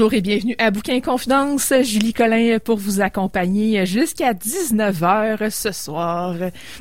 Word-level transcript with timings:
Bonjour 0.00 0.14
et 0.14 0.22
bienvenue 0.22 0.56
à 0.56 0.70
Bouquin 0.70 0.98
Confidence. 1.02 1.74
Julie 1.82 2.14
Collin 2.14 2.58
pour 2.58 2.78
vous 2.78 3.02
accompagner 3.02 3.84
jusqu'à 3.84 4.32
19h 4.32 5.50
ce 5.50 5.72
soir. 5.72 6.36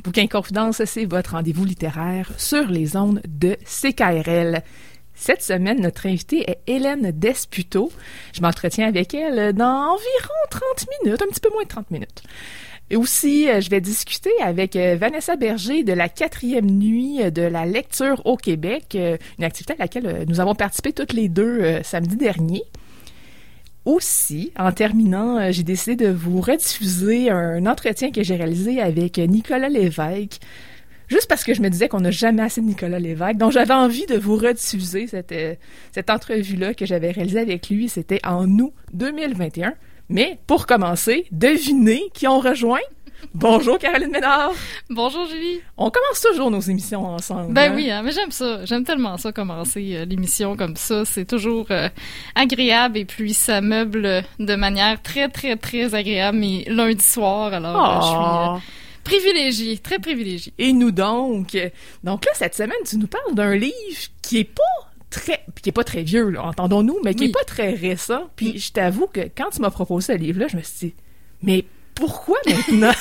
Bouquin 0.05 0.27
Confidence, 0.27 0.81
c'est 0.85 1.03
votre 1.03 1.31
rendez-vous 1.31 1.65
littéraire 1.65 2.31
sur 2.37 2.67
les 2.67 2.95
ondes 2.95 3.21
de 3.27 3.57
CKRL. 3.65 4.63
Cette 5.15 5.41
semaine, 5.41 5.81
notre 5.81 6.07
invitée 6.07 6.49
est 6.49 6.59
Hélène 6.65 7.11
Desputo. 7.11 7.91
Je 8.31 8.39
m'entretiens 8.39 8.87
avec 8.87 9.13
elle 9.13 9.51
dans 9.51 9.65
environ 9.65 10.39
30 10.49 10.85
minutes, 11.03 11.21
un 11.21 11.27
petit 11.27 11.41
peu 11.41 11.49
moins 11.49 11.63
de 11.63 11.67
30 11.67 11.91
minutes. 11.91 12.23
Et 12.89 12.95
aussi, 12.95 13.49
euh, 13.49 13.59
je 13.59 13.69
vais 13.69 13.81
discuter 13.81 14.31
avec 14.41 14.77
euh, 14.77 14.95
Vanessa 14.95 15.35
Berger 15.35 15.83
de 15.83 15.91
la 15.91 16.07
quatrième 16.07 16.71
nuit 16.71 17.19
de 17.31 17.41
la 17.41 17.65
lecture 17.65 18.25
au 18.25 18.37
Québec, 18.37 18.95
euh, 18.95 19.17
une 19.37 19.43
activité 19.43 19.73
à 19.73 19.77
laquelle 19.77 20.23
nous 20.25 20.39
avons 20.39 20.55
participé 20.55 20.93
toutes 20.93 21.11
les 21.11 21.27
deux 21.27 21.83
samedi 21.83 22.15
dernier. 22.15 22.63
Aussi, 23.85 24.51
en 24.57 24.71
terminant, 24.71 25.51
j'ai 25.51 25.63
décidé 25.63 25.95
de 25.95 26.11
vous 26.11 26.41
rediffuser 26.41 27.29
un 27.29 27.65
entretien 27.65 28.11
que 28.11 28.23
j'ai 28.23 28.35
réalisé 28.35 28.81
avec 28.81 29.17
Nicolas 29.17 29.69
Lévesque, 29.69 30.39
juste 31.07 31.27
parce 31.27 31.43
que 31.43 31.53
je 31.53 31.61
me 31.61 31.69
disais 31.69 31.87
qu'on 31.87 32.01
n'a 32.01 32.11
jamais 32.11 32.43
assez 32.43 32.61
de 32.61 32.65
Nicolas 32.67 32.99
Lévesque, 32.99 33.37
donc 33.37 33.51
j'avais 33.51 33.73
envie 33.73 34.05
de 34.05 34.17
vous 34.17 34.35
rediffuser 34.35 35.07
cette, 35.07 35.33
cette 35.91 36.09
entrevue-là 36.09 36.73
que 36.73 36.85
j'avais 36.85 37.11
réalisée 37.11 37.39
avec 37.39 37.69
lui. 37.69 37.89
C'était 37.89 38.19
en 38.25 38.47
août 38.59 38.73
2021. 38.93 39.73
Mais 40.09 40.39
pour 40.47 40.65
commencer, 40.65 41.25
devinez 41.31 42.01
qui 42.13 42.27
on 42.27 42.39
rejoint? 42.39 42.79
Bonjour 43.33 43.77
Caroline 43.77 44.09
Ménard. 44.11 44.51
Bonjour 44.89 45.25
Julie. 45.27 45.59
On 45.77 45.89
commence 45.91 46.21
toujours 46.21 46.49
nos 46.51 46.59
émissions 46.61 47.05
ensemble. 47.05 47.53
Ben 47.53 47.71
hein? 47.71 47.75
oui, 47.75 47.91
hein, 47.91 48.01
mais 48.03 48.11
j'aime 48.11 48.31
ça. 48.31 48.65
J'aime 48.65 48.83
tellement 48.83 49.17
ça 49.17 49.31
commencer 49.31 49.91
euh, 49.95 50.05
l'émission 50.05 50.55
comme 50.55 50.75
ça. 50.75 51.05
C'est 51.05 51.25
toujours 51.25 51.67
euh, 51.71 51.89
agréable 52.35 52.97
et 52.97 53.05
puis 53.05 53.33
ça 53.33 53.61
meuble 53.61 54.23
de 54.39 54.55
manière 54.55 55.01
très 55.01 55.29
très 55.29 55.55
très 55.57 55.93
agréable 55.95 56.37
mes 56.39 56.63
lundis 56.65 57.03
soirs. 57.03 57.53
Alors 57.53 57.97
euh, 57.97 58.01
je 58.01 58.07
suis 58.07 58.15
Oh. 58.19 58.57
privilégiée, 59.03 59.77
très 59.77 59.99
privilégiée. 59.99 60.53
Et 60.57 60.71
nous 60.73 60.91
donc. 60.91 61.57
Donc 62.03 62.25
là, 62.25 62.31
cette 62.35 62.55
semaine, 62.55 62.77
tu 62.87 62.97
nous 62.97 63.07
parles 63.07 63.33
d'un 63.35 63.55
livre 63.55 63.73
qui 64.21 64.39
est 64.39 64.43
pas 64.43 64.61
très, 65.09 65.43
qui 65.61 65.69
est 65.69 65.73
pas 65.73 65.83
très 65.83 66.03
vieux, 66.03 66.39
entendons-nous, 66.39 66.99
mais 67.03 67.13
qui 67.15 67.23
Oui. 67.23 67.29
est 67.29 67.33
pas 67.33 67.43
très 67.45 67.73
récent. 67.73 68.29
Puis 68.35 68.59
je 68.59 68.71
t'avoue 68.71 69.07
que 69.07 69.21
quand 69.35 69.49
tu 69.51 69.61
m'as 69.61 69.71
proposé 69.71 70.13
ce 70.13 70.17
livre-là, 70.19 70.47
je 70.47 70.57
me 70.57 70.61
suis 70.61 70.87
dit, 70.89 70.93
mais 71.41 71.65
pourquoi 71.99 72.37
maintenant? 72.45 72.93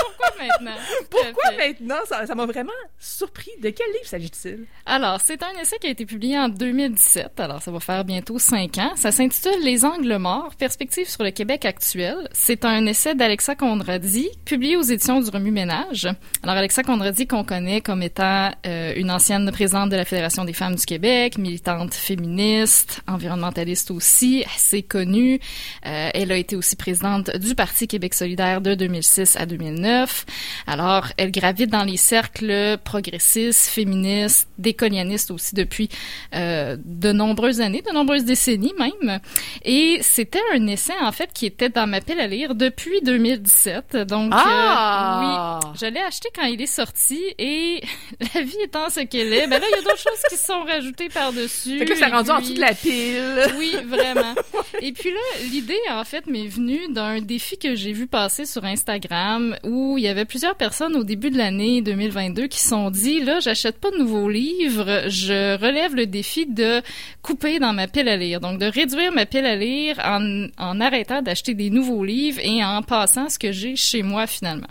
Pourquoi 0.00 0.46
maintenant? 0.46 0.76
Pourquoi 1.10 1.56
maintenant? 1.56 1.96
Ça 2.06 2.34
m'a 2.34 2.46
vraiment 2.46 2.72
surpris. 2.98 3.50
De 3.62 3.70
quel 3.70 3.86
livre 3.88 4.04
s'agit-il? 4.06 4.66
Alors, 4.86 5.20
c'est 5.20 5.42
un 5.42 5.52
essai 5.60 5.78
qui 5.80 5.86
a 5.86 5.90
été 5.90 6.04
publié 6.04 6.38
en 6.38 6.48
2017, 6.48 7.40
alors 7.40 7.62
ça 7.62 7.70
va 7.70 7.80
faire 7.80 8.04
bientôt 8.04 8.38
cinq 8.38 8.78
ans. 8.78 8.92
Ça 8.96 9.10
s'intitule 9.10 9.62
Les 9.62 9.84
angles 9.84 10.16
morts, 10.18 10.54
perspectives 10.58 11.08
sur 11.08 11.24
le 11.24 11.30
Québec 11.30 11.64
actuel. 11.64 12.28
C'est 12.32 12.64
un 12.64 12.84
essai 12.86 13.14
d'Alexa 13.14 13.54
Condradi, 13.54 14.28
publié 14.44 14.76
aux 14.76 14.82
éditions 14.82 15.20
du 15.20 15.30
Remue-Ménage. 15.30 16.08
Alors, 16.42 16.56
Alexa 16.56 16.82
Condradi, 16.82 17.26
qu'on 17.26 17.44
connaît 17.44 17.80
comme 17.80 18.02
étant 18.02 18.50
euh, 18.66 18.92
une 18.96 19.10
ancienne 19.10 19.50
présidente 19.50 19.90
de 19.90 19.96
la 19.96 20.04
Fédération 20.04 20.44
des 20.44 20.52
femmes 20.52 20.74
du 20.74 20.84
Québec, 20.84 21.38
militante 21.38 21.94
féministe, 21.94 23.00
environnementaliste 23.08 23.90
aussi, 23.90 24.44
assez 24.54 24.82
connue. 24.82 25.40
Euh, 25.86 26.10
elle 26.12 26.32
a 26.32 26.36
été 26.36 26.56
aussi 26.56 26.76
présidente 26.76 27.30
du 27.36 27.54
Parti 27.54 27.86
Québec 28.10 28.14
solidaire 28.14 28.60
de 28.60 28.74
2006 28.74 29.36
à 29.36 29.46
2009. 29.46 30.26
Alors, 30.66 31.06
elle 31.16 31.30
gravite 31.30 31.70
dans 31.70 31.84
les 31.84 31.96
cercles 31.96 32.76
progressistes, 32.84 33.68
féministes, 33.68 34.48
décolonialistes 34.58 35.30
aussi 35.30 35.54
depuis 35.54 35.88
euh, 36.34 36.76
de 36.84 37.12
nombreuses 37.12 37.60
années, 37.60 37.82
de 37.86 37.92
nombreuses 37.92 38.24
décennies 38.24 38.74
même. 38.78 39.20
Et 39.64 39.98
c'était 40.02 40.40
un 40.54 40.66
essai, 40.66 40.92
en 41.00 41.12
fait, 41.12 41.30
qui 41.32 41.46
était 41.46 41.68
dans 41.68 41.86
ma 41.86 42.00
pile 42.00 42.18
à 42.20 42.26
lire 42.26 42.54
depuis 42.54 43.00
2017. 43.02 43.96
Donc, 44.08 44.32
Ah! 44.34 45.60
euh, 45.62 45.68
oui, 45.68 45.76
je 45.80 45.86
l'ai 45.86 46.00
acheté 46.00 46.28
quand 46.34 46.46
il 46.46 46.60
est 46.60 46.66
sorti 46.66 47.20
et 47.38 47.80
la 48.34 48.42
vie 48.42 48.56
étant 48.64 48.88
ce 48.90 49.00
qu'elle 49.00 49.32
est, 49.32 49.46
ben 49.46 49.60
là, 49.60 49.66
il 49.70 49.76
y 49.76 49.78
a 49.78 49.82
d'autres 49.82 49.98
choses 49.98 50.22
qui 50.28 50.36
se 50.36 50.44
sont 50.44 50.62
rajoutées 50.64 51.08
par-dessus. 51.08 51.78
Fait 51.78 51.84
que 51.84 51.94
c'est 51.94 52.08
Et 52.08 52.12
rendu 52.12 52.30
en 52.30 52.36
puis- 52.38 52.44
dessous 52.46 52.54
de 52.54 52.60
la 52.60 52.74
pile. 52.74 53.54
oui, 53.58 53.76
vraiment. 53.86 54.34
Et 54.80 54.92
puis 54.92 55.10
là, 55.10 55.20
l'idée, 55.52 55.78
en 55.90 56.04
fait, 56.04 56.26
m'est 56.26 56.46
venue 56.48 56.80
d'un 56.90 57.20
défi 57.20 57.58
que 57.58 57.74
j'ai 57.74 57.92
vu 57.92 57.99
passer 58.06 58.46
sur 58.46 58.64
Instagram 58.64 59.56
où 59.64 59.96
il 59.98 60.04
y 60.04 60.08
avait 60.08 60.24
plusieurs 60.24 60.54
personnes 60.54 60.96
au 60.96 61.04
début 61.04 61.30
de 61.30 61.38
l'année 61.38 61.82
2022 61.82 62.46
qui 62.46 62.60
sont 62.60 62.90
dit, 62.90 63.20
là, 63.20 63.40
j'achète 63.40 63.78
pas 63.78 63.90
de 63.90 63.98
nouveaux 63.98 64.28
livres, 64.28 65.04
je 65.08 65.56
relève 65.60 65.94
le 65.94 66.06
défi 66.06 66.46
de 66.46 66.82
couper 67.22 67.58
dans 67.58 67.72
ma 67.72 67.88
pile 67.88 68.08
à 68.08 68.16
lire. 68.16 68.40
Donc, 68.40 68.58
de 68.58 68.66
réduire 68.66 69.12
ma 69.12 69.26
pile 69.26 69.46
à 69.46 69.56
lire 69.56 69.98
en, 70.04 70.46
en 70.58 70.80
arrêtant 70.80 71.22
d'acheter 71.22 71.54
des 71.54 71.70
nouveaux 71.70 72.04
livres 72.04 72.40
et 72.42 72.64
en 72.64 72.82
passant 72.82 73.28
ce 73.28 73.38
que 73.38 73.52
j'ai 73.52 73.76
chez 73.76 74.02
moi 74.02 74.26
finalement. 74.26 74.68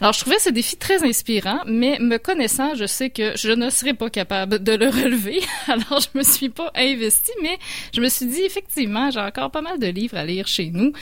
Alors, 0.00 0.12
je 0.12 0.20
trouvais 0.20 0.38
ce 0.38 0.50
défi 0.50 0.76
très 0.76 1.04
inspirant, 1.04 1.60
mais 1.66 1.98
me 2.00 2.18
connaissant, 2.18 2.74
je 2.74 2.86
sais 2.86 3.10
que 3.10 3.36
je 3.36 3.50
ne 3.50 3.70
serais 3.70 3.94
pas 3.94 4.10
capable 4.10 4.62
de 4.62 4.72
le 4.72 4.88
relever. 4.88 5.40
Alors, 5.66 6.00
je 6.00 6.18
me 6.18 6.22
suis 6.22 6.48
pas 6.48 6.70
investie, 6.74 7.32
mais 7.42 7.58
je 7.94 8.00
me 8.00 8.08
suis 8.08 8.26
dit, 8.26 8.42
effectivement, 8.42 9.10
j'ai 9.10 9.20
encore 9.20 9.50
pas 9.50 9.62
mal 9.62 9.78
de 9.78 9.86
livres 9.86 10.16
à 10.16 10.24
lire 10.24 10.46
chez 10.46 10.70
nous. 10.70 10.92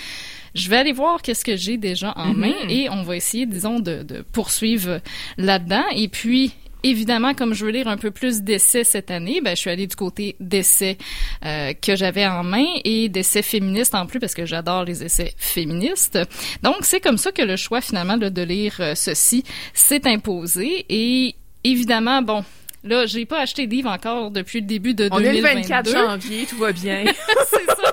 Je 0.54 0.68
vais 0.68 0.76
aller 0.76 0.92
voir 0.92 1.22
qu'est-ce 1.22 1.44
que 1.44 1.56
j'ai 1.56 1.76
déjà 1.76 2.12
en 2.16 2.34
main 2.34 2.54
et 2.68 2.88
on 2.90 3.02
va 3.02 3.16
essayer, 3.16 3.46
disons, 3.46 3.80
de, 3.80 4.02
de 4.02 4.22
poursuivre 4.32 5.00
là-dedans. 5.36 5.84
Et 5.94 6.08
puis, 6.08 6.52
Évidemment, 6.84 7.34
comme 7.34 7.54
je 7.54 7.64
veux 7.64 7.72
lire 7.72 7.88
un 7.88 7.96
peu 7.96 8.12
plus 8.12 8.42
d'essais 8.42 8.84
cette 8.84 9.10
année, 9.10 9.40
ben, 9.40 9.56
je 9.56 9.60
suis 9.60 9.70
allée 9.70 9.88
du 9.88 9.96
côté 9.96 10.36
d'essais 10.38 10.96
euh, 11.44 11.72
que 11.72 11.96
j'avais 11.96 12.24
en 12.24 12.44
main 12.44 12.66
et 12.84 13.08
d'essais 13.08 13.42
féministes 13.42 13.96
en 13.96 14.06
plus 14.06 14.20
parce 14.20 14.34
que 14.34 14.46
j'adore 14.46 14.84
les 14.84 15.02
essais 15.02 15.34
féministes. 15.36 16.18
Donc, 16.62 16.76
c'est 16.82 17.00
comme 17.00 17.18
ça 17.18 17.32
que 17.32 17.42
le 17.42 17.56
choix 17.56 17.80
finalement 17.80 18.14
là, 18.14 18.30
de 18.30 18.42
lire 18.42 18.76
euh, 18.78 18.94
ceci 18.94 19.42
s'est 19.74 20.06
imposé. 20.06 20.86
Et 20.88 21.34
évidemment, 21.64 22.22
bon, 22.22 22.44
là, 22.84 23.06
j'ai 23.06 23.26
pas 23.26 23.40
acheté 23.40 23.66
de 23.66 23.72
livre 23.72 23.90
encore 23.90 24.30
depuis 24.30 24.60
le 24.60 24.66
début 24.66 24.94
de 24.94 25.08
On 25.12 25.18
est 25.18 25.32
le 25.32 25.40
2022. 25.40 25.90
24 25.90 25.90
janvier, 25.92 26.46
tout 26.46 26.58
va 26.58 26.72
bien. 26.72 27.04
c'est 27.46 27.66
ça. 27.66 27.92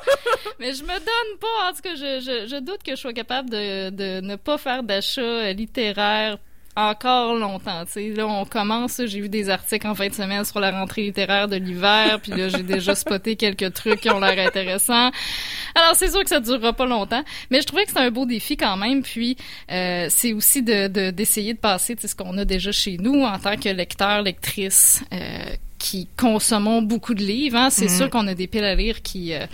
Mais 0.59 0.73
je 0.73 0.83
me 0.83 0.87
donne 0.89 1.39
pas. 1.39 1.69
En 1.69 1.73
tout 1.73 1.81
cas, 1.81 1.95
je, 1.95 2.19
je, 2.19 2.47
je 2.47 2.59
doute 2.59 2.83
que 2.83 2.91
je 2.91 3.01
sois 3.01 3.13
capable 3.13 3.49
de, 3.49 3.89
de 3.89 4.21
ne 4.21 4.35
pas 4.35 4.57
faire 4.57 4.83
d'achat 4.83 5.51
littéraire 5.53 6.37
encore 6.75 7.35
longtemps. 7.35 7.85
Tu 7.85 7.91
sais, 7.91 8.09
là, 8.09 8.27
on 8.27 8.45
commence. 8.45 9.01
J'ai 9.05 9.21
vu 9.21 9.29
des 9.29 9.49
articles 9.49 9.87
en 9.87 9.95
fin 9.95 10.07
de 10.07 10.13
semaine 10.13 10.43
sur 10.43 10.59
la 10.59 10.71
rentrée 10.71 11.03
littéraire 11.03 11.47
de 11.47 11.55
l'hiver, 11.55 12.19
puis 12.21 12.31
là, 12.33 12.49
j'ai 12.49 12.63
déjà 12.63 12.95
spoté 12.95 13.35
quelques 13.35 13.73
trucs 13.73 14.01
qui 14.01 14.09
ont 14.09 14.19
l'air 14.19 14.45
intéressants. 14.45 15.11
Alors, 15.75 15.95
c'est 15.95 16.09
sûr 16.09 16.23
que 16.23 16.29
ça 16.29 16.39
durera 16.39 16.73
pas 16.73 16.85
longtemps, 16.85 17.23
mais 17.49 17.61
je 17.61 17.65
trouvais 17.67 17.83
que 17.83 17.89
c'était 17.89 18.01
un 18.01 18.11
beau 18.11 18.25
défi 18.25 18.57
quand 18.57 18.77
même. 18.77 19.03
Puis, 19.03 19.37
euh, 19.71 20.07
c'est 20.09 20.33
aussi 20.33 20.63
de 20.63 20.87
de- 20.87 21.11
d'essayer 21.11 21.53
de, 21.53 21.59
passer 21.59 21.95
tu 21.95 22.01
sais, 22.03 22.07
ce 22.09 22.15
qu'on 22.15 22.37
a 22.37 22.45
déjà 22.45 22.71
chez 22.71 22.97
nous 22.97 23.23
en 23.23 23.39
tant 23.39 23.55
que 23.55 23.69
lecteur, 23.69 24.21
lectrice. 24.21 25.03
Euh, 25.13 25.55
qui 25.77 26.07
consommons 26.17 26.81
beaucoup 26.81 27.13
de 27.13 27.21
livres, 27.21 27.57
hein. 27.57 27.69
c'est 27.69 27.89
sûr 27.89 28.09
qu'on 28.09 28.25
a 28.27 28.33
des 28.33 28.47
piles 28.47 28.63
à 28.63 28.73
lire 28.73 29.03
qui 29.03 29.33
euh, 29.33 29.45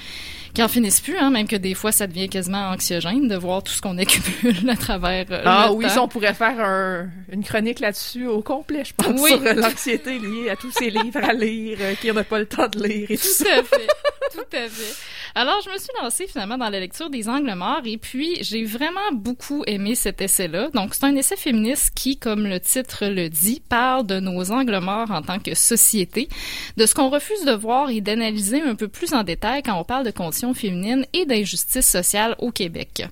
qui 0.53 0.61
en 0.63 0.67
finissent 0.67 1.01
plus, 1.01 1.17
hein, 1.17 1.29
même 1.29 1.47
que 1.47 1.55
des 1.55 1.73
fois 1.73 1.91
ça 1.91 2.07
devient 2.07 2.29
quasiment 2.29 2.69
anxiogène 2.69 3.27
de 3.27 3.35
voir 3.35 3.63
tout 3.63 3.71
ce 3.73 3.81
qu'on 3.81 3.97
accumule 3.97 4.69
à 4.69 4.75
travers 4.75 5.25
euh, 5.31 5.41
Ah 5.45 5.71
oui, 5.73 5.89
ça, 5.89 6.01
on 6.03 6.07
pourrait 6.07 6.33
faire 6.33 6.59
un- 6.59 7.09
une 7.31 7.43
chronique 7.43 7.79
là-dessus 7.79 8.27
au 8.27 8.41
complet, 8.41 8.83
je 8.85 8.93
pense, 8.93 9.19
Oui. 9.21 9.31
sur 9.31 9.41
euh, 9.45 9.53
l'anxiété 9.53 10.19
liée 10.19 10.49
à 10.49 10.55
tous 10.55 10.71
ces 10.71 10.89
livres 10.89 11.19
à 11.23 11.33
lire, 11.33 11.77
euh, 11.81 11.93
qu'on 12.01 12.13
n'a 12.13 12.23
pas 12.23 12.39
le 12.39 12.45
temps 12.45 12.67
de 12.67 12.83
lire 12.85 13.09
et 13.09 13.17
tout 13.17 13.23
Tout 13.23 13.45
ça. 13.45 13.53
à 13.59 13.63
fait, 13.63 13.87
tout 14.33 14.39
à 14.57 14.67
fait. 14.67 14.95
Alors, 15.33 15.61
je 15.63 15.69
me 15.69 15.77
suis 15.77 15.87
lancée 16.01 16.27
finalement 16.27 16.57
dans 16.57 16.69
la 16.69 16.79
lecture 16.81 17.09
des 17.09 17.29
angles 17.29 17.53
morts 17.55 17.79
et 17.85 17.97
puis 17.97 18.37
j'ai 18.41 18.65
vraiment 18.65 18.99
beaucoup 19.13 19.63
aimé 19.65 19.95
cet 19.95 20.21
essai-là. 20.21 20.67
Donc, 20.73 20.93
c'est 20.93 21.05
un 21.05 21.15
essai 21.15 21.37
féministe 21.37 21.91
qui, 21.95 22.17
comme 22.17 22.45
le 22.45 22.59
titre 22.59 23.05
le 23.05 23.29
dit, 23.29 23.61
parle 23.69 24.05
de 24.05 24.19
nos 24.19 24.51
angles 24.51 24.79
morts 24.79 25.09
en 25.11 25.21
tant 25.21 25.39
que 25.39 25.55
société, 25.55 26.27
de 26.75 26.85
ce 26.85 26.93
qu'on 26.93 27.09
refuse 27.09 27.45
de 27.45 27.53
voir 27.53 27.89
et 27.89 28.01
d'analyser 28.01 28.61
un 28.61 28.75
peu 28.75 28.89
plus 28.89 29.13
en 29.13 29.23
détail 29.23 29.63
quand 29.63 29.79
on 29.79 29.85
parle 29.85 30.05
de 30.05 30.11
conditions 30.11 30.40
féminines 30.53 31.05
et 31.13 31.25
d'injustice 31.25 31.87
sociale 31.87 32.35
au 32.39 32.51
Québec. 32.51 33.03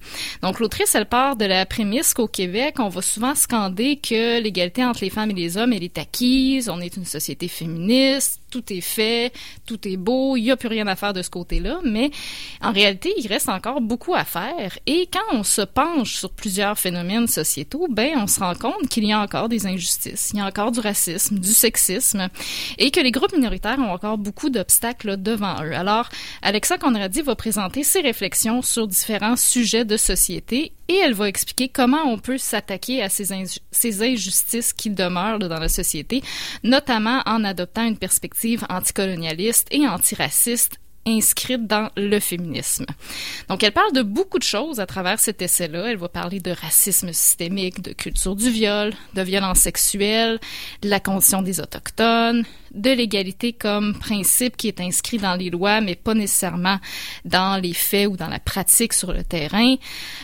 Donc, 0.41 0.59
l'autrice, 0.59 0.95
elle 0.95 1.05
part 1.05 1.35
de 1.35 1.45
la 1.45 1.65
prémisse 1.65 2.13
qu'au 2.13 2.27
Québec, 2.27 2.75
on 2.79 2.89
va 2.89 3.01
souvent 3.01 3.35
scander 3.35 3.97
que 3.97 4.41
l'égalité 4.41 4.83
entre 4.83 5.01
les 5.01 5.09
femmes 5.09 5.31
et 5.31 5.35
les 5.35 5.57
hommes, 5.57 5.73
elle 5.73 5.83
est 5.83 5.97
acquise, 5.97 6.69
on 6.69 6.81
est 6.81 6.97
une 6.97 7.05
société 7.05 7.47
féministe, 7.47 8.41
tout 8.49 8.73
est 8.73 8.81
fait, 8.81 9.31
tout 9.65 9.87
est 9.87 9.97
beau, 9.97 10.35
il 10.35 10.43
n'y 10.43 10.51
a 10.51 10.57
plus 10.57 10.67
rien 10.67 10.87
à 10.87 10.95
faire 10.95 11.13
de 11.13 11.21
ce 11.21 11.29
côté-là, 11.29 11.79
mais 11.83 12.11
en 12.61 12.71
réalité, 12.71 13.13
il 13.17 13.27
reste 13.27 13.49
encore 13.49 13.81
beaucoup 13.81 14.15
à 14.15 14.25
faire. 14.25 14.77
Et 14.85 15.07
quand 15.11 15.37
on 15.37 15.43
se 15.43 15.61
penche 15.61 16.15
sur 16.15 16.31
plusieurs 16.31 16.77
phénomènes 16.77 17.27
sociétaux, 17.27 17.87
ben, 17.89 18.11
on 18.17 18.27
se 18.27 18.39
rend 18.39 18.55
compte 18.55 18.89
qu'il 18.89 19.05
y 19.05 19.13
a 19.13 19.19
encore 19.19 19.49
des 19.49 19.67
injustices, 19.67 20.31
il 20.33 20.39
y 20.39 20.41
a 20.41 20.45
encore 20.45 20.71
du 20.71 20.79
racisme, 20.79 21.39
du 21.39 21.53
sexisme, 21.53 22.29
et 22.77 22.91
que 22.91 22.99
les 22.99 23.11
groupes 23.11 23.33
minoritaires 23.33 23.79
ont 23.79 23.91
encore 23.91 24.17
beaucoup 24.17 24.49
d'obstacles 24.49 25.21
devant 25.21 25.63
eux. 25.63 25.73
Alors, 25.73 26.09
Alexa 26.41 26.77
Conradi 26.77 27.18
va 27.21 27.35
présenter 27.35 27.83
ses 27.83 28.01
réflexions 28.01 28.61
sur 28.61 28.87
différents 28.87 29.35
sujets 29.35 29.85
de 29.85 29.97
société 29.97 30.71
et 30.87 30.95
elle 30.95 31.13
va 31.13 31.27
expliquer 31.27 31.69
comment 31.69 32.03
on 32.05 32.17
peut 32.17 32.37
s'attaquer 32.37 33.01
à 33.01 33.09
ces, 33.09 33.27
ces 33.71 34.03
injustices 34.03 34.73
qui 34.73 34.89
demeurent 34.89 35.39
dans 35.39 35.59
la 35.59 35.69
société, 35.69 36.21
notamment 36.63 37.21
en 37.25 37.43
adoptant 37.43 37.85
une 37.85 37.97
perspective 37.97 38.65
anticolonialiste 38.69 39.67
et 39.71 39.87
antiraciste 39.87 40.79
inscrite 41.05 41.65
dans 41.65 41.89
le 41.95 42.19
féminisme. 42.19 42.85
Donc, 43.47 43.63
elle 43.63 43.71
parle 43.71 43.93
de 43.93 44.01
beaucoup 44.01 44.37
de 44.37 44.43
choses 44.43 44.79
à 44.79 44.85
travers 44.85 45.19
cet 45.19 45.41
essai-là. 45.41 45.91
Elle 45.91 45.97
va 45.97 46.09
parler 46.09 46.39
de 46.39 46.51
racisme 46.51 47.11
systémique, 47.13 47.81
de 47.81 47.93
culture 47.93 48.35
du 48.35 48.49
viol, 48.49 48.93
de 49.13 49.21
violence 49.21 49.59
sexuelle, 49.59 50.39
de 50.81 50.89
la 50.89 50.99
condition 50.99 51.41
des 51.41 51.59
Autochtones, 51.59 52.43
de 52.73 52.91
l'égalité 52.91 53.53
comme 53.53 53.97
principe 53.97 54.57
qui 54.57 54.67
est 54.67 54.79
inscrit 54.79 55.17
dans 55.17 55.35
les 55.35 55.49
lois, 55.49 55.81
mais 55.81 55.95
pas 55.95 56.13
nécessairement 56.13 56.79
dans 57.25 57.61
les 57.61 57.73
faits 57.73 58.07
ou 58.07 58.17
dans 58.17 58.27
la 58.27 58.39
pratique 58.39 58.93
sur 58.93 59.13
le 59.13 59.23
terrain, 59.23 59.75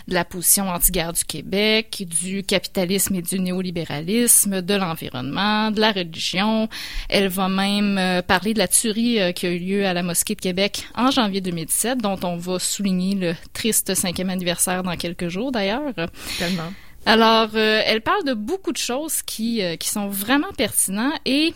de 0.07 0.13
la 0.13 0.25
position 0.25 0.69
anti-guerre 0.69 1.13
du 1.13 1.24
Québec, 1.25 2.03
du 2.07 2.44
capitalisme 2.44 3.15
et 3.15 3.21
du 3.21 3.39
néolibéralisme, 3.39 4.62
de 4.62 4.74
l'environnement, 4.74 5.71
de 5.71 5.80
la 5.80 5.92
religion. 5.92 6.69
Elle 7.09 7.27
va 7.27 7.50
même 7.50 7.97
euh, 7.97 8.21
parler 8.21 8.53
de 8.53 8.59
la 8.59 8.68
tuerie 8.68 9.21
euh, 9.21 9.31
qui 9.31 9.45
a 9.45 9.50
eu 9.50 9.59
lieu 9.59 9.86
à 9.86 9.94
la 9.94 10.03
mosquée 10.03 10.36
de 10.36 10.42
Québec 10.42 10.86
en 10.95 11.12
janvier 11.12 11.42
2017, 11.42 12.00
dont 12.00 12.19
on 12.24 12.38
va 12.38 12.59
souligner 12.59 13.15
le 13.15 13.36
triste 13.53 13.94
cinquième 13.95 14.30
anniversaire 14.30 14.83
dans 14.83 14.95
quelques 14.95 15.30
jours 15.30 15.51
d'ailleurs. 15.51 15.94
Tellement. 16.38 16.74
Alors, 17.06 17.50
euh, 17.53 17.81
elle 17.86 18.01
parle 18.01 18.24
de 18.24 18.33
beaucoup 18.33 18.71
de 18.71 18.77
choses 18.77 19.21
qui, 19.21 19.62
qui 19.80 19.89
sont 19.89 20.07
vraiment 20.07 20.51
pertinentes 20.57 21.19
et 21.25 21.53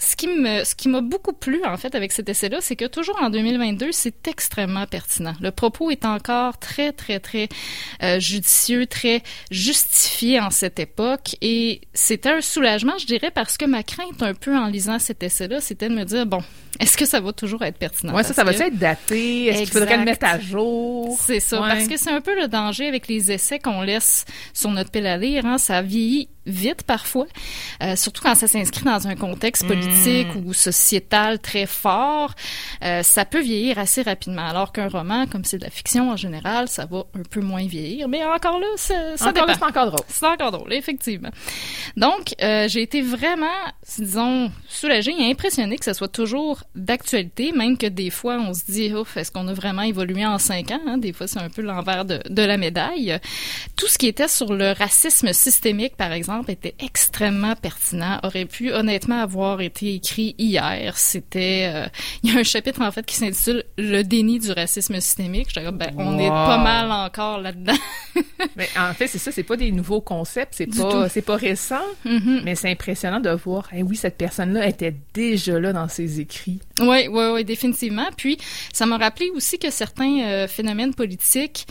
ce 0.00 0.16
qui 0.16 0.26
me, 0.26 0.64
ce 0.64 0.74
qui 0.74 0.88
m'a 0.88 1.02
beaucoup 1.02 1.32
plu 1.32 1.62
en 1.64 1.76
fait 1.76 1.94
avec 1.94 2.10
cet 2.12 2.28
essai-là, 2.28 2.58
c'est 2.60 2.74
que 2.74 2.86
toujours 2.86 3.16
en 3.20 3.30
2022, 3.30 3.92
c'est 3.92 4.26
extrêmement 4.26 4.86
pertinent. 4.86 5.34
Le 5.40 5.50
propos 5.50 5.90
est 5.90 6.04
encore 6.04 6.58
très 6.58 6.92
très 6.92 7.20
très 7.20 7.48
euh, 8.02 8.18
judicieux, 8.18 8.86
très 8.86 9.22
justifié 9.50 10.40
en 10.40 10.50
cette 10.50 10.80
époque, 10.80 11.36
et 11.42 11.82
c'était 11.92 12.30
un 12.30 12.40
soulagement, 12.40 12.96
je 12.98 13.06
dirais, 13.06 13.30
parce 13.30 13.58
que 13.58 13.66
ma 13.66 13.82
crainte 13.82 14.22
un 14.22 14.34
peu 14.34 14.56
en 14.56 14.66
lisant 14.66 14.98
cet 14.98 15.22
essai-là, 15.22 15.60
c'était 15.60 15.88
de 15.88 15.94
me 15.94 16.04
dire 16.04 16.26
bon, 16.26 16.42
est-ce 16.80 16.96
que 16.96 17.04
ça 17.04 17.20
va 17.20 17.32
toujours 17.32 17.62
être 17.62 17.76
pertinent? 17.76 18.14
Oui, 18.14 18.24
ça, 18.24 18.32
ça 18.32 18.42
va 18.42 18.52
être 18.52 18.78
daté? 18.78 19.46
Est-ce 19.46 19.58
qu'il 19.58 19.70
faudrait 19.70 19.98
le 19.98 20.04
mettre 20.04 20.26
à 20.26 20.38
jour? 20.38 21.16
C'est 21.20 21.40
ça, 21.40 21.58
parce 21.58 21.86
que 21.86 21.98
c'est 21.98 22.10
un 22.10 22.22
peu 22.22 22.34
le 22.34 22.48
danger 22.48 22.88
avec 22.88 23.06
les 23.06 23.30
essais 23.30 23.58
qu'on 23.58 23.82
laisse 23.82 24.24
sur 24.54 24.70
notre 24.70 24.90
pile 24.90 25.06
à 25.06 25.18
lire. 25.18 25.44
Hein. 25.44 25.58
Ça 25.58 25.82
vieillit 25.82 26.30
vite 26.46 26.82
parfois, 26.82 27.26
euh, 27.82 27.96
surtout 27.96 28.22
quand 28.22 28.34
ça 28.34 28.48
s'inscrit 28.48 28.84
dans 28.84 29.06
un 29.06 29.14
contexte 29.14 29.66
politique 29.66 30.34
mm. 30.34 30.46
ou 30.46 30.54
sociétal 30.54 31.38
très 31.38 31.66
fort. 31.66 32.34
Euh, 32.82 33.02
ça 33.02 33.24
peut 33.24 33.40
vieillir 33.40 33.78
assez 33.78 34.02
rapidement, 34.02 34.46
alors 34.46 34.72
qu'un 34.72 34.88
roman, 34.88 35.26
comme 35.26 35.44
c'est 35.44 35.58
de 35.58 35.64
la 35.64 35.70
fiction 35.70 36.10
en 36.10 36.16
général, 36.16 36.68
ça 36.68 36.86
va 36.86 37.04
un 37.14 37.22
peu 37.30 37.40
moins 37.40 37.66
vieillir. 37.66 38.08
Mais 38.08 38.24
encore 38.24 38.58
là, 38.58 38.66
ça, 38.76 38.94
ça 39.16 39.28
encore 39.28 39.46
c'est 39.48 39.62
encore 39.62 39.86
drôle. 39.86 40.06
C'est 40.08 40.26
encore 40.26 40.50
drôle, 40.50 40.72
effectivement. 40.72 41.30
Donc, 41.96 42.34
euh, 42.42 42.68
j'ai 42.68 42.82
été 42.82 43.02
vraiment, 43.02 43.46
disons, 43.98 44.50
soulagée 44.68 45.12
et 45.18 45.30
impressionnée 45.30 45.76
que 45.76 45.84
ça 45.84 45.94
soit 45.94 46.08
toujours 46.08 46.62
d'actualité, 46.74 47.52
même 47.52 47.76
que 47.76 47.86
des 47.86 48.10
fois, 48.10 48.38
on 48.38 48.54
se 48.54 48.70
dit, 48.70 48.94
ouf, 48.94 49.16
est-ce 49.16 49.32
qu'on 49.32 49.48
a 49.48 49.52
vraiment 49.52 49.82
évolué 49.82 50.24
en 50.24 50.38
cinq 50.38 50.70
ans? 50.70 50.80
Hein? 50.86 50.98
Des 50.98 51.12
fois, 51.12 51.26
c'est 51.26 51.40
un 51.40 51.48
peu 51.48 51.62
l'envers 51.62 52.04
de, 52.04 52.20
de 52.28 52.42
la 52.42 52.56
médaille. 52.56 53.18
Tout 53.76 53.88
ce 53.88 53.98
qui 53.98 54.06
était 54.06 54.28
sur 54.28 54.54
le 54.54 54.72
racisme 54.72 55.32
systémique, 55.32 55.96
par 55.96 56.12
exemple, 56.12 56.50
était 56.50 56.74
extrêmement 56.78 57.56
pertinent, 57.56 58.20
aurait 58.22 58.44
pu 58.44 58.72
honnêtement 58.72 59.20
avoir 59.20 59.60
été 59.60 59.94
écrit 59.94 60.34
hier. 60.38 60.96
C'était, 60.96 61.70
euh, 61.74 61.86
il 62.22 62.32
y 62.32 62.36
a 62.36 62.40
un 62.40 62.44
chapitre, 62.44 62.82
en 62.82 62.92
fait, 62.92 63.04
qui 63.04 63.16
s'intitule 63.16 63.64
Le 63.76 64.02
déni 64.02 64.38
du 64.38 64.52
racisme 64.52 65.00
systémique. 65.00 65.48
Je 65.54 65.70
ben, 65.70 65.92
on 65.96 66.18
est 66.18 66.28
pas 66.28 66.58
mal 66.58 66.90
encore 66.90 67.40
là-dedans. 67.40 67.74
mais 68.56 68.68
en 68.78 68.92
fait, 68.94 69.06
c'est 69.08 69.18
ça, 69.18 69.32
c'est 69.32 69.42
pas 69.42 69.56
des 69.56 69.72
nouveaux 69.72 70.00
concepts, 70.00 70.54
c'est 70.56 70.66
pas, 70.66 71.08
c'est 71.08 71.22
pas 71.22 71.36
récent, 71.36 71.80
mm-hmm. 72.06 72.42
mais 72.44 72.54
c'est 72.54 72.70
impressionnant 72.70 73.20
de 73.20 73.30
voir, 73.30 73.68
eh 73.74 73.82
oui, 73.82 73.96
cette 73.96 74.16
personne-là 74.16 74.66
était 74.66 74.94
déjà 75.14 75.58
là 75.58 75.72
dans 75.72 75.88
ses 75.88 76.20
écrits. 76.20 76.59
Oui, 76.80 77.08
oui, 77.08 77.24
oui, 77.32 77.44
définitivement. 77.44 78.08
Puis, 78.16 78.38
ça 78.72 78.86
m'a 78.86 78.96
rappelé 78.96 79.30
aussi 79.30 79.58
que 79.58 79.70
certains 79.70 80.20
euh, 80.22 80.48
phénomènes 80.48 80.94
politiques 80.94 81.66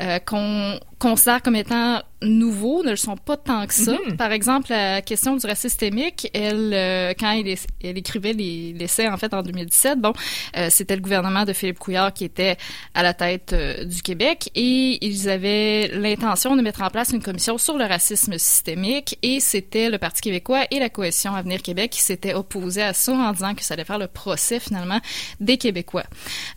euh, 0.00 0.18
qu'on 0.18 0.78
considère 0.98 1.42
comme 1.42 1.56
étant 1.56 2.02
nouveaux 2.22 2.82
ne 2.82 2.90
le 2.90 2.96
sont 2.96 3.16
pas 3.16 3.36
tant 3.36 3.66
que 3.66 3.74
ça. 3.74 3.92
Mm-hmm. 3.92 4.16
Par 4.16 4.32
exemple, 4.32 4.70
la 4.70 5.02
question 5.02 5.36
du 5.36 5.46
racisme 5.46 5.68
systémique, 5.68 6.28
elle, 6.34 6.72
euh, 6.74 7.12
quand 7.18 7.30
elle, 7.30 7.56
elle 7.82 7.98
écrivait 7.98 8.32
l'essai 8.32 9.08
en 9.08 9.16
fait 9.16 9.32
en 9.34 9.42
2017, 9.42 10.00
bon, 10.00 10.12
euh, 10.56 10.68
c'était 10.70 10.96
le 10.96 11.02
gouvernement 11.02 11.44
de 11.44 11.52
Philippe 11.52 11.78
Couillard 11.78 12.12
qui 12.12 12.24
était 12.24 12.56
à 12.94 13.02
la 13.02 13.14
tête 13.14 13.52
euh, 13.52 13.84
du 13.84 14.02
Québec 14.02 14.50
et 14.54 15.04
ils 15.04 15.28
avaient 15.28 15.88
l'intention 15.92 16.56
de 16.56 16.62
mettre 16.62 16.82
en 16.82 16.90
place 16.90 17.10
une 17.12 17.22
commission 17.22 17.58
sur 17.58 17.78
le 17.78 17.84
racisme 17.84 18.38
systémique 18.38 19.18
et 19.22 19.40
c'était 19.40 19.90
le 19.90 19.98
Parti 19.98 20.20
québécois 20.20 20.64
et 20.70 20.78
la 20.78 20.88
coalition 20.88 21.34
Avenir 21.34 21.62
Québec 21.62 21.90
qui 21.90 22.00
s'étaient 22.00 22.34
opposés 22.34 22.82
à 22.82 22.92
ça 22.92 23.12
en 23.12 23.32
disant 23.32 23.54
que 23.54 23.62
ça 23.62 23.74
allait 23.74 23.84
faire 23.84 23.98
le 23.98 24.08
procès 24.08 24.58
finalement 24.58 25.00
des 25.40 25.58
Québécois. 25.58 26.04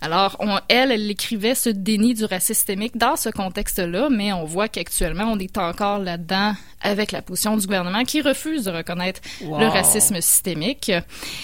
Alors, 0.02 0.36
on, 0.40 0.58
elle, 0.68 0.92
elle 0.92 1.12
écrivait 1.12 1.56
ce 1.56 1.70
déni 1.70 2.14
du 2.14 2.26
racisme 2.26 2.46
systémique 2.46 2.98
dans 2.98 3.16
ce 3.16 3.30
contexte-là, 3.30 4.10
mais 4.10 4.32
on 4.32 4.46
voit 4.46 4.68
qu'actuellement, 4.68 5.26
on 5.26 5.40
est 5.40 5.55
encore 5.62 6.00
là-dedans 6.00 6.54
avec 6.82 7.12
la 7.12 7.22
position 7.22 7.58
du 7.58 7.66
gouvernement 7.66 8.04
qui 8.04 8.22
refuse 8.22 8.66
de 8.66 8.72
reconnaître 8.72 9.22
le 9.42 9.68
racisme 9.68 10.22
systémique. 10.22 10.92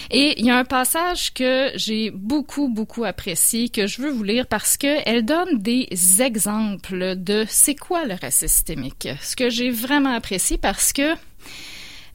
Et 0.10 0.40
il 0.40 0.46
y 0.46 0.50
a 0.50 0.58
un 0.58 0.66
passage 0.66 1.34
que 1.34 1.72
j'ai 1.76 2.12
beaucoup, 2.12 2.70
beaucoup 2.70 3.04
apprécié, 3.04 3.70
que 3.70 3.88
je 3.88 4.02
veux 4.02 4.12
vous 4.12 4.24
lire 4.24 4.46
parce 4.48 4.78
que 4.78 4.98
elle 5.06 5.26
donne 5.26 5.60
des 5.60 5.88
exemples 6.22 7.16
de 7.16 7.46
c'est 7.48 7.76
quoi 7.76 8.06
le 8.06 8.16
racisme 8.22 8.48
systémique. 8.48 9.10
Ce 9.22 9.36
que 9.36 9.50
j'ai 9.50 9.72
vraiment 9.72 10.14
apprécié 10.14 10.58
parce 10.58 10.94
que 10.94 11.16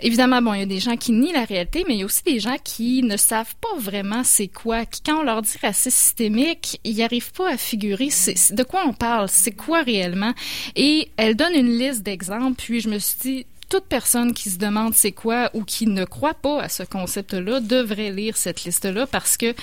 Évidemment, 0.01 0.43
bon, 0.43 0.55
il 0.55 0.61
y 0.61 0.63
a 0.63 0.67
des 0.67 0.81
gens 0.81 0.97
qui 0.97 1.13
nient 1.13 1.33
la 1.33 1.45
réalité, 1.45 1.85
mais 1.89 1.95
il 1.95 2.01
y 2.01 2.03
a 2.03 2.07
aussi 2.07 2.23
des 2.23 2.39
gens 2.39 2.57
qui 2.63 3.03
ne 3.03 3.17
savent 3.17 3.55
pas 3.61 3.79
vraiment 3.79 4.23
c'est 4.25 4.49
quoi. 4.49 4.85
Qui, 4.85 5.03
quand 5.03 5.21
on 5.21 5.23
leur 5.23 5.43
dit 5.43 5.57
racisme 5.63 5.97
systémique, 5.97 6.81
ils 6.85 6.97
n'arrivent 6.97 7.33
pas 7.33 7.51
à 7.53 7.57
figurer 7.57 8.09
de 8.09 8.63
quoi 8.63 8.85
on 8.87 8.93
parle, 8.93 9.29
c'est 9.29 9.53
quoi 9.53 9.83
réellement. 9.83 10.33
Et 10.75 11.09
elle 11.17 11.35
donne 11.35 11.55
une 11.55 11.79
liste 11.79 12.03
d'exemples, 12.03 12.63
puis 12.63 12.81
je 12.81 12.89
me 12.89 12.99
suis 12.99 13.19
dit, 13.21 13.47
toute 13.69 13.87
personne 13.87 14.33
qui 14.33 14.51
se 14.51 14.59
demande 14.59 14.95
c'est 14.95 15.13
quoi 15.13 15.51
ou 15.55 15.65
qui 15.65 15.87
ne 15.87 16.05
croit 16.05 16.35
pas 16.35 16.63
à 16.63 16.69
ce 16.69 16.83
concept-là 16.83 17.61
devrait 17.61 18.11
lire 18.11 18.37
cette 18.37 18.65
liste-là 18.65 19.07
parce 19.07 19.37
que 19.37 19.55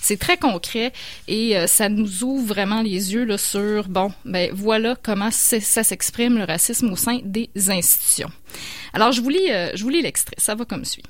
c'est 0.00 0.18
très 0.18 0.36
concret 0.36 0.92
et 1.28 1.56
euh, 1.56 1.66
ça 1.66 1.88
nous 1.88 2.24
ouvre 2.24 2.46
vraiment 2.46 2.82
les 2.82 3.12
yeux 3.12 3.36
sur, 3.36 3.88
bon, 3.88 4.12
ben 4.24 4.50
voilà 4.52 4.96
comment 5.02 5.30
ça 5.30 5.84
s'exprime 5.84 6.38
le 6.38 6.44
racisme 6.44 6.90
au 6.90 6.96
sein 6.96 7.20
des 7.22 7.50
institutions. 7.68 8.30
Alors, 8.92 9.12
je 9.12 9.20
vous 9.20 9.28
lis, 9.28 9.50
euh, 9.50 9.70
je 9.74 9.82
vous 9.82 9.88
lis 9.88 10.02
l'extrait. 10.02 10.36
Ça 10.38 10.54
va 10.54 10.64
comme 10.64 10.84
suit. 10.84 11.04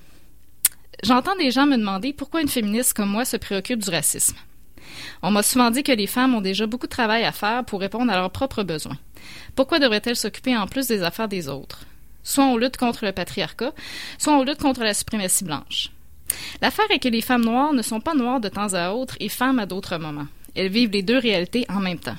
J'entends 1.02 1.36
des 1.36 1.50
gens 1.50 1.66
me 1.66 1.76
demander 1.76 2.12
pourquoi 2.12 2.42
une 2.42 2.48
féministe 2.48 2.92
comme 2.92 3.08
moi 3.08 3.24
se 3.24 3.36
préoccupe 3.36 3.82
du 3.82 3.90
racisme. 3.90 4.36
On 5.22 5.30
m'a 5.30 5.42
souvent 5.42 5.70
dit 5.70 5.82
que 5.82 5.92
les 5.92 6.06
femmes 6.06 6.34
ont 6.34 6.40
déjà 6.40 6.66
beaucoup 6.66 6.86
de 6.86 6.90
travail 6.90 7.24
à 7.24 7.32
faire 7.32 7.64
pour 7.64 7.80
répondre 7.80 8.12
à 8.12 8.16
leurs 8.16 8.30
propres 8.30 8.64
besoins. 8.64 8.98
Pourquoi 9.54 9.78
devraient-elles 9.78 10.16
s'occuper 10.16 10.56
en 10.56 10.66
plus 10.66 10.88
des 10.88 11.02
affaires 11.02 11.28
des 11.28 11.48
autres? 11.48 11.86
Soit 12.22 12.44
on 12.44 12.56
lutte 12.56 12.76
contre 12.76 13.04
le 13.04 13.12
patriarcat, 13.12 13.72
soit 14.18 14.36
on 14.36 14.44
lutte 14.44 14.60
contre 14.60 14.82
la 14.82 14.94
suprématie 14.94 15.44
blanche. 15.44 15.90
L'affaire 16.60 16.90
est 16.90 16.98
que 16.98 17.08
les 17.08 17.22
femmes 17.22 17.44
noires 17.44 17.72
ne 17.72 17.82
sont 17.82 18.00
pas 18.00 18.14
noires 18.14 18.40
de 18.40 18.48
temps 18.48 18.74
à 18.74 18.90
autre 18.90 19.16
et 19.20 19.28
femmes 19.28 19.58
à 19.58 19.66
d'autres 19.66 19.96
moments. 19.96 20.28
Elles 20.54 20.70
vivent 20.70 20.90
les 20.90 21.02
deux 21.02 21.18
réalités 21.18 21.66
en 21.68 21.80
même 21.80 21.98
temps. 21.98 22.16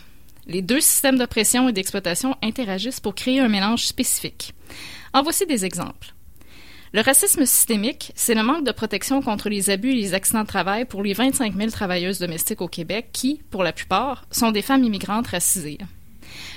Les 0.48 0.62
deux 0.62 0.82
systèmes 0.82 1.18
d'oppression 1.18 1.70
et 1.70 1.74
d'exploitation 1.74 2.36
interagissent 2.42 3.00
pour 3.00 3.16
créer 3.16 3.40
un 3.40 3.48
mélange 3.48 3.86
spécifique. 3.86 4.54
En 5.14 5.22
voici 5.22 5.46
des 5.46 5.66
exemples. 5.66 6.14
Le 6.94 7.02
racisme 7.02 7.46
systémique, 7.46 8.12
c'est 8.16 8.36
le 8.36 8.44
manque 8.44 8.66
de 8.66 8.72
protection 8.74 9.22
contre 9.22 9.48
les 9.48 9.70
abus 9.70 9.92
et 9.92 9.96
les 9.96 10.14
accidents 10.14 10.42
de 10.42 10.48
travail 10.48 10.84
pour 10.84 11.04
les 11.04 11.14
25 11.14 11.56
000 11.56 11.70
travailleuses 11.70 12.20
domestiques 12.20 12.60
au 12.60 12.68
Québec 12.68 13.10
qui, 13.14 13.42
pour 13.50 13.64
la 13.64 13.72
plupart, 13.72 14.26
sont 14.30 14.52
des 14.52 14.62
femmes 14.62 14.84
immigrantes 14.84 15.28
racisées. 15.28 15.78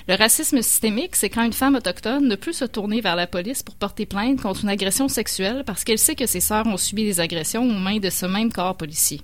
Le 0.07 0.17
racisme 0.17 0.61
systémique, 0.61 1.17
c'est 1.17 1.31
quand 1.31 1.45
une 1.45 1.55
femme 1.55 1.77
autochtone 1.77 2.29
ne 2.29 2.37
peut 2.37 2.53
se 2.53 2.67
tourner 2.67 3.01
vers 3.01 3.17
la 3.17 3.27
police 3.27 3.63
pour 3.63 3.75
porter 3.75 4.05
plainte 4.05 4.43
contre 4.43 4.65
une 4.65 4.69
agression 4.69 5.09
sexuelle 5.09 5.65
parce 5.65 5.83
qu'elle 5.83 5.99
sait 5.99 6.15
que 6.15 6.27
ses 6.27 6.41
sœurs 6.41 6.67
ont 6.67 6.77
subi 6.77 7.05
des 7.05 7.21
agressions 7.21 7.63
aux 7.63 7.79
mains 7.79 8.01
de 8.01 8.11
ce 8.11 8.27
même 8.27 8.53
corps 8.53 8.77
policier. 8.77 9.23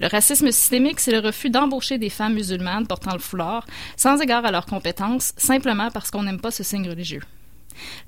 Le 0.00 0.08
racisme 0.08 0.50
systémique, 0.50 0.98
c'est 0.98 1.12
le 1.12 1.20
refus 1.20 1.48
d'embaucher 1.48 1.98
des 1.98 2.10
femmes 2.10 2.34
musulmanes 2.34 2.88
portant 2.88 3.12
le 3.12 3.20
foulard, 3.20 3.66
sans 3.96 4.20
égard 4.20 4.44
à 4.44 4.50
leurs 4.50 4.66
compétences, 4.66 5.32
simplement 5.36 5.92
parce 5.92 6.10
qu'on 6.10 6.24
n'aime 6.24 6.40
pas 6.40 6.50
ce 6.50 6.64
signe 6.64 6.88
religieux. 6.88 7.22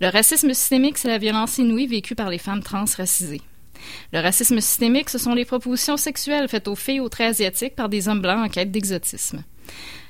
Le 0.01 0.09
racisme 0.09 0.53
systémique, 0.55 0.99
c'est 0.99 1.07
la 1.07 1.19
violence 1.19 1.59
inouïe 1.59 1.87
vécue 1.87 2.17
par 2.17 2.31
les 2.31 2.39
femmes 2.39 2.65
transracisées. 2.65 3.43
Le 4.13 4.19
racisme 4.19 4.61
systémique, 4.61 5.09
ce 5.09 5.19
sont 5.19 5.35
les 5.35 5.45
propositions 5.45 5.97
sexuelles 5.97 6.49
faites 6.49 6.67
aux 6.67 6.75
filles 6.75 6.99
aux 6.99 7.09
traits 7.09 7.31
asiatiques 7.31 7.77
par 7.77 7.89
des 7.89 8.09
hommes 8.09 8.23
blancs 8.23 8.45
en 8.45 8.49
quête 8.49 8.73
d'exotisme. 8.73 9.45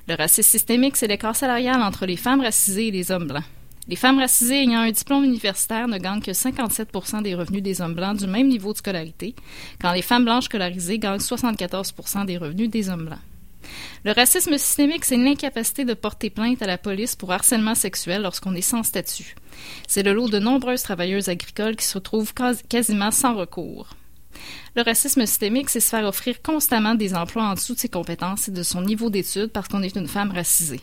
Le 0.09 0.15
racisme 0.15 0.49
systémique, 0.49 0.97
c'est 0.97 1.09
l'écart 1.09 1.35
salarial 1.35 1.83
entre 1.83 2.07
les 2.07 2.17
femmes 2.17 2.41
racisées 2.41 2.89
et 2.89 2.91
les 2.93 3.11
hommes 3.11 3.27
blancs. 3.27 3.43
Les 3.89 3.97
femmes 3.97 4.19
racisées 4.19 4.63
ayant 4.63 4.81
un 4.81 4.91
diplôme 4.93 5.25
universitaire 5.25 5.89
ne 5.89 5.99
gagnent 5.99 6.21
que 6.21 6.31
57% 6.31 7.23
des 7.23 7.35
revenus 7.35 7.63
des 7.63 7.81
hommes 7.81 7.95
blancs 7.95 8.17
du 8.17 8.29
même 8.29 8.47
niveau 8.47 8.73
de 8.73 8.79
scolarité, 8.79 9.35
quand 9.81 9.93
les 9.93 10.03
femmes 10.03 10.25
blanches 10.25 10.45
scolarisées 10.45 11.01
gagnent 11.01 11.19
74% 11.19 12.25
des 12.25 12.37
revenus 12.37 12.71
des 12.71 12.89
hommes 12.89 13.07
blancs. 13.07 13.19
Le 14.05 14.13
racisme 14.13 14.57
systémique, 14.59 15.05
c'est 15.05 15.17
l'incapacité 15.17 15.85
de 15.85 15.95
porter 15.95 16.31
plainte 16.31 16.63
à 16.63 16.67
la 16.67 16.79
police 16.79 17.17
pour 17.17 17.33
harcèlement 17.33 17.75
sexuel 17.75 18.23
lorsqu'on 18.23 18.55
est 18.55 18.61
sans 18.61 18.85
statut. 18.85 19.35
C'est 19.89 20.05
le 20.05 20.13
lot 20.13 20.29
de 20.29 20.39
nombreuses 20.39 20.85
travailleuses 20.85 21.29
agricoles 21.29 21.75
qui 21.75 21.85
se 21.85 21.95
retrouvent 21.95 22.33
quasiment 22.69 23.11
sans 23.11 23.35
recours. 23.35 23.89
Le 24.75 24.83
racisme 24.83 25.27
systémique, 25.27 25.71
c'est 25.71 25.81
se 25.81 25.89
faire 25.89 26.05
offrir 26.05 26.43
constamment 26.43 26.95
des 26.95 27.15
emplois 27.15 27.45
en 27.45 27.55
dessous 27.55 27.75
de 27.75 27.79
ses 27.79 27.89
compétences 27.89 28.49
et 28.49 28.53
de 28.53 28.63
son 28.63 28.83
niveau 28.83 29.11
d'études 29.11 29.53
parce 29.53 29.69
qu'on 29.69 29.83
est 29.83 29.97
une 29.97 30.09
femme 30.09 30.33
racisée. 30.33 30.81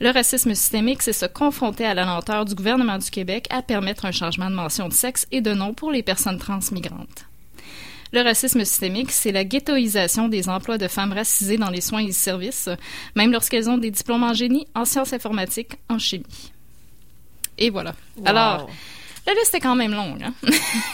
Le 0.00 0.10
racisme 0.10 0.54
systémique, 0.54 1.02
c'est 1.02 1.12
se 1.12 1.26
confronter 1.26 1.84
à 1.84 1.94
la 1.94 2.04
lenteur 2.04 2.44
du 2.44 2.54
gouvernement 2.54 2.98
du 2.98 3.10
Québec 3.10 3.46
à 3.50 3.62
permettre 3.62 4.04
un 4.04 4.12
changement 4.12 4.50
de 4.50 4.54
mention 4.54 4.88
de 4.88 4.92
sexe 4.92 5.26
et 5.30 5.40
de 5.40 5.52
nom 5.52 5.74
pour 5.74 5.92
les 5.92 6.02
personnes 6.02 6.38
transmigrantes. 6.38 7.26
Le 8.12 8.20
racisme 8.20 8.64
systémique, 8.64 9.10
c'est 9.10 9.32
la 9.32 9.44
ghettoisation 9.44 10.28
des 10.28 10.48
emplois 10.48 10.76
de 10.76 10.86
femmes 10.86 11.12
racisées 11.12 11.56
dans 11.56 11.70
les 11.70 11.80
soins 11.80 12.00
et 12.00 12.06
les 12.06 12.12
services, 12.12 12.68
même 13.16 13.32
lorsqu'elles 13.32 13.70
ont 13.70 13.78
des 13.78 13.90
diplômes 13.90 14.22
en 14.22 14.34
génie, 14.34 14.66
en 14.74 14.84
sciences 14.84 15.14
informatiques, 15.14 15.78
en 15.88 15.98
chimie. 15.98 16.52
Et 17.56 17.70
voilà. 17.70 17.94
Alors, 18.24 18.68
la 19.26 19.34
liste 19.34 19.54
est 19.54 19.60
quand 19.60 19.76
même 19.76 19.92
longue. 19.92 20.22
Hein? 20.22 20.32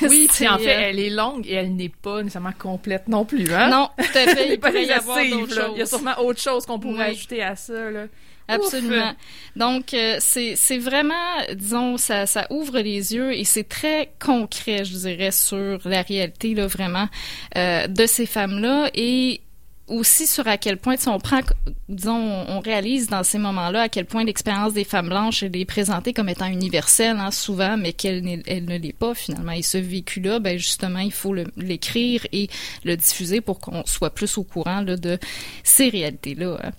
oui, 0.02 0.28
puis 0.32 0.48
en 0.48 0.58
fait, 0.58 0.74
euh, 0.74 0.88
elle 0.90 1.00
est 1.00 1.10
longue 1.10 1.46
et 1.46 1.54
elle 1.54 1.74
n'est 1.74 1.88
pas 1.88 2.22
nécessairement 2.22 2.52
complète 2.58 3.08
non 3.08 3.24
plus. 3.24 3.52
Hein? 3.52 3.68
Non, 3.68 3.90
tout 3.98 4.18
à 4.18 4.26
fait. 4.26 4.48
Il 4.54 4.60
pourrait 4.60 4.84
y 4.84 4.92
avoir 4.92 5.18
d'autres 5.28 5.54
choses. 5.54 5.72
Il 5.74 5.78
y 5.78 5.82
a 5.82 5.86
sûrement 5.86 6.18
autre 6.20 6.40
chose 6.40 6.64
qu'on 6.64 6.78
pourrait 6.78 7.10
ajouter 7.10 7.42
à 7.42 7.56
ça. 7.56 7.90
Là. 7.90 8.06
Absolument. 8.48 9.14
Donc, 9.56 9.92
euh, 9.92 10.16
c'est, 10.20 10.54
c'est 10.56 10.78
vraiment, 10.78 11.14
disons, 11.52 11.98
ça, 11.98 12.24
ça 12.26 12.46
ouvre 12.50 12.78
les 12.78 13.14
yeux 13.14 13.34
et 13.34 13.44
c'est 13.44 13.68
très 13.68 14.12
concret, 14.18 14.84
je 14.84 14.94
dirais, 14.94 15.30
sur 15.30 15.80
la 15.84 16.02
réalité, 16.02 16.54
là, 16.54 16.66
vraiment, 16.66 17.08
euh, 17.56 17.86
de 17.86 18.06
ces 18.06 18.24
femmes-là. 18.24 18.90
Et 18.94 19.42
aussi 19.88 20.26
sur 20.26 20.46
à 20.46 20.58
quel 20.58 20.76
point, 20.76 20.96
si 20.96 21.08
on 21.08 21.18
prend, 21.18 21.40
disons, 21.88 22.44
on 22.48 22.60
réalise 22.60 23.08
dans 23.08 23.22
ces 23.22 23.38
moments-là 23.38 23.82
à 23.82 23.88
quel 23.88 24.04
point 24.04 24.24
l'expérience 24.24 24.72
des 24.72 24.84
femmes 24.84 25.08
blanches 25.08 25.42
est 25.42 25.64
présentée 25.64 26.12
comme 26.12 26.28
étant 26.28 26.46
universelle, 26.46 27.16
hein, 27.18 27.30
souvent, 27.30 27.76
mais 27.76 27.92
qu'elle 27.92 28.42
elle 28.46 28.64
ne 28.64 28.76
l'est 28.76 28.92
pas 28.92 29.14
finalement. 29.14 29.52
Et 29.52 29.62
ce 29.62 29.78
vécu-là, 29.78 30.38
ben 30.38 30.58
justement, 30.58 30.98
il 30.98 31.12
faut 31.12 31.34
l'écrire 31.56 32.26
et 32.32 32.48
le 32.84 32.96
diffuser 32.96 33.40
pour 33.40 33.60
qu'on 33.60 33.84
soit 33.86 34.10
plus 34.10 34.38
au 34.38 34.44
courant 34.44 34.82
là, 34.82 34.96
de 34.96 35.18
ces 35.64 35.88
réalités-là. 35.88 36.58
Hein. 36.62 36.70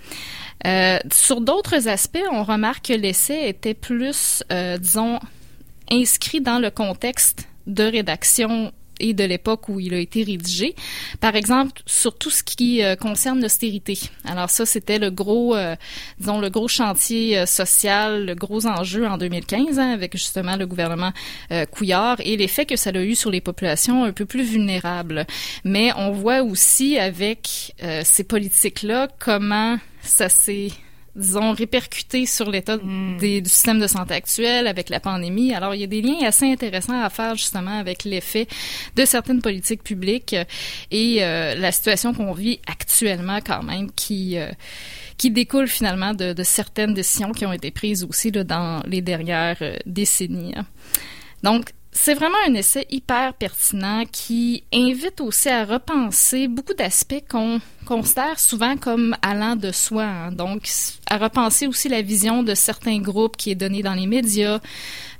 Euh, 0.67 0.99
sur 1.11 1.41
d'autres 1.41 1.87
aspects, 1.87 2.19
on 2.31 2.43
remarque 2.43 2.87
que 2.87 2.93
l'essai 2.93 3.47
était 3.47 3.73
plus, 3.73 4.43
euh, 4.51 4.77
disons, 4.77 5.19
inscrit 5.89 6.41
dans 6.41 6.59
le 6.59 6.69
contexte 6.69 7.47
de 7.67 7.83
rédaction 7.83 8.71
et 8.99 9.13
de 9.13 9.23
l'époque 9.23 9.69
où 9.69 9.79
il 9.79 9.93
a 9.93 9.99
été 9.99 10.23
rédigé. 10.23 10.75
Par 11.19 11.35
exemple, 11.35 11.81
sur 11.85 12.17
tout 12.17 12.29
ce 12.29 12.43
qui 12.43 12.83
euh, 12.83 12.95
concerne 12.95 13.41
l'austérité. 13.41 13.99
Alors 14.25 14.49
ça, 14.49 14.65
c'était 14.65 14.99
le 14.99 15.11
gros, 15.11 15.55
euh, 15.55 15.75
disons, 16.19 16.39
le 16.39 16.49
gros 16.49 16.67
chantier 16.67 17.37
euh, 17.37 17.45
social, 17.45 18.25
le 18.25 18.35
gros 18.35 18.65
enjeu 18.65 19.07
en 19.07 19.17
2015 19.17 19.79
hein, 19.79 19.91
avec 19.91 20.13
justement 20.13 20.55
le 20.55 20.65
gouvernement 20.65 21.11
Couillard 21.71 22.17
et 22.19 22.37
l'effet 22.37 22.65
que 22.65 22.75
ça 22.75 22.91
a 22.91 23.01
eu 23.01 23.15
sur 23.15 23.31
les 23.31 23.41
populations 23.41 24.03
un 24.03 24.11
peu 24.11 24.25
plus 24.25 24.43
vulnérables. 24.43 25.25
Mais 25.63 25.91
on 25.95 26.11
voit 26.11 26.41
aussi 26.41 26.97
avec 26.97 27.73
ces 28.03 28.23
politiques-là 28.23 29.07
comment 29.19 29.77
ça 30.01 30.29
s'est 30.29 30.71
disons, 31.15 31.51
répercuté 31.53 32.25
sur 32.25 32.49
l'état 32.49 32.77
hmm. 32.77 33.17
du 33.17 33.49
système 33.49 33.79
de 33.79 33.87
santé 33.87 34.13
actuel 34.13 34.67
avec 34.67 34.89
la 34.89 34.99
pandémie. 34.99 35.53
Alors, 35.53 35.75
il 35.75 35.81
y 35.81 35.83
a 35.83 35.87
des 35.87 36.01
liens 36.01 36.25
assez 36.25 36.51
intéressants 36.51 37.01
à 37.01 37.09
faire 37.09 37.35
justement 37.35 37.79
avec 37.79 38.03
l'effet 38.03 38.47
de 38.95 39.05
certaines 39.05 39.41
politiques 39.41 39.83
publiques 39.83 40.35
et 40.91 41.23
euh, 41.23 41.55
la 41.55 41.71
situation 41.71 42.13
qu'on 42.13 42.33
vit 42.33 42.59
actuellement 42.67 43.39
quand 43.45 43.63
même 43.63 43.91
qui... 43.91 44.37
Euh, 44.37 44.51
qui 45.17 45.31
découle 45.31 45.67
finalement 45.67 46.13
de, 46.13 46.31
de, 46.31 46.43
certaines 46.43 46.93
décisions 46.93 47.33
qui 47.33 47.45
ont 47.45 47.51
été 47.51 47.71
prises 47.71 48.05
aussi 48.05 48.31
là, 48.31 48.45
dans 48.45 48.81
les 48.87 49.01
dernières 49.01 49.57
euh, 49.61 49.75
décennies. 49.85 50.55
Donc, 51.43 51.73
c'est 51.91 52.13
vraiment 52.13 52.37
un 52.47 52.53
essai 52.53 52.85
hyper 52.89 53.33
pertinent 53.33 54.05
qui 54.11 54.63
invite 54.73 55.19
aussi 55.21 55.49
à 55.49 55.65
repenser 55.65 56.47
beaucoup 56.47 56.73
d'aspects 56.73 57.23
qu'on 57.29 57.59
considère 57.89 58.39
souvent 58.39 58.77
comme 58.77 59.15
allant 59.23 59.55
de 59.55 59.71
soi. 59.71 60.03
Hein. 60.03 60.31
Donc, 60.31 60.69
à 61.09 61.17
repenser 61.17 61.65
aussi 61.65 61.89
la 61.89 62.03
vision 62.03 62.43
de 62.43 62.53
certains 62.53 62.99
groupes 62.99 63.35
qui 63.35 63.49
est 63.49 63.55
donnée 63.55 63.81
dans 63.81 63.95
les 63.95 64.05
médias, 64.05 64.59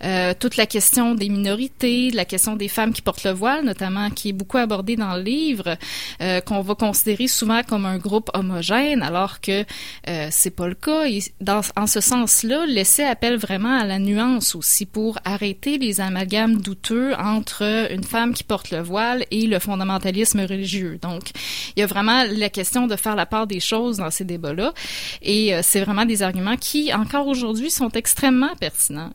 euh, 0.04 0.34
toute 0.40 0.56
la 0.56 0.68
question 0.68 1.16
des 1.16 1.30
minorités, 1.30 2.12
la 2.12 2.26
question 2.26 2.56
des 2.56 2.68
femmes 2.68 2.94
qui 2.94 3.02
portent 3.02 3.24
le 3.24 3.32
voile, 3.32 3.66
notamment, 3.66 4.12
qui 4.12 4.30
est 4.30 4.34
beaucoup 4.34 4.58
abordée 4.58 4.96
dans 4.96 5.16
le 5.16 5.24
livre, 5.24 5.78
euh, 6.22 6.42
qu'on 6.42 6.62
va 6.62 6.76
considérer 6.76 7.28
souvent 7.28 7.64
comme 7.64 7.88
un 7.88 7.98
groupe 7.98 8.30
homogène, 8.36 9.02
alors 9.02 9.42
que 9.42 9.66
euh, 10.08 10.28
c'est 10.30 10.52
pas 10.52 10.68
le 10.68 10.76
cas. 10.76 11.06
Et 11.08 11.20
dans, 11.42 11.62
en 11.76 11.88
ce 11.88 12.02
sens-là, 12.02 12.68
l'essai 12.68 13.04
appelle 13.04 13.38
vraiment 13.38 13.80
à 13.80 13.86
la 13.86 13.98
nuance 13.98 14.54
aussi 14.54 14.86
pour 14.86 15.18
arrêter 15.26 15.80
les 15.80 16.02
amalgames 16.02 16.62
douteux 16.62 17.16
entre 17.16 17.64
une 17.92 18.04
femme 18.04 18.36
qui 18.36 18.44
porte 18.44 18.70
le 18.70 18.82
voile 18.82 19.26
et 19.32 19.48
le 19.48 19.58
fondamentalisme 19.58 20.42
religieux. 20.42 21.00
Donc, 21.02 21.32
il 21.76 21.80
y 21.80 21.84
a 21.84 21.88
vraiment 21.88 22.24
la 22.24 22.50
question 22.50 22.59
de 22.88 22.96
faire 22.96 23.16
la 23.16 23.26
part 23.26 23.48
des 23.48 23.60
choses 23.60 23.98
dans 23.98 24.12
ces 24.12 24.26
débats-là. 24.26 24.74
Et 25.22 25.54
euh, 25.54 25.62
c'est 25.64 25.82
vraiment 25.82 26.06
des 26.06 26.24
arguments 26.24 26.58
qui, 26.58 26.94
encore 26.94 27.28
aujourd'hui, 27.28 27.70
sont 27.70 27.90
extrêmement 27.90 28.56
pertinents. 28.60 29.12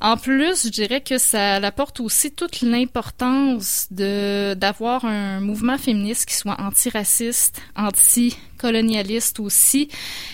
En 0.00 0.18
plus, 0.18 0.66
je 0.66 0.68
dirais 0.68 1.00
que 1.00 1.16
ça 1.16 1.54
apporte 1.54 2.00
aussi 2.00 2.30
toute 2.30 2.60
l'importance 2.60 3.86
de 3.90 4.52
d'avoir 4.52 5.06
un 5.06 5.40
mouvement 5.40 5.78
féministe 5.78 6.26
qui 6.28 6.34
soit 6.34 6.60
antiraciste, 6.60 7.62
anticolonialiste 7.76 9.40
aussi 9.40 9.88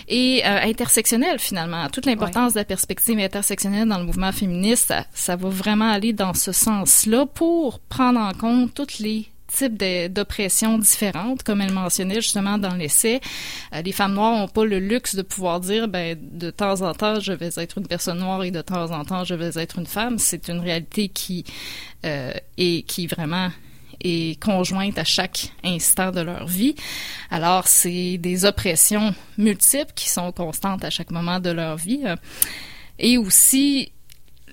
et 0.09 0.43
euh, 0.45 0.59
intersectionnel 0.63 1.39
finalement. 1.39 1.89
Toute 1.91 2.07
l'importance 2.07 2.55
de 2.55 2.59
la 2.59 2.65
perspective 2.65 3.21
intersectionnelle 3.21 3.89
dans 3.89 3.99
le 3.99 4.05
mouvement 4.05 4.33
féministe, 4.33 4.89
ça, 4.89 5.07
ça 5.15 5.37
va 5.37 5.49
vraiment 5.49 5.91
aller 5.93 6.13
dans 6.13 6.35
ce 6.35 6.51
sens-là 6.51 7.27
pour 7.27 7.79
prendre 7.79 8.19
en 8.19 8.33
compte 8.33 8.75
toutes 8.75 8.99
les 8.99 9.32
types 9.53 9.77
d'oppressions 10.13 10.79
différentes, 10.79 11.43
comme 11.43 11.61
elle 11.61 11.73
mentionnait 11.73 12.21
justement 12.21 12.59
dans 12.59 12.75
l'essai. 12.75 13.21
Euh, 13.75 13.83
les 13.83 13.93
femmes 13.93 14.15
noires 14.15 14.39
n'ont 14.39 14.49
pas 14.49 14.65
le 14.65 14.79
luxe 14.79 15.15
de 15.15 15.23
pouvoir 15.23 15.61
dire, 15.61 15.89
ben, 15.89 16.19
de 16.21 16.51
temps 16.51 16.81
en 16.83 16.95
temps, 16.95 17.21
je 17.21 17.33
vais 17.33 17.51
être 17.57 17.79
une 17.79 17.87
personne 17.87 18.19
noire 18.19 18.43
et 18.45 18.51
de 18.51 18.63
temps 18.63 18.91
en 18.91 19.05
temps, 19.05 19.25
je 19.25 19.35
vais 19.35 19.61
être 19.61 19.79
une 19.79 19.87
femme. 19.87 20.19
C'est 20.19 20.49
une 20.49 20.61
réalité 20.61 21.09
qui 21.09 21.45
euh, 22.05 22.33
est 22.57 22.87
qui 22.87 23.07
vraiment 23.07 23.51
est 24.05 24.43
conjointe 24.43 24.99
à 24.99 25.05
chaque 25.05 25.53
instant 25.65 26.11
de 26.11 26.21
leur 26.21 26.47
vie. 26.47 26.75
Alors, 27.31 27.69
c'est 27.69 28.19
des 28.19 28.45
oppressions 28.45 29.15
multiples 29.39 29.93
qui 29.95 30.09
sont 30.09 30.33
constantes 30.33 30.85
à 30.85 30.91
chaque 30.91 31.11
moment 31.11 31.39
de 31.39 31.51
leur 31.51 31.77
vie. 31.77 32.03
Et 32.99 33.17
aussi, 33.19 33.93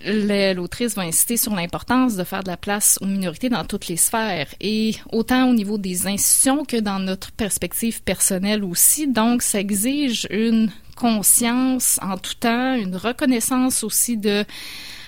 l'autrice 0.05 0.95
va 0.95 1.03
insister 1.03 1.37
sur 1.37 1.55
l'importance 1.55 2.15
de 2.15 2.23
faire 2.23 2.43
de 2.43 2.49
la 2.49 2.57
place 2.57 2.97
aux 3.01 3.05
minorités 3.05 3.49
dans 3.49 3.65
toutes 3.65 3.87
les 3.87 3.97
sphères 3.97 4.47
et 4.61 4.95
autant 5.11 5.49
au 5.49 5.53
niveau 5.53 5.77
des 5.77 6.07
institutions 6.07 6.65
que 6.65 6.77
dans 6.77 6.99
notre 6.99 7.31
perspective 7.31 8.01
personnelle 8.01 8.63
aussi. 8.63 9.07
Donc, 9.07 9.41
ça 9.41 9.59
exige 9.59 10.27
une 10.29 10.71
conscience 10.95 11.99
en 12.01 12.17
tout 12.17 12.35
temps, 12.39 12.75
une 12.75 12.95
reconnaissance 12.95 13.83
aussi 13.83 14.17
de 14.17 14.45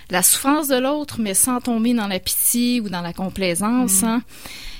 la 0.09 0.23
souffrance 0.23 0.67
de 0.67 0.75
l'autre, 0.75 1.17
mais 1.19 1.33
sans 1.33 1.61
tomber 1.61 1.93
dans 1.93 2.07
la 2.07 2.19
pitié 2.19 2.81
ou 2.81 2.89
dans 2.89 3.01
la 3.01 3.13
complaisance. 3.13 4.01
Mm. 4.01 4.05
Hein. 4.05 4.21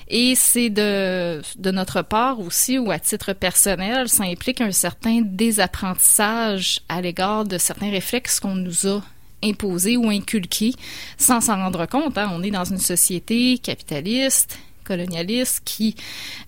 Et 0.10 0.36
c'est 0.36 0.70
de, 0.70 1.42
de 1.58 1.72
notre 1.72 2.02
part 2.02 2.42
aussi, 2.42 2.78
ou 2.78 2.92
à 2.92 3.00
titre 3.00 3.32
personnel, 3.32 4.10
ça 4.10 4.26
implique 4.26 4.60
un 4.60 4.74
certain 4.74 5.22
désapprentissage 5.24 6.82
à 6.90 7.02
l'égard 7.02 7.46
de 7.46 7.58
certains 7.58 7.90
réflexes 7.90 8.42
qu'on 8.42 8.56
nous 8.56 8.88
a 8.88 9.02
imposés 9.44 9.98
ou 9.98 10.10
inculqués 10.10 10.74
sans 11.18 11.42
s'en 11.42 11.56
rendre 11.56 11.86
compte. 11.86 12.18
Hein. 12.18 12.30
On 12.34 12.44
est 12.44 12.52
dans 12.52 12.66
une 12.66 12.78
société 12.78 13.58
capitaliste, 13.58 14.58
colonialiste 14.84 15.62
qui 15.64 15.96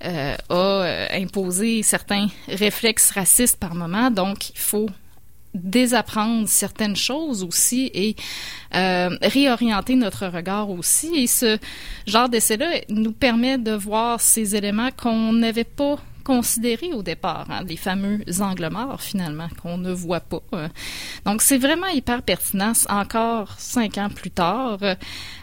euh, 0.04 0.36
a 0.50 0.54
euh, 0.54 1.08
imposé 1.12 1.84
certains 1.84 2.28
réflexes 2.48 3.12
racistes 3.12 3.58
par 3.58 3.76
moment. 3.76 4.12
Donc, 4.12 4.50
il 4.50 4.60
faut 4.60 4.90
désapprendre 5.54 6.48
certaines 6.48 6.96
choses 6.96 7.44
aussi 7.44 7.92
et 7.94 8.16
euh, 8.74 9.10
réorienter 9.22 9.96
notre 9.96 10.28
regard 10.28 10.70
aussi. 10.70 11.14
Et 11.16 11.28
ce 11.28 11.58
genre 12.08 12.28
d'essai-là 12.28 12.82
nous 12.90 13.12
permet 13.12 13.58
de 13.58 13.72
voir 13.72 14.20
ces 14.20 14.56
éléments 14.56 14.90
qu'on 14.92 15.34
n'avait 15.34 15.64
pas 15.64 16.00
considérés 16.24 16.94
au 16.94 17.04
départ, 17.04 17.48
hein, 17.50 17.64
les 17.68 17.78
fameux 17.78 18.20
angles 18.40 18.70
morts 18.72 19.02
finalement 19.02 19.48
qu'on 19.62 19.78
ne 19.78 19.92
voit 19.92 20.22
pas. 20.22 20.42
Euh. 20.54 20.68
Donc 21.26 21.42
c'est 21.42 21.58
vraiment 21.58 21.88
hyper 21.88 22.22
pertinent 22.22 22.74
encore 22.90 23.54
cinq 23.58 23.98
ans 23.98 24.10
plus 24.10 24.32
tard. 24.32 24.80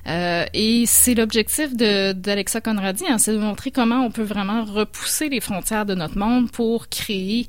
Euh, 0.06 0.44
et 0.54 0.84
c'est 0.86 1.14
l'objectif 1.14 1.76
d'Alexa 1.76 2.60
Conradi, 2.60 3.04
hein, 3.08 3.18
c'est 3.18 3.32
de 3.32 3.38
montrer 3.38 3.70
comment 3.70 4.04
on 4.04 4.10
peut 4.10 4.22
vraiment 4.22 4.64
repousser 4.64 5.28
les 5.28 5.40
frontières 5.40 5.86
de 5.86 5.94
notre 5.94 6.18
monde 6.18 6.50
pour 6.50 6.88
créer 6.88 7.46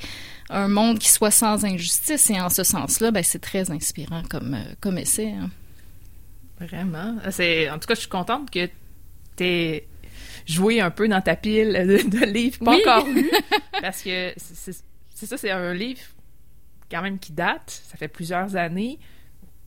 un 0.49 0.67
monde 0.67 0.99
qui 0.99 1.09
soit 1.09 1.31
sans 1.31 1.65
injustice. 1.65 2.29
Et 2.29 2.39
en 2.39 2.49
ce 2.49 2.63
sens-là, 2.63 3.11
ben, 3.11 3.23
c'est 3.23 3.39
très 3.39 3.71
inspirant 3.71 4.23
comme, 4.29 4.53
euh, 4.53 4.73
comme 4.81 4.97
essai. 4.97 5.31
Hein. 5.31 5.49
Vraiment. 6.59 7.17
En 7.25 7.79
tout 7.79 7.87
cas, 7.87 7.95
je 7.95 8.01
suis 8.01 8.09
contente 8.09 8.51
que 8.51 8.67
tu 9.37 9.43
aies 9.43 9.87
joué 10.45 10.81
un 10.81 10.91
peu 10.91 11.07
dans 11.07 11.21
ta 11.21 11.35
pile 11.35 11.73
de, 11.73 12.25
livres 12.25 12.59
pas 12.63 12.75
encore 12.75 13.07
lus. 13.07 13.31
Parce 13.81 14.01
que 14.01 14.33
c'est 14.35 15.25
ça, 15.25 15.37
c'est 15.37 15.51
un 15.51 15.73
livre 15.73 16.01
quand 16.89 17.01
même 17.01 17.19
qui 17.19 17.31
date. 17.31 17.81
Ça 17.87 17.97
fait 17.97 18.07
plusieurs 18.07 18.55
années. 18.55 18.99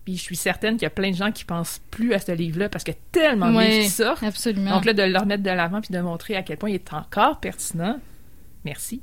Puis 0.04 0.16
je 0.16 0.22
suis 0.22 0.36
certaine 0.36 0.74
qu'il 0.74 0.82
y 0.82 0.86
a 0.86 0.90
plein 0.90 1.10
de 1.10 1.16
gens 1.16 1.32
qui 1.32 1.44
pensent 1.44 1.80
plus 1.90 2.12
à 2.12 2.18
ce 2.18 2.32
livre-là 2.32 2.68
parce 2.68 2.84
qu'il 2.84 2.92
y 2.92 2.96
a 2.96 3.00
tellement 3.10 3.50
de 3.50 3.58
livres 3.58 3.84
qui 3.84 3.88
sortent. 3.88 4.22
Absolument. 4.22 4.72
Donc 4.72 4.84
là, 4.84 4.92
de 4.92 5.02
le 5.02 5.18
remettre 5.18 5.42
de 5.42 5.50
l'avant 5.50 5.80
puis 5.80 5.94
de 5.94 6.00
montrer 6.00 6.36
à 6.36 6.42
quel 6.42 6.58
point 6.58 6.68
il 6.68 6.74
est 6.74 6.92
encore 6.92 7.40
pertinent. 7.40 7.98
Merci. 8.64 9.00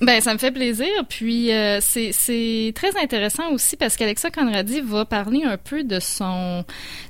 Ben, 0.00 0.20
ça 0.20 0.34
me 0.34 0.38
fait 0.38 0.50
plaisir. 0.50 0.88
Puis 1.08 1.52
euh, 1.52 1.78
c'est 1.80 2.72
très 2.74 2.96
intéressant 3.00 3.52
aussi 3.52 3.76
parce 3.76 3.96
qu'Alexa 3.96 4.30
Conradi 4.30 4.80
va 4.80 5.04
parler 5.04 5.44
un 5.44 5.56
peu 5.56 5.84
de 5.84 6.00
son 6.00 6.64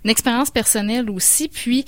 expérience 0.04 0.50
personnelle 0.50 1.10
aussi. 1.10 1.48
Puis 1.48 1.84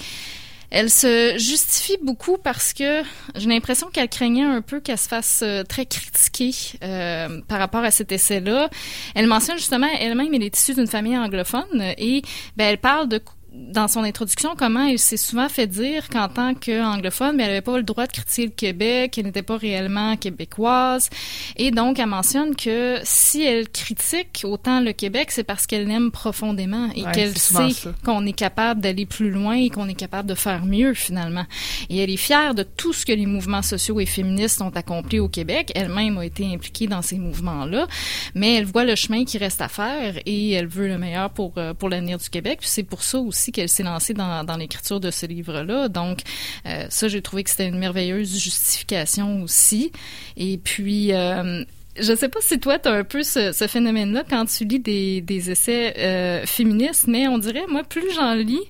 elle 0.70 0.90
se 0.90 1.34
justifie 1.38 1.96
beaucoup 2.02 2.38
parce 2.38 2.72
que 2.72 3.02
j'ai 3.34 3.48
l'impression 3.48 3.88
qu'elle 3.88 4.08
craignait 4.08 4.44
un 4.44 4.62
peu 4.62 4.80
qu'elle 4.80 4.98
se 4.98 5.08
fasse 5.08 5.40
euh, 5.42 5.62
très 5.62 5.86
critiquer 5.86 6.52
euh, 6.82 7.40
par 7.48 7.58
rapport 7.58 7.84
à 7.84 7.90
cet 7.90 8.12
essai-là. 8.12 8.68
Elle 9.14 9.26
mentionne 9.26 9.56
justement 9.56 9.88
elle-même 10.00 10.32
elle 10.34 10.42
est 10.42 10.56
issue 10.56 10.74
d'une 10.74 10.86
famille 10.86 11.16
anglophone 11.16 11.82
et 11.98 12.22
ben, 12.56 12.66
elle 12.66 12.78
parle 12.78 13.08
de 13.08 13.20
dans 13.56 13.88
son 13.88 14.04
introduction 14.04 14.54
comment 14.56 14.86
elle 14.86 14.98
s'est 14.98 15.16
souvent 15.16 15.48
fait 15.48 15.66
dire 15.66 16.08
qu'en 16.08 16.28
tant 16.28 16.54
qu'anglophone, 16.54 17.40
elle 17.40 17.46
n'avait 17.46 17.60
pas 17.60 17.76
le 17.76 17.82
droit 17.82 18.06
de 18.06 18.12
critiquer 18.12 18.44
le 18.46 18.52
Québec, 18.52 19.10
qu'elle 19.12 19.26
n'était 19.26 19.42
pas 19.42 19.56
réellement 19.56 20.16
québécoise. 20.16 21.08
Et 21.56 21.70
donc, 21.70 21.98
elle 21.98 22.06
mentionne 22.06 22.54
que 22.54 22.98
si 23.02 23.42
elle 23.42 23.68
critique 23.68 24.42
autant 24.44 24.80
le 24.80 24.92
Québec, 24.92 25.30
c'est 25.30 25.44
parce 25.44 25.66
qu'elle 25.66 25.86
l'aime 25.86 26.10
profondément 26.10 26.88
et 26.94 27.04
qu'elle 27.12 27.36
sait 27.36 27.68
qu'on 28.04 28.26
est 28.26 28.32
capable 28.32 28.80
d'aller 28.80 29.06
plus 29.06 29.30
loin 29.30 29.56
et 29.56 29.70
qu'on 29.70 29.88
est 29.88 29.94
capable 29.94 30.28
de 30.28 30.34
faire 30.34 30.64
mieux 30.64 30.94
finalement. 30.94 31.46
Et 31.88 31.98
elle 31.98 32.10
est 32.10 32.16
fière 32.16 32.54
de 32.54 32.62
tout 32.62 32.92
ce 32.92 33.06
que 33.06 33.12
les 33.12 33.26
mouvements 33.26 33.62
sociaux 33.62 34.00
et 34.00 34.06
féministes 34.06 34.60
ont 34.60 34.70
accompli 34.70 35.18
au 35.18 35.28
Québec. 35.28 35.72
Elle-même 35.74 36.18
a 36.18 36.24
été 36.24 36.52
impliquée 36.52 36.86
dans 36.86 37.02
ces 37.02 37.18
mouvements-là, 37.18 37.86
mais 38.34 38.54
elle 38.54 38.64
voit 38.64 38.84
le 38.84 38.94
chemin 38.94 39.24
qui 39.24 39.38
reste 39.38 39.60
à 39.60 39.68
faire 39.68 40.14
et 40.26 40.52
elle 40.52 40.66
veut 40.66 40.88
le 40.88 40.98
meilleur 40.98 41.30
pour, 41.30 41.54
euh, 41.56 41.74
pour 41.74 41.88
l'avenir 41.88 42.18
du 42.18 42.28
Québec. 42.28 42.58
c'est 42.62 42.82
pour 42.82 43.02
ça 43.02 43.18
aussi 43.18 43.45
qu'elle 43.52 43.68
s'est 43.68 43.82
lancée 43.82 44.14
dans, 44.14 44.56
l'écriture 44.58 45.00
de 45.00 45.10
ce 45.10 45.26
livre-là. 45.26 45.88
Donc, 45.88 46.20
euh, 46.66 46.86
ça, 46.88 47.08
j'ai 47.08 47.22
trouvé 47.22 47.44
que 47.44 47.50
c'était 47.50 47.66
une 47.66 47.78
merveilleuse 47.78 48.38
justification 48.38 49.42
aussi. 49.42 49.92
Et 50.36 50.58
puis, 50.58 51.12
euh, 51.12 51.64
je 51.98 52.14
sais 52.14 52.28
pas 52.28 52.40
si 52.40 52.58
toi, 52.58 52.78
tu 52.78 52.88
as 52.88 52.92
un 52.92 53.04
peu 53.04 53.22
ce, 53.22 53.52
phénomène-là 53.68 54.24
quand 54.28 54.46
tu 54.46 54.64
lis 54.64 54.80
des, 54.80 55.20
des 55.20 55.50
essais 55.50 55.94
euh, 55.98 56.46
féministes, 56.46 57.06
mais 57.06 57.28
on 57.28 57.38
dirait, 57.38 57.64
moi, 57.68 57.82
plus 57.84 58.12
j'en 58.14 58.34
lis, 58.34 58.60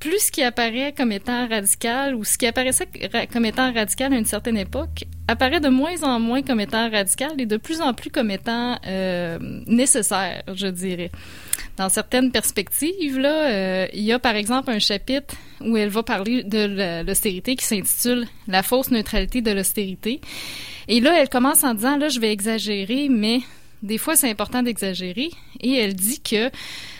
plus 0.00 0.26
ce 0.26 0.32
qui 0.32 0.42
apparaît 0.42 0.92
comme 0.96 1.12
étant 1.12 1.46
radical 1.46 2.14
ou 2.14 2.24
ce 2.24 2.38
qui 2.38 2.46
apparaissait 2.46 2.88
comme 3.32 3.44
étant 3.44 3.72
radical 3.72 4.12
à 4.12 4.16
une 4.16 4.24
certaine 4.24 4.56
époque 4.56 5.04
apparaît 5.28 5.60
de 5.60 5.68
moins 5.68 6.02
en 6.02 6.18
moins 6.18 6.42
comme 6.42 6.60
étant 6.60 6.90
radical 6.90 7.32
et 7.38 7.46
de 7.46 7.56
plus 7.56 7.80
en 7.80 7.94
plus 7.94 8.10
comme 8.10 8.30
étant 8.30 8.78
euh, 8.86 9.38
nécessaire, 9.66 10.42
je 10.52 10.66
dirais 10.66 11.10
dans 11.80 11.88
certaines 11.88 12.30
perspectives, 12.30 13.18
là, 13.18 13.48
euh, 13.48 13.86
il 13.94 14.02
y 14.02 14.12
a 14.12 14.18
par 14.18 14.36
exemple 14.36 14.70
un 14.70 14.78
chapitre 14.78 15.34
où 15.62 15.78
elle 15.78 15.88
va 15.88 16.02
parler 16.02 16.42
de 16.42 17.02
l'austérité 17.06 17.56
qui 17.56 17.64
s'intitule 17.64 18.26
La 18.48 18.62
fausse 18.62 18.90
neutralité 18.90 19.40
de 19.40 19.50
l'austérité. 19.50 20.20
Et 20.88 21.00
là, 21.00 21.18
elle 21.18 21.30
commence 21.30 21.64
en 21.64 21.72
disant, 21.72 21.96
là, 21.96 22.08
je 22.08 22.20
vais 22.20 22.32
exagérer, 22.32 23.08
mais 23.08 23.40
des 23.82 23.98
fois, 23.98 24.16
c'est 24.16 24.30
important 24.30 24.62
d'exagérer. 24.62 25.30
Et 25.60 25.74
elle 25.74 25.94
dit 25.94 26.20
que 26.20 26.50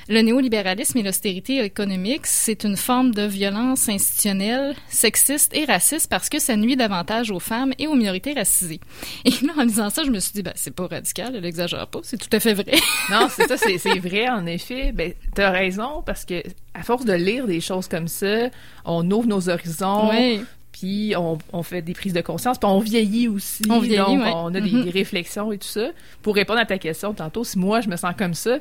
le 0.08 0.22
néolibéralisme 0.22 0.98
et 0.98 1.02
l'austérité 1.02 1.62
économique, 1.62 2.26
c'est 2.26 2.64
une 2.64 2.76
forme 2.76 3.12
de 3.12 3.22
violence 3.22 3.88
institutionnelle, 3.88 4.74
sexiste 4.88 5.54
et 5.54 5.64
raciste 5.64 6.10
parce 6.10 6.28
que 6.28 6.40
ça 6.40 6.56
nuit 6.56 6.76
davantage 6.76 7.30
aux 7.30 7.38
femmes 7.38 7.72
et 7.78 7.86
aux 7.86 7.94
minorités 7.94 8.32
racisées. 8.32 8.80
Et 9.24 9.30
là, 9.46 9.52
en 9.56 9.64
disant 9.64 9.90
ça, 9.90 10.02
je 10.02 10.10
me 10.10 10.18
suis 10.18 10.32
dit, 10.32 10.42
ben, 10.42 10.52
c'est 10.56 10.74
pas 10.74 10.88
radical, 10.88 11.36
elle 11.36 11.44
exagère 11.44 11.86
pas, 11.86 12.00
c'est 12.02 12.18
tout 12.18 12.34
à 12.34 12.40
fait 12.40 12.54
vrai. 12.54 12.74
non, 13.10 13.28
c'est 13.30 13.46
ça, 13.46 13.56
c'est 13.56 13.98
vrai, 13.98 14.28
en 14.28 14.46
effet. 14.46 14.92
Ben, 14.92 15.12
t'as 15.34 15.50
raison 15.50 16.02
parce 16.04 16.24
que 16.24 16.42
à 16.74 16.82
force 16.82 17.04
de 17.04 17.12
lire 17.12 17.46
des 17.46 17.60
choses 17.60 17.86
comme 17.86 18.08
ça, 18.08 18.48
on 18.84 19.08
ouvre 19.10 19.28
nos 19.28 19.48
horizons. 19.48 20.10
Oui 20.10 20.40
puis 20.80 21.14
on, 21.14 21.62
fait 21.62 21.82
des 21.82 21.92
prises 21.92 22.14
de 22.14 22.22
conscience, 22.22 22.58
puis 22.58 22.66
on 22.66 22.80
vieillit 22.80 23.28
aussi, 23.28 23.62
on 23.68 23.80
vieillit, 23.80 23.98
donc 23.98 24.22
on 24.34 24.54
a 24.54 24.60
des, 24.60 24.70
mm-hmm. 24.70 24.84
des, 24.84 24.90
réflexions 24.90 25.52
et 25.52 25.58
tout 25.58 25.68
ça. 25.68 25.90
Pour 26.22 26.34
répondre 26.34 26.58
à 26.58 26.64
ta 26.64 26.78
question 26.78 27.12
tantôt, 27.12 27.44
si 27.44 27.58
moi 27.58 27.82
je 27.82 27.88
me 27.88 27.96
sens 27.96 28.14
comme 28.16 28.32
ça, 28.32 28.58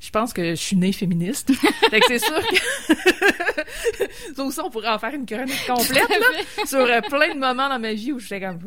je 0.00 0.10
pense 0.10 0.32
que 0.32 0.50
je 0.50 0.54
suis 0.54 0.76
née 0.76 0.92
féministe. 0.92 1.52
fait 1.90 2.00
que 2.00 2.06
c'est 2.08 2.18
sûr 2.18 2.40
que 2.40 2.56
ça 4.34 4.42
aussi 4.42 4.60
on 4.60 4.70
pourrait 4.70 4.88
en 4.88 4.98
faire 4.98 5.14
une 5.14 5.26
chronique 5.26 5.66
complète 5.66 6.08
là, 6.08 6.66
sur 6.66 6.80
euh, 6.80 7.00
plein 7.02 7.34
de 7.34 7.38
moments 7.38 7.68
dans 7.68 7.78
ma 7.78 7.92
vie 7.92 8.12
où 8.12 8.18
j'étais 8.18 8.40
comme 8.40 8.58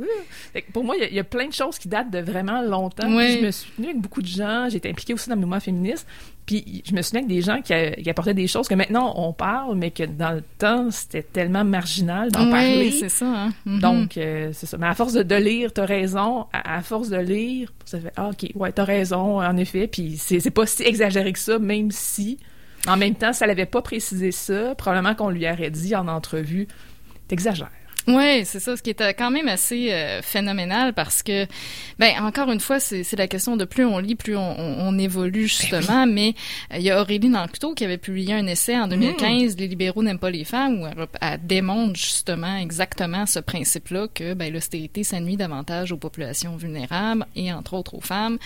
fait 0.53 0.61
que 0.61 0.71
pour 0.71 0.83
moi 0.83 0.95
il 0.97 1.13
y, 1.13 1.19
a 1.19 1.23
plein 1.23 1.47
de 1.47 1.53
choses 1.53 1.79
qui 1.79 1.87
datent 1.87 2.11
de 2.11 2.19
vraiment 2.19 2.61
longtemps. 2.61 3.09
Je 3.09 3.43
me 3.43 3.51
suis 3.51 3.71
tenue 3.71 3.89
avec 3.89 3.99
beaucoup 3.99 4.21
de 4.21 4.27
gens, 4.27 4.67
été 4.67 4.89
impliquée 4.89 5.13
aussi 5.13 5.29
dans 5.29 5.35
le 5.35 5.41
mouvement 5.41 5.59
féministe. 5.59 6.07
Puis 6.45 6.83
je 6.85 6.93
me 6.93 7.01
souviens 7.01 7.23
que 7.23 7.29
des 7.29 7.41
gens 7.41 7.61
qui, 7.61 7.73
apportaient 8.09 8.33
des 8.33 8.47
choses 8.47 8.67
que 8.67 8.75
maintenant 8.75 9.13
on 9.15 9.31
parle, 9.31 9.75
mais 9.77 9.91
que 9.91 10.03
dans 10.03 10.31
le 10.31 10.43
temps 10.57 10.91
c'était 10.91 11.23
tellement 11.23 11.63
marginal 11.63 12.31
d'en 12.31 12.45
oui, 12.45 12.51
parler. 12.51 12.91
c'est 12.91 13.09
ça. 13.09 13.25
Hein? 13.25 13.53
Mm-hmm. 13.65 13.79
Donc 13.79 14.17
euh, 14.17 14.49
c'est 14.51 14.65
ça. 14.65 14.77
Mais 14.77 14.87
à 14.87 14.93
force 14.93 15.13
de, 15.13 15.23
de 15.23 15.35
lire, 15.35 15.71
t'as 15.71 15.85
raison. 15.85 16.47
À, 16.51 16.81
force 16.81 17.09
de 17.09 17.17
lire, 17.17 17.71
ça 17.85 17.99
fait 17.99 18.11
ah, 18.17 18.29
ok, 18.29 18.51
ouais, 18.55 18.71
t'as 18.73 18.83
raison 18.83 19.41
en 19.41 19.57
effet. 19.57 19.87
Puis 19.87 20.17
c'est 20.17 20.51
pas 20.51 20.65
si 20.65 20.83
exagéré 20.83 21.22
ça, 21.35 21.59
même 21.59 21.91
si 21.91 22.39
en 22.87 22.97
même 22.97 23.15
temps, 23.15 23.31
ça 23.31 23.47
l'avait 23.47 23.65
pas 23.65 23.81
précisé 23.81 24.31
ça, 24.31 24.75
probablement 24.75 25.15
qu'on 25.15 25.29
lui 25.29 25.49
aurait 25.49 25.69
dit 25.69 25.95
en 25.95 26.07
entrevue, 26.07 26.67
t'exagères. 27.27 27.71
Oui, 28.07 28.43
c'est 28.45 28.59
ça, 28.59 28.75
ce 28.75 28.81
qui 28.81 28.89
est 28.89 29.13
quand 29.13 29.31
même 29.31 29.47
assez 29.47 29.91
euh, 29.91 30.21
phénoménal 30.21 30.93
parce 30.93 31.23
que, 31.23 31.45
ben 31.99 32.13
encore 32.21 32.51
une 32.51 32.59
fois, 32.59 32.79
c'est 32.79 33.15
la 33.15 33.27
question 33.27 33.55
de 33.55 33.63
plus 33.63 33.85
on 33.85 33.97
lit, 33.99 34.15
plus 34.15 34.35
on, 34.35 34.59
on, 34.59 34.97
évolue 34.97 35.43
ben 35.43 35.47
justement. 35.47 36.05
Mais 36.05 36.35
euh, 36.73 36.77
il 36.77 36.83
y 36.83 36.91
a 36.91 37.01
Aurélie 37.01 37.29
Nancouteau 37.29 37.73
qui 37.73 37.85
avait 37.85 37.97
publié 37.97 38.33
un 38.33 38.45
essai 38.47 38.77
en 38.77 38.87
2015, 38.87 39.55
mmh. 39.55 39.59
Les 39.59 39.67
libéraux 39.67 40.03
n'aiment 40.03 40.19
pas 40.19 40.31
les 40.31 40.43
femmes, 40.43 40.81
où 40.81 40.87
elle, 40.87 41.39
démontre 41.43 41.97
justement 41.97 42.57
exactement 42.57 43.25
ce 43.25 43.39
principe-là 43.39 44.07
que 44.13 44.33
ben, 44.33 44.51
l'austérité 44.51 45.03
nuit 45.21 45.37
davantage 45.37 45.91
aux 45.91 45.97
populations 45.97 46.55
vulnérables 46.55 47.25
et 47.35 47.53
entre 47.53 47.73
autres 47.73 47.95
aux 47.95 48.01
femmes. 48.01 48.37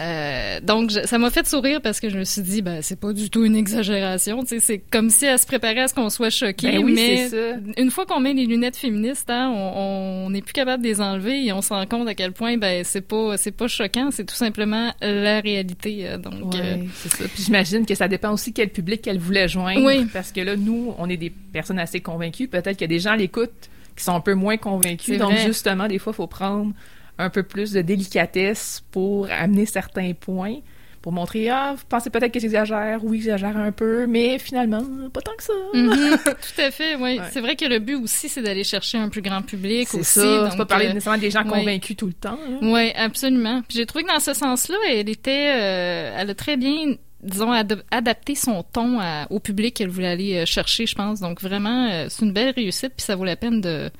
Euh, 0.00 0.60
donc 0.60 0.90
ça 0.92 1.18
m'a 1.18 1.30
fait 1.30 1.46
sourire 1.46 1.80
parce 1.82 2.00
que 2.00 2.08
je 2.08 2.18
me 2.18 2.24
suis 2.24 2.42
dit, 2.42 2.62
ben 2.62 2.80
c'est 2.82 2.98
pas 2.98 3.12
du 3.12 3.30
tout 3.30 3.44
une 3.44 3.56
exagération, 3.56 4.44
c'est 4.46 4.78
comme 4.78 5.10
si 5.10 5.26
elle 5.26 5.38
se 5.38 5.46
préparait 5.46 5.80
à 5.80 5.88
ce 5.88 5.94
qu'on 5.94 6.10
soit 6.10 6.30
choqué, 6.30 6.72
ben 6.72 6.84
oui, 6.84 6.92
mais 6.94 7.30
une 7.76 7.90
fois 7.90 8.06
qu'on 8.06 8.20
met 8.20 8.32
les 8.32 8.46
lunettes 8.46 8.76
féminines 8.76 8.93
Hein, 9.28 9.50
on 9.50 10.30
n'est 10.30 10.42
plus 10.42 10.52
capable 10.52 10.82
de 10.82 10.88
les 10.88 11.00
enlever 11.00 11.46
et 11.46 11.52
on 11.52 11.62
se 11.62 11.72
rend 11.72 11.86
compte 11.86 12.08
à 12.08 12.14
quel 12.14 12.32
point 12.32 12.56
ben 12.56 12.84
c'est 12.84 13.00
pas 13.00 13.36
c'est 13.36 13.52
pas 13.52 13.68
choquant, 13.68 14.10
c'est 14.10 14.24
tout 14.24 14.34
simplement 14.34 14.92
la 15.00 15.40
réalité. 15.40 16.08
Euh, 16.08 16.18
donc 16.18 16.54
euh, 16.54 16.76
c'est 16.94 17.12
ça. 17.12 17.24
Puis 17.32 17.44
j'imagine 17.44 17.86
que 17.86 17.94
ça 17.94 18.08
dépend 18.08 18.32
aussi 18.32 18.52
quel 18.52 18.70
public 18.70 19.02
qu'elle 19.02 19.18
voulait 19.18 19.48
joindre, 19.48 19.84
oui. 19.84 20.06
parce 20.12 20.32
que 20.32 20.40
là 20.40 20.56
nous 20.56 20.94
on 20.98 21.08
est 21.08 21.16
des 21.16 21.30
personnes 21.30 21.78
assez 21.78 22.00
convaincues. 22.00 22.48
Peut-être 22.48 22.72
qu'il 22.72 22.82
y 22.82 22.84
a 22.84 22.88
des 22.88 23.00
gens 23.00 23.12
à 23.12 23.16
l'écoute 23.16 23.52
qui 23.96 24.04
sont 24.04 24.14
un 24.14 24.20
peu 24.20 24.34
moins 24.34 24.56
convaincus. 24.56 25.18
Donc 25.18 25.36
justement 25.38 25.86
des 25.88 25.98
fois 25.98 26.12
il 26.12 26.16
faut 26.16 26.26
prendre 26.26 26.72
un 27.18 27.30
peu 27.30 27.42
plus 27.42 27.72
de 27.72 27.80
délicatesse 27.80 28.82
pour 28.90 29.28
amener 29.30 29.66
certains 29.66 30.12
points 30.12 30.56
pour 31.04 31.12
montrer 31.12 31.50
ah 31.50 31.74
vous 31.76 31.84
pensez 31.86 32.08
peut-être 32.08 32.32
que 32.32 32.40
j'exagère. 32.40 33.04
Oui 33.04 33.18
j'exagère 33.18 33.58
un 33.58 33.72
peu 33.72 34.06
mais 34.06 34.38
finalement 34.38 34.82
pas 35.12 35.20
tant 35.20 35.36
que 35.36 35.42
ça. 35.42 35.52
Mm-hmm. 35.74 36.18
tout 36.24 36.60
à 36.62 36.70
fait 36.70 36.96
oui. 36.96 37.20
C'est 37.30 37.42
vrai 37.42 37.56
que 37.56 37.66
le 37.66 37.78
but 37.78 37.96
aussi 37.96 38.30
c'est 38.30 38.40
d'aller 38.40 38.64
chercher 38.64 38.96
un 38.96 39.10
plus 39.10 39.20
grand 39.20 39.42
public 39.42 39.86
c'est 39.86 39.98
aussi 39.98 40.20
ça 40.20 40.50
c'est 40.50 40.56
pas 40.56 40.64
parler 40.64 40.86
euh, 40.86 40.94
nécessairement 40.94 41.20
des 41.20 41.30
gens 41.30 41.44
convaincus 41.44 41.94
tout 41.94 42.06
le 42.06 42.14
temps 42.14 42.38
oui 42.62 42.90
absolument. 42.96 43.60
J'ai 43.68 43.84
trouvé 43.84 44.04
que 44.04 44.14
dans 44.14 44.20
ce 44.20 44.32
sens-là 44.32 44.78
elle 44.88 45.10
était 45.10 45.52
euh, 45.54 46.16
elle 46.16 46.30
a 46.30 46.34
très 46.34 46.56
bien 46.56 46.94
disons, 47.24 47.52
adapté 47.90 48.34
son 48.34 48.62
ton 48.62 49.00
au 49.30 49.40
public 49.40 49.74
qu'elle 49.74 49.88
voulait 49.88 50.08
aller 50.08 50.34
euh, 50.36 50.46
chercher, 50.46 50.86
je 50.86 50.94
pense. 50.94 51.20
Donc 51.20 51.40
vraiment, 51.40 51.88
euh, 51.90 52.06
c'est 52.08 52.24
une 52.24 52.32
belle 52.32 52.54
réussite, 52.54 52.92
puis 52.96 53.04
ça 53.04 53.16
vaut 53.16 53.24
la 53.24 53.36
peine 53.36 53.60
de, 53.60 53.90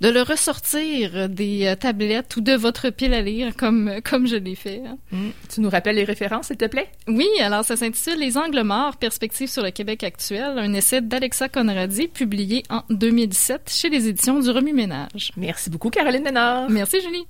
de 0.00 0.08
le 0.08 0.22
ressortir 0.22 1.28
des 1.28 1.66
euh, 1.66 1.76
tablettes 1.76 2.36
ou 2.36 2.40
de 2.40 2.52
votre 2.52 2.90
pile 2.90 3.14
à 3.14 3.22
lire, 3.22 3.54
comme, 3.56 4.00
comme 4.04 4.26
je 4.26 4.36
l'ai 4.36 4.54
fait. 4.54 4.82
Hein. 4.86 4.98
Mm. 5.12 5.28
Tu 5.52 5.60
nous 5.60 5.70
rappelles 5.70 5.96
les 5.96 6.04
références, 6.04 6.48
s'il 6.48 6.56
te 6.56 6.66
plaît? 6.66 6.88
Oui, 7.08 7.28
alors 7.40 7.64
ça 7.64 7.76
s'intitule 7.76 8.18
Les 8.18 8.36
angles 8.36 8.62
morts, 8.62 8.96
perspectives 8.96 9.48
sur 9.48 9.62
le 9.62 9.70
Québec 9.70 10.04
actuel, 10.04 10.58
un 10.58 10.72
essai 10.74 11.00
d'Alexa 11.00 11.48
Conradi, 11.48 12.08
publié 12.08 12.62
en 12.70 12.82
2017 12.90 13.70
chez 13.72 13.88
les 13.88 14.08
éditions 14.08 14.40
du 14.40 14.50
Remue-Ménage. 14.50 15.32
Merci 15.36 15.70
beaucoup, 15.70 15.90
Caroline 15.90 16.22
Ménard. 16.22 16.68
Merci, 16.70 17.00
Julie. 17.00 17.26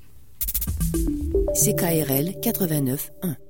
CKRL 1.55 2.35
89.1 2.41 3.50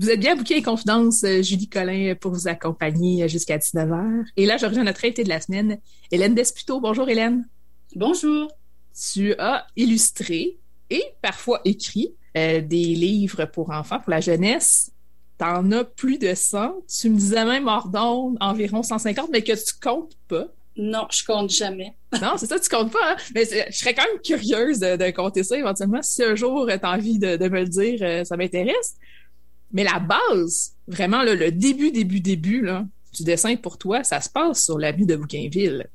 Vous 0.00 0.10
êtes 0.10 0.18
bien 0.18 0.34
bouquet 0.34 0.58
et 0.58 0.62
confidence, 0.62 1.22
euh, 1.22 1.40
Julie 1.40 1.68
Collin, 1.68 2.16
pour 2.16 2.32
vous 2.32 2.48
accompagner 2.48 3.22
euh, 3.22 3.28
jusqu'à 3.28 3.58
19h. 3.58 4.24
Et 4.36 4.44
là, 4.44 4.56
je 4.56 4.66
reviens 4.66 4.80
à 4.80 4.84
notre 4.84 5.04
invité 5.04 5.22
de 5.22 5.28
la 5.28 5.40
semaine, 5.40 5.78
Hélène 6.10 6.34
Desputo. 6.34 6.80
Bonjour, 6.80 7.08
Hélène. 7.08 7.46
Bonjour. 7.94 8.50
Tu 9.12 9.34
as 9.38 9.68
illustré 9.76 10.58
et 10.90 11.04
parfois 11.22 11.60
écrit 11.64 12.12
euh, 12.36 12.60
des 12.60 12.76
livres 12.76 13.44
pour 13.44 13.70
enfants, 13.70 14.00
pour 14.00 14.10
la 14.10 14.20
jeunesse. 14.20 14.90
T'en 15.38 15.70
as 15.70 15.84
plus 15.84 16.18
de 16.18 16.34
100. 16.34 16.72
Tu 16.88 17.10
me 17.10 17.16
disais 17.16 17.44
même 17.44 17.68
hors 17.68 17.86
d'onde, 17.86 18.36
environ 18.40 18.82
150, 18.82 19.30
mais 19.30 19.42
que 19.42 19.52
tu 19.52 19.78
comptes 19.80 20.16
pas. 20.26 20.46
Non, 20.76 21.06
je 21.08 21.24
compte 21.24 21.50
jamais. 21.50 21.94
non, 22.20 22.32
c'est 22.36 22.46
ça, 22.46 22.58
tu 22.58 22.68
comptes 22.68 22.92
pas. 22.92 23.12
Hein? 23.12 23.16
Mais 23.32 23.44
je 23.44 23.78
serais 23.78 23.94
quand 23.94 24.06
même 24.10 24.20
curieuse 24.20 24.80
de, 24.80 25.10
compter 25.12 25.44
ça 25.44 25.56
éventuellement. 25.56 26.02
Si 26.02 26.24
un 26.24 26.34
jour 26.34 26.66
tu 26.66 26.72
as 26.72 26.90
envie 26.90 27.20
de, 27.20 27.36
de, 27.36 27.48
me 27.48 27.60
le 27.60 27.68
dire, 27.68 28.26
ça 28.26 28.36
m'intéresse. 28.36 28.96
Mais 29.74 29.84
la 29.84 29.98
base, 29.98 30.72
vraiment 30.86 31.22
le 31.22 31.50
début, 31.50 31.90
début, 31.90 32.20
début 32.20 32.62
là, 32.62 32.86
du 33.12 33.24
dessin 33.24 33.56
pour 33.56 33.76
toi, 33.76 34.04
ça 34.04 34.20
se 34.20 34.30
passe 34.30 34.64
sur 34.64 34.78
l'avenue 34.78 35.04
de 35.04 35.16
Bougainville. 35.16 35.88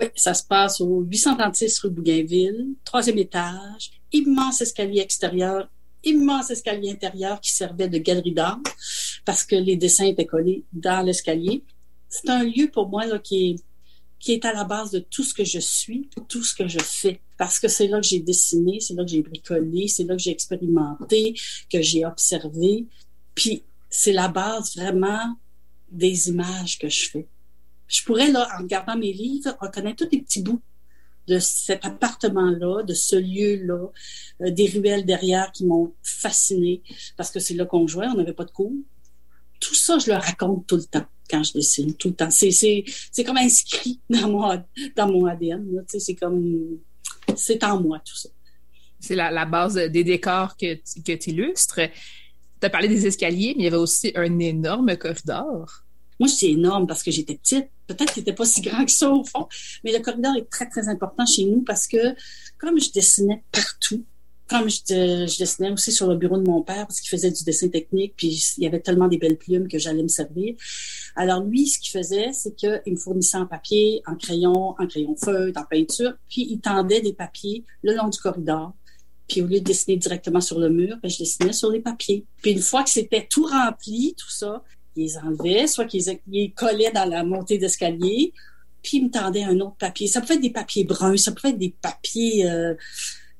Oui, 0.00 0.06
ça 0.16 0.34
se 0.34 0.42
passe 0.42 0.80
au 0.80 1.02
836 1.02 1.78
rue 1.80 1.90
Bougainville, 1.90 2.68
troisième 2.84 3.18
étage, 3.18 3.92
immense 4.12 4.60
escalier 4.62 5.00
extérieur, 5.00 5.68
immense 6.02 6.50
escalier 6.50 6.90
intérieur 6.90 7.40
qui 7.40 7.52
servait 7.52 7.88
de 7.88 7.98
galerie 7.98 8.32
d'art 8.32 8.60
parce 9.24 9.44
que 9.44 9.56
les 9.56 9.76
dessins 9.76 10.06
étaient 10.06 10.26
collés 10.26 10.64
dans 10.72 11.04
l'escalier. 11.04 11.62
C'est 12.08 12.30
un 12.30 12.42
lieu 12.42 12.70
pour 12.72 12.88
moi 12.88 13.04
là, 13.06 13.18
qui 13.18 13.50
est 13.50 13.56
qui 14.18 14.32
est 14.32 14.44
à 14.44 14.52
la 14.52 14.64
base 14.64 14.90
de 14.90 14.98
tout 14.98 15.22
ce 15.22 15.34
que 15.34 15.44
je 15.44 15.58
suis, 15.58 16.08
tout 16.28 16.42
ce 16.42 16.54
que 16.54 16.66
je 16.66 16.78
fais. 16.78 17.20
Parce 17.36 17.60
que 17.60 17.68
c'est 17.68 17.86
là 17.86 18.00
que 18.00 18.06
j'ai 18.06 18.20
dessiné, 18.20 18.80
c'est 18.80 18.94
là 18.94 19.04
que 19.04 19.10
j'ai 19.10 19.22
bricolé, 19.22 19.88
c'est 19.88 20.04
là 20.04 20.16
que 20.16 20.22
j'ai 20.22 20.30
expérimenté, 20.30 21.34
que 21.70 21.82
j'ai 21.82 22.04
observé, 22.06 22.86
puis 23.36 23.62
c'est 23.88 24.12
la 24.12 24.26
base 24.26 24.76
vraiment 24.76 25.36
des 25.92 26.28
images 26.28 26.78
que 26.78 26.88
je 26.88 27.08
fais. 27.08 27.28
Je 27.86 28.02
pourrais, 28.02 28.32
là, 28.32 28.48
en 28.56 28.62
regardant 28.62 28.96
mes 28.96 29.12
livres, 29.12 29.56
reconnaître 29.60 30.04
tous 30.04 30.10
les 30.10 30.22
petits 30.22 30.42
bouts 30.42 30.62
de 31.28 31.38
cet 31.38 31.84
appartement-là, 31.84 32.82
de 32.82 32.94
ce 32.94 33.16
lieu-là, 33.16 33.88
euh, 34.42 34.50
des 34.50 34.66
ruelles 34.66 35.04
derrière 35.04 35.52
qui 35.52 35.66
m'ont 35.66 35.92
fasciné 36.02 36.82
parce 37.16 37.30
que 37.30 37.38
c'est 37.38 37.54
là 37.54 37.66
qu'on 37.66 37.86
jouait, 37.86 38.06
on 38.06 38.14
n'avait 38.14 38.32
pas 38.32 38.44
de 38.44 38.50
cours. 38.50 38.72
Tout 39.60 39.74
ça, 39.74 39.98
je 39.98 40.10
le 40.10 40.16
raconte 40.16 40.66
tout 40.66 40.76
le 40.76 40.84
temps 40.84 41.06
quand 41.28 41.42
je 41.42 41.52
dessine, 41.52 41.94
tout 41.94 42.08
le 42.08 42.14
temps. 42.14 42.30
C'est, 42.30 42.52
c'est, 42.52 42.84
c'est 43.10 43.24
comme 43.24 43.36
inscrit 43.36 44.00
dans 44.10 44.28
mon, 44.28 44.64
dans 44.96 45.08
mon 45.08 45.26
ADN. 45.26 45.84
C'est 45.86 46.14
comme... 46.14 46.78
C'est 47.34 47.62
en 47.64 47.80
moi, 47.80 48.00
tout 48.04 48.16
ça. 48.16 48.28
C'est 49.00 49.16
la, 49.16 49.30
la 49.30 49.44
base 49.44 49.74
des 49.74 50.04
décors 50.04 50.56
que, 50.56 50.74
que 51.02 51.12
tu 51.12 51.30
illustres. 51.30 51.80
Tu 52.60 52.66
as 52.66 52.70
parlé 52.70 52.88
des 52.88 53.06
escaliers, 53.06 53.54
mais 53.56 53.62
il 53.62 53.64
y 53.64 53.68
avait 53.68 53.76
aussi 53.76 54.12
un 54.14 54.38
énorme 54.38 54.96
corridor. 54.96 55.84
Moi, 56.18 56.28
c'est 56.28 56.50
énorme 56.50 56.86
parce 56.86 57.02
que 57.02 57.10
j'étais 57.10 57.34
petite. 57.34 57.68
Peut-être 57.86 58.12
qu'il 58.12 58.22
n'était 58.22 58.32
pas 58.32 58.46
si 58.46 58.62
grand 58.62 58.84
que 58.84 58.90
ça 58.90 59.10
au 59.10 59.24
fond, 59.24 59.46
mais 59.84 59.92
le 59.92 60.00
corridor 60.00 60.34
est 60.36 60.48
très, 60.50 60.68
très 60.68 60.88
important 60.88 61.26
chez 61.26 61.44
nous 61.44 61.62
parce 61.62 61.86
que 61.86 62.14
comme 62.58 62.80
je 62.80 62.90
dessinais 62.90 63.44
partout, 63.52 64.04
comme 64.48 64.70
je, 64.70 65.38
dessinais 65.38 65.70
aussi 65.70 65.92
sur 65.92 66.08
le 66.08 66.16
bureau 66.16 66.38
de 66.38 66.48
mon 66.48 66.62
père 66.62 66.86
parce 66.86 67.00
qu'il 67.00 67.10
faisait 67.10 67.30
du 67.30 67.42
dessin 67.44 67.68
technique, 67.68 68.14
puis 68.16 68.28
il 68.56 68.64
y 68.64 68.66
avait 68.66 68.80
tellement 68.80 69.08
des 69.08 69.18
belles 69.18 69.36
plumes 69.36 69.68
que 69.68 69.78
j'allais 69.78 70.02
me 70.02 70.08
servir. 70.08 70.54
Alors 71.16 71.42
lui, 71.42 71.66
ce 71.66 71.78
qu'il 71.78 71.90
faisait, 71.90 72.32
c'est 72.32 72.54
qu'il 72.54 72.80
me 72.86 72.96
fournissait 72.96 73.38
en 73.38 73.46
papier, 73.46 74.02
en 74.06 74.14
crayon, 74.14 74.74
en 74.78 74.86
crayon 74.86 75.16
feutre, 75.16 75.60
en 75.60 75.64
peinture, 75.64 76.14
puis 76.28 76.46
il 76.48 76.60
tendait 76.60 77.00
des 77.00 77.12
papiers 77.12 77.64
le 77.82 77.94
long 77.94 78.08
du 78.08 78.18
corridor 78.18 78.72
puis 79.28 79.42
au 79.42 79.46
lieu 79.46 79.60
de 79.60 79.64
dessiner 79.64 79.96
directement 79.96 80.40
sur 80.40 80.58
le 80.58 80.68
mur, 80.68 80.96
ben, 81.02 81.08
je 81.08 81.18
dessinais 81.18 81.52
sur 81.52 81.70
les 81.70 81.80
papiers. 81.80 82.24
Puis 82.42 82.52
une 82.52 82.60
fois 82.60 82.84
que 82.84 82.90
c'était 82.90 83.26
tout 83.28 83.44
rempli, 83.44 84.14
tout 84.16 84.30
ça, 84.30 84.62
ils 84.96 85.18
enlevaient, 85.18 85.66
soit 85.66 85.84
qu'ils 85.84 86.04
les 86.28 86.50
collaient 86.50 86.92
dans 86.92 87.04
la 87.04 87.24
montée 87.24 87.58
d'escalier, 87.58 88.32
puis 88.82 88.98
ils 88.98 89.04
me 89.04 89.10
tendaient 89.10 89.42
un 89.42 89.58
autre 89.60 89.76
papier. 89.76 90.06
Ça 90.06 90.20
pouvait 90.20 90.34
être 90.34 90.40
des 90.40 90.50
papiers 90.50 90.84
bruns, 90.84 91.16
ça 91.16 91.32
pouvait 91.32 91.50
être 91.50 91.58
des 91.58 91.74
papiers 91.82 92.48
euh, 92.48 92.74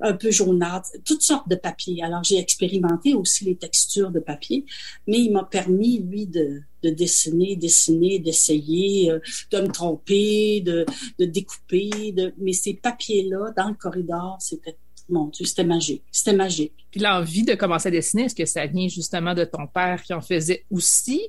un 0.00 0.12
peu 0.12 0.30
jaunâtres, 0.30 0.90
toutes 1.04 1.22
sortes 1.22 1.48
de 1.48 1.54
papiers. 1.54 2.02
Alors 2.02 2.22
j'ai 2.24 2.38
expérimenté 2.38 3.14
aussi 3.14 3.44
les 3.44 3.56
textures 3.56 4.10
de 4.10 4.20
papier, 4.20 4.66
mais 5.06 5.18
il 5.18 5.32
m'a 5.32 5.44
permis, 5.44 6.00
lui, 6.00 6.26
de, 6.26 6.62
de 6.82 6.90
dessiner, 6.90 7.56
dessiner, 7.56 8.18
d'essayer, 8.18 9.10
euh, 9.10 9.20
de 9.52 9.60
me 9.60 9.68
tromper, 9.68 10.60
de, 10.60 10.84
de 11.18 11.24
découper. 11.24 12.12
De... 12.12 12.34
Mais 12.38 12.52
ces 12.52 12.74
papiers-là, 12.74 13.52
dans 13.56 13.68
le 13.68 13.74
corridor, 13.74 14.36
c'était 14.40 14.76
mon 15.08 15.26
Dieu, 15.28 15.44
c'était 15.44 15.64
magique. 15.64 16.02
C'était 16.10 16.36
magique. 16.36 16.86
Puis 16.90 17.00
l'envie 17.00 17.44
de 17.44 17.54
commencer 17.54 17.88
à 17.88 17.90
dessiner, 17.90 18.24
est-ce 18.24 18.34
que 18.34 18.44
ça 18.44 18.66
vient 18.66 18.88
justement 18.88 19.34
de 19.34 19.44
ton 19.44 19.66
père 19.66 20.02
qui 20.02 20.12
en 20.12 20.20
faisait 20.20 20.64
aussi 20.70 21.20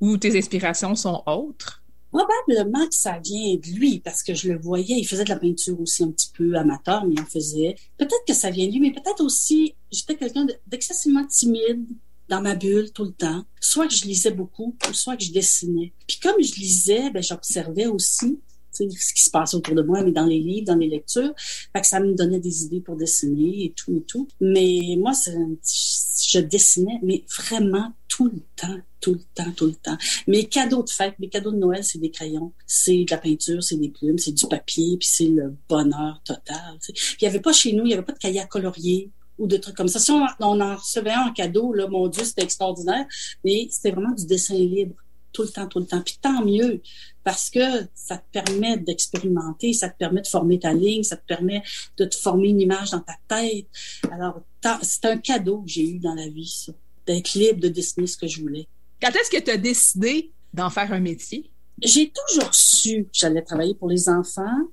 ou 0.00 0.16
tes 0.16 0.36
inspirations 0.36 0.94
sont 0.94 1.22
autres? 1.26 1.82
Probablement 2.10 2.86
que 2.86 2.94
ça 2.94 3.18
vient 3.22 3.56
de 3.56 3.78
lui 3.78 4.00
parce 4.00 4.22
que 4.22 4.34
je 4.34 4.50
le 4.50 4.58
voyais. 4.58 4.96
Il 4.98 5.04
faisait 5.04 5.24
de 5.24 5.28
la 5.28 5.38
peinture 5.38 5.78
aussi 5.80 6.04
un 6.04 6.10
petit 6.10 6.30
peu 6.32 6.54
amateur, 6.56 7.04
mais 7.04 7.14
il 7.14 7.20
en 7.20 7.26
faisait. 7.26 7.74
Peut-être 7.98 8.24
que 8.26 8.32
ça 8.32 8.50
vient 8.50 8.66
de 8.66 8.72
lui, 8.72 8.80
mais 8.80 8.92
peut-être 8.92 9.22
aussi, 9.22 9.74
j'étais 9.92 10.16
quelqu'un 10.16 10.46
d'excessivement 10.66 11.26
timide 11.26 11.86
dans 12.28 12.40
ma 12.40 12.54
bulle 12.54 12.92
tout 12.92 13.04
le 13.04 13.12
temps. 13.12 13.44
Soit 13.60 13.88
que 13.88 13.94
je 13.94 14.04
lisais 14.04 14.30
beaucoup, 14.30 14.74
soit 14.92 15.16
que 15.16 15.24
je 15.24 15.32
dessinais. 15.32 15.92
Puis 16.06 16.18
comme 16.18 16.42
je 16.42 16.54
lisais, 16.54 17.10
ben, 17.10 17.22
j'observais 17.22 17.86
aussi 17.86 18.40
ce 18.78 19.14
qui 19.14 19.22
se 19.22 19.30
passe 19.30 19.54
autour 19.54 19.74
de 19.74 19.82
moi, 19.82 20.02
mais 20.02 20.12
dans 20.12 20.26
les 20.26 20.38
livres, 20.38 20.66
dans 20.66 20.76
les 20.76 20.88
lectures. 20.88 21.32
Fait 21.72 21.80
que 21.80 21.86
ça 21.86 22.00
me 22.00 22.14
donnait 22.14 22.40
des 22.40 22.64
idées 22.64 22.80
pour 22.80 22.96
dessiner 22.96 23.64
et 23.64 23.72
tout 23.76 23.96
et 23.96 24.02
tout. 24.02 24.28
Mais 24.40 24.96
moi, 24.98 25.12
je 25.14 26.38
dessinais, 26.40 26.98
mais 27.02 27.24
vraiment 27.36 27.92
tout 28.08 28.26
le 28.26 28.40
temps, 28.56 28.78
tout 29.00 29.14
le 29.14 29.20
temps, 29.34 29.52
tout 29.56 29.66
le 29.66 29.74
temps. 29.74 29.96
Mes 30.26 30.44
cadeaux 30.46 30.82
de 30.82 30.90
fête, 30.90 31.18
mes 31.18 31.28
cadeaux 31.28 31.52
de 31.52 31.58
Noël, 31.58 31.84
c'est 31.84 31.98
des 31.98 32.10
crayons, 32.10 32.52
c'est 32.66 33.04
de 33.04 33.10
la 33.10 33.18
peinture, 33.18 33.62
c'est 33.62 33.76
des 33.76 33.90
plumes, 33.90 34.18
c'est 34.18 34.32
du 34.32 34.46
papier, 34.46 34.96
puis 34.96 35.08
c'est 35.08 35.28
le 35.28 35.54
bonheur 35.68 36.20
total. 36.24 36.78
il 36.88 36.94
n'y 37.22 37.28
avait 37.28 37.40
pas 37.40 37.52
chez 37.52 37.72
nous, 37.72 37.84
il 37.84 37.88
n'y 37.88 37.94
avait 37.94 38.02
pas 38.02 38.12
de 38.12 38.18
cahier 38.18 38.40
à 38.40 38.46
colorier 38.46 39.10
ou 39.38 39.46
de 39.46 39.56
trucs 39.56 39.76
comme 39.76 39.88
ça. 39.88 40.00
Si 40.00 40.10
on, 40.10 40.26
on 40.40 40.60
en 40.60 40.76
recevait 40.76 41.12
un 41.12 41.28
en 41.28 41.32
cadeau, 41.32 41.72
là, 41.72 41.86
mon 41.86 42.08
Dieu, 42.08 42.24
c'était 42.24 42.42
extraordinaire, 42.42 43.06
mais 43.44 43.68
c'était 43.70 43.92
vraiment 43.92 44.14
du 44.14 44.26
dessin 44.26 44.54
libre 44.54 44.96
tout 45.32 45.42
le 45.42 45.48
temps, 45.48 45.66
tout 45.66 45.78
le 45.78 45.86
temps. 45.86 46.00
Puis 46.00 46.18
tant 46.20 46.44
mieux, 46.44 46.82
parce 47.24 47.50
que 47.50 47.60
ça 47.94 48.18
te 48.18 48.24
permet 48.32 48.78
d'expérimenter, 48.78 49.72
ça 49.72 49.88
te 49.88 49.98
permet 49.98 50.22
de 50.22 50.26
former 50.26 50.58
ta 50.58 50.72
ligne, 50.72 51.02
ça 51.02 51.16
te 51.16 51.26
permet 51.26 51.62
de 51.96 52.04
te 52.04 52.16
former 52.16 52.48
une 52.48 52.60
image 52.60 52.90
dans 52.90 53.00
ta 53.00 53.16
tête. 53.28 53.66
Alors, 54.10 54.42
c'est 54.82 55.04
un 55.04 55.18
cadeau 55.18 55.62
que 55.62 55.68
j'ai 55.68 55.88
eu 55.88 55.98
dans 55.98 56.14
la 56.14 56.28
vie, 56.28 56.46
ça, 56.46 56.72
d'être 57.06 57.34
libre 57.34 57.60
de 57.60 57.68
dessiner 57.68 58.06
ce 58.06 58.16
que 58.16 58.26
je 58.26 58.40
voulais. 58.40 58.66
Quand 59.00 59.10
est-ce 59.10 59.30
que 59.30 59.42
tu 59.42 59.50
as 59.50 59.56
décidé 59.56 60.32
d'en 60.52 60.70
faire 60.70 60.92
un 60.92 61.00
métier? 61.00 61.50
J'ai 61.82 62.10
toujours 62.10 62.54
su 62.54 63.04
que 63.04 63.10
j'allais 63.12 63.42
travailler 63.42 63.74
pour 63.74 63.88
les 63.88 64.08
enfants, 64.08 64.66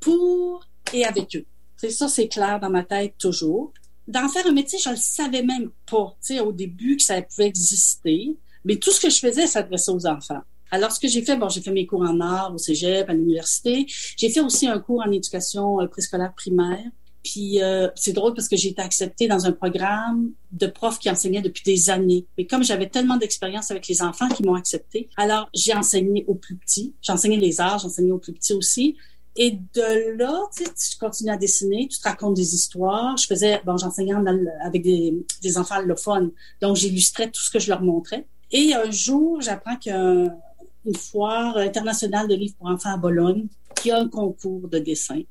pour 0.00 0.66
et 0.92 1.04
avec 1.04 1.36
eux. 1.36 1.46
C'est 1.76 1.90
ça, 1.90 2.08
c'est 2.08 2.28
clair 2.28 2.58
dans 2.60 2.70
ma 2.70 2.84
tête 2.84 3.14
toujours. 3.18 3.72
D'en 4.08 4.28
faire 4.28 4.46
un 4.46 4.52
métier, 4.52 4.78
je 4.78 4.90
le 4.90 4.96
savais 4.96 5.42
même 5.42 5.70
pas, 5.88 6.16
tu 6.20 6.34
sais, 6.34 6.40
au 6.40 6.52
début 6.52 6.96
que 6.96 7.02
ça 7.02 7.22
pouvait 7.22 7.46
exister. 7.46 8.36
Mais 8.64 8.76
tout 8.76 8.90
ce 8.90 9.00
que 9.00 9.10
je 9.10 9.18
faisais 9.18 9.46
s'adressait 9.46 9.90
aux 9.90 10.06
enfants. 10.06 10.42
Alors, 10.70 10.90
ce 10.90 10.98
que 10.98 11.06
j'ai 11.06 11.22
fait, 11.22 11.36
bon, 11.36 11.50
j'ai 11.50 11.60
fait 11.60 11.70
mes 11.70 11.86
cours 11.86 12.00
en 12.00 12.18
art 12.20 12.52
au 12.54 12.58
cégep, 12.58 13.08
à 13.08 13.12
l'université. 13.12 13.86
J'ai 14.16 14.30
fait 14.30 14.40
aussi 14.40 14.66
un 14.66 14.78
cours 14.78 15.02
en 15.06 15.10
éducation 15.10 15.80
euh, 15.80 15.86
préscolaire 15.86 16.32
primaire. 16.34 16.90
Puis 17.22 17.62
euh, 17.62 17.88
c'est 17.94 18.12
drôle 18.12 18.34
parce 18.34 18.48
que 18.48 18.56
j'ai 18.56 18.70
été 18.70 18.82
acceptée 18.82 19.28
dans 19.28 19.46
un 19.46 19.52
programme 19.52 20.32
de 20.50 20.66
profs 20.66 20.98
qui 20.98 21.08
enseignaient 21.08 21.42
depuis 21.42 21.62
des 21.64 21.90
années. 21.90 22.26
Mais 22.36 22.46
comme 22.46 22.64
j'avais 22.64 22.88
tellement 22.88 23.16
d'expérience 23.16 23.70
avec 23.70 23.86
les 23.86 24.02
enfants 24.02 24.28
qui 24.28 24.42
m'ont 24.42 24.54
acceptée, 24.54 25.08
alors 25.16 25.48
j'ai 25.54 25.74
enseigné 25.74 26.24
aux 26.26 26.34
plus 26.34 26.56
petits. 26.56 26.94
J'ai 27.00 27.12
enseigné 27.12 27.36
les 27.36 27.60
arts, 27.60 27.78
j'ai 27.78 27.86
enseigné 27.86 28.10
aux 28.10 28.18
plus 28.18 28.32
petits 28.32 28.54
aussi. 28.54 28.96
Et 29.36 29.52
de 29.52 30.16
là, 30.18 30.42
tu, 30.54 30.64
sais, 30.64 30.70
tu 30.70 30.98
continues 30.98 31.30
à 31.30 31.36
dessiner, 31.36 31.88
tu 31.88 31.98
te 31.98 32.08
racontes 32.08 32.34
des 32.34 32.54
histoires. 32.54 33.16
Je 33.16 33.26
faisais, 33.26 33.62
bon, 33.64 33.76
j'enseignais 33.76 34.14
avec 34.62 34.82
des 34.82 35.58
enfants 35.58 35.76
allophones, 35.76 36.32
donc 36.60 36.76
j'illustrais 36.76 37.30
tout 37.30 37.40
ce 37.40 37.50
que 37.50 37.58
je 37.58 37.68
leur 37.68 37.82
montrais. 37.82 38.26
Et 38.52 38.74
un 38.74 38.90
jour, 38.90 39.40
j'apprends 39.40 39.76
qu'il 39.76 39.92
y 39.92 39.94
a 39.94 40.36
une 40.84 40.96
foire 40.96 41.56
internationale 41.56 42.28
de 42.28 42.34
livres 42.34 42.54
pour 42.58 42.68
enfants 42.68 42.92
à 42.92 42.96
Bologne 42.96 43.46
qui 43.80 43.90
a 43.90 43.98
un 43.98 44.08
concours 44.08 44.68
de 44.68 44.78
dessin. 44.78 45.22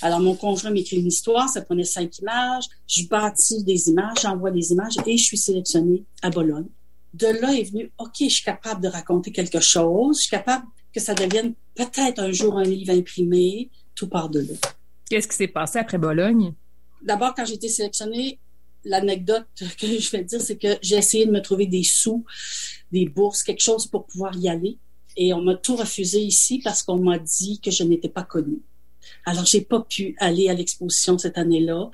Alors, 0.00 0.20
mon 0.20 0.34
conjoint 0.34 0.70
m'écrit 0.70 0.96
une 0.96 1.08
histoire, 1.08 1.48
ça 1.48 1.60
prenait 1.60 1.84
cinq 1.84 2.18
images, 2.18 2.64
je 2.86 3.04
bâtis 3.06 3.64
des 3.64 3.88
images, 3.88 4.18
j'envoie 4.22 4.50
des 4.50 4.72
images 4.72 4.94
et 5.04 5.16
je 5.16 5.24
suis 5.24 5.36
sélectionnée 5.36 6.04
à 6.22 6.30
Bologne. 6.30 6.68
De 7.14 7.26
là 7.26 7.52
est 7.52 7.64
venu, 7.64 7.90
OK, 7.98 8.14
je 8.20 8.28
suis 8.28 8.44
capable 8.44 8.80
de 8.82 8.88
raconter 8.88 9.32
quelque 9.32 9.60
chose, 9.60 10.18
je 10.18 10.22
suis 10.22 10.30
capable 10.30 10.64
que 10.94 11.00
ça 11.00 11.14
devienne 11.14 11.54
peut-être 11.74 12.20
un 12.20 12.32
jour 12.32 12.56
un 12.56 12.62
livre 12.62 12.92
imprimé, 12.92 13.70
tout 13.94 14.08
part 14.08 14.28
de 14.28 14.40
là. 14.40 14.54
Qu'est-ce 15.10 15.28
qui 15.28 15.36
s'est 15.36 15.48
passé 15.48 15.78
après 15.78 15.98
Bologne? 15.98 16.54
D'abord, 17.02 17.34
quand 17.34 17.44
j'ai 17.44 17.54
été 17.54 17.68
sélectionnée, 17.68 18.38
l'anecdote 18.84 19.46
que 19.80 19.86
je 19.98 20.10
vais 20.10 20.24
dire, 20.24 20.40
c'est 20.40 20.56
que 20.56 20.78
j'ai 20.82 20.96
essayé 20.96 21.26
de 21.26 21.30
me 21.30 21.40
trouver 21.40 21.66
des 21.66 21.84
sous, 21.84 22.24
des 22.92 23.06
bourses, 23.06 23.42
quelque 23.42 23.62
chose 23.62 23.86
pour 23.86 24.06
pouvoir 24.06 24.36
y 24.36 24.48
aller. 24.48 24.78
Et 25.16 25.32
on 25.32 25.42
m'a 25.42 25.56
tout 25.56 25.76
refusé 25.76 26.20
ici 26.20 26.60
parce 26.62 26.82
qu'on 26.82 26.98
m'a 26.98 27.18
dit 27.18 27.60
que 27.60 27.70
je 27.70 27.82
n'étais 27.82 28.08
pas 28.08 28.22
connue. 28.22 28.62
Alors, 29.26 29.44
j'ai 29.44 29.62
pas 29.62 29.80
pu 29.80 30.14
aller 30.18 30.48
à 30.48 30.54
l'exposition 30.54 31.18
cette 31.18 31.38
année-là. 31.38 31.90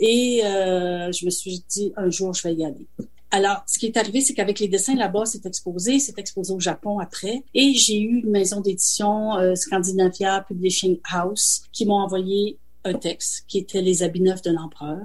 Et 0.00 0.40
euh, 0.44 1.12
je 1.12 1.24
me 1.26 1.30
suis 1.30 1.64
dit, 1.68 1.92
un 1.96 2.10
jour, 2.10 2.32
je 2.32 2.42
vais 2.42 2.54
y 2.54 2.64
aller. 2.64 2.86
Alors, 3.30 3.62
ce 3.66 3.78
qui 3.78 3.86
est 3.86 3.96
arrivé, 3.96 4.22
c'est 4.22 4.32
qu'avec 4.32 4.58
les 4.58 4.68
dessins 4.68 4.94
là-bas, 4.94 5.26
c'est 5.26 5.44
exposé, 5.44 5.98
c'est 5.98 6.18
exposé 6.18 6.52
au 6.54 6.60
Japon 6.60 6.98
après. 6.98 7.44
Et 7.52 7.74
j'ai 7.74 8.00
eu 8.00 8.20
une 8.20 8.30
maison 8.30 8.60
d'édition, 8.60 9.36
euh, 9.36 9.54
Scandinavia 9.54 10.44
Publishing 10.48 10.98
House, 11.10 11.62
qui 11.72 11.84
m'ont 11.84 12.00
envoyé 12.00 12.58
un 12.84 12.94
texte 12.94 13.44
qui 13.46 13.58
était 13.58 13.82
Les 13.82 14.02
habits 14.02 14.22
neufs 14.22 14.42
de 14.42 14.50
l'empereur. 14.50 15.00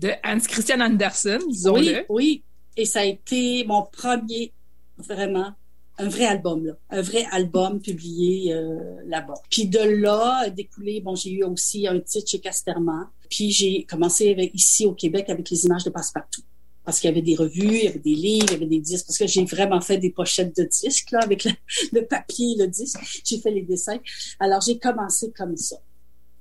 De 0.00 0.10
Hans 0.24 0.40
Christian 0.40 0.80
Andersen, 0.80 1.40
disons-le. 1.48 1.98
Oui, 1.98 2.04
oui. 2.08 2.44
Et 2.76 2.84
ça 2.84 3.00
a 3.00 3.04
été 3.04 3.64
mon 3.64 3.82
premier, 3.82 4.52
vraiment, 4.98 5.52
un 5.98 6.08
vrai 6.08 6.26
album, 6.26 6.66
là. 6.66 6.72
Un 6.90 7.02
vrai 7.02 7.24
album 7.30 7.80
publié 7.80 8.52
euh, 8.52 8.96
là-bas. 9.06 9.40
Puis 9.48 9.66
de 9.66 9.78
là, 9.78 10.50
découlé, 10.50 11.00
bon, 11.00 11.14
j'ai 11.14 11.30
eu 11.30 11.44
aussi 11.44 11.86
un 11.86 12.00
titre 12.00 12.28
chez 12.28 12.40
Casterman. 12.40 13.06
Puis 13.30 13.52
j'ai 13.52 13.84
commencé 13.84 14.32
avec, 14.32 14.52
ici 14.54 14.86
au 14.86 14.92
Québec 14.92 15.30
avec 15.30 15.48
les 15.50 15.64
images 15.66 15.84
de 15.84 15.90
Passepartout 15.90 16.42
parce 16.84 17.00
qu'il 17.00 17.08
y 17.08 17.12
avait 17.12 17.22
des 17.22 17.34
revues, 17.34 17.78
il 17.78 17.84
y 17.84 17.88
avait 17.88 17.98
des 17.98 18.14
livres, 18.14 18.46
il 18.48 18.52
y 18.52 18.56
avait 18.56 18.66
des 18.66 18.80
disques, 18.80 19.06
parce 19.06 19.18
que 19.18 19.26
j'ai 19.26 19.44
vraiment 19.44 19.80
fait 19.80 19.96
des 19.96 20.10
pochettes 20.10 20.54
de 20.56 20.64
disques, 20.64 21.10
là, 21.12 21.20
avec 21.22 21.44
le, 21.44 22.00
papier 22.08 22.56
le 22.58 22.66
disque. 22.66 22.98
J'ai 23.24 23.38
fait 23.38 23.50
les 23.50 23.62
dessins. 23.62 23.98
Alors, 24.38 24.60
j'ai 24.60 24.78
commencé 24.78 25.32
comme 25.32 25.56
ça. 25.56 25.76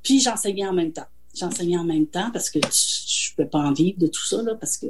Puis, 0.04 0.20
j'enseignais 0.20 0.68
en 0.68 0.74
même 0.74 0.92
temps. 0.92 1.08
J'enseignais 1.34 1.78
en 1.78 1.84
même 1.84 2.08
temps 2.08 2.30
parce 2.32 2.50
que 2.50 2.60
je 2.60 3.32
ne 3.32 3.44
peux 3.44 3.50
pas 3.50 3.60
en 3.60 3.74
vivre 3.74 4.00
de 4.00 4.08
tout 4.08 4.26
ça, 4.26 4.42
là, 4.42 4.56
parce 4.56 4.78
que 4.78 4.88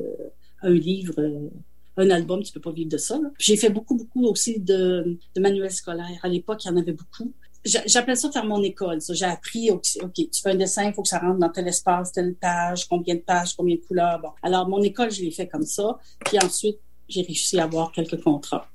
un 0.62 0.74
livre, 0.74 1.16
euh, 1.18 1.50
un 1.98 2.10
album, 2.10 2.44
tu 2.44 2.52
peux 2.52 2.60
pas 2.60 2.72
vivre 2.72 2.90
de 2.90 2.98
ça. 2.98 3.20
J'ai 3.40 3.58
fait 3.58 3.70
beaucoup, 3.70 3.96
beaucoup 3.96 4.26
aussi 4.26 4.60
de, 4.60 5.18
manuels 5.38 5.72
scolaires. 5.72 6.20
À 6.24 6.28
l'époque, 6.28 6.64
il 6.66 6.70
y 6.70 6.72
en 6.72 6.78
avait 6.78 6.94
beaucoup 6.94 7.32
j'appelle 7.66 8.18
ça 8.18 8.32
faire 8.32 8.46
mon 8.46 8.62
école. 8.62 9.00
J'ai 9.10 9.26
appris, 9.26 9.72
OK, 9.72 9.84
tu 9.84 10.42
fais 10.42 10.52
un 10.52 10.56
dessin, 10.56 10.86
il 10.86 10.94
faut 10.94 11.02
que 11.02 11.08
ça 11.08 11.20
rentre 11.20 11.40
dans 11.40 11.50
tel 11.50 11.68
espace, 11.68 12.12
telle 12.12 12.36
page, 12.36 12.88
combien 12.88 13.16
de 13.16 13.22
pages, 13.22 13.56
combien 13.56 13.76
de 13.76 13.82
couleurs. 13.82 14.20
Bon. 14.20 14.30
Alors, 14.42 14.68
mon 14.68 14.82
école, 14.82 15.12
je 15.12 15.22
l'ai 15.22 15.32
fait 15.32 15.48
comme 15.48 15.66
ça. 15.66 15.98
Puis 16.26 16.38
ensuite, 16.44 16.80
j'ai 17.08 17.22
réussi 17.22 17.60
à 17.60 17.64
avoir 17.64 17.92
quelques 17.92 18.22
contrats 18.22 18.68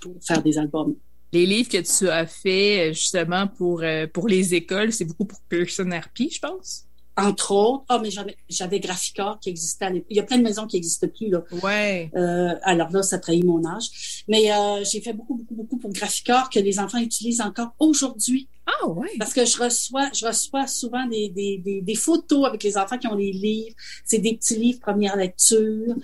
pour 0.00 0.14
faire 0.22 0.42
des 0.42 0.58
albums. 0.58 0.96
Les 1.32 1.46
livres 1.46 1.68
que 1.68 1.98
tu 1.98 2.08
as 2.08 2.26
fait 2.26 2.94
justement 2.94 3.46
pour, 3.48 3.82
euh, 3.82 4.06
pour 4.06 4.28
les 4.28 4.54
écoles, 4.54 4.92
c'est 4.92 5.04
beaucoup 5.04 5.26
pour 5.26 5.40
Pearson 5.48 5.90
RP, 5.90 6.30
je 6.30 6.38
pense? 6.38 6.85
Entre 7.16 7.52
autres. 7.52 7.84
Ah, 7.88 7.98
mais 8.02 8.10
j'avais 8.48 8.80
Graphica 8.80 9.38
qui 9.40 9.48
existait 9.48 9.86
à 9.86 9.90
l'époque. 9.90 10.06
Il 10.10 10.16
y 10.16 10.20
a 10.20 10.22
plein 10.22 10.38
de 10.38 10.42
maisons 10.42 10.66
qui 10.66 10.76
n'existent 10.76 11.08
plus, 11.08 11.28
là. 11.28 11.42
Ouais. 11.62 12.10
Euh, 12.14 12.54
alors 12.62 12.90
là, 12.90 13.02
ça 13.02 13.18
trahit 13.18 13.44
mon 13.44 13.64
âge. 13.66 14.24
Mais 14.28 14.52
euh, 14.52 14.84
j'ai 14.84 15.00
fait 15.00 15.12
beaucoup, 15.12 15.34
beaucoup, 15.34 15.54
beaucoup 15.54 15.76
pour 15.78 15.92
Graphica 15.92 16.48
que 16.52 16.60
les 16.60 16.78
enfants 16.78 16.98
utilisent 16.98 17.40
encore 17.40 17.74
aujourd'hui. 17.78 18.48
Ah 18.66 18.88
ouais. 18.88 19.10
Parce 19.18 19.32
que 19.32 19.44
je 19.44 19.62
reçois, 19.62 20.10
je 20.12 20.26
reçois 20.26 20.66
souvent 20.66 21.06
des, 21.06 21.28
des, 21.28 21.58
des, 21.58 21.80
des 21.80 21.94
photos 21.94 22.46
avec 22.46 22.64
les 22.64 22.76
enfants 22.76 22.98
qui 22.98 23.06
ont 23.06 23.14
les 23.14 23.32
livres. 23.32 23.76
C'est 24.04 24.18
des 24.18 24.34
petits 24.36 24.56
livres 24.56 24.80
première 24.80 25.16
lecture. 25.16 25.94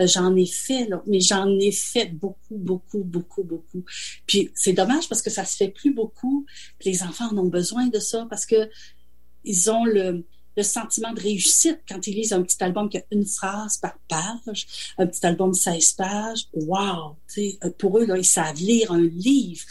Euh, 0.00 0.06
j'en 0.06 0.34
ai 0.36 0.46
fait, 0.46 0.86
là, 0.86 1.02
mais 1.06 1.20
j'en 1.20 1.48
ai 1.58 1.72
fait 1.72 2.06
beaucoup, 2.06 2.56
beaucoup, 2.56 3.02
beaucoup, 3.02 3.42
beaucoup. 3.42 3.84
Puis 4.26 4.50
c'est 4.54 4.72
dommage 4.72 5.08
parce 5.08 5.20
que 5.20 5.30
ça 5.30 5.44
se 5.44 5.56
fait 5.56 5.68
plus 5.68 5.92
beaucoup. 5.92 6.46
les 6.84 7.02
enfants 7.02 7.28
en 7.32 7.38
ont 7.38 7.48
besoin 7.48 7.88
de 7.88 7.98
ça 7.98 8.26
parce 8.30 8.46
que 8.46 8.70
ils 9.44 9.70
ont 9.70 9.84
le 9.84 10.24
le 10.56 10.62
sentiment 10.62 11.12
de 11.12 11.20
réussite 11.20 11.80
quand 11.88 12.06
ils 12.06 12.14
lisent 12.14 12.32
un 12.32 12.42
petit 12.42 12.62
album 12.62 12.88
qui 12.88 12.98
a 12.98 13.02
une 13.10 13.24
phrase 13.24 13.78
par 13.78 13.96
page, 14.08 14.66
un 14.98 15.06
petit 15.06 15.24
album 15.26 15.50
de 15.50 15.56
16 15.56 15.92
pages. 15.92 16.48
Wow! 16.52 17.16
Euh, 17.38 17.70
pour 17.78 17.98
eux, 17.98 18.06
là, 18.06 18.18
ils 18.18 18.24
savent 18.24 18.56
lire 18.56 18.92
un 18.92 19.00
livre. 19.00 19.64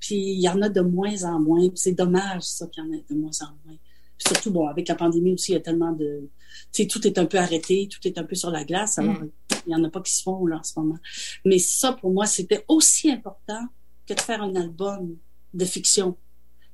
Puis 0.00 0.16
il 0.16 0.40
y 0.40 0.48
en 0.48 0.60
a 0.62 0.68
de 0.68 0.80
moins 0.80 1.24
en 1.24 1.38
moins. 1.38 1.68
C'est 1.74 1.92
dommage, 1.92 2.42
ça, 2.42 2.66
qu'il 2.66 2.84
y 2.84 2.86
en 2.86 2.92
ait 2.92 3.04
de 3.08 3.14
moins 3.14 3.30
en 3.42 3.50
moins. 3.64 3.76
surtout, 4.18 4.50
bon, 4.50 4.68
avec 4.68 4.88
la 4.88 4.94
pandémie 4.94 5.34
aussi, 5.34 5.52
il 5.52 5.54
y 5.54 5.58
a 5.58 5.60
tellement 5.60 5.92
de... 5.92 6.28
Tu 6.72 6.82
sais, 6.82 6.86
tout 6.86 7.06
est 7.06 7.18
un 7.18 7.26
peu 7.26 7.38
arrêté, 7.38 7.88
tout 7.90 8.06
est 8.06 8.18
un 8.18 8.24
peu 8.24 8.34
sur 8.34 8.50
la 8.50 8.64
glace. 8.64 8.98
Alors, 8.98 9.14
mm. 9.14 9.30
il 9.66 9.72
y 9.72 9.74
en 9.74 9.84
a 9.84 9.90
pas 9.90 10.00
qui 10.00 10.12
se 10.12 10.22
font, 10.22 10.46
là, 10.46 10.58
en 10.58 10.62
ce 10.62 10.78
moment. 10.78 10.98
Mais 11.44 11.58
ça, 11.58 11.92
pour 11.92 12.12
moi, 12.12 12.26
c'était 12.26 12.64
aussi 12.68 13.10
important 13.10 13.66
que 14.06 14.14
de 14.14 14.20
faire 14.20 14.42
un 14.42 14.54
album 14.56 15.16
de 15.54 15.64
fiction. 15.64 16.16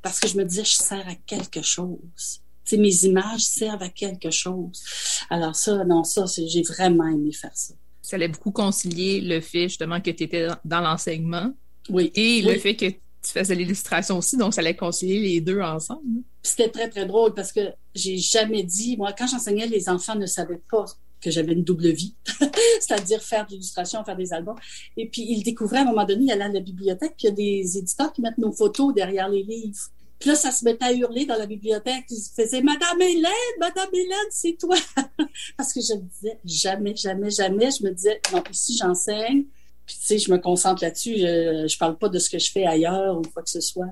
Parce 0.01 0.21
que 0.21 0.29
je 0.29 0.37
me 0.37 0.45
disais, 0.45 0.65
je 0.65 0.77
sers 0.77 1.07
à 1.09 1.15
quelque 1.15 1.63
chose 1.63 2.43
mes 2.77 3.05
images 3.05 3.43
servent 3.43 3.83
à 3.83 3.89
quelque 3.89 4.31
chose. 4.31 4.83
Alors 5.31 5.57
ça, 5.57 5.85
non, 5.85 6.05
ça, 6.05 6.25
j'ai 6.27 6.63
vraiment 6.63 7.07
aimé 7.07 7.33
faire 7.33 7.55
ça. 7.55 7.75
Ça 8.03 8.17
allait 8.17 8.29
beaucoup 8.29 8.53
concilier 8.53 9.21
le 9.21 9.41
fait 9.41 9.69
justement 9.69 10.01
que 10.01 10.11
tu 10.11 10.25
étais 10.25 10.49
dans 10.65 10.81
l'enseignement. 10.81 11.53
Oui. 11.91 12.11
Et 12.15 12.43
le 12.43 12.59
fait 12.59 12.77
que 12.77 12.87
tu 12.87 12.99
faisais 13.23 13.55
l'illustration 13.55 14.19
aussi, 14.19 14.37
donc 14.37 14.55
ça 14.55 14.61
allait 14.61 14.77
concilier 14.77 15.21
les 15.21 15.41
deux 15.41 15.61
ensemble. 15.61 16.23
C'était 16.43 16.69
très, 16.69 16.89
très 16.89 17.07
drôle 17.07 17.35
parce 17.35 17.53
que 17.53 17.61
j'ai 17.95 18.17
jamais 18.19 18.63
dit, 18.63 18.97
moi, 18.97 19.13
quand 19.13 19.27
j'enseignais, 19.27 19.67
les 19.67 19.89
enfants 19.89 20.15
ne 20.15 20.27
savaient 20.27 20.63
pas 20.71 20.85
que 21.21 21.31
j'avais 21.31 21.53
une 21.53 21.65
double 21.65 21.89
vie, 21.91 22.15
c'est-à-dire 22.81 23.21
faire 23.23 23.45
de 23.47 23.53
l'illustration, 23.53 24.05
faire 24.05 24.17
des 24.17 24.33
albums. 24.33 24.59
Et 24.97 25.09
puis, 25.09 25.27
ils 25.29 25.43
découvraient 25.43 25.79
à 25.79 25.83
un 25.83 25.87
moment 25.87 26.05
donné, 26.05 26.25
il 26.25 26.31
allait 26.31 26.45
à 26.45 26.49
la 26.49 26.61
bibliothèque, 26.61 27.17
qu'il 27.17 27.31
y 27.31 27.33
a 27.33 27.35
des 27.35 27.79
éditeurs 27.79 28.13
qui 28.13 28.23
mettent 28.23 28.39
nos 28.39 28.53
photos 28.53 28.95
derrière 28.95 29.29
les 29.29 29.43
livres. 29.43 29.81
Puis 30.19 30.31
là, 30.31 30.35
ça 30.35 30.51
se 30.51 30.65
mettait 30.65 30.85
à 30.85 30.93
hurler 30.93 31.27
dans 31.27 31.37
la 31.37 31.47
bibliothèque. 31.47 32.05
Ils 32.11 32.23
faisaient 32.35 32.63
Madame 32.63 33.01
Hélène, 33.01 33.33
Madame 33.61 33.89
Hélène, 33.93 34.29
c'est 34.31 34.57
toi. 34.59 34.77
Parce 35.57 35.73
que 35.73 35.81
je 35.81 35.95
me 35.95 36.03
disais 36.03 36.39
jamais, 36.45 36.97
jamais, 36.97 37.31
jamais. 37.31 37.71
Je 37.71 37.85
me 37.85 37.93
disais, 37.93 38.21
non, 38.33 38.43
ici, 38.51 38.77
j'enseigne. 38.77 39.45
Puis, 39.87 39.97
tu 39.97 40.07
sais, 40.07 40.19
je 40.19 40.31
me 40.31 40.39
concentre 40.39 40.83
là-dessus. 40.83 41.17
Je, 41.19 41.67
je 41.69 41.79
parle 41.79 41.97
pas 41.97 42.09
de 42.09 42.19
ce 42.19 42.29
que 42.29 42.39
je 42.39 42.51
fais 42.51 42.67
ailleurs 42.67 43.19
ou 43.19 43.23
quoi 43.23 43.43
que 43.43 43.51
ce 43.51 43.61
soit. 43.61 43.87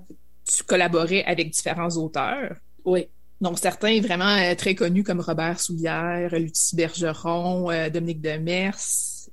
Tu 0.44 0.64
collaborais 0.64 1.24
avec 1.24 1.50
différents 1.50 1.96
auteurs? 1.96 2.56
Oui. 2.84 3.06
Donc, 3.40 3.58
certains 3.58 4.00
vraiment 4.00 4.36
euh, 4.36 4.54
très 4.54 4.74
connus 4.74 5.04
comme 5.04 5.20
Robert 5.20 5.60
Soulière, 5.60 6.34
Lucie 6.34 6.74
Bergeron, 6.74 7.70
euh, 7.70 7.90
Dominique 7.90 8.20
Demers 8.20 8.78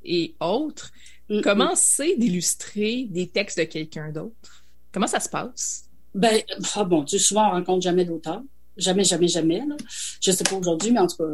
et 0.03 0.35
autres. 0.39 0.91
Mm, 1.29 1.41
Comment 1.41 1.73
mm. 1.73 1.77
c'est 1.77 2.15
d'illustrer 2.17 3.07
des 3.09 3.27
textes 3.29 3.57
de 3.57 3.63
quelqu'un 3.63 4.11
d'autre? 4.11 4.65
Comment 4.91 5.07
ça 5.07 5.19
se 5.19 5.29
passe? 5.29 5.85
Ben, 6.13 6.41
ah 6.75 6.83
bon, 6.83 7.03
tu 7.03 7.17
souvent, 7.19 7.49
on 7.49 7.51
rencontre 7.51 7.81
jamais 7.81 8.05
d'auteur. 8.05 8.41
Jamais, 8.77 9.03
jamais, 9.03 9.27
jamais. 9.27 9.59
Là. 9.59 9.75
Je 10.21 10.31
sais 10.31 10.43
pas 10.43 10.55
aujourd'hui, 10.55 10.91
mais 10.91 10.99
en 10.99 11.07
tout 11.07 11.17
cas, 11.17 11.29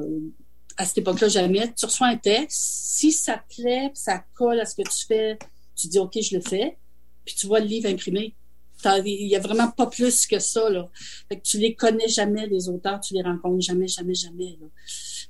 à 0.78 0.86
cette 0.86 1.00
époque-là, 1.00 1.28
jamais. 1.28 1.74
Tu 1.74 1.86
reçois 1.86 2.08
un 2.08 2.18
texte. 2.18 2.58
Si 2.60 3.12
ça 3.12 3.38
te 3.38 3.56
plaît, 3.56 3.92
ça 3.94 4.24
colle 4.34 4.60
à 4.60 4.66
ce 4.66 4.76
que 4.76 4.82
tu 4.82 5.06
fais, 5.08 5.38
tu 5.76 5.88
dis, 5.88 6.00
OK, 6.00 6.18
je 6.22 6.36
le 6.36 6.42
fais. 6.42 6.78
Puis 7.26 7.36
tu 7.36 7.48
vois 7.48 7.60
le 7.60 7.68
livre 7.68 7.90
imprimé. 7.90 8.36
Il 9.06 9.28
y 9.28 9.36
a 9.36 9.40
vraiment 9.40 9.70
pas 9.72 9.88
plus 9.88 10.26
que 10.26 10.40
ça. 10.40 10.70
Là. 10.70 10.90
Fait 11.28 11.38
que 11.38 11.44
tu 11.44 11.58
les 11.58 11.76
connais 11.76 12.08
jamais, 12.08 12.48
les 12.48 12.70
auteurs. 12.70 13.00
Tu 13.02 13.14
les 13.14 13.22
rencontres 13.22 13.62
jamais, 13.62 13.88
jamais, 13.88 14.14
jamais. 14.14 14.58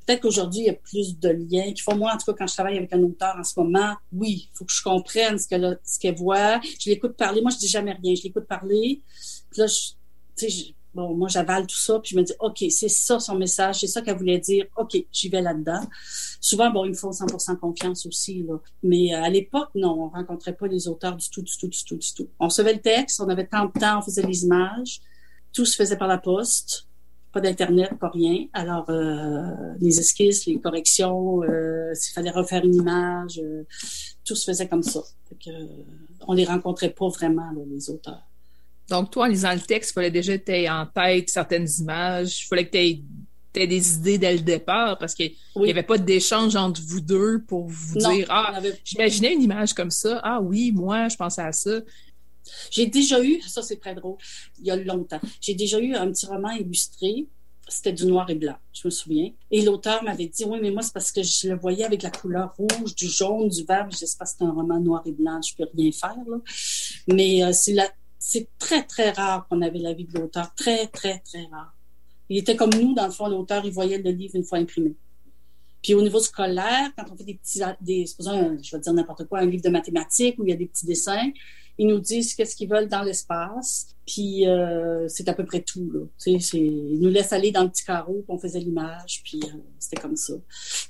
Peut-être 0.06 0.22
qu'aujourd'hui, 0.22 0.62
il 0.62 0.66
y 0.66 0.70
a 0.70 0.74
plus 0.74 1.20
de 1.20 1.30
liens. 1.30 1.72
Faut, 1.84 1.96
moi, 1.96 2.14
en 2.14 2.18
tout 2.18 2.32
cas, 2.32 2.38
quand 2.38 2.48
je 2.48 2.54
travaille 2.54 2.78
avec 2.78 2.94
un 2.94 3.02
auteur 3.02 3.36
en 3.38 3.44
ce 3.44 3.60
moment, 3.60 3.96
oui, 4.12 4.50
il 4.52 4.58
faut 4.58 4.66
que 4.66 4.74
je 4.74 4.84
comprenne 4.84 5.38
ce 5.38 5.48
qu'elle 5.48 5.80
ce 5.84 6.00
qu'elle 6.00 6.16
voit. 6.16 6.60
Je 6.80 6.90
l'écoute 6.90 7.18
parler. 7.18 7.42
Moi, 7.42 7.52
je 7.52 7.58
dis 7.58 7.68
jamais 7.68 7.94
rien. 7.94 8.14
Je 8.16 8.24
l'écoute 8.24 8.46
parler. 8.46 9.02
Puis 9.52 9.62
là, 9.62 9.68
je, 9.68 10.72
Bon, 10.96 11.16
moi, 11.16 11.28
j'avale 11.28 11.68
tout 11.68 11.78
ça, 11.78 12.00
puis 12.00 12.12
je 12.14 12.18
me 12.18 12.24
dis, 12.24 12.34
OK, 12.40 12.64
c'est 12.72 12.90
ça 12.90 13.20
son 13.20 13.36
message, 13.36 13.82
c'est 13.82 13.88
ça 13.88 14.02
qu'elle 14.02 14.18
voulait 14.18 14.40
dire. 14.40 14.66
OK, 14.76 14.98
j'y 15.12 15.30
vais 15.30 15.42
là-dedans. 15.42 15.82
Souvent, 16.42 16.72
bon, 16.72 16.84
il 16.86 16.90
me 16.90 16.96
faut 16.96 17.12
100% 17.12 17.58
confiance 17.58 18.08
aussi, 18.08 18.42
là. 18.42 18.58
Mais 18.82 19.14
euh, 19.14 19.22
à 19.22 19.30
l'époque, 19.30 19.70
non, 19.76 20.06
on 20.06 20.10
rencontrait 20.10 20.54
pas 20.54 20.68
les 20.68 20.88
auteurs 20.88 21.16
du 21.16 21.30
tout, 21.30 21.44
du 21.44 21.56
tout, 21.58 21.68
du 21.68 21.84
tout, 21.84 21.96
du 21.96 22.14
tout. 22.14 22.28
On 22.40 22.48
recevait 22.48 22.74
le 22.74 22.82
texte, 22.82 23.22
on 23.22 23.30
avait 23.30 23.46
tant 23.46 23.66
de 23.66 23.72
temps, 23.80 24.00
on 24.00 24.02
faisait 24.02 24.24
les 24.24 24.44
images. 24.44 25.02
Tout 25.54 25.66
se 25.66 25.76
faisait 25.76 25.98
par 25.98 26.08
la 26.08 26.18
poste. 26.18 26.88
Pas 27.32 27.42
d'Internet, 27.42 27.92
pas 28.00 28.10
rien. 28.10 28.48
Alors, 28.54 28.90
euh, 28.90 29.76
les 29.80 30.00
esquisses, 30.00 30.48
les 30.48 30.60
corrections, 30.60 31.44
euh, 31.44 31.94
s'il 31.94 32.14
fallait 32.14 32.32
refaire 32.32 32.66
une 32.66 32.74
image, 32.74 33.40
euh, 33.44 33.64
tout 34.26 34.36
se 34.36 34.46
faisait 34.46 34.68
comme 34.68 34.82
ça. 34.82 35.02
Fait 35.28 35.36
que, 35.36 35.52
on 36.28 36.34
les 36.34 36.46
rencontrait 36.46 36.90
pas 36.90 37.08
vraiment, 37.10 37.52
là, 37.52 37.62
les 37.70 37.92
auteurs. 37.92 38.29
Donc, 38.90 39.12
toi, 39.12 39.26
en 39.26 39.30
lisant 39.30 39.54
le 39.54 39.60
texte, 39.60 39.92
il 39.92 39.94
fallait 39.94 40.12
déjà 40.12 40.38
que 40.38 40.44
tu 40.44 40.70
en 40.70 40.86
tête 40.86 41.30
certaines 41.30 41.68
images. 41.80 42.42
Il 42.44 42.48
fallait 42.48 42.66
que 42.66 42.72
tu 42.72 42.78
aies, 42.78 43.68
des 43.68 43.96
idées 43.96 44.18
dès 44.18 44.34
le 44.34 44.40
départ 44.40 44.98
parce 45.00 45.14
qu'il 45.14 45.34
n'y 45.58 45.70
avait 45.70 45.84
pas 45.84 45.98
d'échange 45.98 46.56
entre 46.56 46.82
vous 46.82 47.02
deux 47.02 47.44
pour 47.46 47.68
vous 47.68 47.98
dire 47.98 48.26
Ah, 48.30 48.54
avait... 48.56 48.80
j'imaginais 48.86 49.34
une 49.34 49.42
image 49.42 49.74
comme 49.74 49.92
ça. 49.92 50.22
Ah 50.24 50.40
oui, 50.40 50.72
moi, 50.72 51.10
je 51.10 51.18
pensais 51.18 51.42
à 51.42 51.52
ça. 51.52 51.82
J'ai 52.72 52.86
déjà 52.86 53.22
eu, 53.24 53.42
ça 53.42 53.62
c'est 53.62 53.80
très 53.80 53.96
drôle, 53.96 54.18
il 54.60 54.68
y 54.68 54.72
a 54.72 54.76
longtemps, 54.76 55.20
j'ai 55.42 55.54
déjà 55.54 55.80
eu 55.80 55.94
un 55.94 56.12
petit 56.12 56.26
roman 56.26 56.52
illustré. 56.52 57.28
C'était 57.72 57.94
du 57.94 58.08
noir 58.08 58.28
et 58.32 58.36
blanc, 58.36 58.56
je 58.74 58.88
me 58.88 58.90
souviens. 58.90 59.32
Et 59.52 59.62
l'auteur 59.62 60.04
m'avait 60.04 60.26
dit, 60.26 60.44
oui, 60.44 60.58
mais 60.60 60.72
moi, 60.72 60.82
c'est 60.82 60.92
parce 60.92 61.12
que 61.12 61.22
je 61.22 61.50
le 61.50 61.56
voyais 61.56 61.84
avec 61.84 62.02
la 62.02 62.10
couleur 62.10 62.56
rouge, 62.58 62.96
du 62.96 63.08
jaune, 63.08 63.48
du 63.48 63.64
vert. 63.64 63.88
Je 63.92 63.98
sais 63.98 64.18
pas, 64.18 64.26
c'est 64.26 64.42
un 64.42 64.50
roman 64.50 64.80
noir 64.80 65.04
et 65.06 65.12
blanc, 65.12 65.40
je 65.40 65.56
peux 65.56 65.70
rien 65.78 65.92
faire, 65.92 66.16
là. 66.28 66.38
Mais 67.08 67.44
euh, 67.44 67.52
c'est 67.54 67.74
la, 67.74 67.88
c'est 68.20 68.50
très, 68.60 68.84
très 68.84 69.12
rare 69.12 69.48
qu'on 69.48 69.62
avait 69.62 69.80
l'avis 69.80 70.06
de 70.06 70.20
l'auteur. 70.20 70.54
Très, 70.54 70.88
très, 70.88 71.20
très 71.20 71.46
rare. 71.46 71.74
Il 72.28 72.38
était 72.38 72.56
comme 72.56 72.74
nous, 72.74 72.94
dans 72.94 73.06
le 73.06 73.12
fond, 73.12 73.28
l'auteur, 73.28 73.66
il 73.66 73.72
voyait 73.72 73.98
le 73.98 74.12
livre 74.12 74.36
une 74.36 74.44
fois 74.44 74.60
imprimé. 74.60 74.94
Puis 75.82 75.94
au 75.94 76.02
niveau 76.02 76.20
scolaire, 76.20 76.92
quand 76.98 77.06
on 77.12 77.16
fait 77.16 77.24
des 77.24 77.36
petits, 77.36 77.62
des, 77.82 78.06
je 78.06 78.76
vais 78.76 78.82
dire 78.82 78.94
n'importe 78.94 79.26
quoi, 79.26 79.40
un 79.40 79.46
livre 79.46 79.64
de 79.64 79.70
mathématiques 79.70 80.36
où 80.38 80.44
il 80.44 80.50
y 80.50 80.54
a 80.54 80.58
des 80.58 80.66
petits 80.66 80.86
dessins, 80.86 81.32
ils 81.78 81.88
nous 81.88 82.00
disent 82.00 82.36
qu'est-ce 82.36 82.58
qu'ils 82.58 82.70
veulent 82.70 82.90
dans 82.90 83.02
l'espace. 83.02 83.96
Puis 84.06 84.46
euh, 84.48 85.08
c'est 85.08 85.30
à 85.30 85.34
peu 85.34 85.46
près 85.46 85.62
tout. 85.62 85.90
Là. 85.92 86.02
ils 86.26 87.00
nous 87.00 87.10
laissent 87.10 87.32
aller 87.32 87.52
dans 87.52 87.64
le 87.64 87.70
petit 87.70 87.86
carreau, 87.86 88.24
puis 88.26 88.26
on 88.28 88.38
faisait 88.38 88.60
l'image, 88.60 89.22
puis 89.24 89.40
euh, 89.46 89.58
c'était 89.80 90.02
comme 90.02 90.18
ça. 90.18 90.34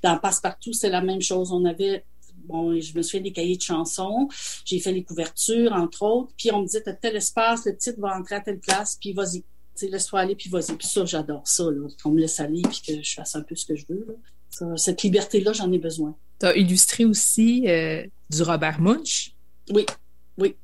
Dans 0.01 0.17
Passe-Partout, 0.17 0.73
c'est 0.73 0.89
la 0.89 1.01
même 1.01 1.21
chose. 1.21 1.51
On 1.51 1.65
avait 1.65 2.05
bon, 2.49 2.79
je 2.79 2.97
me 2.97 3.01
suis 3.01 3.17
fait 3.17 3.23
des 3.23 3.31
cahiers 3.31 3.55
de 3.55 3.62
chansons, 3.62 4.27
j'ai 4.65 4.79
fait 4.79 4.91
les 4.91 5.03
couvertures, 5.03 5.71
entre 5.71 6.01
autres, 6.01 6.33
puis 6.38 6.51
on 6.51 6.62
me 6.62 6.65
disait, 6.65 6.81
t'as 6.81 6.93
tel 6.93 7.15
espace, 7.15 7.65
le 7.65 7.77
titre 7.77 7.99
va 8.01 8.17
entrer 8.17 8.35
à 8.35 8.41
telle 8.41 8.59
place, 8.59 8.97
puis 8.99 9.13
vas-y. 9.13 9.43
Laisse-toi 9.81 10.19
aller, 10.19 10.35
puis 10.35 10.49
vas-y. 10.49 10.75
Puis 10.75 10.88
ça, 10.88 11.05
j'adore 11.05 11.47
ça, 11.47 11.63
qu'on 12.03 12.12
me 12.12 12.19
laisse 12.19 12.39
aller, 12.41 12.62
puis 12.63 12.81
que 12.85 13.01
je 13.01 13.13
fasse 13.13 13.35
un 13.35 13.43
peu 13.43 13.55
ce 13.55 13.65
que 13.65 13.77
je 13.77 13.85
veux. 13.88 14.05
Là. 14.62 14.75
cette 14.75 15.03
liberté-là, 15.03 15.53
j'en 15.53 15.71
ai 15.71 15.79
besoin. 15.79 16.17
Tu 16.39 16.45
as 16.45 16.57
illustré 16.57 17.05
aussi 17.05 17.65
euh, 17.67 18.05
du 18.29 18.43
Robert 18.43 18.81
Munch? 18.81 19.33
Oui, 19.71 19.85
oui. 20.38 20.55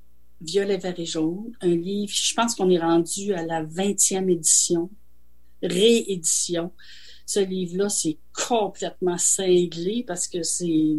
Violet, 0.42 0.78
vert 0.78 1.00
et 1.00 1.06
jaune. 1.06 1.54
Un 1.62 1.76
livre, 1.76 2.12
je 2.14 2.34
pense 2.34 2.56
qu'on 2.56 2.70
est 2.70 2.80
rendu 2.80 3.34
à 3.34 3.46
la 3.46 3.64
20e 3.64 4.30
édition, 4.30 4.90
réédition. 5.64 6.74
Ce 7.26 7.40
livre-là, 7.40 7.88
c'est 7.88 8.18
complètement 8.34 9.18
cinglé 9.18 10.04
parce 10.06 10.28
que 10.28 10.44
c'est 10.44 10.98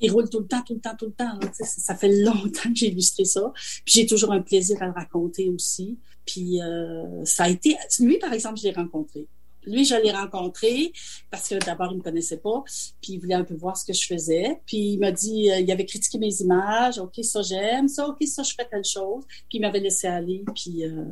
il 0.00 0.10
roule 0.12 0.28
tout 0.28 0.40
le 0.40 0.46
temps, 0.46 0.62
tout 0.66 0.74
le 0.74 0.80
temps, 0.80 0.96
tout 0.98 1.06
le 1.06 1.12
temps. 1.12 1.38
ça 1.62 1.94
fait 1.94 2.12
longtemps 2.22 2.70
que 2.70 2.74
j'ai 2.74 2.88
illustré 2.88 3.24
ça. 3.24 3.52
Puis 3.84 3.94
j'ai 3.94 4.06
toujours 4.06 4.32
un 4.32 4.40
plaisir 4.40 4.82
à 4.82 4.86
le 4.86 4.92
raconter 4.92 5.48
aussi. 5.48 5.98
Puis 6.24 6.60
euh, 6.60 7.24
ça 7.24 7.44
a 7.44 7.48
été... 7.48 7.76
Lui, 8.00 8.18
par 8.18 8.32
exemple, 8.32 8.58
je 8.58 8.64
l'ai 8.64 8.72
rencontré. 8.72 9.26
Lui, 9.66 9.84
je 9.84 9.96
l'ai 9.96 10.12
rencontré 10.12 10.92
parce 11.30 11.48
que 11.48 11.56
d'abord, 11.56 11.90
il 11.92 11.98
me 11.98 12.02
connaissait 12.02 12.36
pas, 12.36 12.62
puis 13.02 13.14
il 13.14 13.18
voulait 13.18 13.34
un 13.34 13.42
peu 13.42 13.54
voir 13.54 13.76
ce 13.76 13.84
que 13.84 13.92
je 13.92 14.06
faisais. 14.06 14.60
Puis 14.64 14.92
il 14.92 14.98
m'a 14.98 15.10
dit, 15.10 15.50
euh, 15.50 15.58
il 15.58 15.70
avait 15.72 15.86
critiqué 15.86 16.18
mes 16.18 16.40
images, 16.40 16.98
OK, 16.98 17.18
ça 17.22 17.42
j'aime, 17.42 17.88
ça, 17.88 18.08
OK, 18.08 18.22
ça 18.26 18.44
je 18.44 18.54
fais 18.54 18.64
telle 18.64 18.84
chose. 18.84 19.24
Puis 19.48 19.58
il 19.58 19.60
m'avait 19.60 19.80
laissé 19.80 20.06
aller, 20.06 20.44
puis 20.54 20.84
euh, 20.84 21.04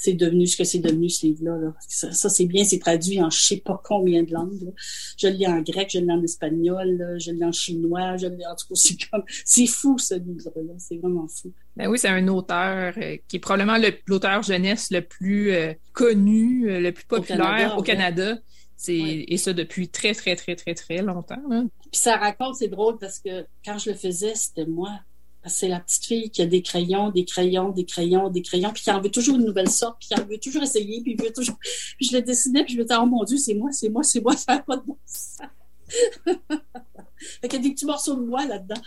c'est 0.00 0.14
devenu 0.14 0.46
ce 0.46 0.56
que 0.56 0.64
c'est 0.64 0.78
devenu 0.78 1.10
ce 1.10 1.26
livre-là. 1.26 1.74
Ça, 1.88 2.28
c'est 2.28 2.46
bien, 2.46 2.64
c'est 2.64 2.78
traduit 2.78 3.20
en 3.20 3.28
je 3.28 3.38
sais 3.38 3.56
pas 3.58 3.80
combien 3.84 4.22
de 4.22 4.32
langues. 4.32 4.72
Je 5.18 5.28
le 5.28 5.34
lis 5.34 5.46
en 5.46 5.60
grec, 5.60 5.90
je 5.92 5.98
le 5.98 6.06
lis 6.06 6.12
en 6.12 6.22
espagnol, 6.22 7.16
je 7.18 7.30
le 7.30 7.36
lis 7.36 7.44
en 7.44 7.52
chinois, 7.52 8.16
je 8.16 8.26
le 8.26 8.36
lis 8.36 8.46
en 8.46 8.54
tout 8.54 8.66
cas, 8.68 8.74
c'est 8.74 8.96
comme 9.10 9.22
c'est 9.44 9.66
fou 9.66 9.98
ce 9.98 10.14
livre-là, 10.14 10.72
c'est 10.78 10.96
vraiment 10.96 11.28
fou. 11.28 11.52
Ben 11.76 11.88
oui, 11.88 11.98
c'est 11.98 12.08
un 12.08 12.26
auteur 12.28 12.94
euh, 12.96 13.16
qui 13.28 13.36
est 13.36 13.40
probablement 13.40 13.76
l'auteur 14.06 14.42
jeunesse 14.42 14.90
le 14.90 15.02
plus 15.02 15.52
euh, 15.52 15.74
connu, 15.92 16.70
euh, 16.70 16.80
le 16.80 16.92
plus 16.92 17.04
populaire 17.04 17.76
au 17.76 17.82
Canada. 17.82 18.38
C'est, 18.76 18.96
Et 18.96 19.36
ça 19.36 19.52
depuis 19.52 19.90
très, 19.90 20.14
très, 20.14 20.36
très, 20.36 20.56
très, 20.56 20.72
très 20.72 21.02
longtemps. 21.02 21.42
Puis 21.50 22.00
ça 22.00 22.16
raconte, 22.16 22.54
c'est 22.56 22.68
drôle 22.68 22.96
parce 22.98 23.18
que 23.18 23.44
quand 23.62 23.76
je 23.76 23.90
le 23.90 23.96
faisais, 23.96 24.34
c'était 24.34 24.64
moi 24.64 25.00
c'est 25.46 25.68
la 25.68 25.80
petite 25.80 26.04
fille 26.04 26.30
qui 26.30 26.42
a 26.42 26.46
des 26.46 26.62
crayons, 26.62 27.10
des 27.10 27.24
crayons, 27.24 27.70
des 27.70 27.84
crayons, 27.84 28.28
des 28.28 28.42
crayons, 28.42 28.72
puis 28.72 28.82
qui 28.82 28.90
en 28.90 29.00
veut 29.00 29.10
toujours 29.10 29.36
une 29.36 29.46
nouvelle 29.46 29.70
sorte, 29.70 29.98
puis 30.00 30.08
qui 30.08 30.20
en 30.20 30.24
veut 30.24 30.38
toujours 30.38 30.62
essayer, 30.62 31.00
puis, 31.02 31.16
veut 31.16 31.32
toujours... 31.32 31.58
je 32.00 32.14
le 32.14 32.22
dessinais, 32.22 32.64
puis 32.64 32.74
je 32.74 32.78
me 32.78 32.82
disais, 32.82 32.98
oh 33.00 33.06
mon 33.06 33.24
Dieu, 33.24 33.38
c'est 33.38 33.54
moi, 33.54 33.70
c'est 33.72 33.88
moi, 33.88 34.02
c'est 34.02 34.20
moi, 34.20 34.36
ça 34.36 34.56
n'a 34.56 34.60
pas 34.60 34.76
de 34.76 34.82
bon 34.82 34.98
sens. 35.06 35.38
fait 37.40 37.52
y 37.52 37.56
a 37.56 37.58
des 37.58 37.72
petits 37.72 37.86
morceaux 37.86 38.14
de 38.14 38.24
moi 38.24 38.46
là-dedans. 38.46 38.80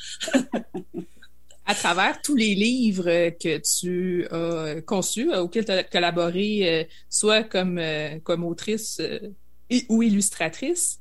à 1.66 1.76
travers 1.76 2.22
tous 2.22 2.36
les 2.36 2.56
livres 2.56 3.30
que 3.32 3.58
tu 3.58 4.28
as 4.28 4.82
conçus, 4.82 5.32
euh, 5.32 5.42
auxquels 5.42 5.66
tu 5.66 5.72
as 5.72 5.84
collaboré, 5.84 6.70
euh, 6.70 6.84
soit 7.10 7.44
comme, 7.44 7.78
euh, 7.78 8.20
comme 8.20 8.44
autrice 8.44 9.02
ou 9.90 10.04
illustratrice, 10.04 11.00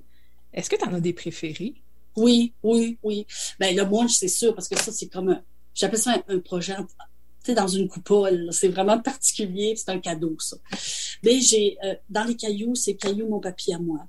est-ce 0.52 0.70
que 0.70 0.76
tu 0.76 0.84
en 0.84 0.94
as 0.94 1.00
des 1.00 1.12
préférés? 1.12 1.82
Oui, 2.16 2.52
oui, 2.62 2.98
oui. 3.02 3.26
Ben, 3.58 3.74
le 3.74 3.84
Munch, 3.84 4.12
c'est 4.12 4.28
sûr, 4.28 4.54
parce 4.54 4.68
que 4.68 4.78
ça, 4.78 4.92
c'est 4.92 5.08
comme 5.08 5.30
un, 5.30 5.42
j'appelle 5.74 5.98
ça 5.98 6.22
un, 6.28 6.38
projet, 6.38 6.76
tu 7.44 7.54
dans 7.54 7.68
une 7.68 7.88
coupole. 7.88 8.48
C'est 8.52 8.68
vraiment 8.68 9.00
particulier, 9.00 9.74
c'est 9.76 9.90
un 9.90 9.98
cadeau, 9.98 10.36
ça. 10.38 10.56
Mais 11.22 11.40
j'ai, 11.40 11.76
euh, 11.84 11.94
dans 12.08 12.24
les 12.24 12.36
cailloux, 12.36 12.74
c'est 12.74 12.94
cailloux 12.94 13.28
mon 13.28 13.40
papier 13.40 13.74
à 13.74 13.78
moi. 13.78 14.06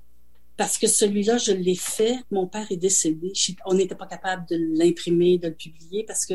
Parce 0.56 0.78
que 0.78 0.86
celui-là, 0.86 1.38
je 1.38 1.50
l'ai 1.50 1.74
fait, 1.74 2.18
mon 2.30 2.46
père 2.46 2.66
est 2.70 2.76
décédé. 2.76 3.32
On 3.66 3.74
n'était 3.74 3.96
pas 3.96 4.06
capable 4.06 4.46
de 4.48 4.56
l'imprimer, 4.78 5.38
de 5.38 5.48
le 5.48 5.54
publier 5.54 6.04
parce 6.04 6.24
que 6.24 6.34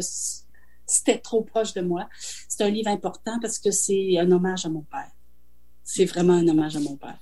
c'était 0.86 1.20
trop 1.20 1.42
proche 1.42 1.74
de 1.74 1.82
moi. 1.82 2.10
C'est 2.50 2.64
un 2.64 2.70
livre 2.70 2.90
important 2.90 3.40
parce 3.42 3.60
que 3.60 3.72
c'est 3.72 4.18
un 4.18 4.30
hommage 4.32 4.66
à 4.66 4.70
mon 4.70 4.82
père. 4.82 5.12
C'est 5.91 6.06
vraiment 6.06 6.34
un 6.34 6.47
hommage 6.47 6.75
à 6.75 6.80
mon 6.82 6.95
père. 6.97 7.17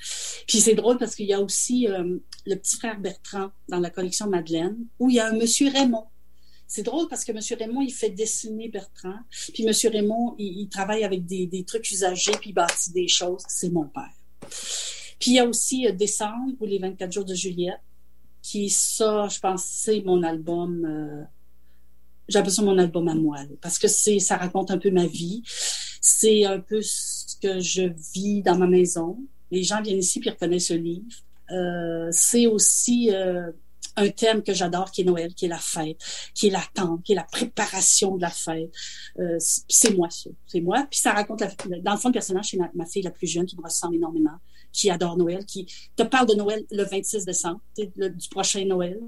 Puis 0.45 0.59
c'est 0.59 0.73
drôle 0.73 0.97
parce 0.97 1.15
qu'il 1.15 1.25
y 1.25 1.33
a 1.33 1.39
aussi 1.39 1.87
euh, 1.87 2.17
le 2.45 2.55
petit 2.55 2.75
frère 2.75 2.99
Bertrand 2.99 3.49
dans 3.69 3.79
la 3.79 3.89
collection 3.89 4.27
Madeleine, 4.27 4.75
où 4.99 5.09
il 5.09 5.15
y 5.15 5.19
a 5.21 5.27
un 5.29 5.37
monsieur 5.37 5.71
Raymond. 5.71 6.03
C'est 6.67 6.83
drôle 6.83 7.07
parce 7.07 7.23
que 7.23 7.31
monsieur 7.31 7.55
Raymond, 7.57 7.79
il 7.79 7.93
fait 7.93 8.09
dessiner 8.09 8.67
Bertrand. 8.67 9.19
Puis 9.53 9.63
monsieur 9.63 9.89
Raymond, 9.89 10.35
il, 10.37 10.67
travaille 10.67 11.05
avec 11.05 11.25
des, 11.25 11.47
des, 11.47 11.63
trucs 11.63 11.89
usagés, 11.89 12.33
puis 12.41 12.49
il 12.49 12.53
bâtit 12.53 12.91
des 12.91 13.07
choses. 13.07 13.41
C'est 13.47 13.69
mon 13.69 13.85
père. 13.85 14.11
Puis 15.17 15.31
il 15.31 15.33
y 15.35 15.39
a 15.39 15.45
aussi 15.45 15.87
euh, 15.87 15.93
Décembre 15.93 16.57
ou 16.59 16.65
les 16.65 16.79
24 16.79 17.09
jours 17.09 17.25
de 17.25 17.35
Juliette, 17.35 17.79
qui, 18.41 18.69
ça, 18.69 19.29
je 19.29 19.39
pense, 19.39 19.63
c'est 19.63 20.01
mon 20.01 20.23
album. 20.23 20.83
Euh, 20.85 21.23
J'appelle 22.27 22.51
ça 22.51 22.63
mon 22.63 22.77
album 22.77 23.07
à 23.07 23.15
moi, 23.15 23.37
parce 23.61 23.79
que 23.79 23.87
ça 23.87 24.35
raconte 24.35 24.71
un 24.71 24.77
peu 24.77 24.91
ma 24.91 25.07
vie. 25.07 25.41
C'est 26.01 26.43
un 26.43 26.59
peu 26.59 26.81
que 27.39 27.59
je 27.59 27.83
vis 28.13 28.41
dans 28.41 28.57
ma 28.57 28.67
maison. 28.67 29.17
Les 29.51 29.63
gens 29.63 29.81
viennent 29.81 29.99
ici 29.99 30.19
puis 30.19 30.29
reconnaissent 30.29 30.67
ce 30.67 30.73
livre. 30.73 31.05
Euh, 31.51 32.09
c'est 32.11 32.47
aussi 32.47 33.13
euh, 33.13 33.51
un 33.95 34.09
thème 34.09 34.43
que 34.43 34.53
j'adore, 34.53 34.91
qui 34.91 35.01
est 35.01 35.05
Noël, 35.05 35.33
qui 35.33 35.45
est 35.45 35.49
la 35.49 35.57
fête, 35.57 35.97
qui 36.33 36.47
est 36.47 36.49
l'attente, 36.49 37.03
qui 37.03 37.13
est 37.13 37.15
la 37.15 37.23
préparation 37.23 38.17
de 38.17 38.21
la 38.21 38.29
fête. 38.29 38.71
Euh, 39.19 39.37
c'est 39.39 39.95
moi, 39.95 40.09
ça. 40.09 40.29
C'est 40.45 40.61
moi. 40.61 40.85
Puis 40.89 40.99
ça 40.99 41.13
raconte, 41.13 41.41
la, 41.41 41.49
dans 41.81 41.93
le 41.93 41.97
fond, 41.97 42.09
le 42.09 42.13
personnage, 42.13 42.49
c'est 42.49 42.57
ma, 42.57 42.85
fille 42.85 43.01
la 43.01 43.11
plus 43.11 43.27
jeune, 43.27 43.45
qui 43.45 43.57
me 43.57 43.63
ressemble 43.63 43.95
énormément, 43.95 44.37
qui 44.73 44.89
adore 44.89 45.17
Noël, 45.17 45.45
qui 45.45 45.65
te 45.95 46.03
parle 46.03 46.27
de 46.27 46.35
Noël 46.35 46.65
le 46.69 46.83
26 46.83 47.25
décembre, 47.25 47.61
du 47.77 48.29
prochain 48.29 48.65
Noël. 48.65 48.99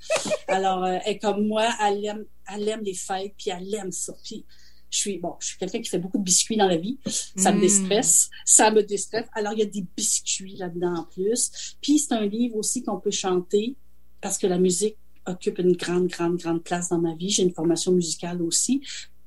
Alors, 0.48 0.86
elle, 0.86 1.18
comme 1.18 1.46
moi, 1.46 1.68
elle 1.80 2.04
aime, 2.04 2.24
elle 2.52 2.68
aime 2.68 2.82
les 2.82 2.94
fêtes, 2.94 3.34
puis 3.36 3.50
elle 3.50 3.72
aime 3.74 3.92
ça. 3.92 4.14
Puis 4.24 4.44
je 4.92 4.98
suis, 4.98 5.18
bon, 5.18 5.34
je 5.40 5.48
suis 5.48 5.58
quelqu'un 5.58 5.80
qui 5.80 5.88
fait 5.88 5.98
beaucoup 5.98 6.18
de 6.18 6.22
biscuits 6.22 6.58
dans 6.58 6.68
la 6.68 6.76
vie. 6.76 6.98
Ça 7.34 7.50
me 7.50 7.56
hmm. 7.56 7.60
déstresse. 7.62 8.30
Ça 8.44 8.70
me 8.70 8.82
déstresse. 8.82 9.26
Alors, 9.32 9.54
il 9.54 9.60
y 9.60 9.62
a 9.62 9.66
des 9.66 9.84
biscuits 9.96 10.56
là-dedans 10.56 10.94
en 10.94 11.04
plus. 11.04 11.76
Puis, 11.80 11.98
c'est 11.98 12.12
un 12.12 12.26
livre 12.26 12.56
aussi 12.56 12.82
qu'on 12.82 13.00
peut 13.00 13.10
chanter 13.10 13.74
parce 14.20 14.36
que 14.36 14.46
la 14.46 14.58
musique 14.58 14.96
occupe 15.26 15.58
une 15.58 15.72
grande, 15.72 16.08
grande, 16.08 16.36
grande 16.36 16.62
place 16.62 16.90
dans 16.90 16.98
ma 16.98 17.14
vie. 17.14 17.30
J'ai 17.30 17.42
une 17.42 17.54
formation 17.54 17.92
musicale 17.92 18.42
aussi. 18.42 18.80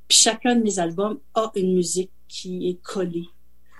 Puis, 0.07 0.20
chacun 0.20 0.55
de 0.55 0.61
mes 0.61 0.78
albums 0.78 1.20
a 1.34 1.51
une 1.55 1.74
musique 1.74 2.11
qui 2.28 2.70
est 2.70 2.82
collée 2.84 3.28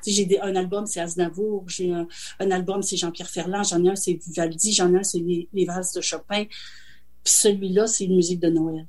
j'ai 0.08 0.40
un 0.40 0.56
album, 0.56 0.86
c'est 0.86 1.00
Aznavour, 1.00 1.68
j'ai 1.68 1.92
un, 1.92 2.08
album, 2.52 2.84
c'est 2.84 2.96
Jean-Pierre 2.96 3.28
Ferland, 3.28 3.64
j'en 3.64 3.84
ai 3.84 3.90
un, 3.90 3.96
c'est 3.96 4.14
Vivaldi, 4.14 4.72
j'en 4.72 4.94
ai 4.94 5.00
un, 5.00 5.04
c'est 5.04 5.18
les, 5.18 5.50
les, 5.52 5.66
vases 5.66 5.94
de 5.94 6.02
Chopin. 6.02 6.44
Puis 6.44 7.34
celui-là, 7.34 7.88
c'est 7.88 8.06
une 8.06 8.16
musique 8.16 8.40
de 8.40 8.50
Noël 8.50 8.86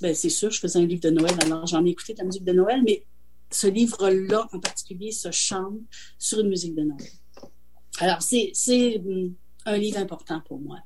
ben, 0.00 0.14
c'est 0.14 0.30
sûr, 0.30 0.50
je 0.50 0.60
faisais 0.60 0.78
un 0.78 0.86
livre 0.86 1.00
de 1.00 1.10
Noël, 1.10 1.34
alors 1.42 1.66
j'en 1.66 1.84
ai 1.84 1.90
écouté 1.90 2.14
de 2.14 2.18
la 2.18 2.24
musique 2.24 2.44
de 2.44 2.52
Noël, 2.52 2.82
mais 2.84 3.04
ce 3.50 3.66
livre-là 3.66 4.48
en 4.52 4.60
particulier 4.60 5.10
se 5.10 5.30
chante 5.30 5.78
sur 6.18 6.40
une 6.40 6.48
musique 6.48 6.74
de 6.74 6.82
Noël. 6.82 7.10
Alors, 8.00 8.22
c'est 8.22 8.52
hum, 9.04 9.34
un 9.64 9.76
livre 9.76 9.98
important 9.98 10.40
pour 10.46 10.60
moi. 10.60 10.78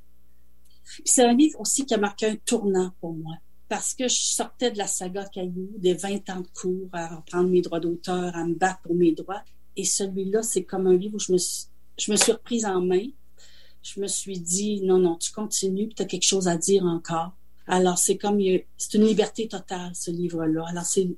c'est 1.05 1.25
un 1.25 1.35
livre 1.35 1.61
aussi 1.61 1.85
qui 1.85 1.95
a 1.95 1.99
marqué 1.99 2.27
un 2.27 2.37
tournant 2.37 2.93
pour 3.01 3.13
moi 3.13 3.35
parce 3.73 3.95
que 3.95 4.07
je 4.07 4.15
sortais 4.15 4.71
de 4.71 4.77
la 4.77 4.87
saga 4.87 5.25
Caillou, 5.25 5.71
des 5.79 5.95
20 5.95 6.29
ans 6.29 6.41
de 6.41 6.49
cours 6.49 6.91
à 6.93 7.17
reprendre 7.17 7.49
mes 7.49 7.63
droits 7.63 7.81
d'auteur, 7.81 8.37
à 8.37 8.45
me 8.45 8.55
battre 8.55 8.83
pour 8.83 8.95
mes 8.95 9.13
droits. 9.13 9.43
Et 9.77 9.85
celui-là, 9.85 10.43
c'est 10.43 10.65
comme 10.65 10.87
un 10.87 10.95
livre 10.95 11.15
où 11.15 11.19
je 11.19 11.33
me, 11.33 11.39
suis, 11.39 11.69
je 11.99 12.13
me 12.13 12.17
suis 12.19 12.33
reprise 12.33 12.67
en 12.67 12.83
main. 12.83 13.07
Je 13.83 13.99
me 13.99 14.09
suis 14.09 14.39
dit, 14.39 14.83
non, 14.83 14.99
non, 14.99 15.17
tu 15.17 15.33
continues, 15.33 15.89
tu 15.89 16.03
as 16.03 16.05
quelque 16.05 16.27
chose 16.27 16.49
à 16.49 16.59
dire 16.59 16.85
encore. 16.85 17.33
Alors, 17.67 17.99
c'est 17.99 18.17
comme, 18.17 18.41
c'est 18.77 18.95
une 18.95 19.05
liberté 19.05 19.49
totale, 19.49 19.93
ce 19.95 20.11
livre-là. 20.11 20.65
Alors, 20.69 20.85
c'est, 20.85 21.09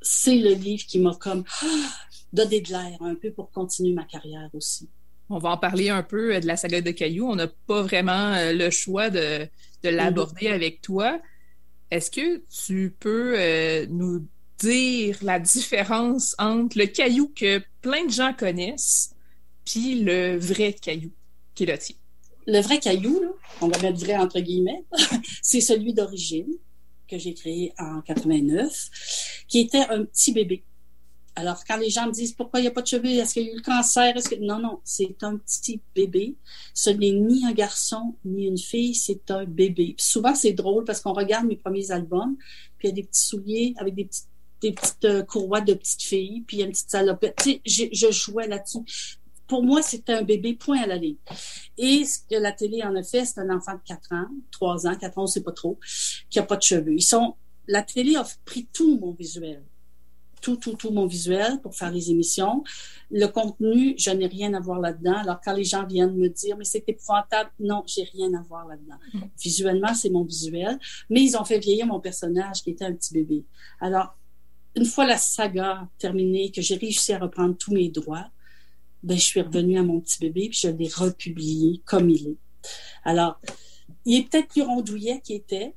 c'est 0.00 0.36
le 0.36 0.52
livre 0.52 0.84
qui 0.86 0.98
m'a 0.98 1.14
comme 1.14 1.44
donné 2.32 2.60
de 2.60 2.70
l'air 2.70 2.98
un 3.00 3.14
peu 3.14 3.30
pour 3.30 3.50
continuer 3.50 3.92
ma 3.92 4.04
carrière 4.04 4.50
aussi. 4.52 4.88
On 5.28 5.38
va 5.38 5.50
en 5.50 5.56
parler 5.56 5.88
un 5.88 6.02
peu 6.02 6.34
euh, 6.34 6.40
de 6.40 6.46
la 6.46 6.56
saga 6.56 6.80
de 6.80 6.90
Caillou. 6.90 7.28
On 7.28 7.36
n'a 7.36 7.48
pas 7.48 7.82
vraiment 7.82 8.34
euh, 8.34 8.52
le 8.52 8.70
choix 8.70 9.10
de, 9.10 9.48
de 9.82 9.88
l'aborder 9.88 10.48
avec 10.48 10.80
toi. 10.82 11.20
Est-ce 11.90 12.10
que 12.10 12.42
tu 12.64 12.94
peux 12.98 13.34
euh, 13.36 13.86
nous 13.88 14.26
dire 14.58 15.18
la 15.22 15.38
différence 15.38 16.34
entre 16.38 16.78
le 16.78 16.86
caillou 16.86 17.32
que 17.34 17.62
plein 17.82 18.04
de 18.06 18.10
gens 18.10 18.32
connaissent 18.32 19.14
puis 19.64 20.02
le 20.02 20.36
vrai 20.36 20.72
caillou 20.72 21.12
qui 21.54 21.64
est 21.64 21.66
le 21.66 21.78
tien? 21.78 21.96
Le 22.46 22.60
vrai 22.60 22.78
caillou, 22.78 23.20
on 23.60 23.68
va 23.68 23.78
mettre 23.80 23.98
vrai 23.98 24.16
entre 24.16 24.40
guillemets, 24.40 24.84
c'est 25.42 25.60
celui 25.60 25.94
d'origine 25.94 26.52
que 27.08 27.18
j'ai 27.18 27.34
créé 27.34 27.72
en 27.78 28.00
89, 28.02 29.44
qui 29.48 29.60
était 29.60 29.86
un 29.88 30.04
petit 30.04 30.32
bébé. 30.32 30.64
Alors, 31.38 31.62
quand 31.68 31.76
les 31.76 31.90
gens 31.90 32.06
me 32.06 32.12
disent 32.12 32.32
pourquoi 32.32 32.60
il 32.60 32.62
n'y 32.62 32.68
a 32.68 32.70
pas 32.70 32.80
de 32.80 32.86
cheveux, 32.86 33.10
est-ce 33.10 33.34
qu'il 33.34 33.42
y 33.42 33.50
a 33.50 33.52
eu 33.52 33.56
le 33.56 33.62
cancer, 33.62 34.16
est-ce 34.16 34.30
que... 34.30 34.36
Non, 34.36 34.58
non, 34.58 34.80
c'est 34.84 35.22
un 35.22 35.36
petit 35.36 35.82
bébé. 35.94 36.34
Ce 36.72 36.88
n'est 36.88 37.12
ni 37.12 37.44
un 37.44 37.52
garçon, 37.52 38.14
ni 38.24 38.46
une 38.46 38.56
fille, 38.56 38.94
c'est 38.94 39.30
un 39.30 39.44
bébé. 39.44 39.94
souvent, 39.98 40.34
c'est 40.34 40.54
drôle 40.54 40.84
parce 40.84 41.00
qu'on 41.00 41.12
regarde 41.12 41.46
mes 41.46 41.56
premiers 41.56 41.90
albums, 41.90 42.36
puis 42.78 42.88
il 42.88 42.90
y 42.90 42.92
a 42.92 42.94
des 42.94 43.02
petits 43.02 43.26
souliers 43.26 43.74
avec 43.76 43.94
des 43.94 44.08
petites, 44.60 45.04
euh, 45.04 45.22
courroies 45.22 45.60
de 45.60 45.74
petites 45.74 46.02
filles, 46.02 46.42
puis 46.46 46.56
il 46.56 46.60
y 46.60 46.62
a 46.62 46.66
une 46.66 46.72
petite 46.72 46.90
salopette. 46.90 47.36
Tu 47.42 47.60
sais, 47.66 47.90
je 47.92 48.10
jouais 48.10 48.48
là-dessus. 48.48 48.78
Pour 49.46 49.62
moi, 49.62 49.82
c'était 49.82 50.14
un 50.14 50.22
bébé 50.22 50.54
point 50.54 50.80
à 50.80 50.86
la 50.86 50.96
ligne. 50.96 51.16
Et 51.78 52.04
ce 52.04 52.18
que 52.28 52.40
la 52.40 52.52
télé 52.52 52.82
en 52.82 52.94
a 52.96 53.02
fait, 53.02 53.24
c'est 53.24 53.40
un 53.40 53.50
enfant 53.50 53.74
de 53.74 53.80
4 53.84 54.12
ans, 54.12 54.26
3 54.50 54.86
ans, 54.86 54.96
4 54.96 55.18
ans, 55.18 55.26
sait 55.26 55.42
pas 55.42 55.52
trop, 55.52 55.78
qui 56.30 56.38
a 56.38 56.42
pas 56.42 56.56
de 56.56 56.62
cheveux. 56.62 56.94
Ils 56.94 57.02
sont, 57.02 57.34
la 57.66 57.82
télé 57.82 58.16
a 58.16 58.26
pris 58.44 58.66
tout 58.72 58.98
mon 58.98 59.12
visuel 59.12 59.62
tout, 60.46 60.56
tout, 60.56 60.74
tout 60.74 60.90
mon 60.90 61.06
visuel 61.06 61.60
pour 61.60 61.74
faire 61.74 61.90
les 61.90 62.10
émissions. 62.10 62.62
Le 63.10 63.26
contenu, 63.26 63.94
je 63.98 64.10
n'ai 64.10 64.28
rien 64.28 64.54
à 64.54 64.60
voir 64.60 64.78
là-dedans. 64.78 65.16
Alors, 65.16 65.40
quand 65.44 65.52
les 65.52 65.64
gens 65.64 65.84
viennent 65.84 66.16
me 66.16 66.28
dire, 66.28 66.56
mais 66.56 66.64
c'est 66.64 66.84
épouvantable, 66.86 67.50
non, 67.58 67.82
j'ai 67.86 68.04
rien 68.04 68.32
à 68.34 68.42
voir 68.42 68.66
là-dedans. 68.66 68.98
Mm. 69.12 69.20
Visuellement, 69.42 69.94
c'est 69.94 70.10
mon 70.10 70.22
visuel. 70.22 70.78
Mais 71.10 71.22
ils 71.22 71.36
ont 71.36 71.44
fait 71.44 71.58
vieillir 71.58 71.86
mon 71.86 71.98
personnage 71.98 72.62
qui 72.62 72.70
était 72.70 72.84
un 72.84 72.92
petit 72.92 73.12
bébé. 73.12 73.44
Alors, 73.80 74.16
une 74.76 74.84
fois 74.84 75.04
la 75.06 75.16
saga 75.16 75.88
terminée, 75.98 76.52
que 76.52 76.62
j'ai 76.62 76.76
réussi 76.76 77.12
à 77.12 77.18
reprendre 77.18 77.56
tous 77.56 77.72
mes 77.72 77.88
droits, 77.88 78.28
ben, 79.02 79.16
je 79.16 79.22
suis 79.22 79.40
revenue 79.40 79.78
à 79.78 79.82
mon 79.82 80.00
petit 80.00 80.18
bébé 80.18 80.48
puis 80.48 80.58
je 80.62 80.68
l'ai 80.68 80.88
republié 80.88 81.80
comme 81.84 82.10
il 82.10 82.28
est. 82.28 82.36
Alors, 83.04 83.40
il 84.04 84.18
est 84.18 84.28
peut-être 84.28 84.48
plus 84.48 84.62
rondouillet 84.62 85.20
qu'il 85.22 85.36
était, 85.36 85.74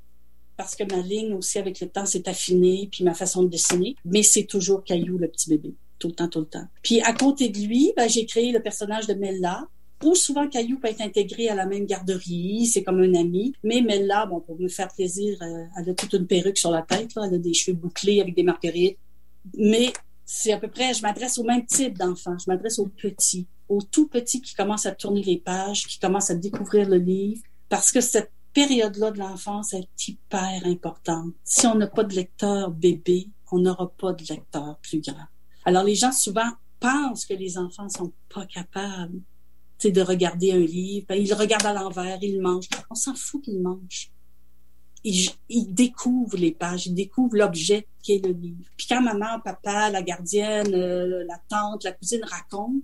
parce 0.58 0.76
que 0.76 0.84
ma 0.84 1.02
ligne 1.02 1.34
aussi 1.34 1.58
avec 1.58 1.80
le 1.80 1.88
temps 1.88 2.06
s'est 2.06 2.28
affinée, 2.28 2.90
puis 2.92 3.04
ma 3.04 3.14
façon 3.14 3.44
de 3.44 3.50
dessiner, 3.50 3.96
mais 4.04 4.24
c'est 4.24 4.44
toujours 4.44 4.84
Caillou, 4.84 5.18
le 5.18 5.28
petit 5.28 5.50
bébé, 5.50 5.74
tout 6.00 6.10
le 6.10 6.14
temps, 6.14 6.28
tout 6.28 6.40
le 6.40 6.46
temps. 6.46 6.68
Puis 6.84 7.02
à 7.02 7.14
côté 7.14 7.50
de 7.50 7.60
lui, 7.60 7.94
ben, 7.96 8.10
j'ai 8.10 8.26
créé 8.26 8.52
le 8.52 8.62
personnage 8.62 9.08
de 9.08 9.14
Mella, 9.14 9.68
où 10.04 10.16
souvent 10.16 10.48
Caillou 10.48 10.80
peut 10.80 10.88
être 10.88 11.02
intégré 11.02 11.50
à 11.50 11.56
la 11.56 11.66
même 11.66 11.86
garderie, 11.86 12.66
c'est 12.68 12.84
comme 12.84 13.00
un 13.00 13.14
ami. 13.16 13.54
Mais 13.64 13.82
Mella, 13.82 14.26
bon, 14.26 14.40
pour 14.40 14.60
me 14.60 14.68
faire 14.68 14.90
plaisir, 14.90 15.38
euh, 15.42 15.64
elle 15.78 15.90
a 15.90 15.94
toute 15.94 16.14
une 16.14 16.26
perruque 16.26 16.58
sur 16.58 16.72
la 16.72 16.82
tête, 16.82 17.16
là, 17.16 17.24
elle 17.28 17.36
a 17.36 17.38
des 17.38 17.54
cheveux 17.54 17.78
bouclés 17.78 18.22
avec 18.22 18.36
des 18.36 18.44
marguerites. 18.44 18.98
Mais 19.58 19.94
c'est 20.32 20.54
à 20.54 20.60
peu 20.60 20.68
près, 20.68 20.94
je 20.94 21.02
m'adresse 21.02 21.40
au 21.40 21.44
même 21.44 21.66
type 21.66 21.98
d'enfant, 21.98 22.38
je 22.38 22.52
m'adresse 22.52 22.78
aux 22.78 22.86
petits, 22.86 23.48
aux 23.68 23.82
tout 23.82 24.08
petits 24.08 24.42
qui 24.42 24.54
commencent 24.54 24.86
à 24.86 24.92
tourner 24.92 25.24
les 25.24 25.40
pages, 25.40 25.88
qui 25.88 25.98
commencent 25.98 26.30
à 26.30 26.36
découvrir 26.36 26.88
le 26.88 26.98
livre, 26.98 27.42
parce 27.68 27.92
que 27.92 28.00
cette 28.00 28.32
période-là 28.54 29.10
de 29.10 29.18
l'enfance 29.18 29.74
est 29.74 29.90
hyper 30.08 30.62
importante. 30.66 31.34
Si 31.44 31.66
on 31.66 31.74
n'a 31.74 31.88
pas 31.88 32.04
de 32.04 32.14
lecteur 32.14 32.70
bébé, 32.70 33.30
on 33.52 33.58
n'aura 33.58 33.90
pas 33.90 34.14
de 34.14 34.24
lecteur 34.30 34.78
plus 34.84 35.02
grand. 35.02 35.26
Alors 35.66 35.84
les 35.84 35.96
gens 35.96 36.12
souvent 36.12 36.52
pensent 36.80 37.26
que 37.26 37.34
les 37.34 37.58
enfants 37.58 37.90
sont 37.90 38.14
pas 38.32 38.46
capables 38.46 39.20
de 39.84 40.02
regarder 40.02 40.52
un 40.52 40.60
livre. 40.60 41.08
Ben, 41.10 41.16
ils 41.16 41.28
le 41.28 41.36
regardent 41.36 41.66
à 41.66 41.74
l'envers, 41.74 42.20
ils 42.22 42.40
mangent. 42.40 42.70
On 42.92 42.96
s'en 42.96 43.16
fout 43.16 43.42
qu'ils 43.44 43.62
mangent. 43.62 44.12
Ils, 45.04 45.74
découvrent 45.74 46.38
les 46.38 46.52
pages, 46.52 46.88
ils 46.88 46.94
découvrent 46.94 47.38
l'objet 47.38 47.88
qui 48.02 48.14
est 48.14 48.26
le 48.26 48.34
livre. 48.34 48.66
Puis 48.76 48.88
quand 48.88 49.02
maman, 49.02 49.40
papa, 49.44 49.90
la 49.90 50.02
gardienne, 50.02 50.74
euh, 50.74 51.24
la 51.26 51.40
tante, 51.50 51.84
la 51.84 51.94
cousine 51.94 52.24
racontent, 52.24 52.82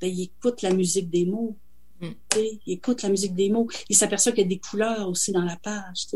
ben, 0.00 0.10
ils 0.10 0.22
écoutent 0.22 0.62
la 0.62 0.72
musique 0.72 1.10
des 1.10 1.26
mots. 1.26 1.56
Mm. 2.00 2.08
Il 2.36 2.72
écoute 2.72 3.02
la 3.02 3.08
musique 3.08 3.34
des 3.34 3.50
mots. 3.50 3.68
Il 3.88 3.96
s'aperçoit 3.96 4.32
qu'il 4.32 4.42
y 4.42 4.46
a 4.46 4.48
des 4.48 4.60
couleurs 4.60 5.08
aussi 5.08 5.32
dans 5.32 5.44
la 5.44 5.56
page. 5.56 6.06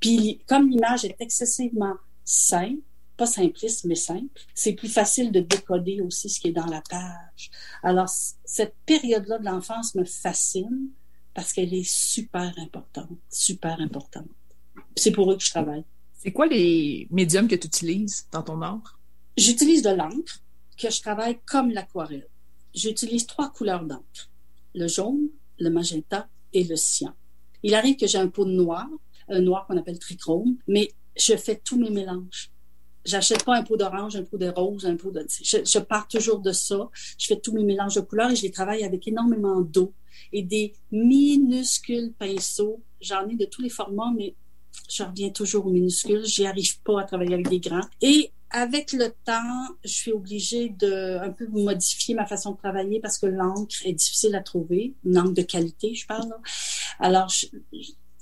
Puis 0.00 0.40
comme 0.46 0.68
l'image 0.68 1.04
est 1.04 1.16
excessivement 1.18 1.94
simple, 2.24 2.82
pas 3.16 3.26
simpliste, 3.26 3.84
mais 3.84 3.94
simple, 3.94 4.40
c'est 4.54 4.72
plus 4.72 4.88
facile 4.88 5.32
de 5.32 5.40
décoder 5.40 6.00
aussi 6.00 6.28
ce 6.30 6.40
qui 6.40 6.48
est 6.48 6.52
dans 6.52 6.66
la 6.66 6.82
page. 6.88 7.50
Alors, 7.82 8.08
cette 8.08 8.74
période-là 8.86 9.38
de 9.38 9.44
l'enfance 9.44 9.94
me 9.94 10.04
fascine 10.04 10.88
parce 11.34 11.52
qu'elle 11.52 11.72
est 11.74 11.88
super 11.88 12.52
importante, 12.58 13.18
super 13.30 13.80
importante. 13.80 14.28
C'est 14.96 15.12
pour 15.12 15.30
eux 15.30 15.36
que 15.36 15.44
je 15.44 15.50
travaille. 15.50 15.84
C'est 16.14 16.32
quoi 16.32 16.46
les 16.46 17.08
médiums 17.10 17.48
que 17.48 17.56
tu 17.56 17.66
utilises 17.66 18.26
dans 18.30 18.42
ton 18.42 18.62
art? 18.62 18.98
J'utilise 19.36 19.82
de 19.82 19.90
l'encre, 19.90 20.40
que 20.78 20.90
je 20.90 21.00
travaille 21.00 21.38
comme 21.46 21.70
l'aquarelle. 21.70 22.28
J'utilise 22.74 23.26
trois 23.26 23.50
couleurs 23.50 23.84
d'encre 23.84 24.30
le 24.74 24.88
jaune, 24.88 25.28
le 25.58 25.70
magenta 25.70 26.28
et 26.52 26.64
le 26.64 26.76
cyan. 26.76 27.14
Il 27.62 27.74
arrive 27.74 27.96
que 27.96 28.06
j'ai 28.06 28.18
un 28.18 28.28
pot 28.28 28.44
de 28.44 28.50
noir, 28.50 28.88
un 29.28 29.40
noir 29.40 29.66
qu'on 29.66 29.76
appelle 29.76 29.98
trichrome, 29.98 30.56
mais 30.66 30.92
je 31.16 31.36
fais 31.36 31.56
tous 31.56 31.78
mes 31.78 31.90
mélanges. 31.90 32.50
J'achète 33.04 33.44
pas 33.44 33.56
un 33.56 33.62
pot 33.62 33.76
d'orange, 33.76 34.16
un 34.16 34.22
pot 34.22 34.38
de 34.38 34.48
rose, 34.48 34.86
un 34.86 34.96
pot 34.96 35.10
de... 35.10 35.26
Je, 35.28 35.78
pars 35.80 36.06
toujours 36.06 36.38
de 36.38 36.52
ça. 36.52 36.88
Je 37.18 37.26
fais 37.26 37.40
tous 37.40 37.52
mes 37.52 37.64
mélanges 37.64 37.96
de 37.96 38.00
couleurs 38.00 38.30
et 38.30 38.36
je 38.36 38.42
les 38.42 38.50
travaille 38.52 38.84
avec 38.84 39.08
énormément 39.08 39.60
d'eau 39.60 39.92
et 40.32 40.42
des 40.42 40.72
minuscules 40.92 42.12
pinceaux. 42.12 42.80
J'en 43.00 43.28
ai 43.28 43.34
de 43.34 43.44
tous 43.44 43.60
les 43.60 43.68
formats, 43.68 44.12
mais 44.16 44.34
je 44.88 45.02
reviens 45.02 45.30
toujours 45.30 45.66
aux 45.66 45.70
minuscules. 45.70 46.24
J'y 46.24 46.46
arrive 46.46 46.80
pas 46.82 47.00
à 47.00 47.04
travailler 47.04 47.34
avec 47.34 47.48
des 47.48 47.60
grands. 47.60 47.86
Et 48.00 48.32
avec 48.50 48.92
le 48.92 49.08
temps, 49.24 49.74
je 49.82 49.92
suis 49.92 50.12
obligée 50.12 50.68
de 50.68 51.18
un 51.18 51.30
peu 51.30 51.46
modifier 51.46 52.14
ma 52.14 52.26
façon 52.26 52.52
de 52.52 52.58
travailler 52.58 53.00
parce 53.00 53.18
que 53.18 53.26
l'encre 53.26 53.76
est 53.84 53.94
difficile 53.94 54.34
à 54.34 54.42
trouver, 54.42 54.94
une 55.04 55.18
encre 55.18 55.32
de 55.32 55.42
qualité, 55.42 55.94
je 55.94 56.06
parle. 56.06 56.34
Alors, 56.98 57.32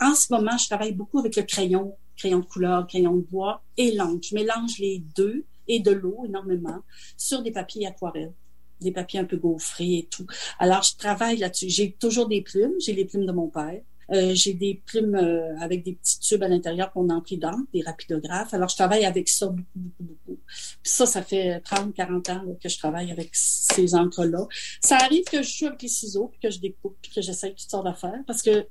en 0.00 0.14
ce 0.14 0.32
moment, 0.32 0.56
je 0.56 0.66
travaille 0.66 0.92
beaucoup 0.92 1.18
avec 1.18 1.34
le 1.36 1.42
crayon, 1.42 1.96
crayon 2.16 2.38
de 2.38 2.44
couleur, 2.44 2.86
crayon 2.86 3.16
de 3.16 3.22
bois 3.22 3.64
et 3.76 3.92
l'encre. 3.92 4.28
Je 4.30 4.34
mélange 4.34 4.78
les 4.78 5.02
deux 5.16 5.44
et 5.66 5.80
de 5.80 5.90
l'eau 5.90 6.22
énormément 6.24 6.80
sur 7.16 7.42
des 7.42 7.50
papiers 7.50 7.86
aquarelles 7.86 8.32
des 8.80 8.92
papiers 8.92 9.20
un 9.20 9.24
peu 9.24 9.36
gaufrés 9.36 9.98
et 9.98 10.08
tout. 10.10 10.26
Alors, 10.58 10.82
je 10.82 10.96
travaille 10.96 11.36
là-dessus. 11.36 11.68
J'ai 11.68 11.92
toujours 11.92 12.28
des 12.28 12.40
plumes. 12.40 12.72
J'ai 12.80 12.94
les 12.94 13.04
plumes 13.04 13.26
de 13.26 13.32
mon 13.32 13.48
père. 13.48 13.80
Euh, 14.12 14.34
j'ai 14.34 14.54
des 14.54 14.82
plumes 14.86 15.14
euh, 15.14 15.56
avec 15.60 15.84
des 15.84 15.92
petits 15.92 16.18
tubes 16.18 16.42
à 16.42 16.48
l'intérieur 16.48 16.92
qu'on 16.92 17.08
emplit 17.10 17.38
d'encre, 17.38 17.68
des 17.72 17.82
rapidographes. 17.82 18.52
Alors, 18.54 18.68
je 18.68 18.76
travaille 18.76 19.04
avec 19.04 19.28
ça 19.28 19.46
beaucoup, 19.46 19.64
beaucoup, 19.74 20.02
beaucoup. 20.02 20.40
Puis 20.46 20.92
ça, 20.92 21.06
ça 21.06 21.22
fait 21.22 21.60
30, 21.60 21.94
40 21.94 22.28
ans 22.30 22.44
que 22.60 22.68
je 22.68 22.78
travaille 22.78 23.12
avec 23.12 23.30
ces 23.32 23.94
encres-là. 23.94 24.46
Ça 24.80 24.96
arrive 24.96 25.24
que 25.24 25.42
je 25.42 25.58
joue 25.58 25.66
avec 25.66 25.82
les 25.82 25.88
ciseaux, 25.88 26.28
puis 26.28 26.40
que 26.40 26.50
je 26.50 26.58
découpe, 26.58 26.96
puis 27.00 27.12
que 27.12 27.22
j'essaye 27.22 27.54
toutes 27.54 27.70
sortes 27.70 27.84
d'affaires, 27.84 28.20
parce 28.26 28.42
que 28.42 28.66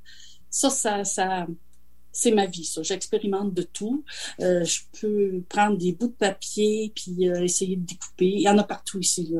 ça, 0.49 0.69
ça, 0.69 1.03
ça, 1.03 1.47
c'est 2.19 2.31
ma 2.31 2.45
vie, 2.45 2.65
ça. 2.65 2.83
J'expérimente 2.83 3.53
de 3.53 3.61
tout. 3.61 4.03
Euh, 4.41 4.65
je 4.65 4.81
peux 4.99 5.41
prendre 5.47 5.77
des 5.77 5.93
bouts 5.93 6.07
de 6.07 6.13
papier 6.13 6.91
puis 6.93 7.29
euh, 7.29 7.43
essayer 7.43 7.77
de 7.77 7.85
découper. 7.85 8.27
Il 8.27 8.41
y 8.41 8.49
en 8.49 8.57
a 8.57 8.63
partout 8.65 8.99
ici. 8.99 9.33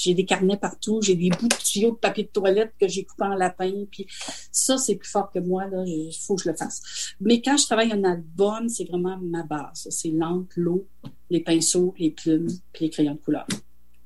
J'ai 0.00 0.14
des 0.14 0.24
carnets 0.24 0.56
partout. 0.56 1.02
J'ai 1.02 1.14
des 1.14 1.28
bouts 1.28 1.48
de 1.48 1.54
tuyaux 1.56 1.90
de 1.90 1.96
papier 1.96 2.24
de 2.24 2.30
toilette 2.30 2.72
que 2.80 2.88
j'ai 2.88 3.04
coupé 3.04 3.24
en 3.24 3.34
lapin. 3.34 3.84
Puis 3.90 4.06
ça, 4.50 4.78
c'est 4.78 4.96
plus 4.96 5.10
fort 5.10 5.30
que 5.30 5.40
moi. 5.40 5.66
Là. 5.68 5.84
Il 5.86 6.10
faut 6.18 6.36
que 6.36 6.44
je 6.44 6.48
le 6.48 6.56
fasse. 6.56 7.14
Mais 7.20 7.42
quand 7.42 7.58
je 7.58 7.66
travaille 7.66 7.92
un 7.92 8.04
album, 8.04 8.66
c'est 8.70 8.84
vraiment 8.84 9.18
ma 9.18 9.42
base. 9.42 9.86
C'est 9.90 10.10
l'encre, 10.10 10.54
l'eau, 10.56 10.88
les 11.28 11.40
pinceaux, 11.40 11.94
les 11.98 12.12
plumes 12.12 12.48
puis 12.72 12.86
les 12.86 12.90
crayons 12.90 13.14
de 13.14 13.20
couleur. 13.20 13.46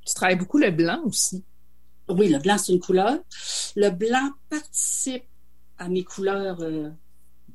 Tu 0.04 0.14
travailles 0.14 0.36
beaucoup 0.36 0.58
le 0.58 0.72
blanc 0.72 1.00
aussi. 1.04 1.44
Oui, 2.08 2.28
le 2.28 2.38
blanc, 2.40 2.58
c'est 2.58 2.72
une 2.72 2.80
couleur. 2.80 3.18
Le 3.76 3.90
blanc 3.90 4.30
participe 4.50 5.24
à 5.78 5.88
mes 5.88 6.02
couleurs... 6.02 6.60
Euh, 6.60 6.90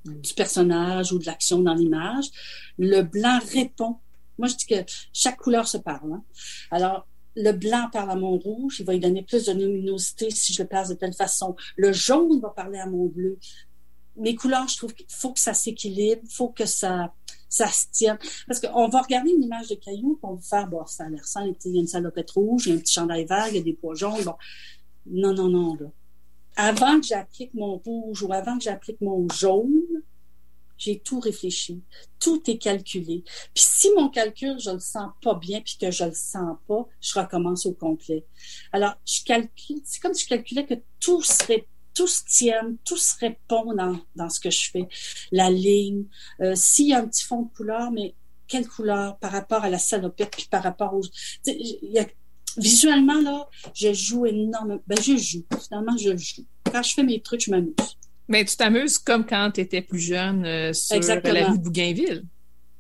du 0.06 0.34
personnage 0.34 1.12
ou 1.12 1.20
de 1.20 1.26
l'action 1.26 1.60
dans 1.60 1.74
l'image. 1.74 2.26
Le 2.78 3.02
blanc 3.02 3.40
répond 3.52 3.98
Moi, 4.38 4.48
je 4.48 4.56
dis 4.56 4.66
que 4.66 4.84
chaque 5.14 5.38
couleur 5.38 5.68
se 5.68 5.78
parle. 5.78 6.14
Hein. 6.14 6.24
Alors, 6.72 7.08
le 7.36 7.52
blanc 7.52 7.90
parle 7.92 8.12
à 8.12 8.16
mon 8.16 8.38
rouge, 8.38 8.80
il 8.80 8.86
va 8.86 8.94
lui 8.94 9.00
donner 9.00 9.24
plus 9.24 9.46
de 9.46 9.54
luminosité 9.54 10.30
si 10.32 10.54
je 10.54 10.62
le 10.62 10.68
place 10.68 10.90
de 10.90 10.96
telle 10.96 11.14
façon. 11.14 11.56
Le 11.78 11.94
jaune 11.94 12.40
va 12.42 12.50
parler 12.50 12.80
à 12.80 12.88
mon 12.88 13.06
bleu. 13.06 13.38
Mes 14.18 14.36
couleurs, 14.36 14.68
je 14.68 14.78
trouve 14.78 14.94
qu'il 14.94 15.06
faut 15.08 15.32
que 15.32 15.40
ça 15.40 15.54
s'équilibre, 15.54 16.22
il 16.24 16.30
faut 16.30 16.50
que 16.50 16.66
ça, 16.66 17.14
ça 17.48 17.68
se 17.68 17.86
tienne. 17.92 18.18
Parce 18.48 18.60
qu'on 18.60 18.90
va 18.90 19.02
regarder 19.02 19.32
une 19.32 19.44
image 19.44 19.70
de 19.70 19.76
caillou, 19.76 20.20
on 20.24 20.34
va 20.34 20.42
faire, 20.42 20.68
bon, 20.68 20.86
ça 20.86 21.06
a 21.06 21.10
l'air 21.10 21.26
simple, 21.26 21.58
il 21.66 21.76
y 21.76 21.78
a 21.78 21.82
une 21.82 21.88
salopette 21.88 22.32
rouge, 22.32 22.68
il 22.68 22.70
y 22.70 22.72
a 22.74 22.76
un 22.76 22.80
petit 22.80 22.94
chandail 22.94 23.26
vert, 23.26 23.48
il 23.48 23.56
y 23.56 23.60
a 23.60 23.62
des 23.62 23.74
pois 23.74 23.96
jaunes, 23.96 24.24
bon. 24.24 24.36
Non, 25.06 25.34
non, 25.34 25.48
non, 25.48 25.76
là. 25.76 25.88
Avant 26.56 27.00
que 27.00 27.08
j'applique 27.08 27.54
mon 27.54 27.78
rouge 27.78 28.24
ou 28.24 28.34
avant 28.34 28.58
que 28.58 28.64
j'applique 28.64 29.02
mon 29.02 29.28
jaune, 29.30 30.04
j'ai 30.78 31.00
tout 31.00 31.20
réfléchi. 31.20 31.82
Tout 32.20 32.42
est 32.50 32.58
calculé. 32.58 33.24
Puis 33.54 33.64
si 33.64 33.90
mon 33.96 34.10
calcul, 34.10 34.60
je 34.60 34.72
le 34.72 34.80
sens 34.80 35.12
pas 35.22 35.36
bien, 35.36 35.62
puis 35.62 35.78
que 35.80 35.92
je 35.92 36.06
le 36.06 36.14
sens 36.14 36.58
pas, 36.68 36.88
je 37.00 37.20
recommence 37.20 37.66
au 37.68 37.74
complet. 37.74 38.26
Alors, 38.72 38.96
je 39.06 39.24
calcule, 39.24 39.82
c'est 39.84 40.02
comme 40.02 40.14
si 40.14 40.24
je 40.24 40.30
calculais 40.30 40.66
que 40.66 40.76
tout 41.00 41.22
serait 41.22 41.68
tout 41.94 42.08
se 42.08 42.24
tienne, 42.24 42.78
tout 42.86 42.98
se 42.98 43.18
répond 43.20 43.74
dans, 43.74 44.00
dans 44.16 44.30
ce 44.30 44.40
que 44.40 44.50
je 44.50 44.72
fais. 44.72 44.88
La 45.32 45.50
ligne, 45.50 46.06
euh, 46.42 46.54
s'il 46.56 46.88
y 46.88 46.94
a 46.94 47.00
un 47.00 47.08
petit 47.08 47.24
fond 47.24 47.44
de 47.44 47.50
couleur, 47.54 47.92
mais 47.92 48.16
quelle 48.48 48.68
couleur 48.68 49.18
par 49.18 49.32
rapport 49.32 49.64
à 49.64 49.70
la 49.70 49.78
salopette, 49.78 50.32
puis 50.32 50.48
par 50.50 50.64
rapport 50.64 50.94
au... 50.94 51.02
Il 51.46 51.92
y 51.92 52.00
a, 52.00 52.06
visuellement, 52.58 53.20
là, 53.22 53.48
je 53.74 53.94
joue 53.94 54.26
énormément. 54.26 54.82
Ben, 54.88 54.98
je 55.02 55.18
joue. 55.18 55.46
Finalement, 55.68 55.98
je 55.98 56.16
joue. 56.18 56.46
Quand 56.72 56.84
je 56.84 56.94
fais 56.94 57.04
mes 57.04 57.22
trucs, 57.22 57.42
je 57.42 57.52
m'amuse. 57.52 57.74
Mais 58.28 58.46
tu 58.46 58.56
t'amuses 58.56 58.98
comme 58.98 59.26
quand 59.26 59.52
tu 59.54 59.62
étais 59.62 59.82
plus 59.82 60.00
jeune 60.00 60.46
euh, 60.46 60.74
sur 60.74 61.00
la 61.00 61.48
rue 61.50 61.58
Bougainville. 61.60 62.24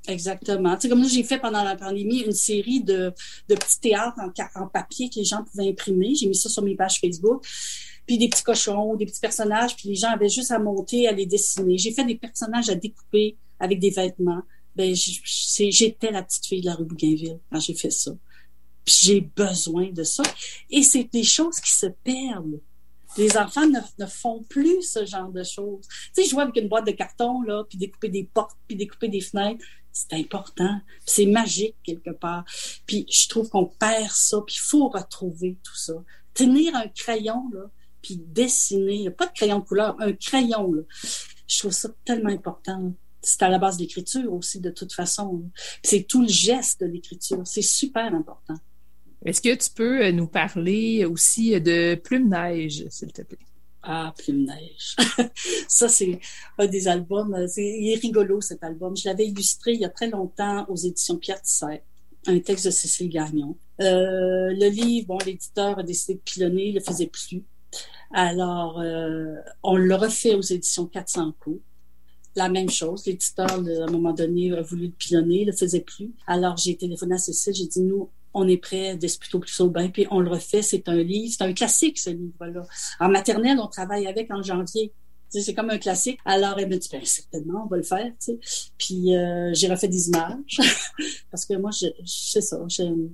Exactement. 0.07 0.76
Tu 0.76 0.84
sais, 0.84 0.89
comme 0.89 1.01
là, 1.01 1.07
j'ai 1.07 1.24
fait 1.24 1.38
pendant 1.38 1.63
la 1.63 1.76
pandémie 1.76 2.22
une 2.22 2.32
série 2.32 2.84
de, 2.84 3.13
de 3.49 3.55
petits 3.55 3.80
théâtres 3.80 4.17
en, 4.19 4.61
en 4.61 4.67
papier 4.67 5.09
que 5.09 5.15
les 5.15 5.26
gens 5.26 5.43
pouvaient 5.43 5.69
imprimer. 5.69 6.15
J'ai 6.15 6.28
mis 6.28 6.36
ça 6.36 6.49
sur 6.49 6.63
mes 6.63 6.76
pages 6.76 6.99
Facebook. 6.99 7.45
Puis 8.07 8.17
des 8.17 8.30
petits 8.30 8.43
cochons, 8.43 8.95
des 8.95 9.05
petits 9.05 9.19
personnages, 9.19 9.76
puis 9.76 9.89
les 9.89 9.95
gens 9.95 10.09
avaient 10.09 10.30
juste 10.30 10.51
à 10.51 10.59
monter, 10.59 11.07
à 11.07 11.11
les 11.11 11.26
dessiner. 11.26 11.78
J'ai 11.78 11.91
fait 11.91 12.03
des 12.03 12.15
personnages 12.15 12.69
à 12.69 12.76
découper 12.76 13.38
avec 13.59 13.80
des 13.80 13.91
vêtements. 13.91 14.41
Ben, 14.76 14.95
j'étais 14.95 16.11
la 16.11 16.24
petite 16.24 16.45
fille 16.45 16.61
de 16.61 16.65
la 16.65 16.76
rue 16.76 16.86
Bougainville 16.86 17.39
quand 17.51 17.59
j'ai 17.59 17.76
fait 17.76 17.91
ça. 17.91 18.11
Puis 18.86 18.95
j'ai 19.01 19.21
besoin 19.21 19.91
de 19.91 20.03
ça. 20.03 20.23
Et 20.69 20.84
c'est 20.84 21.09
des 21.11 21.23
choses 21.23 21.59
qui 21.59 21.71
se 21.71 21.88
perdent. 21.88 22.59
Les 23.17 23.36
enfants 23.38 23.67
ne, 23.67 24.05
font 24.05 24.43
plus 24.43 24.82
ce 24.84 25.05
genre 25.05 25.32
de 25.32 25.43
choses. 25.43 25.86
Tu 26.15 26.23
sais, 26.23 26.29
jouer 26.29 26.43
avec 26.43 26.55
une 26.55 26.69
boîte 26.69 26.88
de 26.88 26.91
carton, 26.91 27.41
là, 27.41 27.63
puis 27.67 27.77
découper 27.77 28.09
des 28.09 28.23
portes, 28.23 28.57
puis 28.67 28.77
découper 28.77 29.09
des 29.09 29.19
fenêtres, 29.19 29.63
c'est 29.91 30.13
important. 30.13 30.79
C'est 31.05 31.25
magique 31.25 31.75
quelque 31.84 32.11
part. 32.11 32.45
Puis 32.86 33.05
je 33.09 33.27
trouve 33.27 33.49
qu'on 33.49 33.65
perd 33.65 34.11
ça, 34.11 34.41
puis 34.45 34.55
il 34.57 34.63
faut 34.63 34.88
retrouver 34.88 35.57
tout 35.63 35.75
ça. 35.75 35.93
Tenir 36.34 36.75
un 36.75 36.88
crayon, 36.88 37.49
là, 37.53 37.69
puis 38.01 38.15
dessiner, 38.17 39.09
pas 39.11 39.27
de 39.27 39.34
crayon 39.34 39.59
de 39.59 39.65
couleur, 39.65 39.95
un 39.99 40.13
crayon, 40.13 40.71
là. 40.73 40.82
Je 41.47 41.59
trouve 41.59 41.73
ça 41.73 41.89
tellement 42.05 42.29
important. 42.29 42.93
C'est 43.21 43.43
à 43.43 43.49
la 43.49 43.59
base 43.59 43.75
de 43.75 43.82
l'écriture 43.82 44.34
aussi, 44.34 44.61
de 44.61 44.71
toute 44.71 44.93
façon. 44.93 45.43
C'est 45.84 46.03
tout 46.03 46.21
le 46.21 46.29
geste 46.29 46.79
de 46.79 46.86
l'écriture. 46.86 47.41
C'est 47.45 47.61
super 47.61 48.15
important. 48.15 48.55
Est-ce 49.26 49.41
que 49.41 49.53
tu 49.53 49.69
peux 49.76 50.03
euh, 50.03 50.11
nous 50.11 50.28
parler 50.28 51.05
aussi 51.05 51.59
de 51.61 51.95
Plume 51.95 52.30
Neige, 52.30 52.86
s'il 52.89 53.13
te 53.13 53.22
plaît? 53.22 53.38
Ah, 53.84 54.13
Plume 54.17 54.45
Neige. 54.45 54.95
ça, 55.67 55.88
c'est 55.89 56.19
un 56.57 56.67
des 56.67 56.88
albums. 56.88 57.36
il 57.57 57.93
est 57.93 58.01
rigolo, 58.01 58.41
cet 58.41 58.63
album. 58.63 58.97
Je 58.97 59.07
l'avais 59.07 59.28
illustré 59.28 59.74
il 59.74 59.82
y 59.82 59.86
a 59.86 59.89
très 59.89 60.09
longtemps 60.09 60.65
aux 60.69 60.76
éditions 60.76 61.17
Pierre 61.17 61.41
Tisset, 61.41 61.84
un 62.28 62.39
texte 62.39 62.65
de 62.65 62.72
Cécile 62.72 63.09
Gagnon. 63.09 63.57
Euh, 63.80 64.53
le 64.53 64.69
livre, 64.69 65.07
bon, 65.07 65.17
l'éditeur 65.26 65.80
a 65.80 65.84
décidé 65.84 66.15
de 66.15 66.19
pilonner, 66.19 66.67
il 66.67 66.76
le 66.76 66.82
faisait 66.82 67.07
plus. 67.07 67.43
Alors, 68.13 68.80
euh, 68.80 69.36
on 69.63 69.78
le 69.78 69.95
refait 69.95 70.36
aux 70.36 70.41
éditions 70.41 70.86
400 70.86 71.34
coups 71.39 71.61
la 72.36 72.49
même 72.49 72.69
chose. 72.69 73.05
L'éditeur, 73.05 73.51
à 73.51 73.55
un 73.55 73.91
moment 73.91 74.13
donné, 74.13 74.51
a 74.53 74.61
voulu 74.61 74.88
le 74.88 74.91
pilonner, 74.91 75.45
le 75.45 75.51
faisait 75.51 75.82
plus. 75.82 76.11
Alors, 76.28 76.57
j'ai 76.57 76.76
téléphoné 76.76 77.15
à 77.15 77.17
Cécile, 77.17 77.53
j'ai 77.53 77.67
dit, 77.67 77.82
nous, 77.82 78.09
on 78.34 78.47
est 78.47 78.57
prêt 78.57 78.97
plutôt 79.19 79.39
plus 79.39 79.61
bain, 79.63 79.89
puis 79.89 80.07
on 80.11 80.19
le 80.19 80.29
refait. 80.29 80.61
C'est 80.61 80.88
un 80.88 80.95
livre, 80.95 81.34
c'est 81.38 81.43
un 81.43 81.53
classique, 81.53 81.99
ce 81.99 82.09
livre-là. 82.09 82.63
En 82.99 83.09
maternelle, 83.09 83.59
on 83.59 83.67
travaille 83.67 84.07
avec 84.07 84.32
en 84.32 84.41
janvier. 84.41 84.93
C'est 85.29 85.53
comme 85.53 85.69
un 85.69 85.77
classique. 85.77 86.19
Alors, 86.25 86.59
elle 86.59 86.67
me 86.67 86.77
dit, 86.77 86.89
ben, 86.91 87.03
certainement, 87.05 87.63
on 87.65 87.67
va 87.67 87.77
le 87.77 87.84
faire. 87.84 88.11
Puis, 88.77 89.15
euh, 89.15 89.51
j'ai 89.53 89.69
refait 89.69 89.88
des 89.88 90.09
images. 90.09 90.59
parce 91.32 91.45
que 91.45 91.53
moi, 91.53 91.71
je, 91.71 91.88
sais 92.05 92.41
ça. 92.41 92.59
Il 92.79 93.09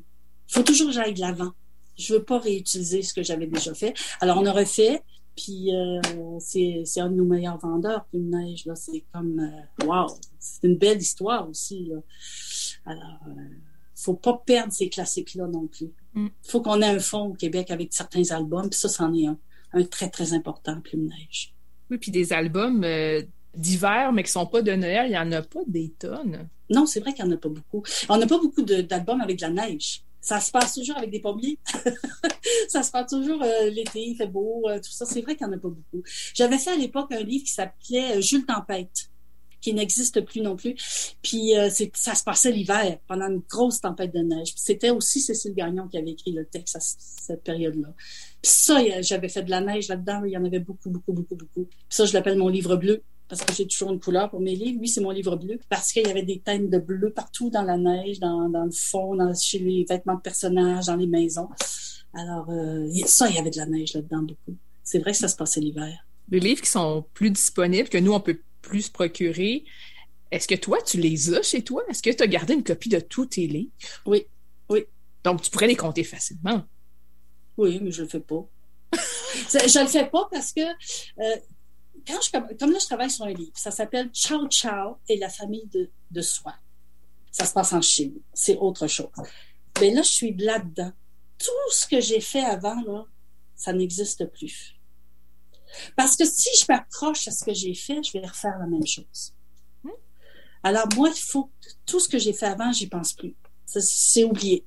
faut 0.47 0.63
toujours 0.63 0.87
que 0.87 0.93
j'aille 0.93 1.13
de 1.13 1.19
l'avant. 1.19 1.51
Je 1.95 2.13
veux 2.13 2.23
pas 2.23 2.39
réutiliser 2.39 3.03
ce 3.03 3.13
que 3.13 3.21
j'avais 3.21 3.45
déjà 3.45 3.73
fait. 3.75 3.93
Alors, 4.19 4.39
on 4.39 4.45
a 4.45 4.51
refait. 4.51 5.01
Puis, 5.37 5.73
euh, 5.75 6.01
c'est 6.39 6.99
un 6.99 7.09
de 7.09 7.15
nos 7.15 7.25
meilleurs 7.25 7.59
vendeurs, 7.59 8.07
une 8.11 8.31
neige. 8.31 8.67
C'est 8.73 9.05
comme, 9.13 9.39
euh, 9.39 9.85
wow! 9.85 10.07
C'est 10.39 10.67
une 10.67 10.77
belle 10.77 10.97
histoire 10.97 11.47
aussi. 11.47 11.85
Là. 11.85 11.97
Alors, 12.85 13.19
euh, 13.27 13.31
faut 13.97 14.13
pas 14.13 14.41
perdre 14.45 14.71
ces 14.71 14.89
classiques-là 14.89 15.47
non 15.47 15.67
plus. 15.67 15.91
Il 16.15 16.23
mm. 16.23 16.29
faut 16.43 16.61
qu'on 16.61 16.81
ait 16.81 16.85
un 16.85 16.99
fond 16.99 17.25
au 17.25 17.33
Québec 17.33 17.71
avec 17.71 17.93
certains 17.93 18.29
albums, 18.31 18.69
puis 18.69 18.79
ça, 18.79 18.89
c'en 18.89 19.13
est 19.13 19.25
un, 19.25 19.37
un 19.73 19.83
très, 19.83 20.09
très 20.09 20.33
important, 20.33 20.79
Plume 20.81 21.07
Neige. 21.07 21.55
Oui, 21.89 21.97
puis 21.97 22.11
des 22.11 22.31
albums 22.31 22.83
euh, 22.83 23.23
d'hiver, 23.55 24.11
mais 24.13 24.23
qui 24.23 24.31
sont 24.31 24.45
pas 24.45 24.61
de 24.61 24.71
Noël, 24.71 25.07
il 25.09 25.13
y 25.13 25.17
en 25.17 25.31
a 25.31 25.41
pas 25.41 25.61
des 25.65 25.89
tonnes. 25.97 26.47
Non, 26.69 26.85
c'est 26.85 26.99
vrai 26.99 27.13
qu'il 27.13 27.25
y 27.25 27.27
en 27.27 27.31
a 27.31 27.37
pas 27.37 27.49
beaucoup. 27.49 27.81
On 28.09 28.17
n'a 28.17 28.27
pas 28.27 28.37
beaucoup 28.37 28.61
d'albums 28.61 29.21
avec 29.21 29.37
de 29.37 29.43
la 29.43 29.49
neige. 29.49 30.03
Ça 30.21 30.39
se 30.41 30.51
passe 30.51 30.73
toujours 30.73 30.97
avec 30.97 31.09
des 31.09 31.21
pommiers. 31.21 31.57
ça 32.67 32.83
se 32.83 32.91
passe 32.91 33.09
toujours 33.09 33.41
euh, 33.41 33.69
l'été, 33.69 34.01
il 34.01 34.15
fait 34.15 34.27
beau, 34.27 34.67
euh, 34.67 34.77
tout 34.77 34.91
ça. 34.91 35.05
C'est 35.05 35.21
vrai 35.21 35.35
qu'il 35.35 35.47
n'y 35.47 35.53
en 35.53 35.57
a 35.57 35.59
pas 35.59 35.69
beaucoup. 35.69 36.03
J'avais 36.33 36.57
fait 36.57 36.71
à 36.71 36.75
l'époque 36.75 37.11
un 37.13 37.23
livre 37.23 37.45
qui 37.45 37.53
s'appelait 37.53 38.21
Jules 38.21 38.45
Tempête 38.45 39.09
qui 39.61 39.73
n'existe 39.73 40.21
plus 40.21 40.41
non 40.41 40.55
plus. 40.55 40.75
Puis 41.21 41.57
euh, 41.57 41.69
ça 41.93 42.15
se 42.15 42.23
passait 42.23 42.51
l'hiver, 42.51 42.97
pendant 43.07 43.27
une 43.27 43.41
grosse 43.49 43.81
tempête 43.81 44.13
de 44.13 44.19
neige. 44.19 44.53
C'était 44.55 44.89
aussi 44.89 45.19
Cécile 45.21 45.53
Gagnon 45.53 45.87
qui 45.87 45.97
avait 45.97 46.11
écrit 46.11 46.31
le 46.31 46.45
texte 46.45 46.75
à 46.75 46.79
cette 46.79 47.43
période-là. 47.43 47.93
Puis 48.41 48.51
ça, 48.51 49.01
j'avais 49.01 49.29
fait 49.29 49.43
de 49.43 49.49
la 49.49 49.61
neige 49.61 49.87
là-dedans, 49.87 50.23
il 50.25 50.31
y 50.31 50.37
en 50.37 50.45
avait 50.45 50.59
beaucoup, 50.59 50.89
beaucoup, 50.89 51.13
beaucoup, 51.13 51.35
beaucoup. 51.35 51.65
Puis 51.65 51.87
ça, 51.89 52.05
je 52.05 52.13
l'appelle 52.13 52.37
mon 52.37 52.47
livre 52.47 52.75
bleu 52.75 53.01
parce 53.27 53.43
que 53.43 53.53
j'ai 53.53 53.67
toujours 53.67 53.91
une 53.91 53.99
couleur 53.99 54.29
pour 54.29 54.39
mes 54.39 54.55
livres. 54.55 54.79
Oui, 54.79 54.87
c'est 54.87 55.01
mon 55.01 55.11
livre 55.11 55.35
bleu 55.35 55.59
parce 55.69 55.91
qu'il 55.91 56.07
y 56.07 56.09
avait 56.09 56.23
des 56.23 56.39
teintes 56.39 56.69
de 56.69 56.77
bleu 56.77 57.11
partout 57.11 57.49
dans 57.49 57.63
la 57.63 57.77
neige, 57.77 58.19
dans, 58.19 58.49
dans 58.49 58.65
le 58.65 58.71
fond, 58.71 59.15
dans, 59.15 59.33
chez 59.33 59.59
les 59.59 59.85
vêtements 59.87 60.15
de 60.15 60.21
personnages, 60.21 60.85
dans 60.85 60.95
les 60.95 61.07
maisons. 61.07 61.49
Alors, 62.13 62.49
euh, 62.49 62.87
ça, 63.05 63.29
il 63.29 63.35
y 63.35 63.39
avait 63.39 63.49
de 63.49 63.57
la 63.57 63.65
neige 63.65 63.93
là-dedans 63.93 64.21
beaucoup. 64.21 64.55
C'est 64.83 64.99
vrai 64.99 65.11
que 65.11 65.17
ça 65.17 65.27
se 65.27 65.35
passait 65.35 65.59
l'hiver. 65.59 65.93
Des 66.29 66.39
livres 66.39 66.61
qui 66.61 66.69
sont 66.69 67.05
plus 67.13 67.31
disponibles, 67.31 67.89
que 67.89 67.97
nous, 67.97 68.13
on 68.13 68.19
peut 68.19 68.39
plus 68.67 68.89
procurer. 68.89 69.63
Est-ce 70.29 70.47
que 70.47 70.55
toi, 70.55 70.81
tu 70.81 70.97
les 70.97 71.33
as 71.33 71.41
chez 71.41 71.63
toi? 71.63 71.83
Est-ce 71.89 72.03
que 72.03 72.09
tu 72.09 72.21
as 72.21 72.27
gardé 72.27 72.53
une 72.53 72.63
copie 72.63 72.89
de 72.89 72.99
tous 72.99 73.27
tes 73.27 73.47
livres? 73.47 73.71
Oui, 74.05 74.25
oui. 74.69 74.85
Donc, 75.23 75.41
tu 75.41 75.49
pourrais 75.49 75.67
les 75.67 75.75
compter 75.75 76.03
facilement. 76.03 76.63
Oui, 77.55 77.79
mais 77.81 77.91
je 77.91 78.03
le 78.03 78.09
fais 78.09 78.19
pas. 78.19 78.45
je 78.93 79.79
le 79.79 79.87
fais 79.87 80.05
pas 80.05 80.27
parce 80.31 80.51
que 80.51 80.61
euh, 80.61 81.37
quand 82.05 82.19
je, 82.21 82.55
comme 82.55 82.71
là, 82.71 82.79
je 82.79 82.85
travaille 82.85 83.09
sur 83.09 83.25
un 83.25 83.33
livre, 83.33 83.53
ça 83.55 83.71
s'appelle 83.71 84.09
Ciao 84.13 84.47
Ciao 84.49 84.97
et 85.07 85.17
la 85.17 85.29
famille 85.29 85.67
de, 85.73 85.89
de 86.11 86.21
soi. 86.21 86.53
Ça 87.31 87.45
se 87.45 87.53
passe 87.53 87.73
en 87.73 87.81
Chine. 87.81 88.15
C'est 88.33 88.57
autre 88.57 88.87
chose. 88.87 89.07
Mais 89.79 89.91
là, 89.91 90.01
je 90.01 90.11
suis 90.11 90.33
là-dedans. 90.35 90.91
Tout 91.37 91.71
ce 91.71 91.87
que 91.87 92.01
j'ai 92.01 92.19
fait 92.19 92.43
avant, 92.43 92.81
là, 92.81 93.05
ça 93.55 93.71
n'existe 93.73 94.25
plus. 94.31 94.76
Parce 95.95 96.15
que 96.15 96.25
si 96.25 96.49
je 96.59 96.65
m'accroche 96.69 97.27
à 97.27 97.31
ce 97.31 97.43
que 97.43 97.53
j'ai 97.53 97.73
fait, 97.73 98.01
je 98.03 98.13
vais 98.13 98.25
refaire 98.25 98.57
la 98.59 98.67
même 98.67 98.85
chose. 98.85 99.33
Hmm? 99.83 99.89
Alors 100.63 100.87
moi, 100.95 101.09
il 101.15 101.21
faut 101.21 101.51
tout 101.85 101.99
ce 101.99 102.07
que 102.07 102.17
j'ai 102.17 102.33
fait 102.33 102.47
avant, 102.47 102.71
j'y 102.71 102.87
pense 102.87 103.13
plus. 103.13 103.35
C'est 103.65 104.23
oublié 104.23 104.65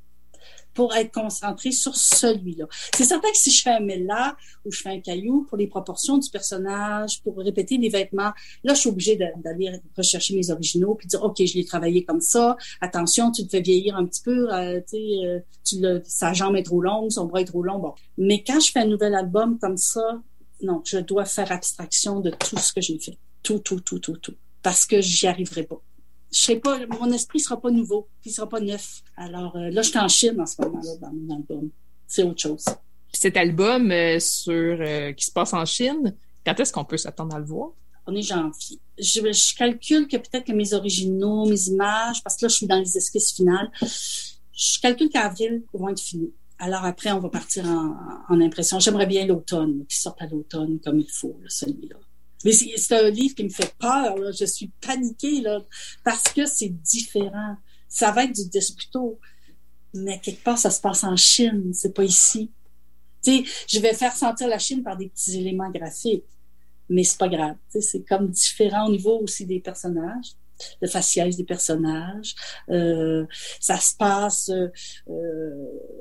pour 0.75 0.95
être 0.95 1.13
concentré 1.13 1.73
sur 1.73 1.97
celui-là. 1.97 2.67
C'est 2.95 3.05
certain 3.05 3.31
que 3.31 3.37
si 3.37 3.51
je 3.51 3.63
fais 3.63 3.71
un 3.71 3.81
méla 3.81 4.37
ou 4.65 4.71
je 4.71 4.81
fais 4.81 4.91
un 4.91 5.01
caillou 5.01 5.45
pour 5.49 5.59
les 5.59 5.67
proportions 5.67 6.19
du 6.19 6.31
personnage, 6.31 7.23
pour 7.23 7.37
répéter 7.39 7.77
les 7.77 7.89
vêtements, 7.89 8.33
là, 8.65 8.75
je 8.75 8.81
suis 8.81 8.89
obligée 8.89 9.17
d'aller 9.17 9.73
rechercher 9.97 10.35
mes 10.35 10.51
originaux 10.51 10.95
puis 10.95 11.07
dire, 11.07 11.23
OK, 11.23 11.37
je 11.45 11.55
l'ai 11.55 11.65
travaillé 11.65 12.05
comme 12.05 12.21
ça. 12.21 12.57
Attention, 12.81 13.31
tu 13.31 13.45
te 13.45 13.51
fais 13.51 13.61
vieillir 13.61 13.97
un 13.97 14.07
petit 14.07 14.23
peu. 14.23 14.53
Euh, 14.53 14.81
tu 14.89 14.97
euh, 14.97 15.41
tu 15.65 15.77
sa 16.05 16.33
jambe 16.33 16.57
est 16.57 16.63
trop 16.63 16.81
longue, 16.81 17.11
son 17.11 17.27
bras 17.27 17.41
est 17.41 17.45
trop 17.45 17.63
long. 17.63 17.79
Bon. 17.79 17.95
Mais 18.17 18.43
quand 18.43 18.61
je 18.61 18.71
fais 18.71 18.81
un 18.81 18.87
nouvel 18.87 19.15
album 19.15 19.59
comme 19.59 19.77
ça, 19.77 20.23
non, 20.63 20.83
je 20.85 20.99
dois 20.99 21.25
faire 21.25 21.51
abstraction 21.53 22.21
de 22.21 22.31
tout 22.31 22.59
ce 22.59 22.73
que 22.73 22.81
j'ai 22.81 22.99
fait. 22.99 23.17
Tout, 23.43 23.59
tout, 23.61 23.81
tout, 23.81 23.99
tout, 23.99 24.17
tout. 24.17 24.35
Parce 24.63 24.87
que 24.87 25.01
j'y 25.01 25.27
arriverai 25.27 25.65
pas. 25.65 25.81
Je 26.33 26.39
sais 26.39 26.57
pas, 26.57 26.79
mon 26.87 27.11
esprit 27.13 27.41
sera 27.41 27.61
pas 27.61 27.71
nouveau, 27.71 28.09
il 28.25 28.33
sera 28.33 28.49
pas 28.49 28.61
neuf. 28.61 29.03
Alors 29.17 29.57
euh, 29.57 29.71
là, 29.71 29.83
je 29.83 29.89
suis 29.91 29.99
en 29.99 30.09
Chine 30.09 30.41
en 30.41 30.47
ce 30.47 30.63
moment-là 30.63 30.97
dans 31.01 31.13
mon 31.13 31.35
album. 31.35 31.71
C'est 32.07 32.23
autre 32.23 32.41
chose. 32.41 32.65
cet 33.13 33.37
album 33.37 33.91
euh, 33.91 34.19
sur 34.21 34.53
euh, 34.81 35.13
qui 35.13 35.25
se 35.25 35.33
passe 35.33 35.53
en 35.53 35.65
Chine, 35.65 36.15
quand 36.45 36.59
est-ce 36.61 36.73
qu'on 36.73 36.85
peut 36.85 36.99
s'attendre 36.99 37.35
à 37.35 37.39
le 37.39 37.45
voir? 37.47 37.71
On 38.07 38.15
est 38.15 38.23
janvier. 38.23 38.79
Je, 38.99 39.21
je 39.33 39.57
calcule 39.57 40.09
que 40.09 40.17
peut-être 40.17 40.45
que 40.45 40.53
mes 40.53 40.73
originaux, 40.73 41.47
mes 41.47 41.69
images, 41.69 42.23
parce 42.23 42.37
que 42.37 42.47
là, 42.47 42.49
je 42.49 42.57
suis 42.57 42.67
dans 42.67 42.79
les 42.79 42.97
esquisses 42.97 43.33
finales, 43.33 43.71
je 43.83 44.81
calcule 44.81 45.09
qu'avril 45.09 45.63
vont 45.73 45.89
être 45.89 46.01
finis. 46.01 46.33
Alors 46.63 46.85
après, 46.85 47.11
on 47.11 47.21
va 47.21 47.31
partir 47.31 47.65
en, 47.67 48.41
impression. 48.41 48.79
J'aimerais 48.79 49.07
bien 49.07 49.27
l'automne, 49.27 49.87
qu'il 49.87 49.99
sorte 49.99 50.21
à 50.21 50.27
l'automne 50.27 50.79
comme 50.85 51.01
il 51.01 51.11
faut, 51.11 51.41
celui-là. 51.49 51.97
Mais 52.45 52.53
c'est 52.53 52.95
un 52.95 53.09
livre 53.09 53.35
qui 53.35 53.45
me 53.45 53.49
fait 53.49 53.75
peur. 53.79 54.15
Je 54.39 54.45
suis 54.45 54.71
paniquée 54.81 55.41
là, 55.41 55.63
parce 56.05 56.25
que 56.25 56.45
c'est 56.45 56.69
différent. 56.69 57.57
Ça 57.89 58.13
va 58.13 58.25
être 58.25 58.35
du 58.35 58.49
Desputo, 58.51 59.19
mais 59.95 60.21
quelque 60.21 60.45
part, 60.45 60.59
ça 60.59 60.71
se 60.71 60.83
passe 60.83 61.03
en 61.03 61.17
Chine. 61.17 61.73
C'est 61.73 61.95
pas 61.95 62.05
ici. 62.05 62.51
Je 63.27 63.81
vais 63.81 63.95
faire 63.95 64.15
sentir 64.15 64.47
la 64.47 64.59
Chine 64.59 64.83
par 64.83 64.99
des 64.99 65.09
petits 65.09 65.39
éléments 65.39 65.71
graphiques, 65.71 66.25
mais 66.91 67.05
c'est 67.05 67.19
pas 67.19 67.29
grave. 67.29 67.57
C'est 67.69 68.07
comme 68.07 68.29
différent 68.29 68.87
au 68.87 68.91
niveau 68.91 69.19
aussi 69.21 69.47
des 69.47 69.61
personnages 69.61 70.35
le 70.81 70.89
faciès 70.89 71.37
des 71.37 71.45
personnages. 71.45 72.35
Euh, 72.71 73.25
ça 73.61 73.79
se 73.79 73.95
passe 73.97 74.51
euh, 74.51 75.55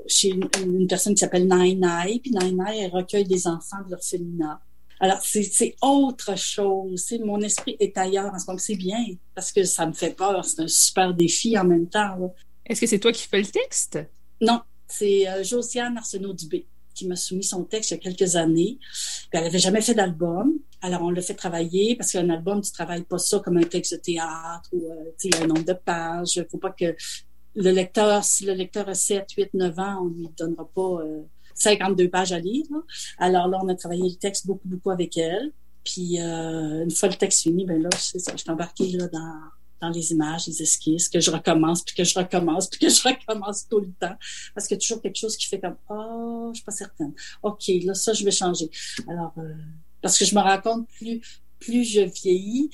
chez 0.08 0.30
une, 0.30 0.48
une, 0.64 0.88
personne 0.88 1.14
qui 1.14 1.20
s'appelle 1.20 1.48
Nai 1.48 2.20
puis 2.20 2.32
Nai 2.32 2.80
elle 2.80 2.92
recueille 2.92 3.26
des 3.26 3.48
enfants 3.48 3.82
de 3.86 3.92
l'orphelinat. 3.92 4.62
Alors, 5.02 5.20
c'est 5.22 5.76
autre 5.82 6.38
chose. 6.38 7.14
Mon 7.24 7.40
esprit 7.40 7.78
est 7.80 7.98
ailleurs 7.98 8.34
en 8.34 8.40
ce 8.40 8.46
moment. 8.48 8.60
C'est 8.60 8.76
bien, 8.76 9.06
parce 9.34 9.52
que 9.54 9.64
ça 9.64 9.86
me 9.86 9.94
fait 9.94 10.14
peur. 10.14 10.44
C'est 10.44 10.62
un 10.62 10.68
super 10.68 11.14
défi 11.14 11.58
en 11.58 11.64
même 11.64 11.88
temps. 11.88 12.34
Est-ce 12.66 12.82
que 12.82 12.88
c'est 12.88 13.00
toi 13.00 13.14
qui 13.14 13.26
fais 13.26 13.40
le 13.40 13.48
texte? 13.48 14.00
Non, 14.42 14.62
c'est 14.88 15.28
euh, 15.30 15.44
Josiane 15.44 15.98
Arsenault-Dubé 15.98 16.68
qui 17.00 17.08
m'a 17.08 17.16
soumis 17.16 17.44
son 17.44 17.64
texte 17.64 17.92
il 17.92 17.94
y 17.96 17.98
a 17.98 18.00
quelques 18.00 18.36
années. 18.36 18.78
Elle 19.32 19.44
n'avait 19.44 19.60
jamais 19.60 19.82
fait 19.82 19.94
d'album. 19.94 20.60
Alors, 20.82 21.02
on 21.02 21.10
l'a 21.10 21.22
fait 21.22 21.34
travailler 21.34 21.96
parce 21.96 22.12
qu'un 22.12 22.30
album, 22.30 22.62
tu 22.62 22.72
travailles 22.72 23.04
pas 23.04 23.18
ça 23.18 23.40
comme 23.40 23.58
un 23.58 23.64
texte 23.64 23.94
de 23.94 24.00
théâtre 24.00 24.70
ou, 24.74 24.86
euh, 24.92 25.42
un 25.42 25.48
nombre 25.48 25.66
de 25.66 25.74
pages. 25.74 26.36
Il 26.36 26.46
faut 26.50 26.58
pas 26.58 26.72
que 26.72 26.96
le 27.56 27.72
lecteur, 27.72 28.24
si 28.24 28.46
le 28.46 28.54
lecteur 28.54 28.88
a 28.88 28.94
7, 28.94 29.32
8, 29.38 29.54
9 29.54 29.80
ans, 29.80 30.04
on 30.04 30.08
lui 30.10 30.30
donnera 30.38 30.70
pas 30.74 31.02
euh, 31.02 31.22
52 31.56 32.10
pages 32.10 32.32
à 32.32 32.40
lire. 32.40 32.66
Alors 33.18 33.48
là, 33.48 33.60
on 33.62 33.68
a 33.70 33.76
travaillé 33.76 34.04
le 34.04 34.16
texte 34.16 34.46
beaucoup, 34.46 34.68
beaucoup 34.68 34.92
avec 34.92 35.18
elle. 35.18 35.52
Puis 35.84 36.22
euh, 36.22 36.84
une 36.84 36.92
fois 36.92 37.10
le 37.10 37.16
texte 37.16 37.44
fini, 37.44 37.66
ben 37.66 37.82
là, 37.82 37.90
ça, 37.98 38.32
je 38.34 38.38
suis 38.38 38.52
embarquée 38.52 38.90
là, 38.92 39.08
dans, 39.08 39.40
dans 39.82 39.90
les 39.90 40.12
images, 40.12 40.48
les 40.48 40.62
esquisses, 40.62 41.10
que 41.10 41.20
je 41.20 41.32
recommence, 41.32 41.84
puis 41.84 41.96
que 41.96 42.04
je 42.04 42.18
recommence, 42.18 42.68
puis 42.68 42.80
que 42.80 42.90
je 42.90 43.02
recommence 43.08 43.68
tout 43.68 43.80
le 43.80 43.92
temps. 44.00 44.16
Parce 44.54 44.68
qu'il 44.68 44.76
y 44.76 44.80
a 44.80 44.82
toujours 44.82 45.02
quelque 45.02 45.18
chose 45.18 45.38
qui 45.38 45.48
fait 45.48 45.60
comme 45.60 45.78
Oh, 45.90 46.50
je 46.54 46.58
suis 46.58 46.66
pas 46.66 46.72
certaine. 46.72 47.14
OK, 47.44 47.64
là, 47.84 47.94
ça, 47.94 48.14
je 48.14 48.24
vais 48.24 48.32
changer. 48.32 48.70
Alors, 49.08 49.34
euh, 49.38 49.54
parce 50.02 50.18
que 50.18 50.26
je 50.26 50.36
me 50.36 50.42
rends 50.42 50.62
compte, 50.62 50.88
plus, 50.98 51.22
plus 51.60 51.84
je 51.84 52.02
vieillis, 52.02 52.70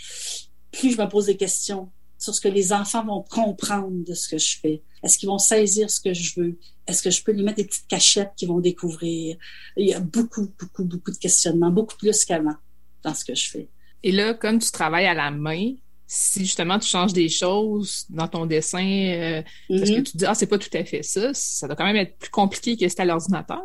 plus 0.72 0.92
je 0.92 1.02
me 1.02 1.08
pose 1.08 1.28
des 1.28 1.38
questions 1.38 1.90
sur 2.18 2.34
ce 2.34 2.42
que 2.42 2.48
les 2.48 2.74
enfants 2.74 3.06
vont 3.06 3.22
comprendre 3.22 4.04
de 4.04 4.14
ce 4.14 4.28
que 4.28 4.38
je 4.38 4.58
fais. 4.60 4.82
Est-ce 5.04 5.18
qu'ils 5.18 5.30
vont 5.30 5.38
saisir 5.38 5.90
ce 5.90 6.00
que 6.00 6.14
je 6.14 6.40
veux? 6.40 6.58
Est-ce 6.88 7.04
que 7.04 7.10
je 7.10 7.24
peux 7.24 7.32
lui 7.32 7.44
mettre 7.44 7.58
des 7.58 7.66
petites 7.66 7.88
cachettes 7.88 8.32
qu'ils 8.36 8.48
vont 8.48 8.60
découvrir? 8.60 9.38
Il 9.78 9.88
y 9.88 9.94
a 9.94 10.00
beaucoup, 10.00 10.52
beaucoup, 10.60 10.86
beaucoup 10.86 11.12
de 11.12 11.18
questionnements, 11.18 11.70
beaucoup 11.70 11.98
plus 11.98 12.26
qu'avant 12.26 12.56
dans 13.04 13.14
ce 13.14 13.26
que 13.26 13.36
je 13.36 13.50
fais. 13.50 13.70
Et 14.04 14.12
là, 14.12 14.34
comme 14.34 14.60
tu 14.60 14.72
travailles 14.72 15.08
à 15.08 15.14
la 15.14 15.32
main, 15.32 15.74
si 16.08 16.42
justement 16.42 16.78
tu 16.78 16.88
changes 16.88 17.14
des 17.14 17.30
choses 17.30 18.06
dans 18.10 18.28
ton 18.28 18.46
dessin, 18.46 18.86
euh, 18.86 19.42
parce 19.70 19.82
que 19.82 19.86
mm-hmm. 19.86 20.04
tu 20.04 20.12
te 20.12 20.18
dis, 20.18 20.26
ah, 20.26 20.36
c'est 20.36 20.48
pas 20.48 20.60
tout 20.60 20.70
à 20.74 20.84
fait 20.84 21.02
ça, 21.02 21.34
ça 21.34 21.68
doit 21.68 21.76
quand 21.76 21.86
même 21.86 21.96
être 21.96 22.18
plus 22.18 22.30
compliqué 22.30 22.78
que 22.78 22.88
c'était 22.88 23.02
à 23.02 23.06
l'ordinateur. 23.06 23.62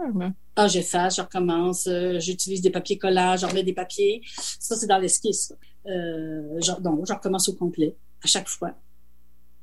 Ah, 0.56 0.66
j'efface, 0.66 1.16
je 1.16 1.22
recommence, 1.22 1.86
euh, 1.86 2.18
j'utilise 2.18 2.62
des 2.62 2.70
papiers 2.70 2.98
collages, 2.98 3.40
j'en 3.40 3.52
mets 3.52 3.62
des 3.62 3.72
papiers. 3.72 4.22
Ça, 4.58 4.76
c'est 4.76 4.86
dans 4.86 4.98
l'esquisse. 4.98 5.52
Euh, 5.86 6.60
donc, 6.80 7.06
je 7.06 7.12
recommence 7.12 7.48
au 7.48 7.54
complet 7.54 7.94
à 8.22 8.26
chaque 8.26 8.48
fois. 8.48 8.72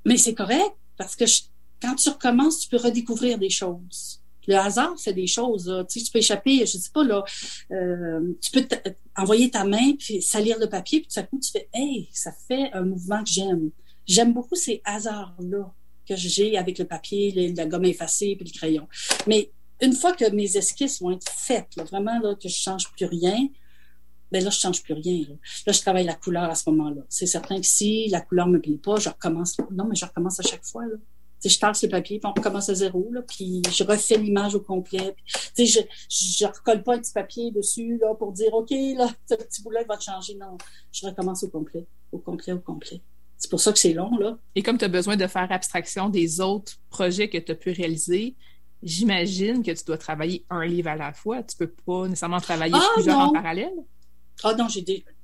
Mais 0.05 0.17
c'est 0.17 0.33
correct 0.33 0.75
parce 0.97 1.15
que 1.15 1.25
quand 1.81 1.95
tu 1.95 2.09
recommences, 2.09 2.59
tu 2.59 2.69
peux 2.69 2.77
redécouvrir 2.77 3.37
des 3.37 3.49
choses. 3.49 4.21
Le 4.47 4.55
hasard 4.55 4.95
fait 4.99 5.13
des 5.13 5.27
choses. 5.27 5.71
Tu, 5.89 5.99
sais, 5.99 6.05
tu 6.05 6.11
peux 6.11 6.19
échapper, 6.19 6.59
je 6.59 6.77
sais 6.77 6.89
pas 6.93 7.03
là, 7.03 7.23
euh, 7.71 8.33
tu 8.41 8.51
peux 8.51 8.67
envoyer 9.15 9.49
ta 9.51 9.63
main 9.63 9.93
puis 9.99 10.21
salir 10.21 10.57
le 10.59 10.67
papier 10.67 11.01
puis 11.01 11.09
tout 11.13 11.19
à 11.19 11.23
coup 11.23 11.39
tu 11.39 11.51
fais, 11.51 11.69
hey, 11.73 12.09
ça 12.13 12.31
fait 12.47 12.71
un 12.73 12.83
mouvement 12.83 13.23
que 13.23 13.29
j'aime. 13.29 13.71
J'aime 14.05 14.33
beaucoup 14.33 14.55
ces 14.55 14.81
hasards 14.85 15.35
là 15.39 15.73
que 16.07 16.15
j'ai 16.15 16.57
avec 16.57 16.77
le 16.79 16.85
papier, 16.85 17.53
la 17.55 17.65
gomme 17.65 17.85
effacée 17.85 18.35
puis 18.39 18.49
le 18.51 18.57
crayon. 18.57 18.87
Mais 19.27 19.51
une 19.81 19.93
fois 19.93 20.13
que 20.13 20.29
mes 20.31 20.57
esquisses 20.57 21.01
vont 21.01 21.11
être 21.11 21.29
faites, 21.29 21.77
vraiment 21.89 22.17
là 22.19 22.35
que 22.35 22.47
je 22.47 22.55
change 22.55 22.89
plus 22.91 23.05
rien, 23.05 23.49
ben 24.31 24.43
là, 24.43 24.49
je 24.49 24.59
change 24.59 24.83
plus 24.83 24.93
rien. 24.93 25.25
Là, 25.65 25.73
je 25.73 25.79
travaille 25.79 26.05
la 26.05 26.15
couleur 26.15 26.43
à 26.43 26.55
ce 26.55 26.69
moment-là. 26.69 27.01
C'est 27.07 27.27
certain 27.27 27.61
que 27.61 27.67
si 27.67 28.07
la 28.09 28.21
couleur 28.21 28.47
me 28.47 28.59
plaît 28.59 28.77
pas, 28.77 28.97
je 28.97 29.09
recommence. 29.09 29.57
Non, 29.71 29.85
mais 29.85 29.95
je 29.95 30.05
recommence 30.05 30.39
à 30.39 30.43
chaque 30.43 30.65
fois. 30.65 30.85
Là. 30.85 30.95
Je 31.43 31.59
tasse 31.59 31.83
le 31.83 31.89
papier, 31.89 32.19
puis 32.19 32.29
on 32.29 32.33
recommence 32.33 32.69
à 32.69 32.73
zéro, 32.73 33.07
là, 33.11 33.21
puis 33.21 33.61
je 33.71 33.83
refais 33.83 34.17
l'image 34.17 34.55
au 34.55 34.59
complet. 34.59 35.15
Puis, 35.55 35.67
je 35.67 35.79
je 36.09 36.45
recolle 36.45 36.83
pas 36.83 36.95
un 36.95 36.99
petit 36.99 37.13
papier 37.13 37.51
dessus 37.51 37.97
là 38.01 38.13
pour 38.15 38.31
dire 38.31 38.53
OK, 38.53 38.71
là, 38.71 39.07
ce 39.29 39.35
petit 39.35 39.61
bout-là 39.61 39.83
va 39.87 39.99
changer. 39.99 40.35
Non, 40.35 40.57
je 40.91 41.05
recommence 41.05 41.43
au 41.43 41.49
complet, 41.49 41.85
au 42.11 42.17
complet, 42.17 42.53
au 42.53 42.59
complet. 42.59 43.01
C'est 43.37 43.51
pour 43.51 43.59
ça 43.59 43.71
que 43.71 43.79
c'est 43.79 43.93
long, 43.93 44.17
là. 44.17 44.37
Et 44.55 44.63
comme 44.63 44.77
tu 44.77 44.85
as 44.85 44.89
besoin 44.89 45.15
de 45.15 45.27
faire 45.27 45.51
abstraction 45.51 46.09
des 46.09 46.41
autres 46.41 46.73
projets 46.89 47.29
que 47.29 47.37
tu 47.37 47.51
as 47.51 47.55
pu 47.55 47.71
réaliser, 47.71 48.35
j'imagine 48.81 49.63
que 49.63 49.71
tu 49.71 49.83
dois 49.85 49.97
travailler 49.97 50.43
un 50.49 50.65
livre 50.65 50.89
à 50.89 50.95
la 50.95 51.13
fois. 51.13 51.43
Tu 51.43 51.55
peux 51.55 51.69
pas 51.85 52.07
nécessairement 52.07 52.39
travailler 52.39 52.75
ah, 52.75 52.87
plusieurs 52.95 53.19
en 53.19 53.31
parallèle. 53.31 53.73
Ah 54.43 54.53
non, 54.55 54.67
j'ai 54.67 54.81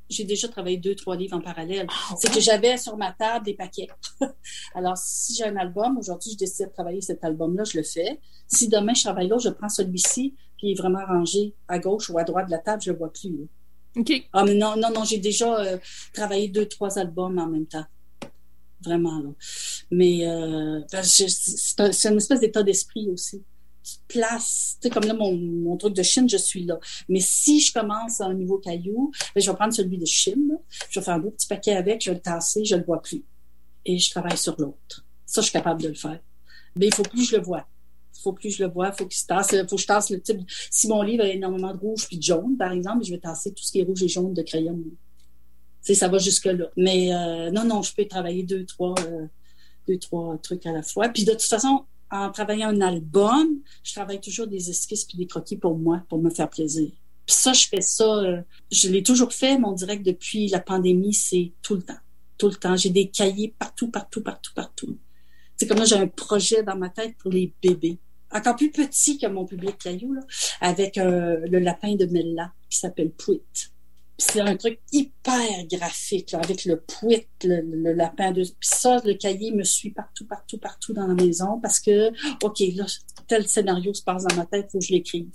j'ai 0.10 0.24
déjà 0.24 0.47
travaillé 0.47 0.78
deux, 0.78 0.95
trois 0.95 1.16
livres 1.16 1.38
en 1.38 1.41
parallèle. 1.41 1.88
Ah, 1.89 2.16
c'est 2.20 2.32
que 2.32 2.39
j'avais 2.39 2.78
sur 2.78 2.97
ma 2.97 3.12
table 3.12 3.45
des 3.45 3.54
paquets. 3.54 3.88
Alors, 4.76 4.97
si 4.97 5.36
j'ai 5.36 5.45
un 5.45 5.56
album, 5.56 5.97
aujourd'hui, 5.97 6.32
je 6.32 6.38
décide 6.38 6.68
de 6.68 6.72
travailler 6.72 7.01
cet 7.01 7.24
album-là, 7.24 7.64
je 7.64 7.78
le 7.78 7.84
fais. 7.84 8.20
Si 8.47 8.68
demain, 8.68 8.93
je 8.93 9.04
travaille 9.04 9.28
là, 9.28 9.38
je 9.38 9.49
prends 9.49 9.70
celui-ci, 9.70 10.36
puis 10.58 10.68
il 10.68 10.72
est 10.72 10.82
vraiment 10.82 11.06
rangé 11.06 11.56
à 11.68 11.80
gauche 11.80 12.10
ou 12.10 12.18
à 12.18 12.24
droite 12.24 12.47
de 12.47 12.51
la 12.51 12.60
table, 12.60 12.82
je 12.82 12.91
le 12.91 12.97
vois 12.97 13.12
plus. 13.12 13.47
OK. 13.95 14.12
Ah, 14.34 14.43
mais 14.43 14.56
non, 14.56 14.76
non, 14.78 14.89
non, 14.93 15.04
j'ai 15.04 15.20
déjà 15.20 15.60
euh, 15.60 15.78
travaillé 16.14 16.47
deux, 16.47 16.68
trois 16.68 16.97
albums 16.97 17.38
en 17.39 17.47
même 17.47 17.68
temps. 17.68 17.86
Vraiment, 18.84 19.20
là. 19.20 19.30
Mais 19.91 20.28
euh, 20.28 20.82
c'est 21.04 22.10
une 22.10 22.18
espèce 22.18 22.39
d'état 22.39 22.64
d'esprit 22.64 23.10
aussi 23.10 23.43
place, 24.07 24.77
tu 24.81 24.88
sais, 24.88 24.93
comme 24.93 25.03
là, 25.03 25.13
mon, 25.13 25.36
mon, 25.36 25.77
truc 25.77 25.93
de 25.93 26.03
Chine, 26.03 26.29
je 26.29 26.38
suis 26.38 26.63
là. 26.65 26.79
Mais 27.09 27.19
si 27.19 27.59
je 27.59 27.73
commence 27.73 28.21
un 28.21 28.34
nouveau 28.34 28.57
caillou, 28.57 29.11
ben, 29.36 29.41
je 29.41 29.49
vais 29.49 29.55
prendre 29.55 29.73
celui 29.73 29.97
de 29.97 30.05
Chine, 30.05 30.57
je 30.89 30.99
vais 30.99 31.03
faire 31.03 31.15
un 31.15 31.19
beau 31.19 31.31
petit 31.31 31.47
paquet 31.47 31.75
avec, 31.75 32.03
je 32.03 32.11
vais 32.11 32.15
le 32.15 32.21
tasser, 32.21 32.63
je 32.65 32.75
le 32.75 32.84
vois 32.84 33.01
plus. 33.01 33.23
Et 33.86 33.97
je 33.97 34.09
travaille 34.11 34.38
sur 34.38 34.59
l'autre. 34.59 35.05
Ça, 35.25 35.41
je 35.41 35.47
suis 35.47 35.53
capable 35.53 35.81
de 35.81 35.89
le 35.89 35.95
faire. 35.95 36.19
Mais 36.75 36.88
il 36.88 36.93
faut 36.93 37.03
plus 37.03 37.23
que 37.25 37.31
je 37.31 37.36
le 37.38 37.43
vois. 37.43 37.65
Il 38.15 38.21
faut 38.21 38.34
plus 38.34 38.49
que 38.49 38.55
je 38.55 38.63
le 38.63 38.69
vois, 38.69 38.91
faut 38.91 39.05
qu'il 39.05 39.17
se 39.17 39.25
tasse, 39.25 39.49
faut 39.69 39.75
que 39.75 39.81
je 39.81 39.88
tasse 39.88 40.09
le 40.09 40.21
type. 40.21 40.39
Si 40.71 40.88
mon 40.88 41.01
livre 41.01 41.23
a 41.23 41.27
énormément 41.27 41.73
de 41.73 41.79
rouge 41.79 42.07
puis 42.07 42.17
de 42.17 42.23
jaune, 42.23 42.55
par 42.57 42.71
exemple, 42.71 43.03
je 43.03 43.11
vais 43.11 43.19
tasser 43.19 43.53
tout 43.53 43.63
ce 43.63 43.71
qui 43.71 43.79
est 43.79 43.84
rouge 43.84 44.01
et 44.03 44.07
jaune 44.07 44.34
de 44.34 44.41
crayon. 44.41 44.79
Tu 44.84 44.93
sais, 45.81 45.95
ça 45.95 46.07
va 46.07 46.17
jusque-là. 46.17 46.69
Mais 46.77 47.13
euh, 47.13 47.51
non, 47.51 47.65
non, 47.65 47.81
je 47.81 47.93
peux 47.93 48.05
travailler 48.05 48.43
deux, 48.43 48.65
trois, 48.65 48.95
euh, 48.99 49.27
deux, 49.88 49.97
trois 49.97 50.38
trucs 50.38 50.65
à 50.65 50.71
la 50.71 50.84
fois. 50.84 51.09
Puis 51.09 51.25
de 51.25 51.31
toute 51.31 51.41
façon, 51.41 51.86
en 52.12 52.32
travaillant 52.32 52.70
un 52.70 52.82
album, 52.82 53.60
je 53.84 53.93
travaille 53.93 54.22
toujours 54.22 54.47
des 54.47 54.70
esquisses 54.70 55.06
puis 55.06 55.18
des 55.18 55.28
croquis 55.28 55.58
pour 55.58 55.78
moi, 55.78 56.04
pour 56.10 56.22
me 56.22 56.30
faire 56.30 56.49
plaisir. 56.49 56.89
Puis 57.26 57.36
ça, 57.36 57.54
je 57.54 57.68
fais 57.68 57.82
ça, 57.82 58.20
euh, 58.20 58.41
je 58.72 58.89
l'ai 58.89 59.04
toujours 59.04 59.32
fait, 59.32 59.58
mon 59.58 59.72
direct 59.72 60.06
depuis 60.06 60.47
la 60.49 60.60
pandémie, 60.60 61.14
c'est 61.14 61.54
tout 61.62 61.76
le 61.76 61.82
temps. 61.82 61.97
Tout 62.38 62.49
le 62.49 62.56
temps. 62.56 62.76
J'ai 62.76 62.89
des 62.89 63.10
cahiers 63.10 63.54
partout, 63.58 63.89
partout, 63.89 64.22
partout, 64.22 64.51
partout. 64.54 64.97
C'est 65.56 65.68
comme 65.68 65.78
là, 65.78 65.86
j'ai 65.86 65.95
un 65.95 66.08
projet 66.08 66.64
dans 66.64 66.76
ma 66.76 66.89
tête 66.89 67.16
pour 67.18 67.32
les 67.32 67.54
bébés. 67.62 67.99
Encore 68.32 68.56
plus 68.56 68.72
petit 68.72 69.18
que 69.18 69.28
mon 69.28 69.45
public 69.45 69.78
caillou, 69.78 70.14
là, 70.14 70.22
avec 70.60 70.97
euh, 70.97 71.45
le 71.47 71.60
lapin 71.60 71.95
de 71.95 72.06
Mella 72.06 72.51
qui 72.70 72.80
s'appelle 72.80 73.12
Pouit 73.12 73.41
c'est 74.18 74.41
un 74.41 74.55
truc 74.55 74.80
hyper 74.91 75.66
graphique, 75.72 76.34
avec 76.34 76.66
le 76.66 76.80
pouet, 76.80 77.28
le, 77.43 77.93
lapin 77.93 78.32
de... 78.32 78.43
Ça, 78.61 79.01
le 79.05 79.14
cahier 79.16 79.51
me 79.51 79.64
suit 79.64 79.91
partout, 79.91 80.26
partout, 80.26 80.57
partout 80.57 80.93
dans 80.93 81.07
la 81.07 81.16
maison 81.16 81.59
parce 81.61 81.80
que, 81.80 82.09
OK, 82.43 82.59
là, 82.76 82.86
tel 83.28 83.47
scénario 83.47 83.93
se 83.93 84.03
passe 84.03 84.24
dans 84.24 84.36
ma 84.36 84.45
tête, 84.45 84.68
il 84.70 84.72
faut 84.72 84.80
que 84.80 84.86
je 84.86 84.93
l'écrive. 84.93 85.32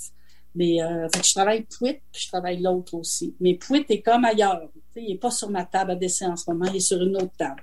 Mais 0.54 0.82
euh, 0.82 1.08
fait 1.12 1.20
que 1.20 1.26
je 1.26 1.34
travaille 1.34 1.64
Pouet, 1.64 2.02
puis 2.12 2.22
je 2.22 2.28
travaille 2.28 2.60
l'autre 2.60 2.94
aussi. 2.94 3.34
Mais 3.40 3.54
Pouet 3.54 3.84
est 3.88 4.00
comme 4.00 4.24
ailleurs. 4.24 4.70
Il 4.96 5.08
n'est 5.08 5.18
pas 5.18 5.30
sur 5.30 5.50
ma 5.50 5.64
table 5.64 5.92
à 5.92 5.96
dessiner 5.96 6.30
en 6.30 6.36
ce 6.36 6.50
moment, 6.50 6.66
il 6.66 6.76
est 6.76 6.80
sur 6.80 7.00
une 7.02 7.16
autre 7.16 7.36
table. 7.36 7.62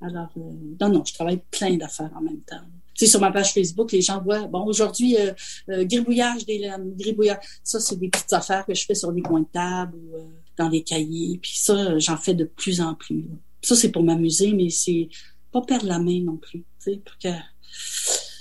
Alors, 0.00 0.30
euh, 0.36 0.40
non, 0.80 0.88
non, 0.88 1.04
je 1.04 1.14
travaille 1.14 1.40
plein 1.50 1.76
d'affaires 1.76 2.10
en 2.16 2.20
même 2.20 2.40
temps. 2.40 2.60
Tu 2.94 3.06
sur 3.06 3.20
ma 3.20 3.30
page 3.30 3.54
Facebook, 3.54 3.92
les 3.92 4.02
gens 4.02 4.20
voient, 4.20 4.46
bon, 4.46 4.64
aujourd'hui, 4.64 5.16
euh, 5.16 5.32
euh 5.70 5.84
gribouillage 5.84 6.44
des 6.44 6.58
laines, 6.58 6.94
gribouillage. 6.96 7.38
Ça, 7.62 7.80
c'est 7.80 7.96
des 7.96 8.08
petites 8.08 8.32
affaires 8.32 8.66
que 8.66 8.74
je 8.74 8.84
fais 8.84 8.94
sur 8.94 9.12
des 9.12 9.22
coins 9.22 9.40
de 9.40 9.46
table 9.46 9.96
ou 9.96 10.16
euh, 10.16 10.24
dans 10.56 10.68
les 10.68 10.82
cahiers. 10.82 11.38
Puis 11.40 11.56
ça, 11.56 11.98
j'en 11.98 12.16
fais 12.16 12.34
de 12.34 12.44
plus 12.44 12.80
en 12.80 12.94
plus. 12.94 13.26
Ça, 13.62 13.76
c'est 13.76 13.90
pour 13.90 14.02
m'amuser, 14.02 14.52
mais 14.52 14.70
c'est 14.70 15.08
pas 15.50 15.62
perdre 15.62 15.86
la 15.86 15.98
main 15.98 16.20
non 16.20 16.36
plus. 16.36 16.64
Pour 16.84 17.18
que 17.22 17.28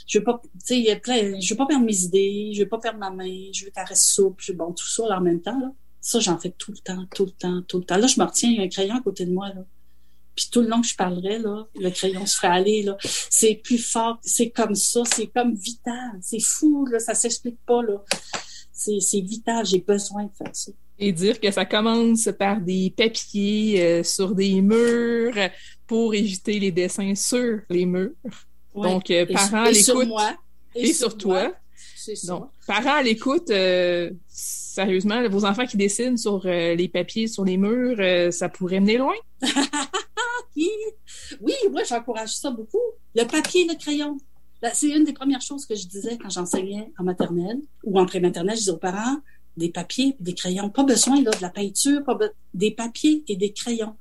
je 0.07 0.18
veux 0.18 0.24
pas, 0.24 0.41
tu 0.43 0.49
sais, 0.66 1.01
je 1.39 1.53
veux 1.53 1.57
pas 1.57 1.66
perdre 1.66 1.86
mes 1.86 2.03
idées, 2.03 2.51
je 2.53 2.64
veux 2.64 2.68
pas 2.68 2.80
perdre 2.80 2.99
ma 2.99 3.12
main, 3.12 3.51
je 3.53 3.66
veux 3.66 3.72
qu'elle 3.72 3.86
reste 3.86 4.09
souple, 4.09 4.53
bon, 4.53 4.74
tout 4.74 4.88
ça 4.88 5.03
en 5.03 5.22
même 5.22 5.41
temps, 5.41 5.59
là. 5.59 5.72
Ça, 6.01 6.20
j'en 6.20 6.38
fais 6.39 6.49
tout 6.49 6.72
le 6.72 6.80
temps, 6.80 7.05
tout 7.14 7.26
le 7.26 7.32
temps, 7.32 7.62
tout 7.62 7.78
le 7.78 7.84
temps. 7.84 7.97
Là, 7.97 8.07
je 8.07 8.20
me 8.20 8.26
retiens, 8.26 8.49
il 8.49 8.57
y 8.57 8.59
a 8.59 8.64
un 8.64 8.68
crayon 8.68 8.95
à 8.95 9.01
côté 9.01 9.26
de 9.26 9.32
moi, 9.32 9.49
là. 9.49 9.64
Puis 10.36 10.49
tout 10.51 10.62
le 10.62 10.68
long 10.68 10.82
que 10.82 10.88
je 10.88 10.95
parlerais, 10.95 11.39
là, 11.39 11.68
le 11.76 11.89
crayon 11.91 12.26
se 12.26 12.38
ferait 12.38 12.47
aller, 12.47 12.84
là. 12.84 12.97
C'est 13.30 13.55
plus 13.55 13.78
fort, 13.78 14.20
c'est 14.24 14.49
comme 14.49 14.76
ça, 14.76 15.03
c'est 15.05 15.28
comme 15.28 15.53
vital. 15.53 16.20
C'est 16.22 16.41
fou, 16.41 16.86
là, 16.88 16.99
ça 16.99 17.14
s'explique 17.14 17.59
pas, 17.66 17.84
là. 17.84 18.03
C'est 18.99 19.21
vital, 19.21 19.65
j'ai 19.65 19.79
besoin 19.79 20.23
de 20.23 20.32
faire 20.36 20.55
ça. 20.55 20.71
Et 20.97 21.11
dire 21.11 21.39
que 21.39 21.51
ça 21.51 21.65
commence 21.65 22.29
par 22.38 22.61
des 22.61 22.93
papiers 22.95 23.82
euh, 23.82 24.03
sur 24.03 24.34
des 24.34 24.61
murs 24.61 25.34
pour 25.88 26.13
éviter 26.13 26.59
les 26.59 26.71
dessins 26.71 27.15
sur 27.15 27.59
les 27.69 27.86
murs. 27.86 28.11
Donc, 28.75 29.09
euh, 29.11 29.25
parents 29.25 29.65
à 29.65 29.71
l'écoute. 29.71 30.07
Et, 30.73 30.89
et, 30.89 30.93
sur, 30.93 31.17
toi. 31.17 31.53
C'est 31.95 32.15
ça. 32.15 32.34
Donc, 32.34 32.49
parents 32.65 32.95
à 32.95 33.03
l'écoute, 33.03 33.49
euh, 33.49 34.11
sérieusement, 34.27 35.27
vos 35.29 35.45
enfants 35.45 35.65
qui 35.65 35.77
dessinent 35.77 36.17
sur 36.17 36.45
les 36.45 36.89
papiers, 36.91 37.27
sur 37.27 37.45
les 37.45 37.57
murs, 37.57 38.32
ça 38.34 38.49
pourrait 38.49 38.79
mener 38.79 38.97
loin. 38.97 39.15
oui, 40.55 40.69
oui, 41.41 41.53
moi, 41.71 41.84
j'encourage 41.84 42.36
ça 42.36 42.51
beaucoup. 42.51 42.79
Le 43.15 43.25
papier 43.25 43.61
et 43.61 43.67
le 43.67 43.75
crayon. 43.75 44.17
C'est 44.74 44.89
une 44.89 45.03
des 45.03 45.14
premières 45.14 45.41
choses 45.41 45.66
que 45.66 45.76
je 45.76 45.88
disais 45.88 46.18
quand 46.18 46.30
j'enseignais 46.30 46.91
en 46.99 47.03
maternelle 47.03 47.59
ou 47.84 47.99
en 47.99 48.05
pré-maternelle. 48.05 48.55
Je 48.55 48.62
disais 48.62 48.72
aux 48.72 48.78
parents, 48.78 49.18
des 49.57 49.70
papiers 49.70 50.16
des 50.20 50.34
crayons. 50.34 50.70
Pas 50.70 50.84
besoin 50.84 51.22
là, 51.22 51.32
de 51.32 51.41
la 51.41 51.49
peinture, 51.49 52.03
pas 52.03 52.18
des 52.53 52.72
papiers 52.72 53.24
et 53.28 53.36
des 53.36 53.53
crayons. 53.53 53.95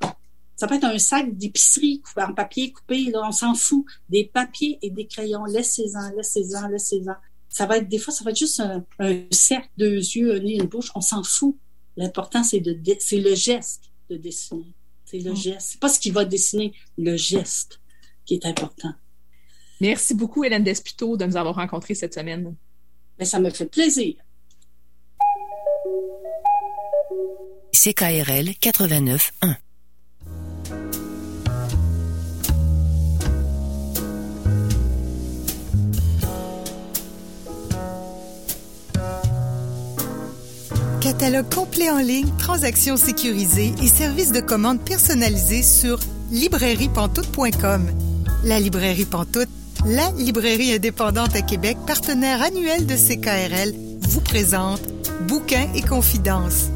Ça 0.56 0.66
peut 0.66 0.74
être 0.74 0.84
un 0.84 0.98
sac 0.98 1.34
d'épicerie 1.36 2.02
en 2.16 2.34
papier 2.34 2.70
coupé, 2.70 3.04
là, 3.04 3.22
on 3.26 3.32
s'en 3.32 3.54
fout. 3.54 3.86
Des 4.10 4.24
papiers 4.24 4.78
et 4.82 4.90
des 4.90 5.06
crayons. 5.06 5.46
Laissez-en, 5.46 6.10
laissez-en, 6.14 6.68
laissez-en. 6.68 7.14
Ça 7.48 7.64
va 7.64 7.78
être, 7.78 7.88
des 7.88 7.98
fois, 7.98 8.12
ça 8.12 8.24
va 8.24 8.30
être 8.30 8.36
juste 8.36 8.60
un, 8.60 8.84
cercle, 9.30 9.70
deux 9.78 9.94
yeux, 9.94 10.34
un 10.34 10.40
nez, 10.40 10.56
une 10.56 10.66
bouche. 10.66 10.90
On 10.94 11.00
s'en 11.00 11.22
fout. 11.22 11.56
L'important, 11.96 12.44
c'est 12.44 12.60
de, 12.60 12.78
c'est 12.98 13.20
le 13.20 13.34
geste 13.34 13.84
de 14.10 14.16
dessiner. 14.16 14.74
C'est 15.06 15.18
le 15.18 15.32
mm. 15.32 15.36
geste. 15.36 15.68
C'est 15.72 15.80
pas 15.80 15.88
ce 15.88 15.98
qui 15.98 16.10
va 16.10 16.26
dessiner, 16.26 16.74
le 16.98 17.16
geste 17.16 17.80
qui 18.26 18.34
est 18.34 18.44
important. 18.44 18.92
Merci 19.80 20.14
beaucoup, 20.14 20.44
Hélène 20.44 20.62
Despito, 20.62 21.16
de 21.16 21.24
nous 21.24 21.36
avoir 21.36 21.54
rencontrés 21.54 21.94
cette 21.94 22.14
semaine. 22.14 22.54
Mais 23.18 23.24
ça 23.24 23.40
me 23.40 23.50
fait 23.50 23.66
plaisir. 23.66 24.14
CKRL 27.72 28.50
89.1 28.60 29.56
Catalogue 41.00 41.52
complet 41.54 41.90
en 41.90 41.98
ligne, 41.98 42.28
transactions 42.38 42.98
sécurisées 42.98 43.72
et 43.82 43.86
services 43.86 44.32
de 44.32 44.40
commande 44.40 44.80
personnalisés 44.84 45.62
sur 45.62 45.98
librairiepantoute.com. 46.30 47.90
La 48.44 48.60
librairie 48.60 49.06
Pantoute, 49.06 49.48
la 49.86 50.10
librairie 50.12 50.74
indépendante 50.74 51.34
à 51.34 51.42
Québec, 51.42 51.76
partenaire 51.86 52.42
annuel 52.42 52.86
de 52.86 52.94
CKRL, 52.94 53.72
vous 54.00 54.20
présente 54.20 54.80
Bouquins 55.26 55.68
et 55.74 55.82
confidences. 55.82 56.70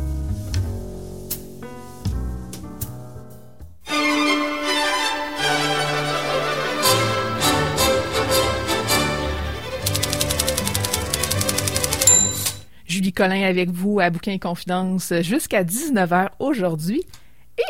Julie 12.86 13.12
Collin 13.12 13.42
avec 13.42 13.70
vous 13.70 14.00
à 14.00 14.08
Bouquins 14.10 14.32
et 14.32 14.38
Confidences 14.38 15.12
jusqu'à 15.22 15.64
19h 15.64 16.30
aujourd'hui. 16.38 17.02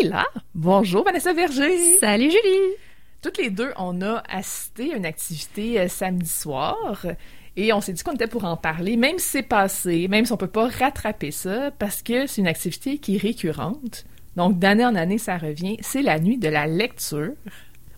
Et 0.00 0.04
là, 0.04 0.26
bonjour 0.54 1.04
Vanessa 1.04 1.32
Verger. 1.32 1.98
Salut 1.98 2.30
Julie. 2.30 2.83
Toutes 3.24 3.38
les 3.38 3.48
deux, 3.48 3.72
on 3.78 4.02
a 4.02 4.22
assisté 4.28 4.92
à 4.92 4.98
une 4.98 5.06
activité 5.06 5.80
euh, 5.80 5.88
samedi 5.88 6.28
soir 6.28 7.06
et 7.56 7.72
on 7.72 7.80
s'est 7.80 7.94
dit 7.94 8.02
qu'on 8.02 8.12
était 8.12 8.26
pour 8.26 8.44
en 8.44 8.58
parler, 8.58 8.98
même 8.98 9.18
si 9.18 9.28
c'est 9.28 9.42
passé, 9.42 10.08
même 10.08 10.26
si 10.26 10.32
on 10.32 10.36
peut 10.36 10.46
pas 10.46 10.68
rattraper 10.68 11.30
ça, 11.30 11.70
parce 11.70 12.02
que 12.02 12.26
c'est 12.26 12.42
une 12.42 12.46
activité 12.46 12.98
qui 12.98 13.14
est 13.14 13.18
récurrente. 13.18 14.04
Donc, 14.36 14.58
d'année 14.58 14.84
en 14.84 14.94
année, 14.94 15.16
ça 15.16 15.38
revient. 15.38 15.78
C'est 15.80 16.02
la 16.02 16.20
nuit 16.20 16.36
de 16.36 16.50
la 16.50 16.66
lecture 16.66 17.32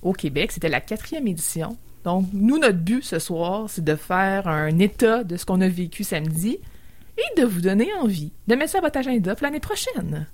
au 0.00 0.12
Québec. 0.12 0.52
C'était 0.52 0.68
la 0.68 0.80
quatrième 0.80 1.26
édition. 1.26 1.76
Donc, 2.04 2.26
nous, 2.32 2.58
notre 2.58 2.78
but 2.78 3.02
ce 3.02 3.18
soir, 3.18 3.68
c'est 3.68 3.82
de 3.82 3.96
faire 3.96 4.46
un 4.46 4.78
état 4.78 5.24
de 5.24 5.36
ce 5.36 5.44
qu'on 5.44 5.60
a 5.60 5.66
vécu 5.66 6.04
samedi 6.04 6.60
et 7.18 7.40
de 7.40 7.44
vous 7.44 7.62
donner 7.62 7.92
envie 7.94 8.30
de 8.46 8.54
mettre 8.54 8.70
ça 8.70 8.78
à 8.78 8.82
votre 8.82 8.98
agenda 8.98 9.34
pour 9.34 9.44
l'année 9.44 9.58
prochaine. 9.58 10.28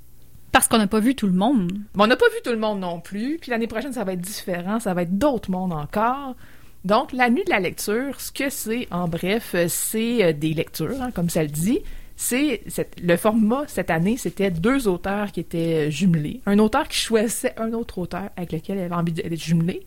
Parce 0.53 0.69
qu'on 0.69 0.79
n'a 0.79 0.87
pas 0.87 1.01
vu 1.01 1.15
tout 1.15 1.27
le 1.27 1.33
monde. 1.33 1.73
on 1.97 2.07
n'a 2.07 2.17
pas 2.17 2.29
vu 2.29 2.43
tout 2.45 2.53
le 2.53 2.59
monde 2.59 2.81
non 2.81 3.01
plus. 3.01 3.39
Puis 3.41 3.51
l'année 3.51 3.67
prochaine, 3.67 3.93
ça 3.93 4.05
va 4.05 4.13
être 4.13 4.21
différent. 4.21 4.79
Ça 4.79 4.95
va 4.95 5.03
être 5.03 5.19
d'autres 5.19 5.51
mondes 5.51 5.73
encore. 5.73 6.37
Donc, 6.85 7.13
la 7.13 7.31
nuit 7.31 7.45
de 7.45 7.51
la 7.51 7.61
lecture, 7.61 8.21
ce 8.21 8.33
que 8.33 8.51
c'est, 8.51 8.89
en 8.91 9.07
bref, 9.07 9.55
c'est 9.69 10.25
euh, 10.25 10.33
des 10.33 10.53
lectures, 10.53 11.01
hein, 11.01 11.11
comme 11.13 11.31
ça 11.31 11.43
le 11.43 11.49
dit. 11.49 11.81
C'est 12.17 12.63
le 13.03 13.17
format 13.17 13.65
cette 13.67 13.91
année, 13.91 14.17
c'était 14.17 14.51
deux 14.51 14.87
auteurs 14.89 15.33
qui 15.33 15.41
étaient 15.41 15.87
euh, 15.87 15.91
jumelés. 15.91 16.41
Un 16.47 16.59
auteur 16.59 16.87
qui 16.89 16.99
choisissait 16.99 17.55
un 17.59 17.73
autre 17.73 17.99
auteur 17.99 18.31
avec 18.37 18.53
lequel 18.53 18.79
il 18.79 18.83
avait 18.83 18.95
envie 18.95 19.13
d'être 19.13 19.35
jumelé. 19.41 19.87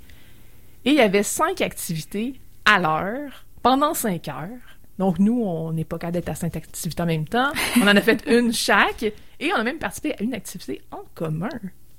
Et 0.85 0.91
il 0.91 0.95
y 0.95 1.01
avait 1.01 1.23
cinq 1.23 1.61
activités 1.61 2.35
à 2.65 2.79
l'heure 2.79 3.45
pendant 3.61 3.93
cinq 3.93 4.27
heures. 4.27 4.74
Donc, 4.99 5.19
nous, 5.19 5.41
on 5.41 5.73
n'est 5.73 5.83
pas 5.83 5.97
capable 5.97 6.13
d'être 6.13 6.29
à 6.29 6.35
cinq 6.35 6.55
activités 6.55 7.01
en 7.01 7.05
même 7.05 7.27
temps. 7.27 7.51
On 7.81 7.87
en 7.87 7.95
a 7.95 8.01
fait 8.01 8.23
une 8.27 8.53
chaque 8.53 9.03
et 9.03 9.51
on 9.53 9.57
a 9.57 9.63
même 9.63 9.77
participé 9.77 10.13
à 10.13 10.23
une 10.23 10.33
activité 10.33 10.81
en 10.91 11.03
commun. 11.13 11.49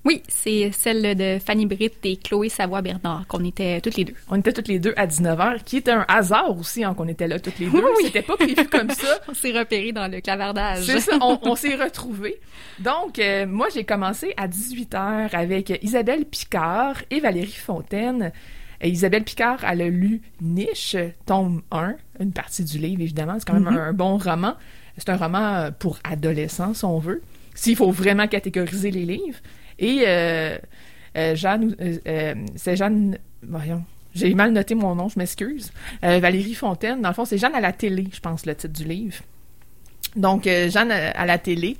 Oui, 0.07 0.22
c'est 0.28 0.70
celle 0.70 1.16
de 1.16 1.40
Fanny 1.44 1.66
Britt 1.66 1.94
et 2.05 2.16
Chloé 2.16 2.49
Savoie-Bernard, 2.49 3.26
qu'on 3.26 3.44
était 3.44 3.80
toutes 3.80 3.97
les 3.97 4.05
deux. 4.05 4.14
On 4.28 4.36
était 4.36 4.53
toutes 4.53 4.68
les 4.68 4.78
deux 4.78 4.94
à 4.97 5.09
19h, 5.09 5.64
qui 5.64 5.78
était 5.78 5.90
un 5.90 6.05
hasard 6.07 6.57
aussi, 6.57 6.84
hein, 6.84 6.94
qu'on 6.94 7.09
était 7.09 7.26
là 7.26 7.40
toutes 7.40 7.59
les 7.59 7.66
deux. 7.66 7.82
Oui. 7.82 8.05
C'était 8.05 8.22
pas 8.22 8.36
prévu 8.36 8.55
comme 8.70 8.90
ça. 8.90 9.18
on 9.28 9.34
s'est 9.34 9.51
repérés 9.51 9.90
dans 9.90 10.07
le 10.07 10.20
clavardage. 10.20 10.84
C'est 10.84 11.01
ça, 11.01 11.18
on, 11.20 11.57
s'est 11.57 11.74
retrouvés. 11.74 12.38
Donc, 12.78 13.18
euh, 13.18 13.47
moi, 13.47 13.66
j'ai 13.74 13.82
commencé 13.82 14.32
à 14.36 14.47
18h 14.47 15.34
avec 15.34 15.76
Isabelle 15.82 16.24
Picard 16.24 17.03
et 17.11 17.18
Valérie 17.18 17.51
Fontaine. 17.51 18.30
Et 18.80 18.88
Isabelle 18.88 19.24
Picard, 19.24 19.64
elle 19.64 19.82
a 19.82 19.88
lu 19.88 20.20
Niche, 20.40 20.96
tome 21.24 21.62
1, 21.70 21.94
une 22.20 22.32
partie 22.32 22.64
du 22.64 22.78
livre, 22.78 23.02
évidemment. 23.02 23.36
C'est 23.38 23.46
quand 23.46 23.58
même 23.58 23.74
mm-hmm. 23.74 23.88
un, 23.88 23.92
bon 23.92 24.18
roman. 24.18 24.54
C'est 24.98 25.08
un 25.10 25.16
roman 25.16 25.70
pour 25.78 25.98
adolescents, 26.04 26.74
si 26.74 26.84
on 26.84 26.98
veut. 26.98 27.22
S'il 27.54 27.76
faut 27.76 27.90
vraiment 27.90 28.28
catégoriser 28.28 28.90
les 28.90 29.06
livres. 29.06 29.38
Et 29.78 30.04
euh, 30.06 30.56
euh, 31.16 31.34
Jeanne, 31.34 31.74
euh, 31.80 32.34
c'est 32.54 32.76
Jeanne, 32.76 33.18
voyons, 33.42 33.84
j'ai 34.14 34.34
mal 34.34 34.52
noté 34.52 34.74
mon 34.74 34.94
nom, 34.94 35.08
je 35.08 35.18
m'excuse. 35.18 35.72
Valérie 36.02 36.54
Fontaine, 36.54 37.02
dans 37.02 37.10
le 37.10 37.14
fond, 37.14 37.26
c'est 37.26 37.36
Jeanne 37.36 37.54
à 37.54 37.60
la 37.60 37.72
télé, 37.72 38.06
je 38.12 38.20
pense, 38.20 38.46
le 38.46 38.54
titre 38.54 38.72
du 38.72 38.84
livre. 38.84 39.16
Donc, 40.14 40.44
Jeanne 40.44 40.90
à 40.90 41.26
la 41.26 41.36
télé, 41.36 41.76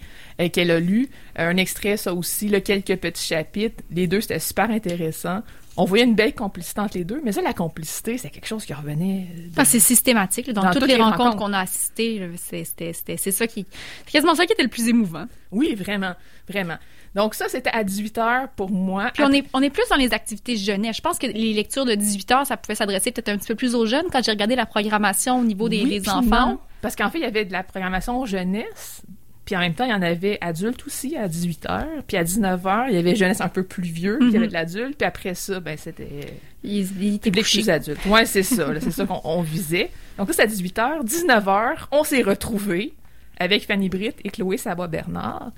qu'elle 0.53 0.71
a 0.71 0.79
lu, 0.79 1.09
un 1.37 1.57
extrait, 1.57 1.97
ça 1.97 2.13
aussi, 2.13 2.49
là, 2.49 2.61
quelques 2.61 2.97
petits 2.97 3.27
chapitres. 3.27 3.83
Les 3.91 4.07
deux, 4.07 4.21
c'était 4.21 4.39
super 4.39 4.69
intéressant 4.71 5.43
on 5.77 5.85
voyait 5.85 6.05
une 6.05 6.15
belle 6.15 6.35
complicité 6.35 6.81
entre 6.81 6.97
les 6.97 7.05
deux, 7.05 7.21
mais 7.25 7.33
ça, 7.33 7.43
la 7.43 7.53
complicité, 7.53 8.19
c'est 8.19 8.31
quelque 8.31 8.47
chose 8.47 8.65
qui 8.65 8.73
revenait. 8.73 9.29
Ah, 9.57 9.65
c'est 9.65 9.81
systématique. 9.81 10.51
dans, 10.51 10.71
toutes, 10.71 10.87
les, 10.87 10.97
rencontres, 10.97 11.37
qu'on 11.37 11.53
a 11.53 11.61
assistées, 11.61 12.31
c'est 12.37 13.31
ça 13.31 13.47
qui. 13.47 13.67
C'est 14.05 14.13
quasiment 14.13 14.35
ça 14.35 14.47
qui 14.47 14.53
était 14.53 14.63
le 14.63 14.69
plus 14.69 14.89
émouvant. 14.89 15.27
Oui, 15.53 15.75
vraiment, 15.75 16.15
vraiment. 16.49 16.77
Donc, 17.15 17.35
ça, 17.35 17.49
c'était 17.49 17.71
à 17.71 17.83
18 17.83 18.19
h 18.19 18.49
pour 18.57 18.71
moi. 18.71 19.11
Puis, 19.15 19.23
on, 19.23 19.33
est, 19.33 19.47
on 19.55 19.63
est 19.63 19.71
plus 19.71 19.89
dans 19.89 19.97
les 19.97 20.13
activités 20.13 20.57
jeunesse. 20.57 20.97
Je 20.97 21.01
pense 21.01 21.19
que 21.19 21.27
les 21.27 21.55
lectures 21.55 21.87
de 21.87 21.95
18 21.95 22.31
h 22.31 22.45
ça 22.45 22.57
pouvait 22.57 22.75
s'adresser 22.75 23.11
peut-être 23.11 23.31
un 23.31 23.39
petit 23.39 23.49
peu 23.49 23.55
plus 23.55 23.75
aux 23.75 23.87
jeunes 23.87 24.07
quand 24.13 24.23
j'ai 24.23 24.33
regardé 24.33 24.55
la 24.55 24.67
programmation 24.67 25.41
au 25.41 25.45
niveau 25.45 25.69
des, 25.69 25.85
des 25.85 26.09
enfants. 26.09 26.61
parce 26.83 26.95
qu'en 26.95 27.11
fait, 27.11 27.19
il 27.19 27.25
y 27.25 27.27
avait 27.27 27.45
de 27.45 27.53
la 27.53 27.63
programmation 27.63 28.27
jeunesse 28.27 29.03
puis 29.47 29.55
en 29.55 29.61
même 29.61 29.75
temps, 29.75 29.85
il 29.85 29.91
y 29.91 29.95
en 29.95 30.03
avait 30.03 30.39
adultes 30.41 30.85
aussi 30.87 31.17
à 31.17 31.29
18 31.29 31.67
h. 31.67 31.87
Puis 32.09 32.17
à 32.17 32.25
19 32.25 32.63
h, 32.65 32.87
il 32.89 32.97
y 32.97 32.99
avait 32.99 33.15
jeunesse 33.15 33.41
un 33.41 33.49
peu 33.49 33.63
plus 33.63 33.85
vieux, 33.85 34.19
puis 34.19 34.29
il 34.29 34.35
y 34.35 34.37
avait 34.37 34.47
mhm. 34.47 34.51
de 34.51 34.55
l'adulte. 34.55 34.99
Puis 34.99 35.07
après 35.07 35.35
ça, 35.35 35.61
ben 35.61 35.79
c'était 35.79 36.35
il, 36.65 37.21
plus 37.21 37.71
adulte. 37.71 38.05
Ouais, 38.07 38.27
c'est 38.27 38.43
ça. 38.43 38.69
c'est 38.81 38.91
ça 38.91 39.07
qu'on 39.07 39.43
visait. 39.43 39.91
Donc 40.19 40.27
là, 40.27 40.35
c'est 40.35 40.43
à 40.43 40.47
18 40.47 40.77
h. 40.79 41.05
19 41.05 41.45
h, 41.45 41.75
on 41.93 42.03
s'est 42.03 42.23
retrouvés 42.23 42.93
avec 43.39 43.65
Fanny 43.65 43.89
Britt 43.89 44.17
et 44.25 44.31
Chloé 44.31 44.57
Savoie-Bernard. 44.57 45.53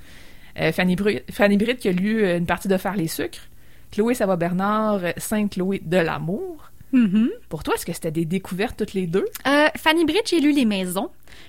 Euh, 0.61 0.71
Fanny, 0.71 0.95
Fanny 1.31 1.57
Britt 1.57 1.79
qui 1.79 1.89
a 1.89 1.93
lu 1.93 2.23
euh, 2.23 2.37
une 2.37 2.47
partie 2.47 2.69
de 2.69 2.77
Faire 2.77 2.95
les 2.95 3.09
sucres. 3.09 3.49
Chloé 3.91 4.13
Savoie-Bernard, 4.13 5.01
Sainte 5.17 5.55
Chloé 5.55 5.81
de 5.83 5.97
l'amour. 5.97 6.71
Mm-hmm. 6.93 7.29
Pour 7.49 7.63
toi, 7.63 7.75
est-ce 7.75 7.87
que 7.87 7.93
c'était 7.95 8.11
des 8.11 8.27
découvertes 8.27 8.77
toutes 8.77 8.93
les 8.93 9.07
deux? 9.07 9.25
Euh, 9.47 9.69
Fanny 9.77 10.05
Britt, 10.05 10.29
j'ai 10.29 10.41
lu 10.41 10.53
Les 10.53 10.67
Maisons. 10.67 11.09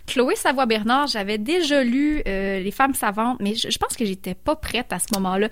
Chloé 0.09 0.35
Savoie-Bernard, 0.35 1.07
j'avais 1.07 1.37
déjà 1.37 1.83
lu 1.83 2.23
euh, 2.27 2.59
Les 2.59 2.71
femmes 2.71 2.95
savantes, 2.95 3.37
mais 3.39 3.53
je, 3.55 3.69
je 3.69 3.77
pense 3.77 3.95
que 3.95 4.05
j'étais 4.05 4.33
pas 4.33 4.55
prête 4.55 4.91
à 4.91 4.97
ce 4.99 5.05
moment-là. 5.13 5.49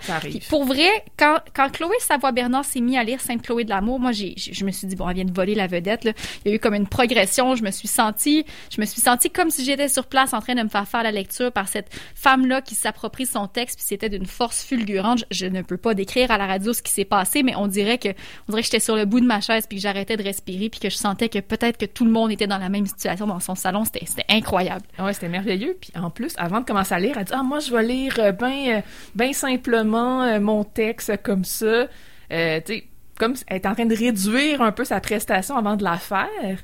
Pour 0.49 0.65
vrai, 0.65 0.89
quand, 1.17 1.37
quand 1.55 1.69
Chloé 1.71 1.95
Savoie-Bernard 1.99 2.65
s'est 2.65 2.79
mis 2.81 2.97
à 2.97 3.03
lire 3.03 3.21
Sainte 3.21 3.43
Chloé 3.43 3.63
de 3.65 3.69
l'amour, 3.69 3.99
moi, 3.99 4.11
j'ai, 4.11 4.33
j'ai- 4.35 4.53
je 4.53 4.65
me 4.65 4.71
suis 4.71 4.87
dit, 4.87 4.95
bon, 4.95 5.07
elle 5.09 5.15
vient 5.15 5.25
de 5.25 5.31
voler 5.33 5.53
la 5.53 5.67
vedette, 5.67 6.03
là. 6.05 6.13
Il 6.43 6.49
y 6.49 6.51
a 6.51 6.55
eu 6.55 6.59
comme 6.59 6.73
une 6.73 6.87
progression. 6.87 7.55
Je 7.55 7.63
me 7.63 7.69
suis 7.71 7.87
sentie, 7.87 8.45
je 8.75 8.81
me 8.81 8.85
suis 8.87 8.99
sentie 8.99 9.29
comme 9.29 9.51
si 9.51 9.63
j'étais 9.63 9.89
sur 9.89 10.07
place 10.07 10.33
en 10.33 10.39
train 10.41 10.55
de 10.55 10.63
me 10.63 10.69
faire 10.69 10.87
faire 10.87 11.03
la 11.03 11.11
lecture 11.11 11.51
par 11.51 11.67
cette 11.67 11.89
femme-là 12.15 12.61
qui 12.61 12.73
s'approprie 12.73 13.27
son 13.27 13.47
texte, 13.47 13.77
puis 13.77 13.85
c'était 13.87 14.09
d'une 14.09 14.25
force 14.25 14.63
fulgurante. 14.63 15.23
Je, 15.29 15.37
je 15.37 15.45
ne 15.45 15.61
peux 15.61 15.77
pas 15.77 15.93
décrire 15.93 16.31
à 16.31 16.37
la 16.39 16.47
radio 16.47 16.73
ce 16.73 16.81
qui 16.81 16.91
s'est 16.91 17.05
passé, 17.05 17.43
mais 17.43 17.55
on 17.55 17.67
dirait 17.67 17.99
que, 17.99 18.09
on 18.09 18.51
dirait 18.53 18.61
que 18.61 18.65
j'étais 18.65 18.79
sur 18.79 18.95
le 18.95 19.05
bout 19.05 19.19
de 19.19 19.25
ma 19.27 19.39
chaise, 19.39 19.65
puis 19.67 19.77
que 19.77 19.81
j'arrêtais 19.83 20.17
de 20.17 20.23
respirer, 20.23 20.69
puis 20.69 20.79
que 20.79 20.89
je 20.89 20.95
sentais 20.95 21.29
que 21.29 21.39
peut-être 21.39 21.77
que 21.77 21.85
tout 21.85 22.05
le 22.05 22.11
monde 22.11 22.31
était 22.31 22.47
dans 22.47 22.57
la 22.57 22.69
même 22.69 22.87
situation 22.87 23.27
dans 23.27 23.39
son 23.39 23.53
salon. 23.53 23.85
C'était, 23.85 24.05
c'était 24.05 24.25
incroyable. 24.29 24.46
Ouais, 24.99 25.13
c'était 25.13 25.29
merveilleux. 25.29 25.77
Puis 25.79 25.91
en 25.95 26.09
plus, 26.09 26.33
avant 26.37 26.61
de 26.61 26.65
commencer 26.65 26.93
à 26.93 26.99
lire, 26.99 27.17
elle 27.17 27.25
dit 27.25 27.33
Ah, 27.35 27.43
moi, 27.43 27.59
je 27.59 27.71
vais 27.71 27.83
lire 27.83 28.15
euh, 28.19 28.31
ben, 28.31 28.67
euh, 28.67 28.81
ben 29.15 29.33
simplement 29.33 30.23
euh, 30.23 30.39
mon 30.39 30.63
texte 30.63 31.21
comme 31.23 31.43
ça. 31.43 31.87
Tu 32.29 32.35
sais, 32.35 32.87
comme 33.17 33.35
elle 33.47 33.57
est 33.57 33.65
en 33.65 33.73
train 33.73 33.85
de 33.85 33.95
réduire 33.95 34.61
un 34.61 34.71
peu 34.71 34.85
sa 34.85 34.99
prestation 34.99 35.57
avant 35.57 35.75
de 35.75 35.83
la 35.83 35.97
faire. 35.97 36.59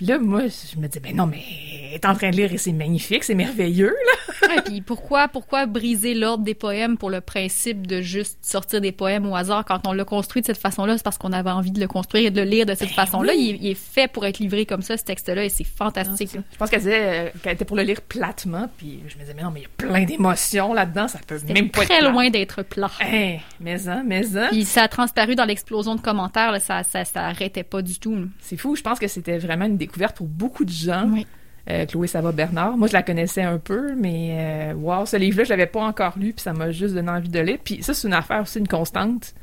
Là, 0.00 0.18
moi, 0.18 0.42
je 0.48 0.80
me 0.80 0.88
dis 0.88 0.98
Ben 0.98 1.14
non, 1.14 1.26
mais 1.26 1.42
elle 1.88 1.94
est 1.94 2.04
en 2.06 2.14
train 2.14 2.30
de 2.30 2.36
lire 2.36 2.52
et 2.52 2.58
c'est 2.58 2.72
magnifique, 2.72 3.22
c'est 3.24 3.34
merveilleux, 3.34 3.88
là. 4.06 4.12
Ouais, 4.52 4.60
puis 4.60 4.80
pourquoi, 4.80 5.28
pourquoi 5.28 5.66
briser 5.66 6.14
l'ordre 6.14 6.42
des 6.42 6.54
poèmes 6.54 6.98
pour 6.98 7.10
le 7.10 7.20
principe 7.20 7.86
de 7.86 8.00
juste 8.02 8.38
sortir 8.42 8.80
des 8.80 8.90
poèmes 8.90 9.24
au 9.24 9.36
hasard 9.36 9.64
quand 9.64 9.86
on 9.86 9.92
l'a 9.92 10.04
construit 10.04 10.42
de 10.42 10.46
cette 10.46 10.58
façon-là? 10.58 10.96
C'est 10.98 11.04
parce 11.04 11.16
qu'on 11.16 11.32
avait 11.32 11.50
envie 11.52 11.70
de 11.70 11.78
le 11.80 11.86
construire 11.86 12.26
et 12.26 12.30
de 12.32 12.40
le 12.42 12.48
lire 12.50 12.66
de 12.66 12.74
cette 12.74 12.90
façon-là. 12.90 13.34
Il, 13.34 13.50
est- 13.54 13.58
il 13.62 13.66
est 13.68 13.74
fait 13.74 14.10
pour 14.10 14.26
être 14.26 14.40
livré 14.40 14.66
comme 14.66 14.82
ça, 14.82 14.96
ce 14.96 15.04
texte-là, 15.04 15.44
et 15.44 15.48
c'est 15.48 15.64
fantastique. 15.64 16.30
Je 16.34 16.56
pense 16.58 16.68
qu'elle 16.70 16.80
disait 16.80 17.00
euh, 17.02 17.28
qu'elle 17.42 17.54
était 17.54 17.64
pour 17.64 17.76
le 17.76 17.84
lire 17.84 18.00
platement. 18.02 18.68
Puis 18.76 18.98
je 19.06 19.14
me 19.14 19.20
disais 19.20 19.32
Mais 19.34 19.42
non, 19.42 19.52
mais 19.52 19.60
il 19.60 19.62
y 19.62 19.66
a 19.66 19.70
plein 19.88 20.04
d'émotions 20.04 20.74
là-dedans, 20.74 21.06
ça 21.06 21.20
peut 21.24 21.38
même 21.48 21.70
pas 21.70 21.82
être 21.82 21.88
très 21.88 22.00
plat. 22.00 22.10
loin 22.10 22.28
d'être 22.28 22.62
plat. 22.64 22.90
Hein, 23.00 23.36
mais 23.60 23.88
hein, 23.88 24.02
mais 24.04 24.36
hein. 24.36 24.48
Puis 24.50 24.64
ça 24.64 24.82
a 24.82 24.88
transparu 24.88 25.36
dans 25.36 25.44
l'explosion 25.44 25.94
de 25.94 26.00
commentaires, 26.00 26.50
là, 26.50 26.58
ça, 26.58 26.82
ça, 26.82 27.04
ça 27.04 27.26
arrêtait 27.26 27.62
pas 27.62 27.80
du 27.80 27.98
tout. 28.00 28.26
C'est 28.40 28.56
fou, 28.56 28.74
je 28.74 28.82
pense 28.82 28.98
que 28.98 29.06
c'était 29.06 29.38
vraiment 29.38 29.66
une 29.66 29.76
découverte 29.86 30.16
pour 30.16 30.26
beaucoup 30.26 30.64
de 30.64 30.70
gens. 30.70 31.08
Oui. 31.12 31.26
Euh, 31.70 31.86
Chloé 31.86 32.08
Savoie-Bernard. 32.08 32.76
Moi, 32.76 32.88
je 32.88 32.92
la 32.92 33.04
connaissais 33.04 33.42
un 33.42 33.58
peu, 33.58 33.94
mais 33.94 34.72
euh, 34.72 34.74
wow, 34.74 35.06
ce 35.06 35.16
livre-là, 35.16 35.44
je 35.44 35.50
l'avais 35.50 35.66
pas 35.66 35.82
encore 35.82 36.18
lu, 36.18 36.32
puis 36.32 36.42
ça 36.42 36.52
m'a 36.52 36.72
juste 36.72 36.94
donné 36.94 37.10
envie 37.10 37.28
de 37.28 37.38
lire. 37.38 37.58
Puis 37.62 37.84
ça, 37.84 37.94
c'est 37.94 38.08
une 38.08 38.14
affaire 38.14 38.42
aussi, 38.42 38.58
une 38.58 38.66
constante. 38.66 39.34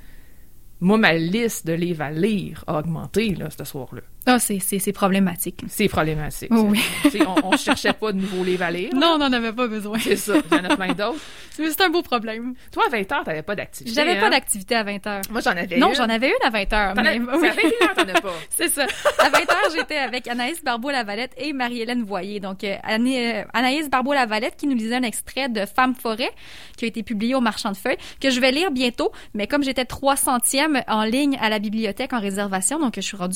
Moi, 0.81 0.97
ma 0.97 1.13
liste 1.13 1.65
de 1.65 1.73
livres 1.73 2.01
à 2.01 2.11
lire 2.11 2.63
a 2.67 2.79
augmenté, 2.79 3.35
là, 3.35 3.49
ce 3.49 3.63
soir-là. 3.63 4.01
Ah, 4.33 4.39
c'est, 4.39 4.91
problématique. 4.93 5.61
C'est 5.67 5.87
problématique. 5.87 6.49
Oui. 6.51 6.79
Tu 7.11 7.21
on, 7.21 7.35
on 7.53 7.57
cherchait 7.57 7.93
pas 7.93 8.11
de 8.11 8.17
nouveaux 8.19 8.43
livres 8.43 8.63
à 8.63 8.71
lire. 8.71 8.89
Non, 8.99 9.13
on 9.15 9.17
n'en 9.19 9.31
avait 9.31 9.53
pas 9.53 9.67
besoin. 9.67 9.97
C'est 9.99 10.15
ça, 10.15 10.33
il 10.51 10.57
y 10.57 10.59
en 10.59 10.65
a 10.65 10.75
plein 10.75 10.93
d'autres. 10.93 11.19
Mais 11.59 11.69
c'est 11.69 11.81
un 11.81 11.89
beau 11.89 12.01
problème. 12.01 12.53
Toi, 12.71 12.83
à 12.87 12.89
20 12.89 13.11
heures, 13.11 13.23
t'avais 13.25 13.41
pas 13.43 13.55
d'activité. 13.55 13.93
J'avais 13.95 14.17
hein? 14.17 14.21
pas 14.21 14.29
d'activité 14.29 14.75
à 14.75 14.83
20 14.83 15.07
heures. 15.07 15.21
Moi, 15.29 15.41
j'en 15.41 15.51
avais 15.51 15.77
Non, 15.77 15.89
une. 15.89 15.95
j'en 15.95 16.07
avais 16.09 16.27
une 16.29 16.47
à 16.47 16.49
20 16.49 16.73
heures. 16.73 16.93
T'en 16.93 17.05
as- 17.05 17.19
mais- 17.19 17.25
c'est 17.33 17.37
oui. 17.39 17.47
à 17.47 17.53
21 17.53 17.87
heures, 17.87 17.95
t'en 17.95 18.17
as 18.17 18.21
pas. 18.21 18.33
C'est 18.49 18.67
ça. 18.69 18.83
À 19.19 19.29
20h, 19.29 19.75
j'étais 19.75 19.97
avec 19.97 20.27
Anaïs 20.27 20.63
Barbeau-Lavalette 20.63 21.33
et 21.37 21.51
Marie-Hélène 21.53 22.03
Voyer. 22.03 22.39
Donc, 22.39 22.63
euh, 22.63 22.75
euh, 22.89 23.43
Anaïs 23.53 23.89
Barbeau-Lavalette 23.89 24.55
qui 24.57 24.67
nous 24.67 24.75
lisait 24.75 24.95
un 24.95 25.03
extrait 25.03 25.49
de 25.49 25.65
Femme 25.65 25.95
forêt 25.95 26.31
qui 26.77 26.85
a 26.85 26.87
été 26.87 27.03
publié 27.03 27.35
au 27.35 27.41
Marchand 27.41 27.71
de 27.71 27.77
Feuilles, 27.77 27.97
que 28.21 28.29
je 28.29 28.39
vais 28.39 28.51
lire 28.51 28.71
bientôt. 28.71 29.11
Mais 29.33 29.47
comme 29.47 29.63
j'étais 29.63 29.83
300e 29.83 30.83
en 30.87 31.03
ligne 31.03 31.37
à 31.41 31.49
la 31.49 31.59
bibliothèque 31.59 32.13
en 32.13 32.19
réservation, 32.19 32.79
donc 32.79 32.93
je 32.95 33.01
suis 33.01 33.17
rendue 33.17 33.35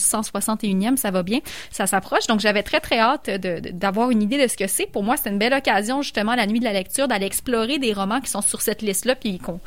161e, 0.83 0.97
ça 0.97 1.11
va 1.11 1.23
bien, 1.23 1.39
ça 1.71 1.87
s'approche. 1.87 2.27
Donc, 2.27 2.39
j'avais 2.39 2.63
très, 2.63 2.79
très 2.79 2.99
hâte 2.99 3.29
d'avoir 3.29 4.11
une 4.11 4.21
idée 4.21 4.41
de 4.41 4.47
ce 4.47 4.57
que 4.57 4.67
c'est. 4.67 4.85
Pour 4.85 5.03
moi, 5.03 5.17
c'était 5.17 5.29
une 5.29 5.39
belle 5.39 5.53
occasion, 5.53 6.01
justement, 6.01 6.35
la 6.35 6.45
nuit 6.45 6.59
de 6.59 6.65
la 6.65 6.73
lecture, 6.73 7.07
d'aller 7.07 7.25
explorer 7.25 7.79
des 7.79 7.93
romans 7.93 8.21
qui 8.21 8.29
sont 8.29 8.41
sur 8.41 8.61
cette 8.61 8.81
liste-là, 8.81 9.15
puis 9.15 9.39
qu'on 9.39 9.59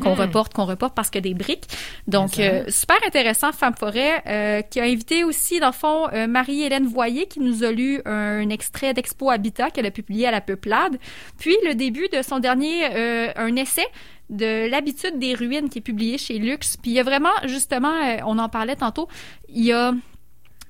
qu'on 0.00 0.14
reporte, 0.14 0.52
qu'on 0.52 0.64
reporte 0.64 0.94
parce 0.94 1.10
que 1.10 1.18
des 1.18 1.34
briques. 1.34 1.66
Donc, 2.06 2.38
euh, 2.38 2.64
super 2.68 2.96
intéressant, 3.06 3.52
Femme 3.52 3.74
Forêt, 3.74 4.22
euh, 4.26 4.62
qui 4.62 4.80
a 4.80 4.84
invité 4.84 5.24
aussi, 5.24 5.60
dans 5.60 5.68
le 5.68 5.72
fond, 5.72 6.08
euh, 6.12 6.26
Marie-Hélène 6.26 6.86
Voyer, 6.86 7.26
qui 7.26 7.40
nous 7.40 7.64
a 7.64 7.72
lu 7.72 8.00
un 8.04 8.48
extrait 8.50 8.94
d'Expo 8.94 9.30
Habitat 9.30 9.70
qu'elle 9.70 9.86
a 9.86 9.90
publié 9.90 10.26
à 10.26 10.30
La 10.30 10.40
Peuplade. 10.40 10.98
Puis, 11.38 11.56
le 11.66 11.74
début 11.74 12.08
de 12.12 12.22
son 12.22 12.38
dernier, 12.38 12.84
un 13.36 13.56
essai 13.56 13.86
de 14.30 14.68
l'habitude 14.68 15.18
des 15.18 15.34
ruines 15.34 15.68
qui 15.68 15.78
est 15.78 15.82
publié 15.82 16.18
chez 16.18 16.38
Lux. 16.38 16.76
Puis, 16.76 16.92
il 16.92 16.94
y 16.94 17.00
a 17.00 17.02
vraiment, 17.02 17.34
justement, 17.44 17.94
on 18.26 18.38
en 18.38 18.48
parlait 18.48 18.76
tantôt, 18.76 19.08
il 19.48 19.64
y 19.64 19.72
a... 19.72 19.92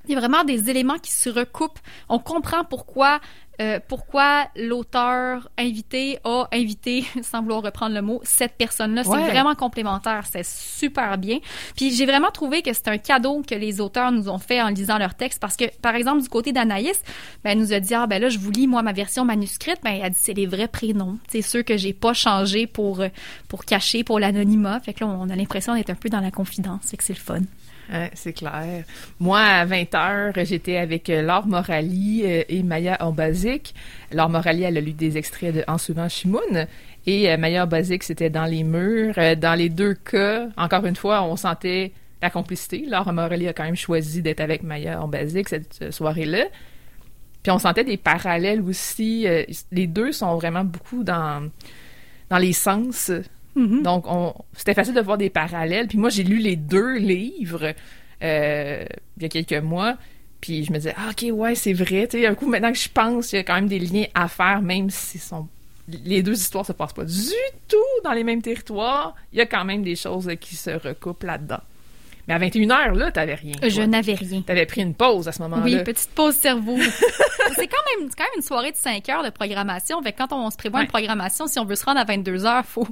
Il 0.07 0.13
y 0.13 0.17
a 0.17 0.19
vraiment 0.19 0.43
des 0.43 0.69
éléments 0.69 0.97
qui 0.99 1.11
se 1.11 1.29
recoupent. 1.29 1.79
On 2.09 2.19
comprend 2.19 2.63
pourquoi 2.63 3.19
euh, 3.61 3.79
pourquoi 3.87 4.47
l'auteur 4.57 5.49
invité 5.57 6.19
a 6.25 6.43
invité, 6.51 7.05
sans 7.23 7.41
vouloir 7.41 7.61
reprendre 7.61 7.95
le 7.95 8.01
mot, 8.01 8.19
cette 8.23 8.57
personne-là. 8.57 9.05
C'est 9.05 9.09
Ouais. 9.09 9.29
vraiment 9.29 9.55
complémentaire. 9.55 10.25
C'est 10.29 10.45
super 10.45 11.17
bien. 11.17 11.37
Puis 11.77 11.91
j'ai 11.95 12.05
vraiment 12.05 12.31
trouvé 12.31 12.61
que 12.61 12.73
c'est 12.73 12.89
un 12.89 12.97
cadeau 12.97 13.43
que 13.47 13.55
les 13.55 13.79
auteurs 13.79 14.11
nous 14.11 14.27
ont 14.27 14.39
fait 14.39 14.61
en 14.61 14.67
lisant 14.67 14.97
leur 14.97 15.15
texte 15.15 15.39
parce 15.39 15.55
que, 15.55 15.65
par 15.81 15.95
exemple, 15.95 16.21
du 16.21 16.27
côté 16.27 16.51
d'Anaïs, 16.51 17.01
ben, 17.45 17.51
elle 17.51 17.59
nous 17.59 17.71
a 17.71 17.79
dit, 17.79 17.93
ah, 17.93 18.07
ben 18.07 18.21
là, 18.21 18.27
je 18.27 18.39
vous 18.39 18.51
lis, 18.51 18.67
moi, 18.67 18.81
ma 18.81 18.91
version 18.91 19.23
manuscrite. 19.23 19.77
Ben, 19.85 19.91
elle 19.91 20.03
a 20.03 20.09
dit, 20.09 20.17
c'est 20.19 20.33
les 20.33 20.47
vrais 20.47 20.67
prénoms. 20.67 21.17
C'est 21.29 21.41
ceux 21.41 21.63
que 21.63 21.77
j'ai 21.77 21.93
pas 21.93 22.13
changé 22.13 22.67
pour, 22.67 22.99
euh, 22.99 23.07
pour 23.47 23.63
cacher, 23.63 24.03
pour 24.03 24.19
l'anonymat. 24.19 24.81
Fait 24.81 24.93
que 24.93 25.05
là, 25.05 25.09
on 25.17 25.29
a 25.29 25.35
l'impression 25.37 25.75
d'être 25.75 25.91
un 25.91 25.95
peu 25.95 26.09
dans 26.09 26.19
la 26.19 26.31
confidence. 26.31 26.81
C'est 26.83 26.97
que 26.97 27.05
c'est 27.05 27.13
le 27.13 27.19
fun. 27.19 27.39
C'est 28.13 28.33
clair. 28.33 28.83
Moi, 29.19 29.39
à 29.39 29.65
20 29.65 29.95
heures, 29.95 30.33
j'étais 30.43 30.77
avec 30.77 31.09
euh, 31.09 31.21
Laure 31.21 31.47
Morali 31.47 32.23
euh, 32.25 32.43
et 32.49 32.63
Maya 32.63 32.97
Ombasic. 33.05 33.73
Laure 34.11 34.29
Morali, 34.29 34.63
elle 34.63 34.77
a 34.77 34.81
lu 34.81 34.93
des 34.93 35.17
extraits 35.17 35.53
de 35.53 35.63
En 35.67 35.77
souvent 35.77 36.09
Chimoun. 36.09 36.67
Et 37.05 37.31
euh, 37.31 37.37
Maya 37.37 37.65
Ombasic, 37.65 38.03
c'était 38.03 38.29
dans 38.29 38.45
les 38.45 38.63
murs. 38.63 39.15
Dans 39.37 39.57
les 39.57 39.69
deux 39.69 39.93
cas, 39.93 40.47
encore 40.57 40.85
une 40.85 40.95
fois, 40.95 41.23
on 41.23 41.35
sentait 41.35 41.91
la 42.21 42.29
complicité. 42.29 42.85
Laure 42.87 43.11
Morali 43.13 43.47
a 43.47 43.53
quand 43.53 43.65
même 43.65 43.75
choisi 43.75 44.21
d'être 44.21 44.41
avec 44.41 44.63
Maya 44.63 45.03
Ombasic 45.03 45.49
cette 45.49 45.91
soirée-là. 45.91 46.45
Puis 47.43 47.51
on 47.51 47.59
sentait 47.59 47.83
des 47.83 47.97
parallèles 47.97 48.61
aussi. 48.61 49.27
Les 49.71 49.85
deux 49.85 50.11
sont 50.11 50.35
vraiment 50.35 50.63
beaucoup 50.63 51.03
dans 51.03 51.51
les 52.39 52.53
sens. 52.53 53.11
Mhm. 53.55 53.83
Donc, 53.83 54.05
on, 54.07 54.33
c'était 54.53 54.73
facile 54.73 54.93
de 54.93 55.01
voir 55.01 55.17
des 55.17 55.29
parallèles. 55.29 55.87
Puis 55.87 55.97
moi, 55.97 56.09
j'ai 56.09 56.23
lu 56.23 56.37
les 56.37 56.55
deux 56.55 56.97
livres 56.97 57.73
euh, 58.23 58.85
il 59.17 59.23
y 59.23 59.25
a 59.25 59.29
quelques 59.29 59.63
mois. 59.63 59.97
Puis 60.41 60.63
je 60.63 60.71
me 60.71 60.77
disais, 60.77 60.93
ah, 60.97 61.11
ok, 61.11 61.31
ouais, 61.33 61.55
c'est 61.55 61.73
vrai. 61.73 62.07
Tu 62.07 62.19
sais, 62.19 62.27
un 62.27 62.35
coup, 62.35 62.47
maintenant 62.47 62.71
que 62.71 62.77
je 62.77 62.89
pense, 62.89 63.33
il 63.33 63.37
y 63.37 63.39
a 63.39 63.43
quand 63.43 63.55
même 63.55 63.67
des 63.67 63.79
liens 63.79 64.05
à 64.13 64.27
faire, 64.27 64.61
même 64.61 64.89
si 64.89 65.19
les 65.87 66.23
deux 66.23 66.33
histoires 66.33 66.65
se 66.65 66.73
passent 66.73 66.93
pas 66.93 67.05
du 67.05 67.31
tout 67.67 67.77
dans 68.03 68.11
les 68.11 68.23
mêmes 68.23 68.41
territoires. 68.41 69.15
Il 69.31 69.39
y 69.39 69.41
a 69.41 69.45
quand 69.45 69.65
même 69.65 69.83
des 69.83 69.95
choses 69.95 70.29
qui 70.39 70.55
se 70.55 70.71
recoupent 70.71 71.23
là-dedans. 71.23 71.61
Mais 72.27 72.33
à 72.33 72.39
21h, 72.39 72.95
là, 72.97 73.11
t'avais 73.11 73.35
rien. 73.35 73.53
Je 73.61 73.81
n'avais 73.81 74.15
rien. 74.15 74.41
T'avais 74.41 74.65
pris 74.65 74.81
une 74.81 74.95
pause 74.95 75.27
à 75.27 75.31
ce 75.31 75.41
moment-là. 75.43 75.61
Oui, 75.63 75.83
petite 75.83 76.09
pause 76.15 76.35
cerveau. 76.35 76.75
c'est 77.55 77.67
quand 77.67 77.99
même, 77.99 78.09
quand 78.17 78.23
même 78.23 78.33
une 78.37 78.41
soirée 78.41 78.71
de 78.71 78.77
5 78.77 79.07
heures 79.09 79.23
de 79.23 79.29
programmation. 79.29 80.01
Fait 80.01 80.11
que 80.11 80.17
quand 80.17 80.33
on 80.33 80.49
se 80.49 80.57
prévoit 80.57 80.79
Ouais. 80.79 80.85
une 80.85 80.89
programmation, 80.91 81.45
si 81.47 81.59
on 81.59 81.65
veut 81.65 81.75
se 81.75 81.85
rendre 81.85 81.99
à 81.99 82.03
22 82.03 82.45
heures, 82.45 82.65
faut, 82.65 82.87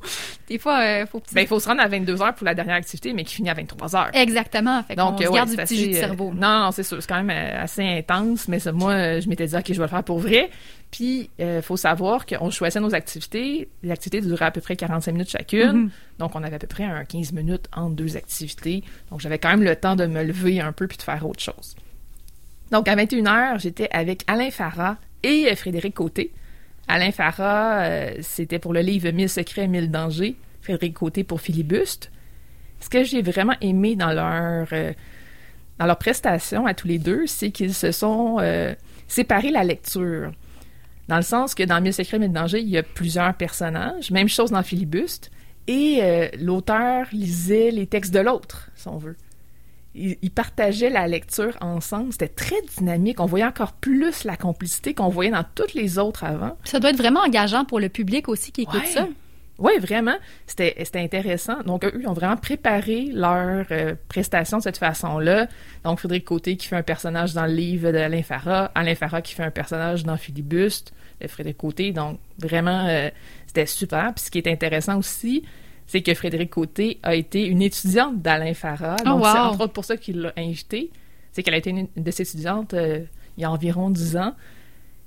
des 0.48 0.60
fois, 0.60 0.80
euh, 0.82 1.06
faut 1.08 1.20
petit- 1.20 1.34
Ben, 1.36 1.42
il 1.42 1.48
faut 1.48 1.60
se 1.60 1.68
rendre 1.68 1.82
à 1.82 1.88
22h 1.88 2.36
pour 2.36 2.46
la 2.46 2.54
dernière 2.54 2.76
activité, 2.76 3.12
mais 3.14 3.24
qui 3.24 3.36
finit 3.36 3.50
à 3.50 3.56
23h. 3.56 4.10
Exactement. 4.14 4.84
Fait 4.84 4.96
Donc, 4.96 5.20
se 5.20 5.28
euh, 5.28 5.32
garde 5.32 5.50
ouais, 5.50 5.56
du 5.56 5.62
petit 5.64 5.78
jus 5.78 5.88
de 5.92 5.96
euh, 5.96 6.00
cerveau. 6.00 6.32
non, 6.36 6.60
non, 6.66 6.72
c'est 6.72 6.84
sûr, 6.84 7.02
c'est 7.02 7.08
quand 7.10 7.22
même 7.24 7.30
euh, 7.32 7.64
assez 7.64 7.84
intense, 7.84 8.48
mais 8.48 8.60
ça, 8.60 8.72
moi, 8.72 9.20
je 9.20 9.28
m'étais 9.28 9.48
dit, 9.48 9.56
OK, 9.56 9.64
je 9.68 9.74
vais 9.74 9.82
le 9.82 9.88
faire 9.88 10.04
pour 10.04 10.20
vrai. 10.20 10.50
Puis, 10.94 11.32
il 11.40 11.62
faut 11.64 11.76
savoir 11.76 12.28
qu'on 12.28 12.52
choisissait 12.52 12.80
nos 12.80 12.94
activités. 12.94 13.68
Les 13.82 13.90
activités 13.90 14.22
duraient 14.22 14.46
à 14.46 14.52
peu 14.52 14.62
près 14.62 14.76
45 14.76 15.12
minutes 15.12 15.32
chacune. 15.32 15.72
Mhm. 15.72 15.90
Donc, 16.20 16.36
on 16.36 16.44
avait 16.44 16.58
à 16.58 16.60
peu 16.60 16.68
près 16.68 16.84
un 16.84 17.04
15 17.04 17.32
minutes 17.32 17.68
entre 17.76 17.96
deux 17.96 18.16
activités. 18.16 18.84
Donc, 19.10 19.20
j'avais 19.20 19.40
quand 19.40 19.50
même 19.50 19.64
le 19.64 19.76
temps 19.76 19.96
de 19.96 20.06
me 20.06 20.24
lever 20.24 20.62
un 20.62 20.72
peu 20.72 20.88
puis 20.88 21.00
de 21.00 21.02
faire 21.02 21.28
autre 21.28 21.40
chose. 21.40 21.76
Donc, 22.70 22.88
à 22.88 22.96
21h, 22.96 23.60
j'étais 23.60 23.90
avec 23.90 24.22
Alain 24.28 24.52
Farah 24.52 24.98
et 25.24 25.48
euh, 25.52 25.56
Frédéric 25.56 25.96
Côté. 25.96 26.32
Alain 26.88 27.12
Farah, 27.12 27.86
euh, 27.86 28.12
c'était 28.22 28.60
pour 28.60 28.72
le 28.72 28.82
livre 28.82 29.10
1000 29.10 29.30
secrets, 29.30 29.68
1000 29.68 29.90
dangers. 29.90 30.36
Frédéric 30.62 30.94
Côté 30.94 31.24
pour 31.24 31.42
Philibuste. 31.42 32.12
Ce 32.80 32.90
que 32.90 33.04
j'ai 33.04 33.24
vraiment 33.24 33.56
aimé 33.62 33.96
dans 33.96 34.12
leur, 34.12 34.68
euh, 34.74 34.94
dans 35.80 35.88
leur 35.88 35.98
prestation 35.98 36.68
à 36.68 36.76
tous 36.76 36.88
les 36.88 37.00
deux, 37.00 37.26
c'est 37.26 37.50
qu'ils 37.50 37.74
se 37.74 37.92
sont 37.92 38.38
euh, 38.40 38.76
séparés 39.08 39.50
la 39.50 39.64
lecture. 39.64 40.32
Dans 41.08 41.18
le 41.18 41.22
sens 41.22 41.54
que 41.56 41.64
dans 41.64 41.82
1000 41.82 41.94
secrets, 41.94 42.20
1000 42.20 42.32
dangers, 42.32 42.62
il 42.62 42.70
y 42.70 42.78
a 42.78 42.84
plusieurs 42.84 43.34
personnages. 43.34 44.10
Même 44.12 44.30
chose 44.30 44.52
dans 44.52 44.64
Philibuste. 44.64 45.32
Et 45.68 46.00
euh, 46.02 46.28
l'auteur 46.40 47.08
lisait 47.12 47.72
les 47.72 47.88
textes 47.88 48.14
de 48.14 48.20
l'autre, 48.20 48.70
si 48.76 48.88
on 48.88 48.98
veut. 48.98 49.16
Ils, 49.96 50.18
ils 50.22 50.32
partageaient 50.32 50.90
la 50.90 51.08
lecture 51.08 51.56
ensemble. 51.62 52.12
C'était 52.12 52.28
très 52.28 52.56
dynamique. 52.78 53.20
On 53.20 53.26
voyait 53.26 53.46
encore 53.46 53.74
plus 53.74 54.24
la 54.24 54.36
complicité 54.38 54.94
qu'on 54.94 55.10
voyait 55.10 55.32
dans 55.32 55.46
toutes 55.56 55.74
les 55.74 56.00
autres 56.00 56.24
avant. 56.24 56.58
Ça 56.64 56.80
doit 56.80 56.90
être 56.90 56.98
vraiment 56.98 57.22
engageant 57.22 57.64
pour 57.66 57.80
le 57.80 57.90
public 57.90 58.28
aussi 58.28 58.52
qui 58.52 58.62
écoute 58.64 58.82
Ouais. 58.82 58.88
ça. 58.88 59.08
Oui, 59.64 59.72
vraiment, 59.80 60.18
c'était 60.46 60.76
intéressant. 60.96 61.64
Donc, 61.64 61.86
eux, 61.86 61.94
ils 61.98 62.06
ont 62.06 62.14
vraiment 62.14 62.36
préparé 62.36 63.06
leur 63.14 63.66
euh, 63.72 63.96
prestation 64.10 64.58
de 64.58 64.64
cette 64.64 64.78
façon-là. 64.78 65.48
Donc, 65.86 66.00
Frédéric 66.00 66.26
Côté 66.26 66.58
qui 66.58 66.68
fait 66.68 66.76
un 66.76 66.84
personnage 66.84 67.34
dans 67.34 67.46
le 67.46 67.54
livre 67.54 67.92
d'Alain 67.92 68.24
Farah, 68.24 68.72
Alain 68.76 68.94
Farah 68.94 69.22
qui 69.22 69.34
fait 69.34 69.44
un 69.44 69.52
personnage 69.52 70.04
dans 70.04 70.18
Philibuste, 70.18 70.94
Frédéric 71.26 71.58
Côté. 71.58 71.94
Donc, 71.94 72.20
vraiment, 72.40 72.88
euh, 72.90 73.10
c'était 73.48 73.66
super. 73.66 74.14
Puis, 74.14 74.26
ce 74.26 74.32
qui 74.32 74.40
est 74.40 74.48
intéressant 74.48 74.98
aussi, 74.98 75.44
c'est 75.88 76.02
que 76.02 76.14
Frédéric 76.14 76.50
Côté 76.50 77.00
a 77.02 77.16
été 77.16 77.46
une 77.46 77.62
étudiante 77.62 78.22
d'Alain 78.22 78.54
Farah. 78.54 78.98
Oh, 79.00 79.06
Donc, 79.06 79.26
c'est 79.26 79.40
entre 79.40 79.62
autres 79.62 79.74
pour 79.74 79.86
ça 79.86 79.96
qu'il 79.96 80.20
l'a 80.20 80.34
invitée. 80.36 80.92
C'est 81.32 81.42
qu'elle 81.42 81.54
a 81.54 81.58
été 81.58 81.70
une 81.70 81.88
de 81.96 82.12
ses 82.12 82.24
étudiantes 82.24 82.74
euh, 82.74 83.00
il 83.38 83.42
y 83.42 83.46
a 83.46 83.52
environ 83.52 83.90
dix 83.90 84.18
ans. 84.18 84.36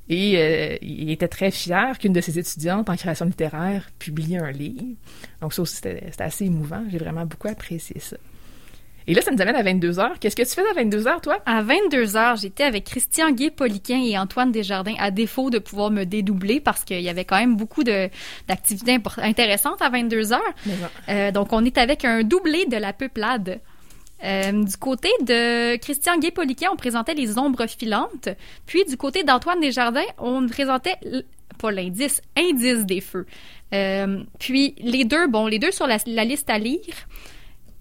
Et 0.09 0.39
euh, 0.39 0.77
il 0.83 1.11
était 1.11 1.29
très 1.29 1.51
fier 1.51 1.99
qu'une 1.99 2.13
de 2.13 2.21
ses 2.21 2.39
étudiantes 2.39 2.89
en 2.89 2.97
création 2.97 3.27
littéraire 3.27 3.91
publie 3.99 4.37
un 4.37 4.51
livre. 4.51 4.95
Donc 5.41 5.53
ça 5.53 5.63
aussi, 5.63 5.77
c'était 5.77 6.11
assez 6.19 6.45
émouvant. 6.45 6.85
J'ai 6.91 6.99
vraiment 6.99 7.27
beaucoup 7.27 7.49
apprécié 7.49 7.99
ça. 7.99 8.17
Et 9.09 9.15
là, 9.15 9.23
ça 9.23 9.31
nous 9.31 9.41
amène 9.41 9.55
à 9.55 9.63
22 9.63 10.01
heures. 10.01 10.19
Qu'est-ce 10.19 10.35
que 10.35 10.43
tu 10.43 10.49
fais 10.49 10.69
à 10.69 10.75
22 10.75 11.07
heures, 11.07 11.21
toi? 11.21 11.39
À 11.47 11.63
22 11.63 12.17
heures, 12.17 12.37
j'étais 12.37 12.65
avec 12.65 12.85
Christian 12.85 13.31
Guy-Poliquin 13.31 14.03
et 14.03 14.19
Antoine 14.19 14.51
Desjardins, 14.51 14.95
à 14.99 15.13
défaut 15.13 15.49
de 15.49 15.61
pouvoir 15.61 15.91
me 15.91 16.05
dédoubler 16.05 16.59
parce 16.59 16.83
qu'il 16.85 17.01
y 17.01 17.09
avait 17.09 17.25
quand 17.25 17.39
même 17.39 17.57
beaucoup 17.57 17.85
d'activités 17.85 18.99
intéressantes 19.19 19.81
à 19.81 19.91
22 19.91 20.33
heures. 20.33 20.41
Euh, 21.09 21.31
donc, 21.31 21.53
on 21.53 21.65
est 21.65 21.79
avec 21.79 22.05
un 22.05 22.25
doublé 22.25 22.67
de 22.67 22.77
la 22.77 22.93
peuplade. 22.93 23.61
Euh, 24.25 24.65
du 24.65 24.77
côté 24.77 25.11
de 25.21 25.77
Christian 25.77 26.19
Gay-Poliquin, 26.19 26.71
on 26.73 26.77
présentait 26.77 27.15
les 27.15 27.39
ombres 27.39 27.67
filantes. 27.67 28.29
Puis 28.67 28.85
du 28.85 28.97
côté 28.97 29.25
d'Antoine 29.25 29.61
Desjardins, 29.61 30.01
on 30.19 30.47
présentait 30.47 30.97
pas 31.59 31.71
l'indice, 31.71 32.23
indice 32.37 32.87
des 32.87 33.01
feux. 33.01 33.27
Euh, 33.75 34.23
puis 34.39 34.75
les 34.79 35.05
deux, 35.05 35.27
bon, 35.27 35.47
les 35.47 35.59
deux 35.59 35.73
sur 35.73 35.87
la, 35.87 35.99
liste 36.25 36.51
à 36.51 36.59
lire. 36.59 36.81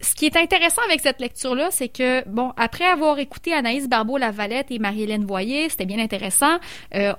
Ce 0.01 0.13
qui 0.13 0.25
est 0.25 0.35
intéressant 0.35 0.81
avec 0.87 0.99
cette 0.99 1.19
lecture-là, 1.19 1.69
c'est 1.71 1.87
que, 1.87 2.27
bon, 2.27 2.51
après 2.57 2.85
avoir 2.85 3.17
écouté 3.17 3.53
Anaïs 3.53 3.87
Barbeau-Lavalette 3.87 4.69
et 4.69 4.77
Marie-Hélène 4.77 5.25
Voyer, 5.25 5.69
c'était 5.69 5.85
bien 5.85 5.99
intéressant. 5.99 6.57
Euh, 6.93 7.13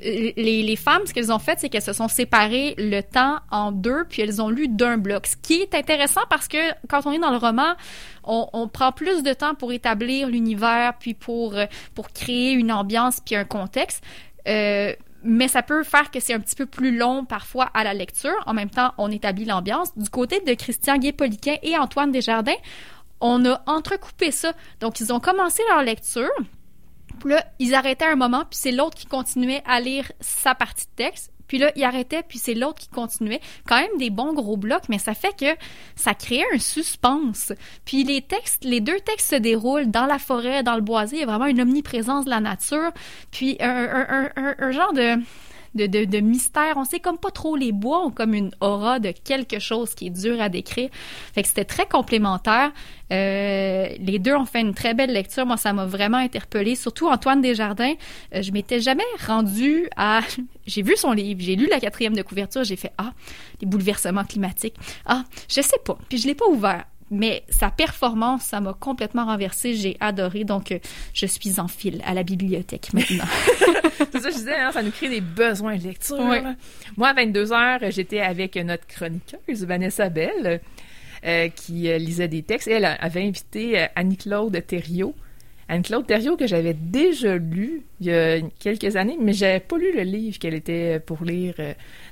les, 0.00 0.76
femmes, 0.76 1.06
ce 1.06 1.12
qu'elles 1.12 1.32
ont 1.32 1.38
fait, 1.38 1.58
c'est 1.58 1.68
qu'elles 1.68 1.82
se 1.82 1.92
sont 1.92 2.08
séparées 2.08 2.74
le 2.78 3.00
temps 3.02 3.38
en 3.50 3.72
deux, 3.72 4.04
puis 4.08 4.22
elles 4.22 4.40
ont 4.40 4.48
lu 4.48 4.68
d'un 4.68 4.98
bloc. 4.98 5.26
Ce 5.26 5.36
qui 5.36 5.60
est 5.60 5.74
intéressant 5.74 6.22
parce 6.28 6.48
que 6.48 6.58
quand 6.88 7.06
on 7.06 7.12
est 7.12 7.18
dans 7.18 7.30
le 7.30 7.36
roman, 7.36 7.74
on, 8.24 8.68
prend 8.68 8.92
plus 8.92 9.22
de 9.22 9.32
temps 9.32 9.54
pour 9.54 9.72
établir 9.72 10.28
l'univers, 10.28 10.94
puis 10.98 11.14
pour, 11.14 11.54
pour 11.94 12.12
créer 12.12 12.52
une 12.52 12.72
ambiance, 12.72 13.20
puis 13.24 13.36
un 13.36 13.44
contexte. 13.44 14.02
Euh, 14.48 14.94
mais 15.22 15.48
ça 15.48 15.62
peut 15.62 15.82
faire 15.82 16.10
que 16.10 16.20
c'est 16.20 16.32
un 16.32 16.40
petit 16.40 16.56
peu 16.56 16.66
plus 16.66 16.96
long 16.96 17.24
parfois 17.24 17.70
à 17.74 17.84
la 17.84 17.94
lecture. 17.94 18.36
En 18.46 18.54
même 18.54 18.70
temps, 18.70 18.92
on 18.98 19.10
établit 19.10 19.44
l'ambiance. 19.44 19.96
Du 19.96 20.08
côté 20.08 20.40
de 20.40 20.54
Christian 20.54 20.96
Gué-Poliquin 20.96 21.56
et 21.62 21.76
Antoine 21.76 22.10
Desjardins, 22.10 22.52
on 23.20 23.44
a 23.44 23.62
entrecoupé 23.66 24.30
ça. 24.30 24.52
Donc, 24.80 25.00
ils 25.00 25.12
ont 25.12 25.20
commencé 25.20 25.62
leur 25.68 25.82
lecture. 25.82 26.30
Là, 27.24 27.44
ils 27.58 27.74
arrêtaient 27.74 28.06
un 28.06 28.16
moment, 28.16 28.40
puis 28.40 28.58
c'est 28.60 28.72
l'autre 28.72 28.96
qui 28.96 29.06
continuait 29.06 29.62
à 29.66 29.80
lire 29.80 30.10
sa 30.20 30.54
partie 30.54 30.86
de 30.86 31.04
texte. 31.04 31.30
Puis 31.46 31.58
là, 31.58 31.72
il 31.74 31.82
arrêtait, 31.82 32.22
puis 32.22 32.38
c'est 32.38 32.54
l'autre 32.54 32.78
qui 32.78 32.88
continuait. 32.88 33.40
Quand 33.66 33.80
même 33.80 33.98
des 33.98 34.10
bons 34.10 34.32
gros 34.34 34.56
blocs, 34.56 34.88
mais 34.88 34.98
ça 34.98 35.14
fait 35.14 35.36
que 35.36 35.60
ça 35.96 36.14
crée 36.14 36.44
un 36.54 36.60
suspense. 36.60 37.52
Puis 37.84 38.04
les 38.04 38.22
textes, 38.22 38.62
les 38.62 38.80
deux 38.80 39.00
textes 39.00 39.30
se 39.30 39.34
déroulent 39.34 39.90
dans 39.90 40.06
la 40.06 40.20
forêt, 40.20 40.62
dans 40.62 40.76
le 40.76 40.80
boisé. 40.80 41.16
Il 41.16 41.20
y 41.20 41.22
a 41.24 41.26
vraiment 41.26 41.46
une 41.46 41.60
omniprésence 41.60 42.24
de 42.24 42.30
la 42.30 42.38
nature. 42.38 42.92
Puis 43.32 43.56
un 43.60 44.70
genre 44.70 44.92
de 44.92 45.16
de, 45.74 45.86
de, 45.86 46.20
mystère. 46.20 46.74
On 46.76 46.84
sait 46.84 47.00
comme 47.00 47.18
pas 47.18 47.30
trop 47.30 47.56
les 47.56 47.72
bois 47.72 48.04
ont 48.04 48.10
comme 48.10 48.34
une 48.34 48.50
aura 48.60 48.98
de 48.98 49.12
quelque 49.12 49.58
chose 49.58 49.94
qui 49.94 50.08
est 50.08 50.10
dur 50.10 50.40
à 50.40 50.48
décrire. 50.48 50.90
Fait 51.34 51.42
que 51.42 51.48
c'était 51.48 51.64
très 51.64 51.86
complémentaire. 51.86 52.72
Euh, 53.12 53.88
les 53.98 54.18
deux 54.18 54.34
ont 54.34 54.44
fait 54.44 54.60
une 54.60 54.74
très 54.74 54.94
belle 54.94 55.12
lecture. 55.12 55.46
Moi, 55.46 55.56
ça 55.56 55.72
m'a 55.72 55.86
vraiment 55.86 56.18
interpellée. 56.18 56.76
Surtout 56.76 57.08
Antoine 57.08 57.40
Desjardins. 57.40 57.94
Euh, 58.34 58.42
je 58.42 58.52
m'étais 58.52 58.80
jamais 58.80 59.04
rendue 59.26 59.88
à... 59.96 60.20
J'ai 60.66 60.82
vu 60.82 60.94
son 60.96 61.10
livre, 61.10 61.40
j'ai 61.40 61.56
lu 61.56 61.66
la 61.68 61.80
quatrième 61.80 62.14
de 62.14 62.22
couverture, 62.22 62.62
j'ai 62.62 62.76
fait 62.76 62.92
«Ah, 62.98 63.12
les 63.60 63.66
bouleversements 63.66 64.24
climatiques. 64.24 64.76
Ah, 65.04 65.24
je 65.48 65.60
sais 65.62 65.80
pas.» 65.84 65.98
Puis 66.08 66.18
je 66.18 66.28
l'ai 66.28 66.36
pas 66.36 66.46
ouvert 66.46 66.84
mais 67.10 67.42
sa 67.48 67.70
performance, 67.70 68.42
ça 68.42 68.60
m'a 68.60 68.72
complètement 68.72 69.26
renversé. 69.26 69.74
J'ai 69.74 69.96
adoré. 69.98 70.44
Donc, 70.44 70.70
euh, 70.70 70.78
je 71.12 71.26
suis 71.26 71.58
en 71.58 71.66
file 71.66 72.00
à 72.06 72.14
la 72.14 72.22
bibliothèque 72.22 72.92
maintenant. 72.92 73.24
c'est 73.98 74.20
ça 74.20 74.28
que 74.28 74.30
je 74.30 74.38
disais, 74.38 74.54
hein, 74.54 74.70
ça 74.72 74.82
nous 74.82 74.92
crée 74.92 75.08
des 75.08 75.20
besoins 75.20 75.76
de 75.76 75.82
lecture. 75.82 76.22
Moi, 76.96 77.08
à 77.08 77.14
22 77.14 77.52
heures, 77.52 77.80
j'étais 77.90 78.20
avec 78.20 78.54
notre 78.56 78.86
chroniqueuse, 78.86 79.64
Vanessa 79.64 80.08
Bell, 80.08 80.60
euh, 81.24 81.48
qui 81.48 81.90
euh, 81.90 81.98
lisait 81.98 82.28
des 82.28 82.42
textes. 82.42 82.68
elle 82.68 82.84
avait 82.84 83.26
invité 83.26 83.86
Annie-Claude 83.96 84.64
Thériault. 84.66 85.14
Anne-Claude 85.68 86.06
Thériault 86.06 86.36
que 86.36 86.48
j'avais 86.48 86.74
déjà 86.74 87.36
lu 87.36 87.82
il 88.00 88.06
y 88.06 88.12
a 88.12 88.40
quelques 88.58 88.96
années, 88.96 89.16
mais 89.20 89.32
j'avais 89.32 89.60
pas 89.60 89.78
lu 89.78 89.92
le 89.94 90.02
livre 90.02 90.38
qu'elle 90.38 90.54
était 90.54 90.98
pour 90.98 91.24
lire 91.24 91.54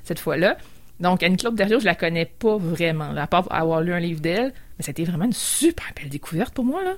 cette 0.03 0.19
fois-là. 0.19 0.57
Donc, 0.99 1.23
Anne-Claude 1.23 1.57
Thériault, 1.57 1.79
je 1.79 1.85
la 1.85 1.95
connais 1.95 2.25
pas 2.25 2.57
vraiment, 2.57 3.15
à 3.15 3.27
part 3.27 3.47
avoir 3.49 3.81
lu 3.81 3.93
un 3.93 3.99
livre 3.99 4.21
d'elle. 4.21 4.53
Mais 4.79 4.85
été 4.85 5.03
vraiment 5.03 5.25
une 5.25 5.33
super 5.33 5.91
belle 5.95 6.09
découverte 6.09 6.53
pour 6.53 6.65
moi, 6.65 6.83
là. 6.83 6.95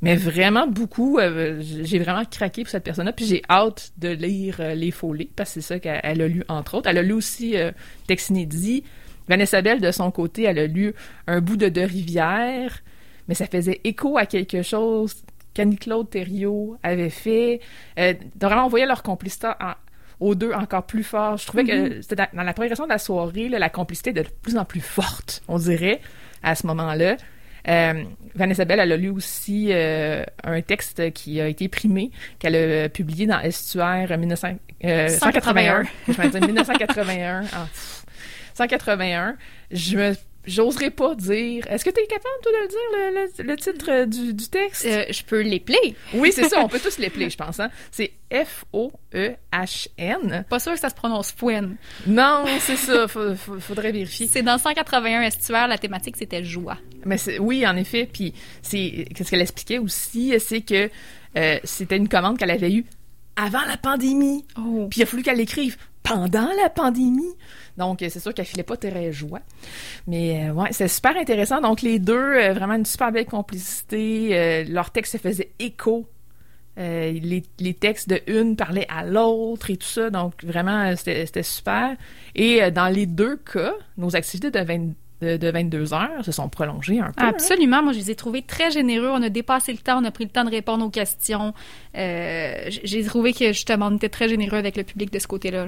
Mais 0.00 0.14
vraiment 0.14 0.66
beaucoup. 0.66 1.18
Euh, 1.18 1.60
j'ai 1.60 1.98
vraiment 1.98 2.24
craqué 2.24 2.62
pour 2.62 2.70
cette 2.70 2.84
personne-là. 2.84 3.12
Puis 3.12 3.26
j'ai 3.26 3.42
hâte 3.50 3.92
de 3.98 4.08
lire 4.08 4.56
euh, 4.60 4.74
Les 4.74 4.90
Folies, 4.90 5.30
parce 5.34 5.54
que 5.54 5.60
c'est 5.60 5.74
ça 5.74 5.78
qu'elle 5.80 6.22
a 6.22 6.28
lu, 6.28 6.44
entre 6.48 6.74
autres. 6.74 6.88
Elle 6.88 6.98
a 6.98 7.02
lu 7.02 7.12
aussi 7.12 7.56
euh. 7.56 7.72
Vanessa 9.28 9.60
Bell, 9.60 9.80
de 9.80 9.90
son 9.90 10.10
côté, 10.10 10.44
elle 10.44 10.58
a 10.58 10.66
lu 10.66 10.94
Un 11.26 11.40
bout 11.40 11.56
de 11.56 11.68
deux 11.68 11.84
rivières. 11.84 12.82
Mais 13.26 13.34
ça 13.34 13.46
faisait 13.46 13.80
écho 13.84 14.16
à 14.16 14.24
quelque 14.24 14.62
chose 14.62 15.22
qu'Annie-Claude 15.52 16.08
Thériault 16.08 16.78
avait 16.82 17.10
fait. 17.10 17.60
Euh, 17.98 18.14
vraiment, 18.40 18.66
on 18.66 18.68
voyait 18.68 18.86
leur 18.86 19.02
complicité 19.02 19.48
aux 20.20 20.34
deux 20.34 20.52
encore 20.52 20.86
plus 20.86 21.02
fort. 21.02 21.36
Je 21.36 21.46
trouvais 21.46 21.64
que 21.64 21.72
mm-hmm. 21.72 22.02
c'était 22.02 22.28
dans, 22.32 22.42
la 22.42 22.52
progression 22.54 22.84
de 22.84 22.90
la 22.90 22.98
soirée, 22.98 23.48
la 23.48 23.68
complicité 23.68 24.12
de 24.12 24.24
plus 24.42 24.56
en 24.56 24.64
plus 24.64 24.80
forte, 24.80 25.42
on 25.48 25.58
dirait 25.58 26.00
à 26.42 26.54
ce 26.54 26.66
moment-là. 26.66 27.16
Euh, 27.68 28.04
Vanessa 28.34 28.64
Bell, 28.64 28.80
elle 28.80 28.92
a 28.92 28.96
lu 28.96 29.10
aussi 29.10 29.68
euh, 29.70 30.24
un 30.44 30.60
texte 30.62 31.12
qui 31.12 31.40
a 31.40 31.48
été 31.48 31.68
primé, 31.68 32.10
qu'elle 32.38 32.56
a 32.56 32.88
publié 32.88 33.26
dans 33.26 33.40
Estuaire 33.40 34.16
1981. 34.16 35.82
Je 36.08 36.12
vais 36.12 36.28
dire 36.30 36.40
1981. 36.40 37.42
181. 38.54 39.36
Je 39.70 39.96
me 39.96 40.14
J'oserais 40.48 40.90
pas 40.90 41.14
dire. 41.14 41.66
Est-ce 41.68 41.84
que 41.84 41.90
tu 41.90 42.00
es 42.00 42.06
capable, 42.06 42.34
toi, 42.42 42.50
de 42.52 42.58
le 42.62 42.68
dire, 42.68 42.78
le, 43.44 43.56
titre 43.56 43.90
euh, 43.90 44.06
du, 44.06 44.32
du 44.32 44.48
texte? 44.48 44.86
Euh, 44.86 45.04
je 45.10 45.22
peux 45.22 45.42
l'épeler. 45.42 45.94
Oui, 46.14 46.32
c'est 46.32 46.48
ça. 46.48 46.60
On 46.60 46.68
peut 46.68 46.80
tous 46.80 46.98
l'épeler, 46.98 47.28
je 47.30 47.36
pense. 47.36 47.60
Hein? 47.60 47.70
C'est 47.90 48.12
F-O-E-H-N. 48.32 49.26
Pas 50.48 50.58
sûr 50.58 50.72
que 50.72 50.80
ça 50.80 50.88
se 50.88 50.94
prononce 50.94 51.32
Fouen. 51.32 51.76
Non, 52.06 52.46
c'est 52.60 52.76
ça. 52.76 53.06
faudrait 53.08 53.92
vérifier. 53.92 54.26
C'est 54.26 54.42
dans 54.42 54.58
181 54.58 55.22
estuaires. 55.22 55.68
La 55.68 55.78
thématique, 55.78 56.16
c'était 56.16 56.42
joie. 56.42 56.78
Mais 57.04 57.18
oui, 57.38 57.66
en 57.66 57.76
effet. 57.76 58.08
Puis, 58.10 58.32
c'est 58.62 59.06
ce 59.16 59.30
qu'elle 59.30 59.42
expliquait 59.42 59.78
aussi, 59.78 60.34
c'est 60.40 60.62
que 60.62 60.88
euh, 61.36 61.58
c'était 61.64 61.96
une 61.96 62.08
commande 62.08 62.38
qu'elle 62.38 62.50
avait 62.50 62.72
eue 62.72 62.86
avant 63.38 63.64
la 63.66 63.76
pandémie. 63.76 64.44
Oh. 64.58 64.88
Puis 64.90 65.00
il 65.00 65.02
a 65.04 65.06
fallu 65.06 65.22
qu'elle 65.22 65.36
l'écrive 65.36 65.76
pendant 66.08 66.48
la 66.60 66.70
pandémie. 66.70 67.34
Donc, 67.76 67.98
c'est 68.00 68.18
sûr 68.18 68.34
qu'elle 68.34 68.44
filait 68.44 68.64
pas 68.64 68.76
très 68.76 69.12
joie. 69.12 69.40
Mais 70.06 70.48
euh, 70.48 70.52
ouais, 70.52 70.68
c'est 70.72 70.88
super 70.88 71.16
intéressant. 71.16 71.60
Donc, 71.60 71.82
les 71.82 71.98
deux, 71.98 72.14
euh, 72.14 72.52
vraiment 72.52 72.74
une 72.74 72.84
super 72.84 73.12
belle 73.12 73.26
complicité. 73.26 74.30
Euh, 74.32 74.64
leur 74.68 74.90
texte 74.90 75.12
se 75.12 75.18
faisait 75.18 75.52
écho. 75.58 76.06
Les, 76.76 77.42
les, 77.58 77.74
textes 77.74 78.08
de 78.08 78.20
une 78.28 78.54
parlaient 78.54 78.86
à 78.88 79.04
l'autre 79.04 79.68
et 79.68 79.76
tout 79.76 79.86
ça. 79.86 80.10
Donc, 80.10 80.44
vraiment, 80.44 80.94
c'était 80.94 81.42
super. 81.42 81.96
Et 82.36 82.70
dans 82.70 82.86
les 82.86 83.04
deux 83.04 83.36
cas, 83.36 83.72
nos 83.96 84.14
activités 84.14 84.52
de, 84.52 85.36
de, 85.36 85.50
22 85.50 85.92
heures 85.92 86.24
se 86.24 86.30
sont 86.30 86.48
prolongées 86.48 87.00
un 87.00 87.10
peu. 87.10 87.24
Hein. 87.24 87.30
Absolument. 87.30 87.82
Moi, 87.82 87.94
je 87.94 87.98
les 87.98 88.12
ai 88.12 88.14
trouvés 88.14 88.42
très 88.42 88.70
généreux. 88.70 89.08
On 89.08 89.22
a 89.22 89.28
dépassé 89.28 89.72
le 89.72 89.78
temps. 89.78 90.00
On 90.00 90.04
a 90.04 90.12
pris 90.12 90.22
le 90.22 90.30
temps 90.30 90.44
de 90.44 90.50
répondre 90.50 90.86
aux 90.86 90.90
questions. 90.90 91.52
J'ai 91.94 93.04
trouvé 93.08 93.32
que, 93.32 93.48
justement, 93.48 93.88
on 93.88 93.96
était 93.96 94.08
très 94.08 94.28
généreux 94.28 94.58
avec 94.58 94.76
le 94.76 94.84
public 94.84 95.12
de 95.12 95.18
ce 95.18 95.26
côté-là. 95.26 95.66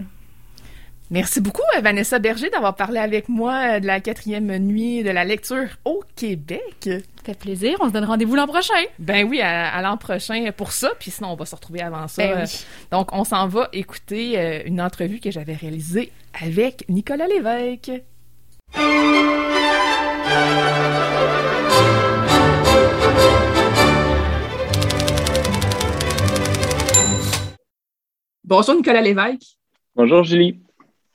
Merci 1.13 1.41
beaucoup, 1.41 1.63
euh, 1.77 1.81
Vanessa 1.81 2.21
Berger, 2.21 2.51
d'avoir 2.51 2.77
parlé 2.77 3.01
avec 3.01 3.29
moi 3.29 3.53
euh, 3.53 3.81
de 3.81 3.87
la 3.87 3.99
quatrième 3.99 4.57
nuit 4.59 5.03
de 5.03 5.11
la 5.11 5.25
lecture 5.25 5.67
au 5.85 6.05
Québec. 6.15 6.77
Ça 6.85 7.25
fait 7.25 7.35
plaisir. 7.37 7.77
On 7.81 7.89
se 7.89 7.93
donne 7.93 8.05
rendez-vous 8.05 8.37
l'an 8.37 8.47
prochain. 8.47 8.81
Ben 9.01 9.27
oui, 9.29 9.41
à, 9.41 9.83
l'an 9.83 9.97
prochain 9.97 10.53
pour 10.57 10.71
ça. 10.71 10.93
Puis 11.01 11.11
sinon, 11.11 11.33
on 11.33 11.35
va 11.35 11.47
se 11.47 11.57
retrouver 11.57 11.83
avant 11.83 12.07
ça. 12.07 12.23
Ben 12.23 12.47
donc, 12.93 13.13
on 13.13 13.25
s'en 13.25 13.49
va 13.49 13.69
écouter 13.73 14.39
euh, 14.39 14.63
une 14.67 14.81
entrevue 14.81 15.19
que 15.19 15.33
j'avais 15.33 15.55
réalisée 15.55 16.13
avec 16.41 16.89
Nicolas 16.89 17.27
Lévesque. 17.27 17.91
Bonjour 28.45 28.77
Nicolas 28.77 29.01
Lévesque. 29.01 29.57
Bonjour 29.97 30.23
Julie 30.23 30.61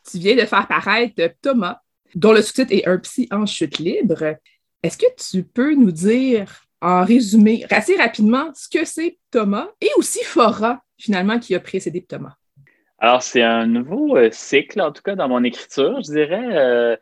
tu 0.10 0.20
viens 0.20 0.36
de 0.36 0.46
faire 0.46 0.68
paraître 0.68 1.22
Thomas. 1.42 1.80
dont 2.14 2.32
le 2.32 2.42
sous-titre 2.42 2.72
est 2.72 2.88
Un 2.88 2.98
psy 3.00 3.28
en 3.32 3.46
chute 3.46 3.80
libre. 3.80 4.36
Est-ce 4.84 4.98
que 4.98 5.06
tu 5.18 5.44
peux 5.44 5.74
nous 5.74 5.92
dire, 5.92 6.66
en 6.82 7.04
résumé, 7.04 7.66
assez 7.72 7.96
rapidement, 7.96 8.52
ce 8.54 8.70
que 8.70 8.86
c'est 8.86 9.18
Thomas 9.32 9.68
et 9.82 9.90
aussi 9.98 10.24
Fora, 10.24 10.84
finalement, 10.98 11.40
qui 11.40 11.56
a 11.56 11.60
précédé 11.60 12.04
Thomas? 12.04 12.36
Alors, 13.00 13.22
c'est 13.22 13.42
un 13.42 13.66
nouveau 13.66 14.16
euh, 14.16 14.30
cycle, 14.32 14.82
en 14.82 14.92
tout 14.92 15.02
cas, 15.02 15.16
dans 15.16 15.28
mon 15.28 15.44
écriture, 15.44 16.02
je 16.02 16.12
dirais, 16.12 16.56
euh, 16.56 16.96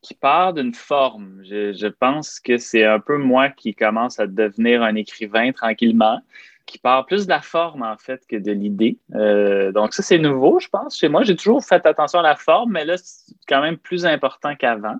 qui 0.00 0.14
part 0.14 0.54
d'une 0.54 0.74
forme. 0.74 1.42
Je, 1.44 1.86
pense 1.86 2.40
que 2.40 2.58
c'est 2.58 2.84
un 2.84 3.00
peu 3.00 3.18
moi 3.18 3.50
qui 3.50 3.74
commence 3.74 4.20
à 4.20 4.26
devenir 4.26 4.82
un 4.82 4.94
écrivain 4.94 5.52
tranquillement 5.52 6.20
qui 6.66 6.78
part 6.78 7.06
plus 7.06 7.26
de 7.26 7.30
la 7.30 7.40
forme, 7.40 7.82
en 7.82 7.96
fait, 7.96 8.22
que 8.28 8.36
de 8.36 8.52
l'idée. 8.52 8.98
Euh, 9.14 9.72
donc, 9.72 9.92
ça, 9.94 10.02
c'est 10.02 10.18
nouveau, 10.18 10.58
je 10.60 10.68
pense. 10.68 10.98
Chez 10.98 11.08
moi, 11.08 11.22
j'ai 11.22 11.36
toujours 11.36 11.64
fait 11.64 11.84
attention 11.86 12.20
à 12.20 12.22
la 12.22 12.36
forme, 12.36 12.72
mais 12.72 12.84
là, 12.84 12.96
c'est 12.96 13.34
quand 13.48 13.60
même 13.60 13.76
plus 13.76 14.06
important 14.06 14.54
qu'avant. 14.56 14.96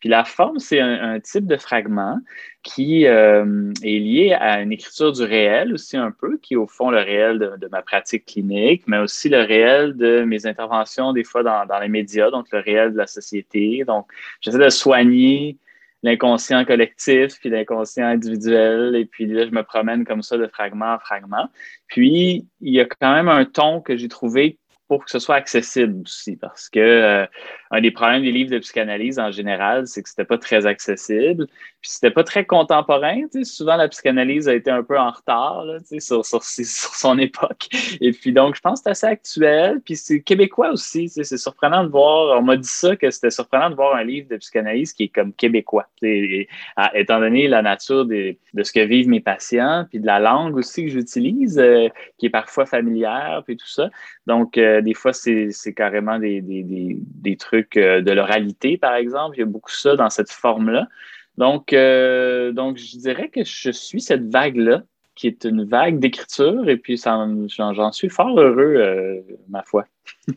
Puis 0.00 0.10
la 0.10 0.24
forme, 0.24 0.58
c'est 0.58 0.80
un, 0.80 1.18
type 1.20 1.46
de 1.46 1.56
fragment 1.56 2.18
qui 2.62 3.06
euh, 3.06 3.72
est 3.82 3.98
lié 3.98 4.36
à 4.38 4.60
une 4.60 4.70
écriture 4.70 5.12
du 5.12 5.22
réel 5.22 5.72
aussi 5.72 5.96
un 5.96 6.10
peu, 6.10 6.36
qui 6.42 6.54
est 6.54 6.56
au 6.58 6.66
fond 6.66 6.90
le 6.90 6.98
réel 6.98 7.38
de, 7.38 7.68
ma 7.68 7.80
pratique 7.80 8.26
clinique, 8.26 8.82
mais 8.86 8.98
aussi 8.98 9.30
le 9.30 9.40
réel 9.40 9.96
de 9.96 10.24
mes 10.24 10.44
interventions 10.44 11.14
des 11.14 11.24
fois 11.24 11.42
dans, 11.42 11.64
dans 11.64 11.78
les 11.78 11.88
médias, 11.88 12.30
donc 12.30 12.48
le 12.52 12.58
réel 12.58 12.92
de 12.92 12.98
la 12.98 13.06
société. 13.06 13.84
Donc, 13.86 14.06
j'essaie 14.42 14.58
de 14.58 14.68
soigner 14.68 15.56
l'inconscient 16.04 16.66
collectif, 16.66 17.40
puis 17.40 17.48
l'inconscient 17.48 18.06
individuel. 18.06 18.94
Et 18.94 19.06
puis 19.06 19.26
là, 19.26 19.46
je 19.46 19.50
me 19.50 19.62
promène 19.62 20.04
comme 20.04 20.22
ça 20.22 20.36
de 20.36 20.46
fragment 20.46 20.94
en 20.94 20.98
fragment. 20.98 21.48
Puis, 21.88 22.46
il 22.60 22.74
y 22.74 22.80
a 22.80 22.84
quand 22.84 23.14
même 23.14 23.28
un 23.28 23.46
ton 23.46 23.80
que 23.80 23.96
j'ai 23.96 24.08
trouvé 24.08 24.58
pour 24.86 25.06
que 25.06 25.10
ce 25.10 25.18
soit 25.18 25.36
accessible 25.36 26.02
aussi, 26.04 26.36
parce 26.36 26.68
que 26.68 26.78
euh, 26.78 27.26
un 27.74 27.80
des 27.80 27.90
problèmes 27.90 28.22
des 28.22 28.30
livres 28.30 28.50
de 28.52 28.58
psychanalyse 28.58 29.18
en 29.18 29.32
général, 29.32 29.88
c'est 29.88 30.00
que 30.02 30.08
c'était 30.08 30.24
pas 30.24 30.38
très 30.38 30.64
accessible, 30.64 31.46
puis 31.80 31.90
c'était 31.90 32.12
pas 32.12 32.22
très 32.22 32.44
contemporain. 32.44 33.22
Souvent, 33.42 33.74
la 33.74 33.88
psychanalyse 33.88 34.48
a 34.48 34.54
été 34.54 34.70
un 34.70 34.84
peu 34.84 34.96
en 34.96 35.10
retard 35.10 35.64
là, 35.64 35.78
sur, 35.98 36.24
sur, 36.24 36.42
sur, 36.42 36.64
son 36.64 37.18
époque. 37.18 37.66
Et 38.00 38.12
puis 38.12 38.32
donc, 38.32 38.54
je 38.54 38.60
pense 38.60 38.80
que 38.80 38.84
c'est 38.84 38.90
assez 38.90 39.06
actuel, 39.06 39.80
puis 39.84 39.96
c'est 39.96 40.20
québécois 40.20 40.70
aussi. 40.70 41.08
C'est 41.08 41.36
surprenant 41.36 41.82
de 41.82 41.88
voir. 41.88 42.38
On 42.38 42.42
m'a 42.42 42.56
dit 42.56 42.68
ça 42.68 42.94
que 42.94 43.10
c'était 43.10 43.30
surprenant 43.30 43.70
de 43.70 43.74
voir 43.74 43.96
un 43.96 44.04
livre 44.04 44.28
de 44.28 44.36
psychanalyse 44.36 44.92
qui 44.92 45.04
est 45.04 45.08
comme 45.08 45.32
québécois, 45.32 45.88
étant 46.00 47.18
donné 47.18 47.48
la 47.48 47.60
nature 47.60 48.06
de 48.06 48.36
ce 48.62 48.72
que 48.72 48.80
vivent 48.80 49.08
mes 49.08 49.20
patients, 49.20 49.84
puis 49.90 49.98
de 49.98 50.06
la 50.06 50.20
langue 50.20 50.56
aussi 50.56 50.84
que 50.84 50.90
j'utilise, 50.90 51.58
euh, 51.58 51.88
qui 52.18 52.26
est 52.26 52.30
parfois 52.30 52.66
familière, 52.66 53.42
puis 53.44 53.56
tout 53.56 53.68
ça. 53.68 53.90
Donc, 54.28 54.58
euh, 54.58 54.80
des 54.80 54.94
fois, 54.94 55.12
c'est 55.12 55.50
carrément 55.76 56.18
des, 56.20 56.40
des, 56.40 56.62
des, 56.62 56.96
des 56.98 57.36
trucs 57.36 57.63
euh, 57.76 58.00
de 58.00 58.12
l'oralité, 58.12 58.78
par 58.78 58.94
exemple. 58.94 59.36
Il 59.36 59.40
y 59.40 59.42
a 59.42 59.46
beaucoup 59.46 59.72
ça 59.72 59.96
dans 59.96 60.10
cette 60.10 60.30
forme-là. 60.30 60.88
Donc, 61.36 61.72
euh, 61.72 62.52
donc, 62.52 62.78
je 62.78 62.96
dirais 62.98 63.28
que 63.28 63.44
je 63.44 63.70
suis 63.70 64.00
cette 64.00 64.30
vague-là, 64.30 64.82
qui 65.14 65.26
est 65.26 65.44
une 65.44 65.64
vague 65.64 65.98
d'écriture, 65.98 66.68
et 66.68 66.76
puis 66.76 66.96
j'en 66.96 67.92
suis 67.92 68.08
fort 68.08 68.38
heureux, 68.38 69.24
ma 69.48 69.62
foi. 69.62 69.86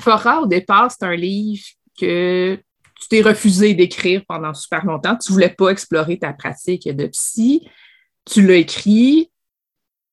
Fora, 0.00 0.40
au 0.40 0.46
départ, 0.46 0.90
c'est 0.90 1.04
un 1.04 1.14
livre 1.14 1.64
que 1.98 2.58
tu 3.00 3.08
t'es 3.08 3.22
refusé 3.22 3.74
d'écrire 3.74 4.24
pendant 4.26 4.54
super 4.54 4.84
longtemps. 4.84 5.16
Tu 5.16 5.30
ne 5.30 5.34
voulais 5.34 5.50
pas 5.50 5.70
explorer 5.70 6.18
ta 6.18 6.32
pratique 6.32 6.88
de 6.88 7.06
psy. 7.08 7.68
Tu 8.24 8.46
l'as 8.46 8.56
écrit 8.56 9.30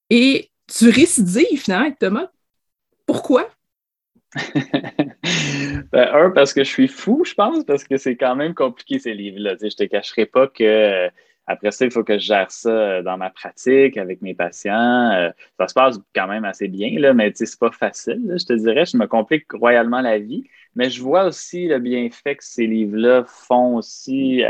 et 0.09 0.51
tu 0.67 0.89
récidives 0.89 1.61
finalement, 1.61 1.95
Thomas. 1.99 2.27
Pourquoi? 3.05 3.49
Ben, 5.91 6.09
un, 6.13 6.32
parce 6.32 6.53
que 6.53 6.63
je 6.63 6.69
suis 6.69 6.88
fou, 6.88 7.23
je 7.25 7.34
pense, 7.34 7.63
parce 7.65 7.84
que 7.84 7.97
c'est 7.97 8.15
quand 8.15 8.36
même 8.36 8.53
compliqué 8.53 8.99
ces 8.99 9.13
livres-là. 9.13 9.55
Je 9.61 9.75
te 9.75 9.84
cacherai 9.84 10.25
pas 10.25 10.47
que 10.47 10.63
euh, 10.63 11.09
après 11.47 11.71
ça, 11.71 11.86
il 11.86 11.91
faut 11.91 12.03
que 12.03 12.13
je 12.17 12.25
gère 12.25 12.49
ça 12.51 12.69
euh, 12.69 13.03
dans 13.03 13.17
ma 13.17 13.29
pratique 13.29 13.97
avec 13.97 14.21
mes 14.21 14.34
patients. 14.34 15.11
Euh, 15.11 15.29
ça 15.59 15.67
se 15.67 15.73
passe 15.73 15.99
quand 16.15 16.27
même 16.27 16.45
assez 16.45 16.67
bien, 16.69 16.97
là, 16.99 17.13
mais 17.13 17.32
c'est 17.36 17.59
pas 17.59 17.71
facile. 17.71 18.36
je 18.39 18.45
te 18.45 18.53
dirais, 18.53 18.86
je 18.86 18.97
me 18.97 19.07
complique 19.07 19.51
royalement 19.51 20.01
la 20.01 20.17
vie. 20.19 20.47
Mais 20.76 20.89
je 20.89 21.01
vois 21.01 21.26
aussi 21.26 21.67
le 21.67 21.80
bienfait 21.80 22.36
que 22.36 22.43
ces 22.43 22.65
livres-là 22.65 23.26
font 23.26 23.76
aussi 23.76 24.43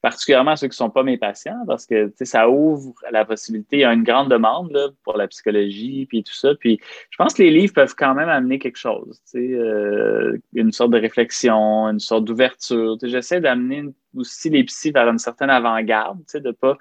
particulièrement 0.00 0.54
ceux 0.54 0.68
qui 0.68 0.72
ne 0.72 0.86
sont 0.86 0.90
pas 0.90 1.02
mes 1.02 1.18
patients, 1.18 1.64
parce 1.66 1.84
que 1.84 2.12
ça 2.20 2.48
ouvre 2.48 2.94
la 3.10 3.24
possibilité, 3.24 3.78
il 3.78 3.80
y 3.80 3.84
a 3.84 3.92
une 3.92 4.04
grande 4.04 4.30
demande 4.30 4.70
là, 4.70 4.88
pour 5.02 5.16
la 5.16 5.26
psychologie, 5.26 6.06
puis 6.06 6.22
tout 6.22 6.32
ça. 6.32 6.54
Puis 6.54 6.78
je 7.10 7.16
pense 7.16 7.34
que 7.34 7.42
les 7.42 7.50
livres 7.50 7.74
peuvent 7.74 7.94
quand 7.96 8.14
même 8.14 8.28
amener 8.28 8.58
quelque 8.58 8.78
chose, 8.78 9.20
euh, 9.34 10.38
une 10.54 10.72
sorte 10.72 10.92
de 10.92 10.98
réflexion, 10.98 11.88
une 11.88 12.00
sorte 12.00 12.24
d'ouverture. 12.24 12.96
J'essaie 13.02 13.40
d'amener 13.40 13.84
aussi 14.16 14.50
les 14.50 14.64
psys 14.64 14.92
vers 14.92 15.08
une 15.08 15.18
certaine 15.18 15.50
avant-garde, 15.50 16.20
de 16.34 16.48
ne 16.48 16.52
pas 16.52 16.76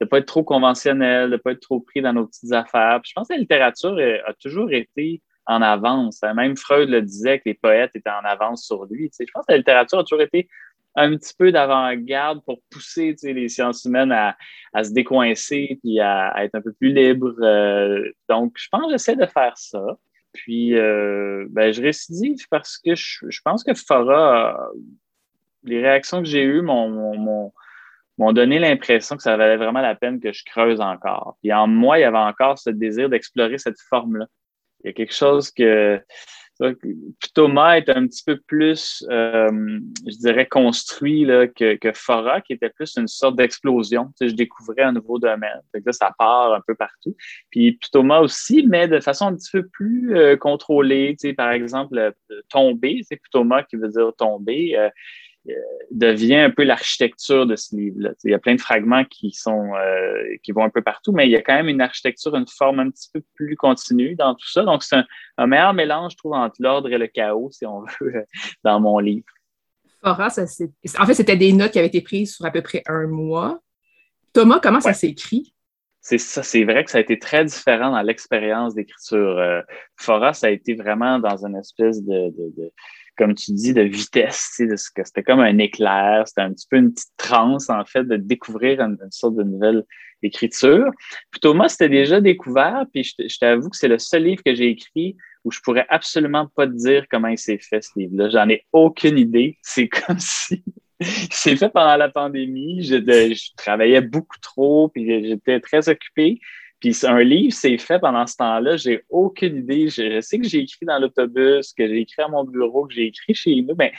de 0.00 0.06
pas 0.06 0.18
être 0.18 0.26
trop 0.26 0.42
conventionnel, 0.42 1.30
de 1.30 1.34
ne 1.34 1.36
pas 1.36 1.52
être 1.52 1.60
trop 1.60 1.78
pris 1.78 2.00
dans 2.00 2.12
nos 2.12 2.26
petites 2.26 2.52
affaires. 2.52 3.00
Puis 3.02 3.10
je 3.10 3.14
pense 3.14 3.28
que 3.28 3.34
la 3.34 3.38
littérature 3.38 3.96
a 4.26 4.32
toujours 4.34 4.72
été 4.72 5.20
en 5.46 5.62
avance. 5.62 6.20
Même 6.22 6.56
Freud 6.56 6.88
le 6.88 7.02
disait 7.02 7.38
que 7.38 7.44
les 7.46 7.54
poètes 7.54 7.92
étaient 7.94 8.10
en 8.10 8.24
avance 8.24 8.64
sur 8.64 8.84
lui. 8.86 9.10
Je 9.18 9.24
pense 9.32 9.44
que 9.46 9.52
la 9.52 9.58
littérature 9.58 9.98
a 9.98 10.04
toujours 10.04 10.22
été 10.22 10.48
un 10.94 11.16
petit 11.16 11.34
peu 11.36 11.52
d'avant-garde 11.52 12.44
pour 12.44 12.60
pousser 12.70 13.16
les 13.22 13.48
sciences 13.48 13.84
humaines 13.84 14.12
à, 14.12 14.36
se 14.84 14.92
décoincer 14.92 15.78
puis 15.82 16.00
à, 16.00 16.34
être 16.44 16.54
un 16.54 16.60
peu 16.60 16.72
plus 16.72 16.92
libre. 16.92 17.34
Euh, 17.40 18.10
donc, 18.28 18.52
je 18.56 18.68
pense 18.70 18.86
que 18.86 18.90
j'essaie 18.92 19.16
de 19.16 19.26
faire 19.26 19.56
ça. 19.56 19.82
Puis, 20.32 20.76
euh, 20.76 21.46
ben, 21.50 21.72
je 21.72 21.82
récidive 21.82 22.46
parce 22.50 22.78
que 22.78 22.94
je, 22.94 23.40
pense 23.44 23.64
que 23.64 23.74
Fora, 23.74 24.70
les 25.62 25.80
réactions 25.80 26.22
que 26.22 26.28
j'ai 26.28 26.42
eues 26.42 26.62
m'ont 26.62 27.52
donné 28.18 28.58
l'impression 28.58 29.16
que 29.16 29.22
ça 29.22 29.36
valait 29.36 29.56
vraiment 29.56 29.80
la 29.80 29.94
peine 29.94 30.20
que 30.20 30.32
je 30.32 30.44
creuse 30.44 30.80
encore. 30.80 31.36
Puis 31.42 31.52
en 31.52 31.66
moi, 31.66 31.98
il 31.98 32.02
y 32.02 32.04
avait 32.04 32.16
encore 32.18 32.58
ce 32.58 32.70
désir 32.70 33.08
d'explorer 33.08 33.58
cette 33.58 33.80
forme-là. 33.88 34.26
Il 34.82 34.88
y 34.88 34.90
a 34.90 34.92
quelque 34.92 35.14
chose 35.14 35.50
que 35.50 36.00
Thomas 37.34 37.76
est 37.76 37.88
un 37.88 38.06
petit 38.06 38.22
peu 38.24 38.38
plus, 38.46 39.04
euh, 39.10 39.80
je 40.06 40.16
dirais, 40.18 40.46
construit 40.46 41.24
là, 41.24 41.46
que, 41.46 41.76
que, 41.76 41.92
Fora, 41.92 42.40
qui 42.40 42.52
était 42.52 42.70
plus 42.70 42.96
une 42.96 43.08
sorte 43.08 43.36
d'explosion. 43.36 44.10
Je 44.20 44.32
découvrais 44.32 44.82
un 44.82 44.92
nouveau 44.92 45.18
domaine. 45.18 45.60
là, 45.74 45.92
ça 45.92 46.12
part 46.18 46.52
un 46.52 46.60
peu 46.66 46.74
partout. 46.74 47.16
Puis 47.50 47.78
Thomas 47.90 48.20
aussi, 48.20 48.66
mais 48.68 48.86
de 48.86 49.00
façon 49.00 49.26
un 49.26 49.34
petit 49.34 49.50
peu 49.50 49.66
plus 49.66 50.16
euh, 50.16 50.36
contrôlée. 50.36 51.16
Tu 51.18 51.28
sais, 51.28 51.34
par 51.34 51.50
exemple, 51.50 51.98
euh, 51.98 52.10
tomber, 52.48 53.00
c'est 53.08 53.20
Thomas 53.30 53.62
qui 53.64 53.76
veut 53.76 53.88
dire 53.88 54.12
tomber. 54.16 54.76
Devient 55.90 56.36
un 56.36 56.50
peu 56.50 56.62
l'architecture 56.62 57.46
de 57.46 57.56
ce 57.56 57.74
livre-là. 57.74 58.12
Il 58.24 58.30
y 58.30 58.34
a 58.34 58.38
plein 58.38 58.54
de 58.54 58.60
fragments 58.60 59.04
qui 59.04 59.32
sont 59.32 59.74
euh, 59.74 60.36
qui 60.42 60.52
vont 60.52 60.64
un 60.64 60.70
peu 60.70 60.82
partout, 60.82 61.12
mais 61.12 61.26
il 61.26 61.30
y 61.30 61.36
a 61.36 61.42
quand 61.42 61.54
même 61.54 61.68
une 61.68 61.80
architecture, 61.80 62.34
une 62.34 62.46
forme 62.46 62.80
un 62.80 62.90
petit 62.90 63.08
peu 63.12 63.22
plus 63.34 63.56
continue 63.56 64.14
dans 64.14 64.34
tout 64.34 64.48
ça. 64.48 64.62
Donc, 64.62 64.82
c'est 64.82 64.96
un, 65.36 65.46
meilleur 65.46 65.74
mélange, 65.74 66.12
je 66.12 66.16
trouve, 66.18 66.34
entre 66.34 66.56
l'ordre 66.60 66.92
et 66.92 66.98
le 66.98 67.08
chaos, 67.08 67.50
si 67.50 67.66
on 67.66 67.84
veut, 68.00 68.24
dans 68.64 68.80
mon 68.80 68.98
livre. 68.98 69.26
Fora, 70.02 70.30
ça, 70.30 70.42
en 70.42 71.06
fait, 71.06 71.14
c'était 71.14 71.36
des 71.36 71.52
notes 71.52 71.72
qui 71.72 71.78
avaient 71.78 71.88
été 71.88 72.00
prises 72.00 72.36
sur 72.36 72.44
à 72.44 72.50
peu 72.50 72.62
près 72.62 72.82
un 72.86 73.06
mois. 73.06 73.60
Thomas, 74.32 74.60
comment 74.60 74.80
ça 74.80 74.94
s'écrit? 74.94 75.54
C'est 76.00 76.18
ça, 76.18 76.42
c'est 76.42 76.64
vrai 76.64 76.84
que 76.84 76.90
ça 76.90 76.98
a 76.98 77.00
été 77.00 77.18
très 77.18 77.44
différent 77.44 77.92
dans 77.92 78.02
l'expérience 78.02 78.74
d'écriture. 78.74 79.38
Euh, 79.38 79.60
Fora, 79.96 80.32
ça 80.32 80.48
a 80.48 80.50
été 80.50 80.74
vraiment 80.74 81.20
dans 81.20 81.46
une 81.46 81.56
espèce 81.56 82.02
de 82.02 82.32
comme 83.16 83.34
tu 83.34 83.52
dis, 83.52 83.74
de 83.74 83.82
vitesse, 83.82 84.54
tu 84.56 84.68
sais, 84.68 84.92
que 84.94 85.04
c'était 85.04 85.22
comme 85.22 85.40
un 85.40 85.58
éclair, 85.58 86.24
c'était 86.26 86.42
un 86.42 86.52
petit 86.52 86.66
peu 86.68 86.76
une 86.76 86.92
petite 86.92 87.12
transe, 87.16 87.70
en 87.70 87.84
fait, 87.84 88.04
de 88.04 88.16
découvrir 88.16 88.80
une, 88.80 88.96
sorte 89.10 89.36
de 89.36 89.42
nouvelle 89.42 89.84
écriture. 90.22 90.90
Puis 91.30 91.40
Thomas, 91.40 91.68
c'était 91.68 91.88
déjà 91.88 92.20
découvert, 92.20 92.84
puis 92.92 93.04
je, 93.04 93.38
t'avoue 93.38 93.68
que 93.68 93.76
c'est 93.76 93.88
le 93.88 93.98
seul 93.98 94.24
livre 94.24 94.42
que 94.44 94.54
j'ai 94.54 94.68
écrit 94.68 95.16
où 95.44 95.50
je 95.50 95.60
pourrais 95.60 95.86
absolument 95.88 96.46
pas 96.54 96.66
te 96.66 96.72
dire 96.72 97.06
comment 97.10 97.28
il 97.28 97.38
s'est 97.38 97.58
fait, 97.58 97.82
ce 97.82 97.90
livre-là. 97.96 98.30
J'en 98.30 98.48
ai 98.48 98.64
aucune 98.72 99.18
idée. 99.18 99.58
C'est 99.62 99.88
comme 100.06 100.20
si 100.20 100.62
c'est 101.30 101.56
fait 101.56 101.68
pendant 101.68 101.96
la 101.96 102.08
pandémie. 102.08 102.82
Je, 102.84 102.96
je, 102.96 103.56
travaillais 103.56 104.00
beaucoup 104.00 104.38
trop, 104.40 104.88
puis 104.88 105.28
j'étais 105.28 105.60
très 105.60 105.88
occupé. 105.88 106.38
Puis 106.82 106.96
un 107.04 107.20
livre, 107.20 107.54
c'est 107.54 107.78
fait 107.78 108.00
pendant 108.00 108.26
ce 108.26 108.34
temps-là. 108.38 108.76
J'ai 108.76 109.04
aucune 109.08 109.58
idée. 109.58 109.86
Je, 109.88 110.20
sais 110.20 110.40
que 110.40 110.48
j'ai 110.48 110.58
écrit 110.58 110.84
dans 110.84 110.98
l'autobus, 110.98 111.72
que 111.72 111.86
j'ai 111.86 112.00
écrit 112.00 112.22
à 112.22 112.28
mon 112.28 112.42
bureau, 112.42 112.88
que 112.88 112.94
j'ai 112.94 113.06
écrit 113.06 113.34
chez 113.34 113.62
nous. 113.62 113.76
Mais 113.78 113.92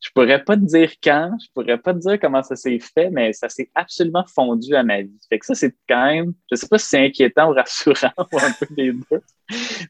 je 0.00 0.10
pourrais 0.14 0.44
pas 0.44 0.56
te 0.56 0.62
dire 0.62 0.92
quand, 1.02 1.36
je 1.42 1.48
pourrais 1.52 1.78
pas 1.78 1.92
te 1.92 1.98
dire 1.98 2.20
comment 2.20 2.44
ça 2.44 2.54
s'est 2.54 2.78
fait, 2.78 3.10
mais 3.10 3.32
ça 3.32 3.48
s'est 3.48 3.68
absolument 3.74 4.24
fondu 4.32 4.76
à 4.76 4.84
ma 4.84 5.02
vie. 5.02 5.18
Fait 5.28 5.40
que 5.40 5.46
ça, 5.46 5.56
c'est 5.56 5.74
quand 5.88 6.06
même, 6.06 6.32
je 6.48 6.56
sais 6.56 6.68
pas 6.68 6.78
si 6.78 6.86
c'est 6.86 7.06
inquiétant 7.06 7.50
ou 7.50 7.54
rassurant 7.54 8.12
ou 8.32 8.38
un 8.38 8.52
peu 8.52 8.66
des 8.70 8.92
deux, 8.92 9.22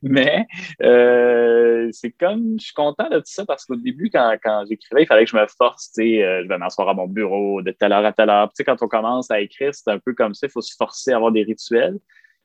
mais 0.03 0.47
euh, 0.83 1.91
c'est 1.93 2.13
comme, 2.13 2.57
je 2.59 2.65
suis 2.65 2.75
content 2.75 3.11
de 3.11 3.19
tout 3.19 3.27
ça 3.27 3.45
parce 3.45 3.67
qu'au 3.67 3.77
début, 3.77 4.09
quand, 4.11 4.35
quand 4.43 4.65
j'écrivais, 4.67 5.03
il 5.03 5.07
fallait 5.07 5.27
que 5.27 5.31
je 5.31 5.37
me 5.37 5.47
force, 5.47 5.93
tu 5.93 6.03
sais, 6.03 6.25
euh, 6.25 6.43
je 6.45 6.49
vais 6.49 6.57
m'asseoir 6.57 6.89
à 6.89 6.95
mon 6.95 7.07
bureau 7.07 7.61
de 7.61 7.73
telle 7.73 7.93
heure 7.93 8.07
à 8.07 8.13
telle 8.15 8.31
heure. 8.31 8.49
Tu 8.49 8.55
sais, 8.57 8.65
quand 8.65 8.83
on 8.83 8.89
commence 8.89 9.31
à 9.31 9.41
écrire, 9.41 9.75
c'est 9.75 9.91
un 9.91 9.99
peu 9.99 10.15
comme 10.15 10.33
ça, 10.33 10.47
il 10.47 10.51
faut 10.51 10.63
se 10.63 10.75
forcer 10.75 11.13
à 11.13 11.17
avoir 11.17 11.33
des 11.33 11.43
rituels. 11.43 11.99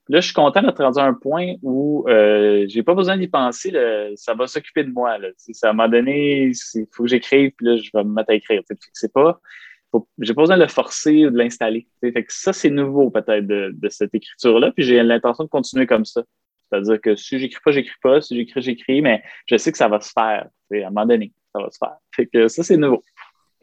Là, 0.09 0.19
je 0.19 0.25
suis 0.25 0.33
content 0.33 0.61
d'être 0.61 0.83
rendu 0.83 0.99
à 0.99 1.05
un 1.05 1.13
point 1.13 1.53
où 1.61 2.05
euh, 2.09 2.65
j'ai 2.67 2.83
pas 2.83 2.93
besoin 2.93 3.17
d'y 3.17 3.27
penser. 3.27 3.71
ça 4.15 4.33
va 4.33 4.47
s'occuper 4.47 4.83
de 4.83 4.91
moi. 4.91 5.17
Là. 5.17 5.29
Ça 5.37 5.71
m'a 5.71 5.87
donné, 5.87 6.51
il 6.51 6.87
faut 6.91 7.03
que 7.03 7.09
j'écrive, 7.09 7.51
puis 7.51 7.67
là, 7.67 7.77
je 7.77 7.89
vais 7.93 8.03
me 8.03 8.13
mettre 8.13 8.31
à 8.31 8.35
écrire. 8.35 8.61
C'est 8.91 9.13
pas, 9.13 9.39
j'ai 10.19 10.33
pas 10.33 10.41
besoin 10.41 10.57
de 10.57 10.63
le 10.63 10.67
forcer 10.67 11.25
ou 11.25 11.29
de 11.29 11.37
l'installer. 11.37 11.87
Ça, 12.27 12.51
c'est 12.51 12.69
nouveau 12.69 13.11
peut-être 13.11 13.47
de, 13.47 13.71
de, 13.73 13.89
cette 13.89 14.13
écriture-là. 14.13 14.71
Puis 14.71 14.83
j'ai 14.83 15.01
l'intention 15.03 15.45
de 15.45 15.49
continuer 15.49 15.87
comme 15.87 16.05
ça. 16.05 16.23
C'est-à-dire 16.69 16.99
que 16.99 17.15
si 17.15 17.39
j'écris 17.39 17.61
pas, 17.63 17.71
j'écris 17.71 17.95
pas. 18.01 18.19
Si 18.19 18.35
j'écris, 18.35 18.61
j'écris, 18.61 19.01
mais 19.01 19.23
je 19.45 19.55
sais 19.57 19.71
que 19.71 19.77
ça 19.77 19.87
va 19.87 20.01
se 20.01 20.11
faire. 20.11 20.47
À 20.71 20.75
un 20.75 20.89
moment 20.89 21.05
donné, 21.05 21.31
ça 21.53 21.61
va 21.61 21.69
se 21.69 21.77
faire. 21.77 21.95
Fait 22.13 22.25
que 22.25 22.47
ça, 22.47 22.63
c'est 22.63 22.77
nouveau. 22.77 23.03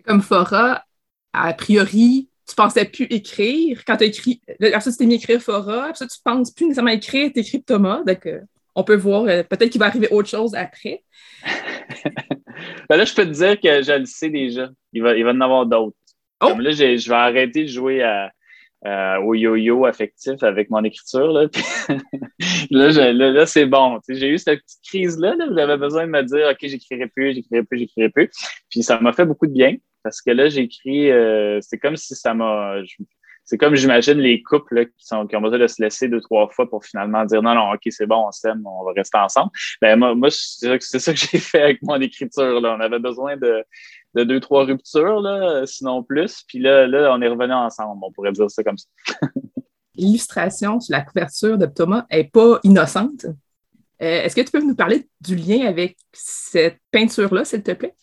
Comme 0.06 0.22
Fora, 0.22 0.84
a 1.32 1.52
priori, 1.52 2.29
tu 2.50 2.56
pensais 2.56 2.84
plus 2.84 3.06
écrire. 3.10 3.82
Quand 3.86 3.96
tu 3.96 4.04
as 4.04 4.06
écrit, 4.08 4.40
après 4.60 4.80
ça, 4.80 4.90
tu 4.90 4.96
t'es 4.98 5.06
mis 5.06 5.14
à 5.14 5.16
écrire 5.16 5.40
Fora, 5.40 5.84
après 5.84 5.94
ça, 5.94 6.06
tu 6.06 6.18
penses 6.24 6.50
plus 6.50 6.66
nécessairement 6.66 6.90
écrire, 6.90 7.30
tu 7.32 7.40
écris 7.40 7.62
Thomas. 7.62 8.02
Donc, 8.04 8.26
euh, 8.26 8.40
on 8.74 8.84
peut 8.84 8.96
voir, 8.96 9.24
euh, 9.24 9.42
peut-être 9.42 9.70
qu'il 9.70 9.78
va 9.78 9.86
arriver 9.86 10.08
autre 10.10 10.28
chose 10.28 10.54
après. 10.54 11.04
ben 12.88 12.96
là, 12.96 13.04
je 13.04 13.14
peux 13.14 13.24
te 13.24 13.30
dire 13.30 13.60
que 13.60 13.82
je 13.82 13.98
le 13.98 14.04
sais 14.04 14.30
déjà. 14.30 14.68
Il 14.92 15.02
va, 15.02 15.16
il 15.16 15.24
va 15.24 15.30
en 15.30 15.40
avoir 15.40 15.66
d'autres. 15.66 15.96
Oh! 16.42 16.48
Comme 16.48 16.60
là, 16.60 16.72
je 16.72 17.08
vais 17.08 17.14
arrêter 17.14 17.62
de 17.62 17.68
jouer 17.68 18.04
au 18.84 19.34
yo-yo 19.34 19.84
affectif 19.84 20.42
avec 20.42 20.70
mon 20.70 20.82
écriture. 20.82 21.32
Là, 21.32 21.46
là, 22.70 23.12
là, 23.12 23.46
c'est 23.46 23.66
bon. 23.66 23.98
J'ai 24.08 24.28
eu 24.28 24.38
cette 24.38 24.60
petite 24.60 24.80
crise-là. 24.88 25.36
Là, 25.36 25.46
J'avais 25.56 25.76
besoin 25.76 26.06
de 26.06 26.10
me 26.10 26.22
dire, 26.22 26.48
OK, 26.50 26.58
j'écrirai 26.62 27.06
plus, 27.06 27.34
j'écrirai 27.34 27.62
plus, 27.62 27.78
j'écrirai 27.78 28.08
plus. 28.08 28.30
Puis 28.70 28.82
ça 28.82 28.98
m'a 29.00 29.12
fait 29.12 29.26
beaucoup 29.26 29.46
de 29.46 29.52
bien 29.52 29.76
parce 30.02 30.22
que 30.22 30.30
là, 30.30 30.48
j'écris, 30.48 31.10
euh, 31.10 31.58
c'est 31.60 31.78
comme 31.78 31.96
si 31.96 32.14
ça 32.14 32.34
m'a. 32.34 32.76
C'est 33.44 33.58
comme 33.58 33.74
j'imagine 33.74 34.18
les 34.18 34.42
couples 34.42 34.86
qui, 34.86 35.06
sont, 35.06 35.26
qui 35.26 35.34
ont 35.34 35.40
besoin 35.40 35.58
de 35.58 35.66
se 35.66 35.82
laisser 35.82 36.06
deux, 36.08 36.20
trois 36.20 36.48
fois 36.50 36.70
pour 36.70 36.84
finalement 36.84 37.24
dire 37.24 37.42
non, 37.42 37.54
non, 37.54 37.72
OK, 37.72 37.80
c'est 37.88 38.06
bon, 38.06 38.28
on 38.28 38.30
s'aime, 38.30 38.64
on 38.64 38.84
va 38.84 38.92
rester 38.92 39.18
ensemble. 39.18 39.50
Ben, 39.82 39.98
moi, 39.98 40.14
moi 40.14 40.28
c'est 40.30 40.78
ça 41.00 41.12
que 41.12 41.18
j'ai 41.18 41.38
fait 41.38 41.62
avec 41.62 41.82
mon 41.82 42.00
écriture. 42.00 42.60
Là. 42.60 42.76
On 42.78 42.80
avait 42.80 43.00
besoin 43.00 43.36
de, 43.36 43.64
de 44.14 44.24
deux, 44.24 44.38
trois 44.38 44.64
ruptures, 44.64 45.20
là, 45.20 45.66
sinon 45.66 46.04
plus. 46.04 46.44
Puis 46.46 46.60
là, 46.60 46.86
là, 46.86 47.12
on 47.12 47.20
est 47.22 47.28
revenu 47.28 47.52
ensemble, 47.52 48.00
on 48.04 48.12
pourrait 48.12 48.32
dire 48.32 48.50
ça 48.50 48.62
comme 48.62 48.78
ça. 48.78 48.86
L'illustration 49.96 50.78
sur 50.78 50.92
la 50.92 51.02
couverture 51.02 51.58
de 51.58 51.66
Thomas 51.66 52.06
n'est 52.10 52.24
pas 52.24 52.60
innocente. 52.62 53.26
Euh, 54.02 54.22
est-ce 54.22 54.34
que 54.34 54.40
tu 54.40 54.50
peux 54.50 54.62
nous 54.62 54.74
parler 54.74 55.08
du 55.20 55.36
lien 55.36 55.66
avec 55.66 55.96
cette 56.12 56.78
peinture-là, 56.90 57.44
s'il 57.44 57.62
te 57.62 57.72
plaît? 57.72 57.94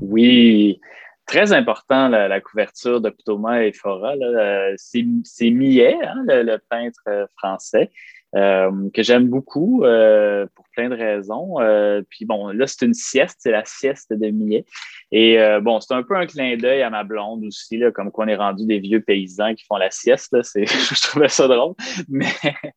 Oui, 0.00 0.80
très 1.26 1.52
important 1.52 2.08
la, 2.08 2.40
couverture 2.40 3.00
de 3.00 3.10
Thomas 3.24 3.60
et 3.60 3.72
Fora. 3.72 4.14
Euh, 4.14 4.74
c'est 4.76 5.50
Millet, 5.50 5.96
hein, 6.02 6.24
le, 6.26 6.56
peintre 6.58 7.00
euh, 7.08 7.26
français. 7.36 7.90
Euh, 8.34 8.88
que 8.94 9.02
j'aime 9.02 9.28
beaucoup 9.28 9.84
euh, 9.84 10.46
pour 10.54 10.64
plein 10.70 10.88
de 10.88 10.94
raisons. 10.94 11.60
Euh, 11.60 12.00
puis 12.08 12.24
bon, 12.24 12.48
là, 12.48 12.66
c'est 12.66 12.86
une 12.86 12.94
sieste, 12.94 13.36
c'est 13.40 13.50
la 13.50 13.64
sieste 13.66 14.10
de 14.10 14.28
Millet. 14.28 14.64
Et 15.10 15.36
bon, 15.60 15.80
c'est 15.80 15.92
un 15.92 16.02
peu 16.02 16.16
un 16.16 16.24
clin 16.24 16.56
d'œil 16.56 16.80
à 16.80 16.88
ma 16.88 17.04
blonde 17.04 17.44
aussi, 17.44 17.76
là, 17.76 17.92
comme 17.92 18.10
qu'on 18.10 18.28
est 18.28 18.36
rendu 18.36 18.64
des 18.64 18.78
vieux 18.78 19.02
paysans 19.02 19.54
qui 19.54 19.66
font 19.66 19.76
la 19.76 19.90
sieste. 19.90 20.32
Là, 20.32 20.40
je 20.54 21.02
trouvais 21.08 21.28
ça 21.28 21.46
drôle, 21.46 21.74
mais, 22.08 22.32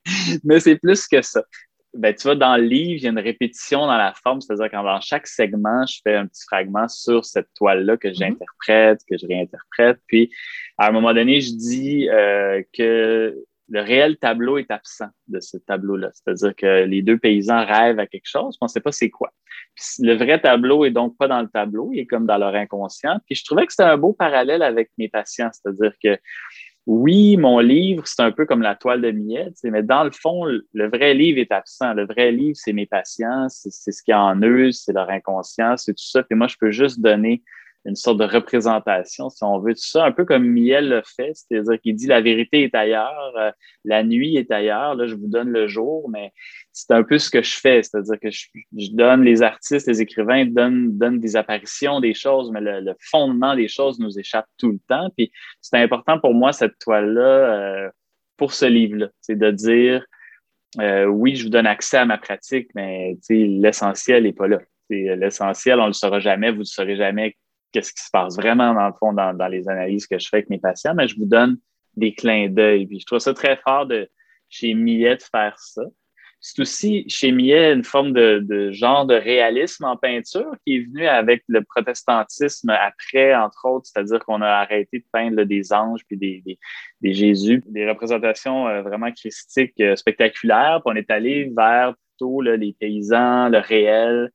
mais 0.43 0.59
c'est 0.59 0.75
plus 0.75 1.07
que 1.07 1.21
ça. 1.21 1.43
Ben, 1.95 2.13
tu 2.13 2.23
vois, 2.23 2.35
dans 2.35 2.57
le 2.57 2.63
livre, 2.63 2.99
il 2.99 3.03
y 3.03 3.07
a 3.07 3.09
une 3.09 3.19
répétition 3.19 3.81
dans 3.81 3.97
la 3.97 4.13
forme, 4.13 4.41
c'est-à-dire 4.41 4.69
qu'en 4.69 4.83
dans 4.83 5.01
chaque 5.01 5.27
segment, 5.27 5.85
je 5.85 5.99
fais 6.03 6.15
un 6.15 6.27
petit 6.27 6.43
fragment 6.43 6.87
sur 6.87 7.25
cette 7.25 7.47
toile-là 7.55 7.97
que 7.97 8.07
mm-hmm. 8.07 8.17
j'interprète, 8.17 9.01
que 9.09 9.17
je 9.17 9.25
réinterprète. 9.25 9.99
Puis, 10.07 10.29
à 10.77 10.89
un 10.89 10.91
moment 10.91 11.13
donné, 11.13 11.41
je 11.41 11.51
dis 11.51 12.07
que 12.73 13.35
le 13.69 13.81
réel 13.81 14.17
tableau 14.17 14.57
est 14.57 14.69
absent 14.69 15.09
de 15.27 15.39
ce 15.39 15.57
tableau-là. 15.57 16.11
C'est-à-dire 16.13 16.55
que 16.55 16.85
les 16.85 17.01
deux 17.01 17.17
paysans 17.17 17.65
rêvent 17.65 17.99
à 17.99 18.05
quelque 18.05 18.27
chose, 18.27 18.55
mais 18.55 18.65
on 18.65 18.65
ne 18.65 18.69
sait 18.69 18.81
pas 18.81 18.91
c'est 18.91 19.09
quoi. 19.09 19.31
le 19.99 20.13
vrai 20.13 20.39
tableau 20.39 20.85
est 20.85 20.91
donc 20.91 21.17
pas 21.17 21.27
dans 21.27 21.41
le 21.41 21.47
tableau, 21.47 21.89
il 21.91 21.99
est 21.99 22.05
comme 22.05 22.27
dans 22.27 22.37
leur 22.37 22.53
inconscient. 22.53 23.19
Puis 23.25 23.35
je 23.35 23.43
trouvais 23.43 23.65
que 23.65 23.73
c'était 23.73 23.83
un 23.83 23.97
beau 23.97 24.13
parallèle 24.13 24.61
avec 24.61 24.91
mes 24.97 25.09
patients, 25.09 25.49
c'est-à-dire 25.51 25.93
que 26.03 26.19
oui, 26.87 27.35
mon 27.37 27.59
livre, 27.59 28.03
c'est 28.05 28.21
un 28.21 28.31
peu 28.31 28.45
comme 28.45 28.61
la 28.61 28.75
toile 28.75 29.01
de 29.01 29.09
Millet, 29.09 29.51
mais 29.63 29.81
dans 29.81 30.03
le 30.03 30.11
fond, 30.11 30.45
le 30.45 30.87
vrai 30.87 31.15
livre 31.15 31.39
est 31.39 31.51
absent. 31.51 31.93
Le 31.93 32.05
vrai 32.05 32.31
livre, 32.31 32.55
c'est 32.55 32.73
mes 32.73 32.85
patients, 32.85 33.47
c'est 33.49 33.91
ce 33.91 34.03
qu'il 34.03 34.11
y 34.11 34.15
a 34.15 34.21
en 34.21 34.39
eux, 34.41 34.71
c'est 34.71 34.93
leur 34.93 35.09
inconscient, 35.09 35.77
c'est 35.77 35.93
tout 35.93 36.05
ça. 36.05 36.21
Puis 36.21 36.37
moi, 36.37 36.47
je 36.47 36.57
peux 36.59 36.69
juste 36.69 37.01
donner 37.01 37.41
une 37.85 37.95
sorte 37.95 38.17
de 38.17 38.25
représentation, 38.25 39.29
si 39.29 39.43
on 39.43 39.59
veut, 39.59 39.73
tout 39.73 39.81
ça, 39.81 40.05
un 40.05 40.11
peu 40.11 40.25
comme 40.25 40.45
Miel 40.45 40.89
le 40.89 41.01
fait, 41.15 41.33
c'est-à-dire 41.33 41.79
qu'il 41.79 41.95
dit 41.95 42.07
la 42.07 42.19
vérité 42.19 42.63
est 42.63 42.73
ailleurs, 42.73 43.33
euh, 43.37 43.51
la 43.83 44.03
nuit 44.03 44.37
est 44.37 44.49
ailleurs, 44.51 44.95
là, 44.95 45.05
je 45.05 45.13
vous 45.13 45.27
donne 45.27 45.49
le 45.49 45.67
jour, 45.67 46.09
mais 46.09 46.31
c'est 46.71 46.91
un 46.91 47.03
peu 47.03 47.19
ce 47.19 47.29
que 47.29 47.43
je 47.43 47.55
fais, 47.57 47.83
c'est-à-dire 47.83 48.19
que 48.19 48.31
je, 48.31 48.91
donne 48.91 49.23
les 49.23 49.43
artistes, 49.43 49.87
les 49.87 50.01
écrivains 50.01 50.45
donnent, 50.45 51.19
des 51.19 51.35
apparitions, 51.35 51.99
des 51.99 52.15
choses, 52.15 52.51
mais 52.51 52.61
le, 52.61 52.93
fondement 52.99 53.55
des 53.55 53.67
choses 53.67 53.99
nous 53.99 54.17
échappe 54.17 54.47
tout 54.57 54.71
le 54.71 54.79
temps. 54.87 55.09
Puis 55.15 55.31
c'est 55.61 55.77
important 55.77 56.19
pour 56.19 56.33
moi, 56.33 56.53
cette 56.53 56.79
toile-là, 56.79 57.21
euh, 57.21 57.89
pour 58.35 58.53
ce 58.53 58.65
livre-là, 58.65 59.09
c'est 59.21 59.37
de 59.37 59.51
dire, 59.51 60.03
euh, 60.79 61.05
oui, 61.05 61.35
je 61.35 61.43
vous 61.43 61.49
donne 61.49 61.67
accès 61.67 61.97
à 61.97 62.05
ma 62.05 62.17
pratique, 62.17 62.69
mais 62.73 63.15
l'essentiel 63.29 64.23
n'est 64.23 64.33
pas 64.33 64.47
là. 64.47 64.59
L'essentiel, 64.89 65.79
on 65.79 65.83
ne 65.83 65.87
le 65.87 65.93
saura 65.93 66.19
jamais, 66.19 66.51
vous 66.51 66.59
ne 66.59 66.63
saurez 66.63 66.95
jamais 66.95 67.35
qu'est-ce 67.75 67.91
qui 67.91 68.03
se 68.03 68.09
passe 68.09 68.37
vraiment 68.37 68.73
dans 68.73 68.87
le 68.87 68.93
fond 68.97 69.11
dans, 69.11 69.47
les 69.47 69.67
analyses 69.67 70.07
que 70.07 70.17
je 70.17 70.29
fais 70.29 70.37
avec 70.37 70.49
mes 70.49 70.59
patients, 70.59 70.95
mais 70.95 71.09
je 71.09 71.17
vous 71.17 71.25
donne 71.25 71.57
des 71.97 72.13
clins 72.13 72.47
d'œil. 72.47 72.87
Puis 72.87 73.01
je 73.01 73.05
trouve 73.05 73.19
ça 73.19 73.33
très 73.33 73.57
fort 73.57 73.85
de 73.85 74.09
chez 74.49 74.73
Millet 74.73 75.17
de 75.17 75.21
faire 75.21 75.59
ça. 75.59 75.81
C'est 76.39 76.61
aussi 76.61 77.03
chez 77.09 77.33
Millet 77.33 77.73
une 77.73 77.83
forme 77.83 78.13
de, 78.13 78.71
genre 78.71 79.05
de 79.05 79.15
réalisme 79.15 79.83
en 79.83 79.97
peinture 79.97 80.55
qui 80.65 80.77
est 80.77 80.79
venu 80.85 81.05
avec 81.05 81.43
le 81.47 81.63
protestantisme 81.63 82.69
après, 82.69 83.35
entre 83.35 83.65
autres, 83.65 83.87
c'est-à-dire 83.91 84.19
qu'on 84.19 84.41
a 84.41 84.47
arrêté 84.47 84.99
de 84.99 85.05
peindre 85.11 85.43
des 85.43 85.73
anges 85.73 86.01
puis 86.07 86.17
des, 86.17 87.13
Jésus, 87.13 87.61
des 87.65 87.89
représentations 87.89 88.67
euh, 88.67 88.83
vraiment 88.83 89.11
christiques 89.11 89.81
euh, 89.81 89.97
spectaculaires, 89.97 90.81
puis 90.85 90.93
on 90.93 90.95
est 90.95 91.11
allé 91.11 91.51
vers 91.55 91.93
plutôt 91.95 92.41
les 92.41 92.73
paysans, 92.79 93.49
le 93.49 93.57
réel, 93.57 94.31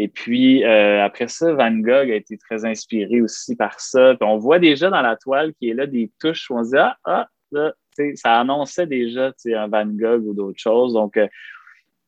et 0.00 0.06
puis, 0.06 0.64
euh, 0.64 1.04
après 1.04 1.26
ça, 1.26 1.52
Van 1.54 1.72
Gogh 1.72 2.08
a 2.08 2.14
été 2.14 2.38
très 2.38 2.64
inspiré 2.64 3.20
aussi 3.20 3.56
par 3.56 3.80
ça. 3.80 4.16
On 4.20 4.38
voit 4.38 4.60
déjà 4.60 4.90
dans 4.90 5.02
la 5.02 5.16
toile 5.16 5.52
qui 5.54 5.70
est 5.70 5.74
là 5.74 5.88
des 5.88 6.12
touches 6.20 6.48
où 6.50 6.56
on 6.56 6.62
se 6.62 6.70
dit, 6.70 6.76
ah, 6.78 6.96
ah, 7.04 7.26
là, 7.50 7.74
ça 8.14 8.38
annonçait 8.38 8.86
déjà 8.86 9.32
un 9.56 9.66
Van 9.66 9.86
Gogh 9.86 10.24
ou 10.24 10.34
d'autres 10.34 10.60
choses. 10.60 10.92
Donc, 10.92 11.16
euh, 11.16 11.26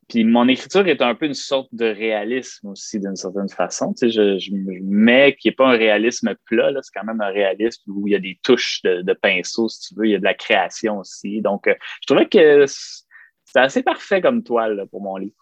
puis 0.08 0.22
mon 0.22 0.46
écriture 0.46 0.86
est 0.86 1.02
un 1.02 1.16
peu 1.16 1.26
une 1.26 1.34
sorte 1.34 1.68
de 1.72 1.86
réalisme 1.86 2.68
aussi, 2.68 3.00
d'une 3.00 3.16
certaine 3.16 3.48
façon. 3.48 3.92
Tu 3.92 4.12
sais, 4.12 4.38
je, 4.38 4.50
mets 4.82 5.34
qui 5.34 5.48
n'est 5.48 5.54
pas 5.54 5.66
un 5.66 5.76
réalisme 5.76 6.32
plat, 6.46 6.70
c'est 6.82 6.92
quand 6.94 7.04
même 7.04 7.20
un 7.20 7.30
réalisme 7.30 7.82
où 7.90 8.06
il 8.06 8.12
y 8.12 8.16
a 8.16 8.20
des 8.20 8.38
touches 8.44 8.82
de, 8.82 9.12
pinceau, 9.14 9.68
si 9.68 9.88
tu 9.88 9.94
veux, 9.98 10.06
il 10.06 10.12
y 10.12 10.14
a 10.14 10.20
de 10.20 10.24
la 10.24 10.34
création 10.34 10.98
aussi. 10.98 11.40
Donc, 11.40 11.66
euh, 11.66 11.74
je 12.02 12.06
trouvais 12.06 12.28
que 12.28 12.66
c'est 12.66 13.58
assez 13.58 13.82
parfait 13.82 14.20
comme 14.20 14.44
toile 14.44 14.84
pour 14.92 15.02
mon 15.02 15.16
livre 15.16 15.34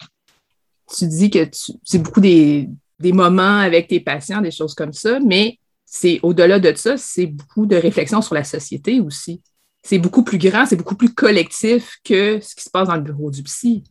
tu 0.96 1.06
dis 1.06 1.30
que 1.30 1.48
c'est 1.84 1.98
beaucoup 1.98 2.20
des, 2.20 2.68
moments 3.00 3.58
avec 3.58 3.88
tes 3.88 4.00
patients, 4.00 4.40
des 4.40 4.50
choses 4.50 4.74
comme 4.74 4.92
ça, 4.92 5.20
mais 5.20 5.58
c'est 5.84 6.20
au-delà 6.22 6.58
de 6.58 6.74
ça, 6.74 6.96
c'est 6.96 7.26
beaucoup 7.26 7.66
de 7.66 7.76
réflexion 7.76 8.20
sur 8.20 8.34
la 8.34 8.44
société 8.44 9.00
aussi. 9.00 9.42
C'est 9.82 9.98
beaucoup 9.98 10.24
plus 10.24 10.38
grand, 10.38 10.66
c'est 10.66 10.76
beaucoup 10.76 10.96
plus 10.96 11.14
collectif 11.14 11.96
que 12.04 12.40
ce 12.40 12.54
qui 12.54 12.64
se 12.64 12.70
passe 12.70 12.88
dans 12.88 12.96
le 12.96 13.02
bureau 13.02 13.30
du 13.30 13.42
psy. 13.42 13.84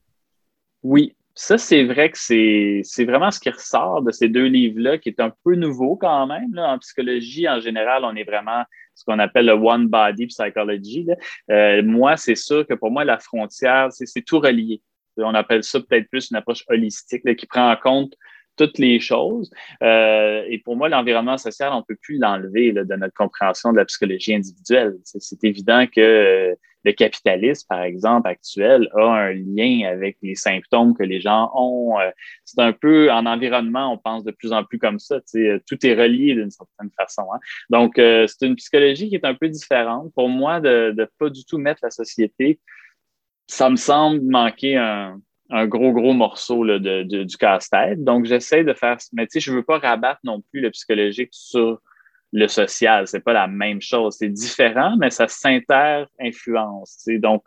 Oui, 0.83 1.15
ça, 1.39 1.59
c'est 1.59 1.83
vrai 1.83 2.09
que 2.09 2.17
c'est 2.17 3.05
vraiment 3.05 3.29
ce 3.29 3.39
qui 3.39 3.51
ressort 3.51 4.01
de 4.01 4.11
ces 4.11 4.27
deux 4.27 4.45
livres-là, 4.45 4.97
qui 4.97 5.09
est 5.09 5.19
un 5.19 5.31
peu 5.43 5.53
nouveau 5.53 5.95
quand 5.95 6.25
même. 6.25 6.57
En 6.57 6.79
psychologie, 6.79 7.47
en 7.47 7.59
général, 7.59 8.03
on 8.03 8.15
est 8.15 8.23
vraiment 8.23 8.63
ce 8.95 9.03
qu'on 9.05 9.19
appelle 9.19 9.45
le 9.45 9.53
one 9.53 9.87
body 9.87 10.25
psychology. 10.27 11.07
Euh, 11.51 11.83
moi, 11.83 12.17
c'est 12.17 12.35
sûr 12.35 12.65
que 12.65 12.73
pour 12.73 12.89
moi, 12.89 13.05
la 13.05 13.19
frontière, 13.19 13.89
c'est 13.91 14.21
tout 14.23 14.39
relié. 14.39 14.81
On 15.17 15.33
appelle 15.33 15.63
ça 15.63 15.79
peut-être 15.79 16.09
plus 16.09 16.29
une 16.29 16.37
approche 16.37 16.63
holistique 16.69 17.35
qui 17.35 17.45
prend 17.45 17.71
en 17.71 17.75
compte 17.75 18.13
toutes 18.57 18.77
les 18.79 18.99
choses. 18.99 19.49
Euh, 19.81 20.43
et 20.49 20.59
pour 20.59 20.75
moi, 20.75 20.89
l'environnement 20.89 21.37
social, 21.37 21.71
on 21.71 21.77
ne 21.77 21.83
peut 21.87 21.97
plus 22.01 22.17
l'enlever 22.17 22.73
de 22.73 22.95
notre 22.95 23.13
compréhension 23.13 23.71
de 23.71 23.77
la 23.77 23.85
psychologie 23.85 24.35
individuelle. 24.35 24.95
C'est 25.03 25.43
évident 25.43 25.85
que 25.85 26.01
euh, 26.01 26.55
le 26.83 26.91
capitalisme, 26.93 27.65
par 27.69 27.83
exemple, 27.83 28.27
actuel, 28.27 28.89
a 28.95 29.03
un 29.03 29.33
lien 29.33 29.87
avec 29.87 30.17
les 30.21 30.35
symptômes 30.35 30.95
que 30.95 31.03
les 31.03 31.21
gens 31.21 31.51
ont. 31.53 31.99
Euh, 31.99 32.09
c'est 32.43 32.61
un 32.61 32.73
peu 32.73 33.11
en 33.11 33.25
environnement, 33.25 33.93
on 33.93 33.97
pense 33.97 34.23
de 34.23 34.31
plus 34.31 34.51
en 34.51 34.63
plus 34.63 34.79
comme 34.79 34.99
ça. 34.99 35.19
Tout 35.21 35.85
est 35.85 35.93
relié 35.93 36.33
d'une 36.33 36.51
certaine 36.51 36.89
façon. 36.97 37.27
Hein. 37.33 37.39
Donc, 37.69 37.93
c'est 37.95 38.45
une 38.45 38.55
psychologie 38.55 39.09
qui 39.09 39.15
est 39.15 39.25
un 39.25 39.35
peu 39.35 39.49
différente. 39.49 40.11
Pour 40.15 40.29
moi, 40.29 40.59
de 40.59 40.93
ne 40.97 41.05
pas 41.19 41.29
du 41.29 41.45
tout 41.45 41.57
mettre 41.57 41.81
la 41.83 41.91
société 41.91 42.59
ça 43.47 43.69
me 43.69 43.75
semble 43.75 44.21
manquer 44.21 44.75
un, 44.77 45.19
gros, 45.67 45.93
gros 45.93 46.13
morceau 46.13 46.65
de, 46.65 47.03
du 47.03 47.37
casse-tête. 47.37 48.03
Donc, 48.03 48.25
j'essaie 48.25 48.63
de 48.63 48.73
faire. 48.73 48.97
Mais 49.13 49.25
tu 49.25 49.33
sais, 49.33 49.39
je 49.39 49.53
veux 49.53 49.63
pas 49.63 49.79
rabattre 49.79 50.19
non 50.23 50.41
plus 50.51 50.61
le 50.61 50.71
psychologique 50.71 51.29
sur 51.31 51.79
le 52.33 52.47
social. 52.47 53.07
C'est 53.07 53.23
pas 53.23 53.33
la 53.33 53.47
même 53.47 53.81
chose. 53.81 54.17
C'est 54.19 54.29
différent, 54.29 54.95
mais 54.97 55.09
ça 55.09 55.27
s'inter-influence. 55.27 57.07
Donc, 57.19 57.43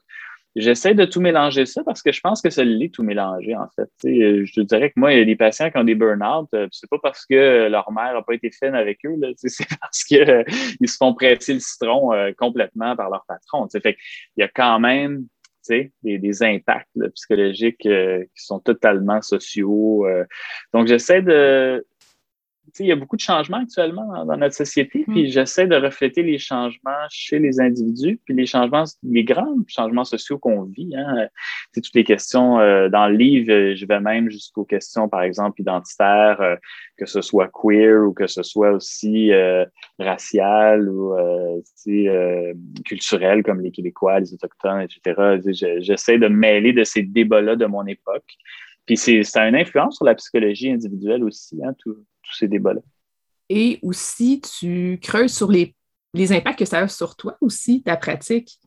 J'essaie 0.56 0.94
de 0.94 1.04
tout 1.04 1.20
mélanger 1.20 1.64
ça 1.64 1.84
parce 1.84 2.02
que 2.02 2.10
je 2.10 2.20
pense 2.20 2.42
que 2.42 2.50
ça 2.50 2.64
l'est 2.64 2.92
tout 2.92 3.04
mélanger, 3.04 3.54
en 3.54 3.68
fait. 3.76 3.88
je 4.02 4.52
te 4.52 4.60
dirais 4.62 4.90
que 4.90 4.98
moi, 4.98 5.12
il 5.12 5.18
y 5.20 5.22
a 5.22 5.24
des 5.24 5.36
patients 5.36 5.70
qui 5.70 5.78
ont 5.78 5.84
des 5.84 5.94
burn-out, 5.94 6.48
euh, 6.54 6.66
c'est 6.72 6.90
pas 6.90 6.98
parce 7.00 7.24
que 7.24 7.68
leur 7.68 7.92
mère 7.92 8.14
n'a 8.14 8.22
pas 8.22 8.34
été 8.34 8.50
fine 8.50 8.74
avec 8.74 8.98
eux, 9.06 9.16
c'est 9.36 9.68
parce 9.80 10.02
qu'ils 10.02 10.28
euh, 10.28 10.42
se 10.84 10.96
font 10.96 11.14
presser 11.14 11.54
le 11.54 11.60
citron 11.60 12.12
euh, 12.12 12.32
complètement 12.36 12.96
par 12.96 13.10
leur 13.10 13.24
patron. 13.28 13.68
Fait 13.68 13.96
il 14.36 14.40
y 14.40 14.42
a 14.42 14.48
quand 14.48 14.80
même 14.80 15.26
des, 16.02 16.42
impacts 16.42 16.88
psychologiques 17.14 17.78
qui 17.82 18.44
sont 18.44 18.60
totalement 18.60 19.20
sociaux. 19.22 20.06
donc, 20.72 20.86
j'essaie 20.86 21.22
de, 21.22 21.84
il 22.78 22.86
y 22.86 22.92
a 22.92 22.96
beaucoup 22.96 23.16
de 23.16 23.20
changements 23.20 23.58
actuellement 23.58 24.24
dans, 24.24 24.36
notre 24.36 24.54
société, 24.54 25.04
puis 25.06 25.24
mm. 25.24 25.26
j'essaie 25.26 25.66
de 25.66 25.76
refléter 25.76 26.22
les 26.22 26.38
changements 26.38 27.06
chez 27.10 27.38
les 27.38 27.60
individus, 27.60 28.20
puis 28.24 28.34
les 28.34 28.46
changements, 28.46 28.84
les 29.02 29.24
grands 29.24 29.56
changements 29.66 30.04
sociaux 30.04 30.38
qu'on 30.38 30.62
vit. 30.64 30.94
Hein. 30.96 31.28
toutes 31.74 31.94
les 31.94 32.04
questions 32.04 32.60
euh, 32.60 32.88
dans 32.88 33.08
le 33.08 33.16
livre, 33.16 33.74
je 33.74 33.86
vais 33.86 34.00
même 34.00 34.30
jusqu'aux 34.30 34.64
questions, 34.64 35.08
par 35.08 35.22
exemple, 35.22 35.60
identitaires, 35.60 36.40
euh, 36.40 36.56
que 36.96 37.06
ce 37.06 37.20
soit 37.20 37.50
queer 37.52 38.06
ou 38.06 38.12
que 38.12 38.26
ce 38.26 38.42
soit 38.42 38.72
aussi 38.72 39.32
euh, 39.32 39.64
racial 39.98 40.88
ou 40.88 41.14
culturel, 42.84 43.42
comme 43.42 43.60
les 43.60 43.70
Québécois, 43.70 44.20
les 44.20 44.34
Autochtones, 44.34 44.82
etc. 44.82 45.40
J'essaie 45.80 46.18
de 46.18 46.28
mêler 46.28 46.72
de 46.72 46.84
ces 46.84 47.02
débats-là 47.02 47.56
de 47.56 47.66
mon 47.66 47.86
époque. 47.86 48.36
Puis 48.86 48.96
c'est, 48.96 49.22
ça 49.22 49.42
a 49.42 49.48
une 49.48 49.56
influence 49.56 49.96
sur 49.96 50.04
la 50.04 50.14
psychologie 50.14 50.70
individuelle 50.70 51.22
aussi, 51.22 51.60
hein, 51.64 51.74
tout, 51.78 52.04
ces 52.34 52.48
débats-là. 52.48 52.80
Et 53.48 53.78
aussi, 53.82 54.40
tu 54.40 54.98
creuses 55.02 55.34
sur 55.34 55.50
les, 55.50 55.74
les 56.14 56.32
impacts 56.32 56.58
que 56.58 56.64
ça 56.64 56.78
a 56.78 56.88
sur 56.88 57.16
toi 57.16 57.36
aussi, 57.40 57.82
ta 57.82 57.96
pratique. 57.96 58.58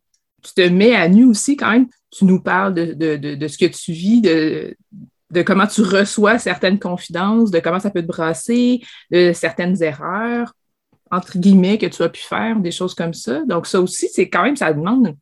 Tu 0.43 0.53
te 0.53 0.67
mets 0.67 0.93
à 0.93 1.07
nu 1.07 1.23
aussi 1.23 1.55
quand 1.55 1.71
même. 1.71 1.87
Tu 2.11 2.25
nous 2.25 2.41
parles 2.41 2.73
de, 2.73 2.93
de, 2.93 3.35
de, 3.35 3.47
ce 3.47 3.57
que 3.57 3.65
tu 3.65 3.93
vis, 3.93 4.21
de, 4.21 4.75
de 5.31 5.41
comment 5.41 5.67
tu 5.67 5.81
reçois 5.81 6.37
certaines 6.37 6.79
confidences, 6.79 7.49
de 7.49 7.59
comment 7.59 7.79
ça 7.79 7.91
peut 7.91 8.01
te 8.01 8.07
brasser, 8.07 8.81
de 9.09 9.31
certaines 9.33 9.81
erreurs, 9.81 10.53
entre 11.11 11.37
guillemets, 11.37 11.77
que 11.77 11.85
tu 11.85 12.03
as 12.03 12.09
pu 12.09 12.21
faire, 12.21 12.59
des 12.59 12.71
choses 12.71 12.93
comme 12.93 13.13
ça. 13.13 13.43
Donc, 13.45 13.67
ça 13.67 13.79
aussi, 13.79 14.09
c'est 14.09 14.29
quand 14.29 14.43
même, 14.43 14.57
ça 14.57 14.73
demande. 14.73 15.15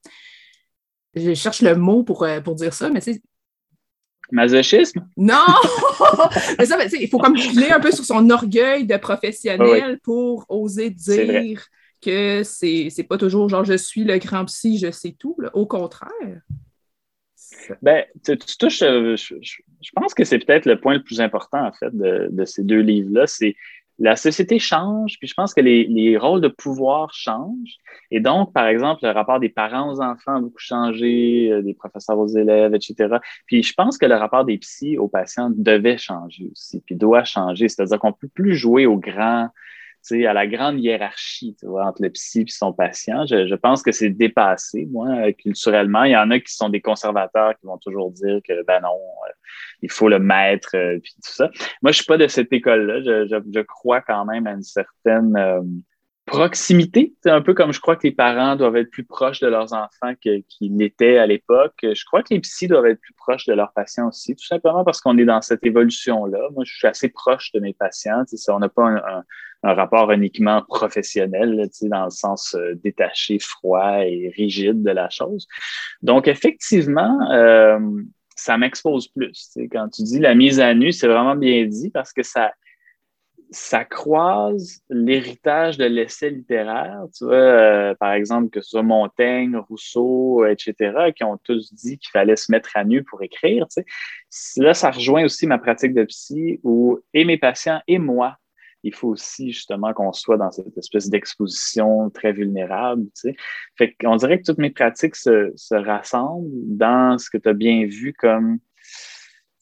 Je 1.13 1.33
cherche 1.33 1.61
le 1.61 1.75
mot 1.75 2.03
pour, 2.03 2.23
euh, 2.23 2.41
pour 2.41 2.55
dire 2.55 2.73
ça, 2.73 2.89
mais 2.89 3.01
c'est 3.01 3.21
Masochisme? 4.31 5.07
Non! 5.17 5.45
mais 6.59 6.65
ça, 6.65 6.77
il 6.99 7.09
faut 7.09 7.19
comme 7.19 7.37
filer 7.37 7.71
un 7.71 7.79
peu 7.79 7.91
sur 7.91 8.05
son 8.05 8.29
orgueil 8.29 8.85
de 8.85 8.97
professionnel 8.97 9.99
pour 10.03 10.45
oser 10.49 10.89
dire 10.89 11.65
que 12.01 12.41
c'est, 12.43 12.87
c'est 12.89 13.03
pas 13.03 13.17
toujours 13.17 13.47
genre 13.49 13.63
je 13.63 13.77
suis 13.77 14.03
le 14.03 14.17
grand 14.17 14.45
psy, 14.45 14.79
je 14.79 14.91
sais 14.91 15.15
tout. 15.17 15.37
Au 15.53 15.65
contraire. 15.65 16.41
Ben, 17.81 18.05
tu, 18.23 18.37
touches, 18.37 18.81
euh, 18.81 19.15
je, 19.15 19.35
je, 19.41 19.89
pense 19.93 20.13
que 20.13 20.23
c'est 20.23 20.39
peut-être 20.39 20.65
le 20.65 20.79
point 20.79 20.95
le 20.95 21.03
plus 21.03 21.21
important, 21.21 21.65
en 21.65 21.71
fait, 21.71 21.95
de, 21.95 22.29
de 22.31 22.45
ces 22.45 22.63
deux 22.63 22.79
livres-là. 22.79 23.27
C'est 23.27 23.55
la 24.01 24.15
société 24.15 24.57
change, 24.57 25.17
puis 25.19 25.27
je 25.27 25.35
pense 25.35 25.53
que 25.53 25.61
les, 25.61 25.85
les, 25.85 26.17
rôles 26.17 26.41
de 26.41 26.47
pouvoir 26.47 27.13
changent. 27.13 27.77
Et 28.09 28.19
donc, 28.19 28.51
par 28.51 28.65
exemple, 28.65 29.01
le 29.03 29.11
rapport 29.11 29.39
des 29.39 29.49
parents 29.49 29.91
aux 29.91 30.01
enfants 30.01 30.37
a 30.37 30.41
beaucoup 30.41 30.57
changé, 30.57 31.51
euh, 31.51 31.61
des 31.61 31.75
professeurs 31.75 32.17
aux 32.17 32.27
élèves, 32.27 32.73
etc. 32.73 33.17
Puis 33.45 33.61
je 33.61 33.73
pense 33.73 33.99
que 33.99 34.07
le 34.07 34.15
rapport 34.15 34.43
des 34.43 34.57
psys 34.57 34.97
aux 34.97 35.07
patients 35.07 35.51
devait 35.55 35.99
changer 35.99 36.49
aussi, 36.51 36.81
puis 36.83 36.95
doit 36.95 37.25
changer. 37.25 37.69
C'est-à-dire 37.69 37.99
qu'on 37.99 38.09
ne 38.09 38.13
peut 38.13 38.29
plus 38.33 38.55
jouer 38.55 38.87
au 38.87 38.97
grand 38.97 39.49
à 40.11 40.33
la 40.33 40.47
grande 40.47 40.79
hiérarchie 40.79 41.55
tu 41.59 41.67
vois, 41.67 41.85
entre 41.85 42.01
le 42.01 42.09
psy 42.09 42.41
et 42.41 42.45
son 42.47 42.73
patient. 42.73 43.25
Je, 43.25 43.47
je 43.47 43.55
pense 43.55 43.81
que 43.81 43.91
c'est 43.91 44.09
dépassé, 44.09 44.87
moi, 44.91 45.07
euh, 45.09 45.31
culturellement. 45.31 46.03
Il 46.03 46.11
y 46.11 46.17
en 46.17 46.31
a 46.31 46.39
qui 46.39 46.53
sont 46.53 46.69
des 46.69 46.81
conservateurs 46.81 47.53
qui 47.59 47.65
vont 47.65 47.77
toujours 47.77 48.11
dire 48.11 48.39
que, 48.47 48.63
ben 48.65 48.81
non, 48.81 48.89
euh, 48.89 49.31
il 49.81 49.91
faut 49.91 50.09
le 50.09 50.19
mettre, 50.19 50.75
euh, 50.75 50.99
puis 50.99 51.13
tout 51.15 51.31
ça. 51.33 51.49
Moi, 51.81 51.91
je 51.91 51.97
suis 51.97 52.05
pas 52.05 52.17
de 52.17 52.27
cette 52.27 52.51
école-là. 52.51 53.01
Je, 53.01 53.27
je, 53.27 53.35
je, 53.53 53.59
crois 53.61 54.01
quand 54.01 54.25
même 54.25 54.47
à 54.47 54.51
une 54.51 54.63
certaine 54.63 55.37
proximité. 56.25 57.13
C'est 57.23 57.31
un 57.31 57.41
peu 57.41 57.53
comme 57.53 57.73
je 57.73 57.79
crois 57.79 57.95
que 57.95 58.05
les 58.07 58.13
parents 58.13 58.55
doivent 58.55 58.75
être 58.75 58.91
plus 58.91 59.03
proches 59.03 59.39
de 59.39 59.47
leurs 59.47 59.73
enfants 59.73 60.13
qu'ils 60.19 60.77
l'étaient 60.77 61.17
à 61.17 61.25
l'époque. 61.25 61.75
Je 61.81 62.05
crois 62.05 62.23
que 62.23 62.33
les 62.33 62.39
psys 62.39 62.67
doivent 62.67 62.85
être 62.85 63.01
plus 63.01 63.13
proches 63.13 63.45
de 63.45 63.53
leurs 63.53 63.73
patients 63.73 64.07
aussi, 64.07 64.35
tout 64.35 64.45
simplement 64.45 64.83
parce 64.83 65.01
qu'on 65.01 65.17
est 65.17 65.25
dans 65.25 65.41
cette 65.41 65.65
évolution-là. 65.65 66.39
Moi, 66.53 66.63
je 66.65 66.73
suis 66.73 66.87
assez 66.87 67.09
proche 67.09 67.51
de 67.53 67.59
mes 67.59 67.73
patients. 67.73 68.23
on 68.49 68.59
n'a 68.59 68.69
pas 68.69 68.87
un, 69.63 69.73
rapport 69.73 70.11
uniquement 70.11 70.63
professionnel, 70.63 71.69
dans 71.83 72.05
le 72.05 72.09
sens 72.09 72.55
euh, 72.55 72.73
détaché, 72.83 73.37
froid 73.37 73.99
et 73.99 74.33
rigide 74.35 74.81
de 74.81 74.89
la 74.89 75.07
chose. 75.09 75.47
Donc, 76.01 76.27
effectivement, 76.27 77.31
euh, 77.31 77.79
ça 78.35 78.57
m'expose 78.57 79.07
plus. 79.09 79.55
Quand 79.71 79.89
tu 79.89 80.01
dis 80.01 80.19
la 80.19 80.33
mise 80.33 80.59
à 80.59 80.73
nu, 80.73 80.91
c'est 80.91 81.07
vraiment 81.07 81.35
bien 81.35 81.65
dit 81.65 81.91
parce 81.91 82.11
que 82.11 82.23
ça 82.23 82.51
ça 83.51 83.83
croise 83.83 84.79
l'héritage 84.89 85.77
de 85.77 85.83
l'essai 85.83 86.29
littéraire. 86.29 87.03
Tu 87.15 87.25
vois, 87.25 87.33
euh, 87.35 87.95
par 87.95 88.13
exemple, 88.13 88.49
que 88.49 88.61
ce 88.61 88.71
soit 88.71 88.83
Montaigne, 88.83 89.57
Rousseau, 89.57 90.45
etc., 90.45 91.11
qui 91.13 91.25
ont 91.25 91.37
tous 91.37 91.73
dit 91.73 91.97
qu'il 91.97 92.09
fallait 92.11 92.37
se 92.37 92.49
mettre 92.49 92.71
à 92.75 92.85
nu 92.85 93.03
pour 93.03 93.21
écrire. 93.21 93.67
Tu 93.67 93.83
sais. 94.29 94.61
Là, 94.61 94.73
ça 94.73 94.89
rejoint 94.89 95.25
aussi 95.25 95.47
ma 95.47 95.57
pratique 95.57 95.93
de 95.93 96.05
psy 96.05 96.61
où, 96.63 96.99
et 97.13 97.25
mes 97.25 97.37
patients 97.37 97.81
et 97.87 97.99
moi, 97.99 98.37
il 98.83 98.95
faut 98.95 99.09
aussi 99.09 99.51
justement 99.51 99.93
qu'on 99.93 100.13
soit 100.13 100.37
dans 100.37 100.49
cette 100.49 100.77
espèce 100.77 101.09
d'exposition 101.09 102.09
très 102.09 102.31
vulnérable. 102.31 103.03
Tu 103.15 103.31
sais. 103.31 103.35
Fait 103.77 103.93
qu'on 103.99 104.15
dirait 104.15 104.39
que 104.39 104.45
toutes 104.45 104.59
mes 104.59 104.71
pratiques 104.71 105.17
se, 105.17 105.51
se 105.57 105.75
rassemblent 105.75 106.49
dans 106.49 107.17
ce 107.17 107.29
que 107.29 107.37
tu 107.37 107.49
as 107.49 107.53
bien 107.53 107.85
vu 107.85 108.13
comme 108.13 108.59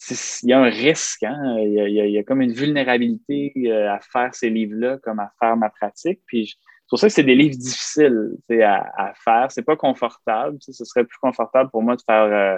il 0.07 0.49
y 0.49 0.53
a 0.53 0.59
un 0.59 0.69
risque, 0.69 1.23
hein? 1.23 1.57
il, 1.59 1.73
y 1.73 2.17
a, 2.17 2.23
comme 2.23 2.41
une 2.41 2.53
vulnérabilité 2.53 3.51
euh, 3.67 3.91
à 3.91 3.99
faire 3.99 4.34
ces 4.34 4.49
livres-là 4.49 4.97
comme 5.03 5.19
à 5.19 5.31
faire 5.39 5.57
ma 5.57 5.69
pratique. 5.69 6.21
Puis 6.26 6.55
c'est 6.55 6.89
pour 6.89 6.99
ça 6.99 7.07
que 7.07 7.13
c'est 7.13 7.23
des 7.23 7.35
livres 7.35 7.57
difficiles 7.57 8.31
à, 8.63 9.09
à 9.09 9.13
faire. 9.13 9.51
C'est 9.51 9.63
pas 9.63 9.76
confortable. 9.76 10.57
Ce 10.61 10.85
serait 10.85 11.03
plus 11.03 11.19
confortable 11.21 11.69
pour 11.69 11.84
moi 11.84 11.95
de 11.95 12.01
faire, 12.01 12.23
euh, 12.23 12.57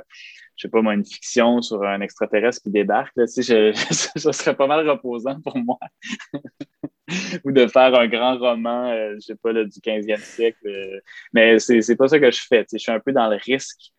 je 0.55 0.63
sais 0.63 0.69
pas 0.69 0.81
moi, 0.81 0.93
une 0.93 1.05
fiction 1.05 1.61
sur 1.61 1.83
un 1.83 1.99
extraterrestre 2.01 2.61
qui 2.61 2.69
débarque. 2.69 3.11
Là, 3.15 3.25
je, 3.35 3.73
ça 3.91 4.33
serait 4.33 4.55
pas 4.55 4.67
mal 4.67 4.87
reposant 4.87 5.41
pour 5.41 5.57
moi. 5.57 5.79
Ou 7.43 7.51
de 7.51 7.67
faire 7.67 7.93
un 7.95 8.07
grand 8.07 8.37
roman, 8.37 8.89
euh, 8.91 9.15
je 9.15 9.19
sais 9.19 9.35
pas, 9.35 9.51
là, 9.51 9.65
du 9.65 9.79
15e 9.79 10.21
siècle. 10.21 11.01
mais 11.33 11.59
c'est 11.59 11.95
pas 11.97 12.07
ça 12.07 12.19
que 12.19 12.31
je 12.31 12.41
fais. 12.47 12.65
Je 12.71 12.77
suis 12.77 12.91
un 12.91 12.99
peu 12.99 13.11
dans 13.11 13.27
le 13.27 13.35
risque 13.35 13.91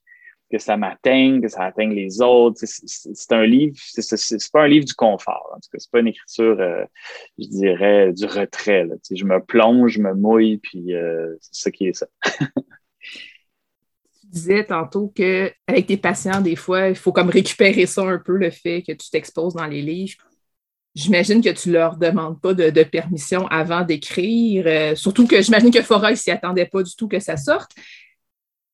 que 0.53 0.59
ça 0.59 0.77
m'atteigne, 0.77 1.41
que 1.41 1.49
ça 1.49 1.63
atteigne 1.63 1.95
les 1.95 2.21
autres. 2.21 2.61
C'est 2.63 3.33
un 3.33 3.47
livre, 3.47 3.75
c'est 3.79 4.53
pas 4.53 4.65
un 4.65 4.69
livre 4.69 4.85
du 4.85 4.93
confort. 4.93 5.51
En 5.53 5.57
tout 5.57 5.71
cas, 5.73 5.79
c'est 5.79 5.91
pas 5.91 6.01
une 6.01 6.09
écriture, 6.09 6.61
euh, 6.61 6.85
je 7.39 7.47
dirais, 7.47 8.13
du 8.13 8.27
retrait. 8.27 8.87
Je 9.11 9.25
me 9.25 9.43
plonge, 9.43 9.93
je 9.93 10.01
me 10.01 10.13
mouille, 10.13 10.59
puis 10.59 10.95
euh, 10.95 11.35
c'est 11.41 11.63
ça 11.63 11.71
qui 11.71 11.87
est 11.87 11.95
ça. 11.95 12.07
tu 14.21 14.27
disais 14.27 14.65
tantôt 14.65 15.11
qu'avec 15.15 15.87
tes 15.87 15.97
patients, 15.97 16.43
des 16.43 16.57
fois, 16.57 16.91
il 16.91 16.97
faut 16.97 17.13
comme 17.13 17.31
récupérer 17.31 17.87
ça 17.87 18.03
un 18.03 18.19
peu, 18.19 18.37
le 18.37 18.51
fait 18.51 18.83
que 18.83 18.93
tu 18.93 19.09
t'exposes 19.11 19.55
dans 19.55 19.67
les 19.67 19.81
livres. 19.81 20.19
J'imagine 20.95 21.41
que 21.43 21.49
tu 21.49 21.73
leur 21.73 21.97
demandes 21.97 22.39
pas 22.43 22.53
de, 22.53 22.83
permission 22.83 23.47
avant 23.47 23.81
d'écrire, 23.81 24.65
euh, 24.67 24.95
surtout 24.95 25.27
que 25.27 25.41
j'imagine 25.41 25.71
que 25.71 25.81
Fora, 25.81 26.11
il 26.11 26.19
s'y 26.19 26.31
attendait 26.31 26.67
pas 26.67 26.83
du 26.83 26.95
tout 26.95 27.09
que 27.09 27.19
ça 27.19 27.39
sorte. 27.39 27.71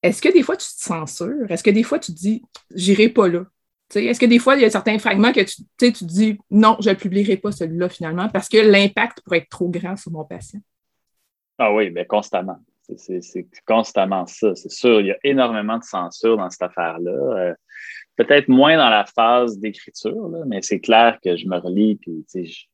Est-ce 0.03 0.23
que 0.23 0.33
des 0.33 0.43
fois 0.43 0.57
tu 0.57 0.67
te 0.67 0.81
censures? 0.83 1.51
Est-ce 1.51 1.65
que 1.65 1.71
des 1.71 1.83
fois 1.83 1.99
tu 1.99 2.13
te 2.13 2.19
dis, 2.19 2.43
j'irai 2.75 3.09
pas 3.09 3.29
là? 3.29 3.45
Est-ce 3.95 4.21
que 4.21 4.27
des 4.27 4.39
fois, 4.39 4.55
il 4.55 4.63
y 4.63 4.65
a 4.67 4.71
certains 4.71 4.99
fragments 4.99 5.33
que 5.33 5.41
tu, 5.41 5.63
tu 5.79 5.93
te 5.93 6.05
dis, 6.05 6.39
non, 6.51 6.77
je 6.81 6.91
ne 6.91 6.95
publierai 6.95 7.39
pas 7.39 7.53
celui-là 7.53 7.89
finalement 7.89 8.29
parce 8.29 8.49
que 8.49 8.59
l'impact 8.59 9.23
pourrait 9.23 9.39
être 9.39 9.49
trop 9.49 9.69
grand 9.69 9.97
sur 9.97 10.13
mon 10.13 10.25
patient? 10.25 10.61
Ah 11.57 11.73
oui, 11.73 11.91
mais 11.91 12.05
constamment. 12.05 12.59
C'est 12.97 13.47
constamment 13.67 14.27
ça, 14.27 14.55
c'est 14.55 14.71
sûr. 14.71 15.01
Il 15.01 15.09
y 15.09 15.11
a 15.11 15.19
énormément 15.25 15.79
de 15.79 15.85
censure 15.85 16.37
dans 16.37 16.49
cette 16.49 16.63
affaire-là. 16.63 17.11
Euh, 17.11 17.55
peut-être 18.17 18.49
moins 18.49 18.77
dans 18.77 18.89
la 18.89 19.05
phase 19.05 19.59
d'écriture, 19.59 20.31
mais 20.47 20.63
c'est 20.63 20.81
clair 20.81 21.19
que 21.23 21.37
je 21.37 21.47
me 21.47 21.59
relis, 21.59 21.97
puis 21.97 22.25
je, 22.35 22.65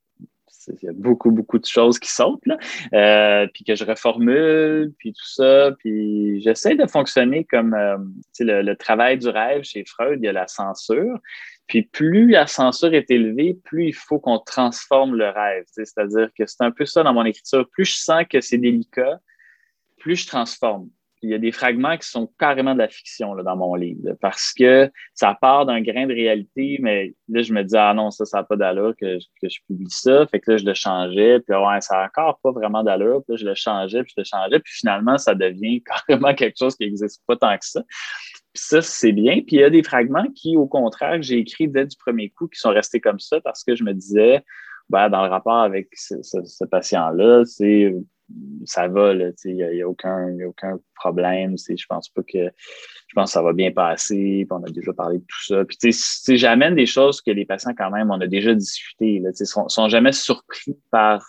il 0.69 0.87
y 0.87 0.89
a 0.89 0.93
beaucoup, 0.93 1.31
beaucoup 1.31 1.59
de 1.59 1.67
choses 1.67 1.99
qui 1.99 2.11
sautent, 2.11 2.47
là, 2.47 2.59
euh, 2.93 3.47
puis 3.53 3.65
que 3.65 3.75
je 3.75 3.85
reformule, 3.85 4.93
puis 4.99 5.13
tout 5.13 5.27
ça, 5.27 5.73
puis 5.79 6.41
j'essaie 6.41 6.77
de 6.77 6.87
fonctionner 6.87 7.45
comme 7.45 7.75
euh, 7.75 7.97
le, 8.41 8.63
le, 8.63 8.77
travail 8.77 9.19
du 9.19 9.29
rêve 9.29 9.63
chez 9.63 9.85
Freud, 9.85 10.19
il 10.23 10.27
y 10.27 10.29
a 10.29 10.33
la 10.33 10.49
censure, 10.49 11.19
puis 11.67 11.83
plus 11.83 12.29
la 12.31 12.47
censure 12.47 12.95
est 12.95 13.11
élevée, 13.11 13.57
plus 13.65 13.89
il 13.89 13.95
faut 13.95 14.19
qu'on 14.19 14.39
transforme 14.39 15.15
le 15.15 15.29
rêve, 15.29 15.65
c'est-à-dire 15.73 16.29
que 16.37 16.47
c'est 16.47 16.63
un 16.63 16.71
peu 16.71 16.85
ça 16.85 17.03
dans 17.03 17.15
mon 17.15 17.25
écriture, 17.25 17.69
plus 17.71 17.85
je 17.85 17.97
sens 17.97 18.25
que 18.31 18.41
c'est 18.41 18.59
délicat, 18.59 19.19
plus 19.99 20.17
je 20.17 20.27
transforme 20.27 20.89
il 21.25 21.31
y 21.31 21.35
a 21.35 21.39
des 21.39 21.53
fragments 21.53 21.97
qui 21.97 22.07
sont 22.07 22.31
carrément 22.39 22.75
de 22.75 22.79
la 22.79 22.89
fiction 22.89 23.33
là, 23.33 23.43
dans 23.43 23.57
mon 23.57 23.75
livre, 23.75 24.13
parce 24.21 24.53
que 24.53 24.91
ça 25.15 25.37
part 25.41 25.65
d'un 25.65 25.81
grain 25.81 26.07
de 26.07 26.13
réalité, 26.13 26.79
mais 26.81 27.15
là, 27.29 27.41
je 27.41 27.53
me 27.53 27.63
dis, 27.65 27.77
ah 27.77 27.95
non, 27.95 28.11
ça, 28.11 28.27
ça 28.27 28.39
n'a 28.39 28.45
pas 28.45 28.57
d'allure 28.57 28.95
que, 29.01 29.19
que, 29.41 29.49
je 29.49 29.59
publie 29.67 29.91
ça. 29.91 30.27
Fait 30.27 30.39
que 30.39 30.53
là, 30.53 30.57
je 30.59 30.67
le 30.67 30.75
changeais, 30.75 31.41
puis 31.41 31.57
ouais, 31.57 31.81
ça 31.81 31.97
n'a 31.97 32.05
encore 32.05 32.39
pas 32.43 32.53
vraiment 32.53 32.85
d'allure, 32.85 33.23
puis 33.25 33.33
là, 33.33 33.37
je 33.37 33.47
le 33.47 33.55
changeais, 33.55 34.03
puis 34.03 34.13
je 34.17 34.21
le 34.21 34.25
changeais, 34.25 34.61
puis 34.61 34.73
finalement, 34.75 35.17
ça 35.17 35.35
devient 35.35 35.83
carrément 36.07 36.35
quelque 36.35 36.57
chose 36.59 36.77
qui 36.77 36.85
n'existe 36.85 37.23
pas 37.27 37.37
tant 37.37 37.57
que 37.57 37.65
ça. 37.65 37.83
ça, 38.53 38.83
c'est 38.83 39.13
bien. 39.13 39.37
Puis 39.37 39.57
il 39.57 39.61
y 39.61 39.65
a 39.65 39.71
des 39.71 39.83
fragments 39.83 40.27
qui, 40.35 40.57
au 40.59 40.67
contraire, 40.67 41.23
j'ai 41.23 41.39
écrit 41.39 41.69
dès 41.69 41.87
du 41.87 41.97
premier 41.97 42.29
coup, 42.29 42.49
qui 42.49 42.61
sont 42.61 42.71
restés 42.71 43.01
comme 43.01 43.19
ça 43.19 43.41
parce 43.41 43.65
que 43.65 43.75
je 43.75 43.83
me 43.83 43.95
disais, 43.95 44.45
ben, 44.91 45.09
dans 45.09 45.25
le 45.25 45.31
rapport 45.31 45.61
avec 45.61 45.89
ce, 45.95 46.65
patient-là, 46.67 47.45
c'est 47.47 47.95
ça 48.65 48.89
va, 48.89 49.13
il 49.13 49.35
n'y 49.55 49.63
a, 49.63 49.73
y 49.73 49.83
a, 49.83 49.89
aucun, 49.89 50.37
aucun 50.47 50.79
problème. 50.95 51.57
Je 51.59 51.87
pense 51.87 52.09
pas 52.09 52.23
que 52.23 52.51
je 53.07 53.15
pense 53.15 53.31
que 53.31 53.33
ça 53.33 53.43
va 53.43 53.53
bien 53.53 53.71
passer, 53.71 54.47
on 54.51 54.63
a 54.65 54.71
déjà 54.71 54.93
parlé 54.93 55.19
de 55.19 55.25
tout 55.25 55.45
ça. 55.45 55.65
Puis 55.65 56.37
j'amène 56.37 56.75
des 56.75 56.87
choses 56.87 57.21
que 57.21 57.31
les 57.31 57.45
patients, 57.45 57.75
quand 57.77 57.91
même, 57.91 58.11
on 58.11 58.21
a 58.21 58.27
déjà 58.27 58.55
discuté. 58.55 59.23
Ils 59.23 59.47
sont, 59.47 59.69
sont 59.69 59.89
jamais 59.89 60.13
surpris 60.13 60.77
par 60.91 61.25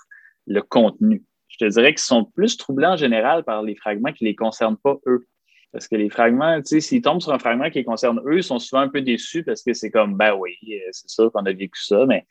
le 0.47 0.61
contenu. 0.61 1.23
Je 1.47 1.57
te 1.57 1.69
dirais 1.71 1.93
qu'ils 1.93 1.99
sont 1.99 2.25
plus 2.25 2.57
troublés 2.57 2.87
en 2.87 2.97
général 2.97 3.43
par 3.43 3.63
les 3.63 3.75
fragments 3.75 4.11
qui 4.11 4.25
les 4.25 4.35
concernent 4.35 4.77
pas 4.77 4.97
eux. 5.05 5.27
Parce 5.71 5.89
que 5.89 5.97
les 5.97 6.09
fragments, 6.09 6.61
s'ils 6.63 7.01
tombent 7.01 7.21
sur 7.21 7.33
un 7.33 7.39
fragment 7.39 7.69
qui 7.69 7.79
les 7.79 7.83
concerne 7.83 8.21
eux, 8.25 8.37
ils 8.37 8.43
sont 8.43 8.59
souvent 8.59 8.81
un 8.81 8.87
peu 8.87 9.01
déçus 9.01 9.43
parce 9.43 9.61
que 9.61 9.73
c'est 9.73 9.91
comme, 9.91 10.15
ben 10.15 10.33
oui, 10.33 10.57
euh, 10.71 10.89
c'est 10.91 11.09
sûr 11.09 11.29
qu'on 11.33 11.45
a 11.45 11.51
vécu 11.51 11.83
ça, 11.83 12.05
mais 12.05 12.25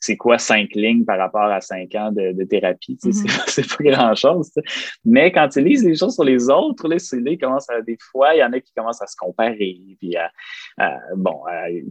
c'est 0.00 0.16
quoi 0.16 0.38
cinq 0.38 0.70
lignes 0.74 1.04
par 1.04 1.18
rapport 1.18 1.44
à 1.44 1.60
cinq 1.60 1.94
ans 1.94 2.10
de, 2.10 2.44
thérapie? 2.44 2.98
Mm-hmm. 3.04 3.44
C'est 3.48 3.76
pas 3.76 3.84
grand-chose. 3.84 4.50
Mais 5.04 5.30
quand 5.30 5.54
ils 5.56 5.64
lisent 5.64 5.84
les 5.84 5.96
choses 5.96 6.14
sur 6.14 6.24
les 6.24 6.48
autres, 6.48 6.88
là, 6.88 6.96
là, 6.96 7.30
ils 7.30 7.38
commencent 7.38 7.68
à, 7.68 7.82
des 7.82 7.98
fois, 8.10 8.34
il 8.34 8.38
y 8.38 8.44
en 8.44 8.52
a 8.52 8.60
qui 8.60 8.72
commencent 8.72 9.02
à 9.02 9.06
se 9.06 9.16
comparer. 9.16 9.78
Puis, 9.98 10.16
bon, 11.16 11.42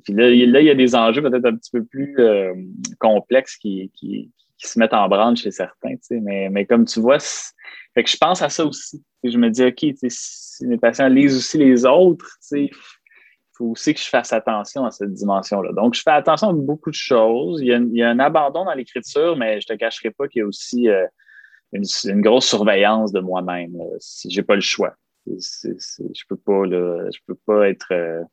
puis 0.04 0.14
là, 0.14 0.30
il 0.32 0.66
y 0.66 0.70
a 0.70 0.76
des 0.76 0.96
enjeux 0.96 1.22
peut-être 1.22 1.46
un 1.46 1.56
petit 1.56 1.72
peu 1.72 1.86
plus 1.86 2.16
euh, 2.20 2.54
complexes 3.00 3.58
qui, 3.58 3.92
qui, 3.94 4.32
qui, 4.58 4.68
se 4.68 4.80
mettent 4.80 4.94
en 4.94 5.08
branle 5.08 5.38
chez 5.38 5.52
certains. 5.52 5.96
Mais, 6.10 6.50
mais 6.50 6.66
comme 6.66 6.86
tu 6.86 7.00
vois, 7.00 7.20
fait 7.20 8.04
que 8.04 8.10
je 8.10 8.18
pense 8.18 8.42
à 8.42 8.50
ça 8.50 8.66
aussi. 8.66 9.04
Et 9.24 9.32
je 9.32 9.38
me 9.38 9.50
dis, 9.50 9.64
OK, 9.64 9.86
si 10.08 10.68
mes 10.68 10.78
patients 10.78 11.08
lisent 11.08 11.38
aussi 11.38 11.58
les 11.58 11.86
autres, 11.86 12.26
il 12.52 12.70
faut 13.60 13.66
aussi 13.66 13.94
que 13.94 14.00
je 14.00 14.08
fasse 14.08 14.32
attention 14.32 14.86
à 14.86 14.92
cette 14.92 15.14
dimension-là. 15.14 15.74
Donc, 15.74 15.94
je 15.94 16.02
fais 16.02 16.12
attention 16.12 16.50
à 16.50 16.54
beaucoup 16.54 16.90
de 16.90 16.96
choses. 16.96 17.62
Il 17.62 17.68
y 17.68 18.04
a, 18.04 18.10
un 18.10 18.20
abandon 18.20 18.66
dans 18.66 18.74
l'écriture, 18.74 19.36
mais 19.36 19.60
je 19.60 19.68
ne 19.70 19.76
te 19.76 19.80
cacherai 19.80 20.12
pas 20.12 20.28
qu'il 20.28 20.40
y 20.40 20.44
a 20.44 20.48
aussi 20.48 20.88
euh, 20.88 21.06
une, 21.74 22.22
grosse 22.22 22.48
surveillance 22.48 23.12
de 23.12 23.20
moi-même. 23.20 23.76
Si 24.00 24.32
j'ai 24.32 24.44
pas 24.44 24.56
le 24.56 24.62
choix. 24.62 24.96
je 25.28 26.24
peux 26.30 26.38
pas, 26.38 26.64
je 26.64 27.20
peux 27.28 27.38
pas 27.46 27.70
être 27.70 27.92
euh, 27.92 28.24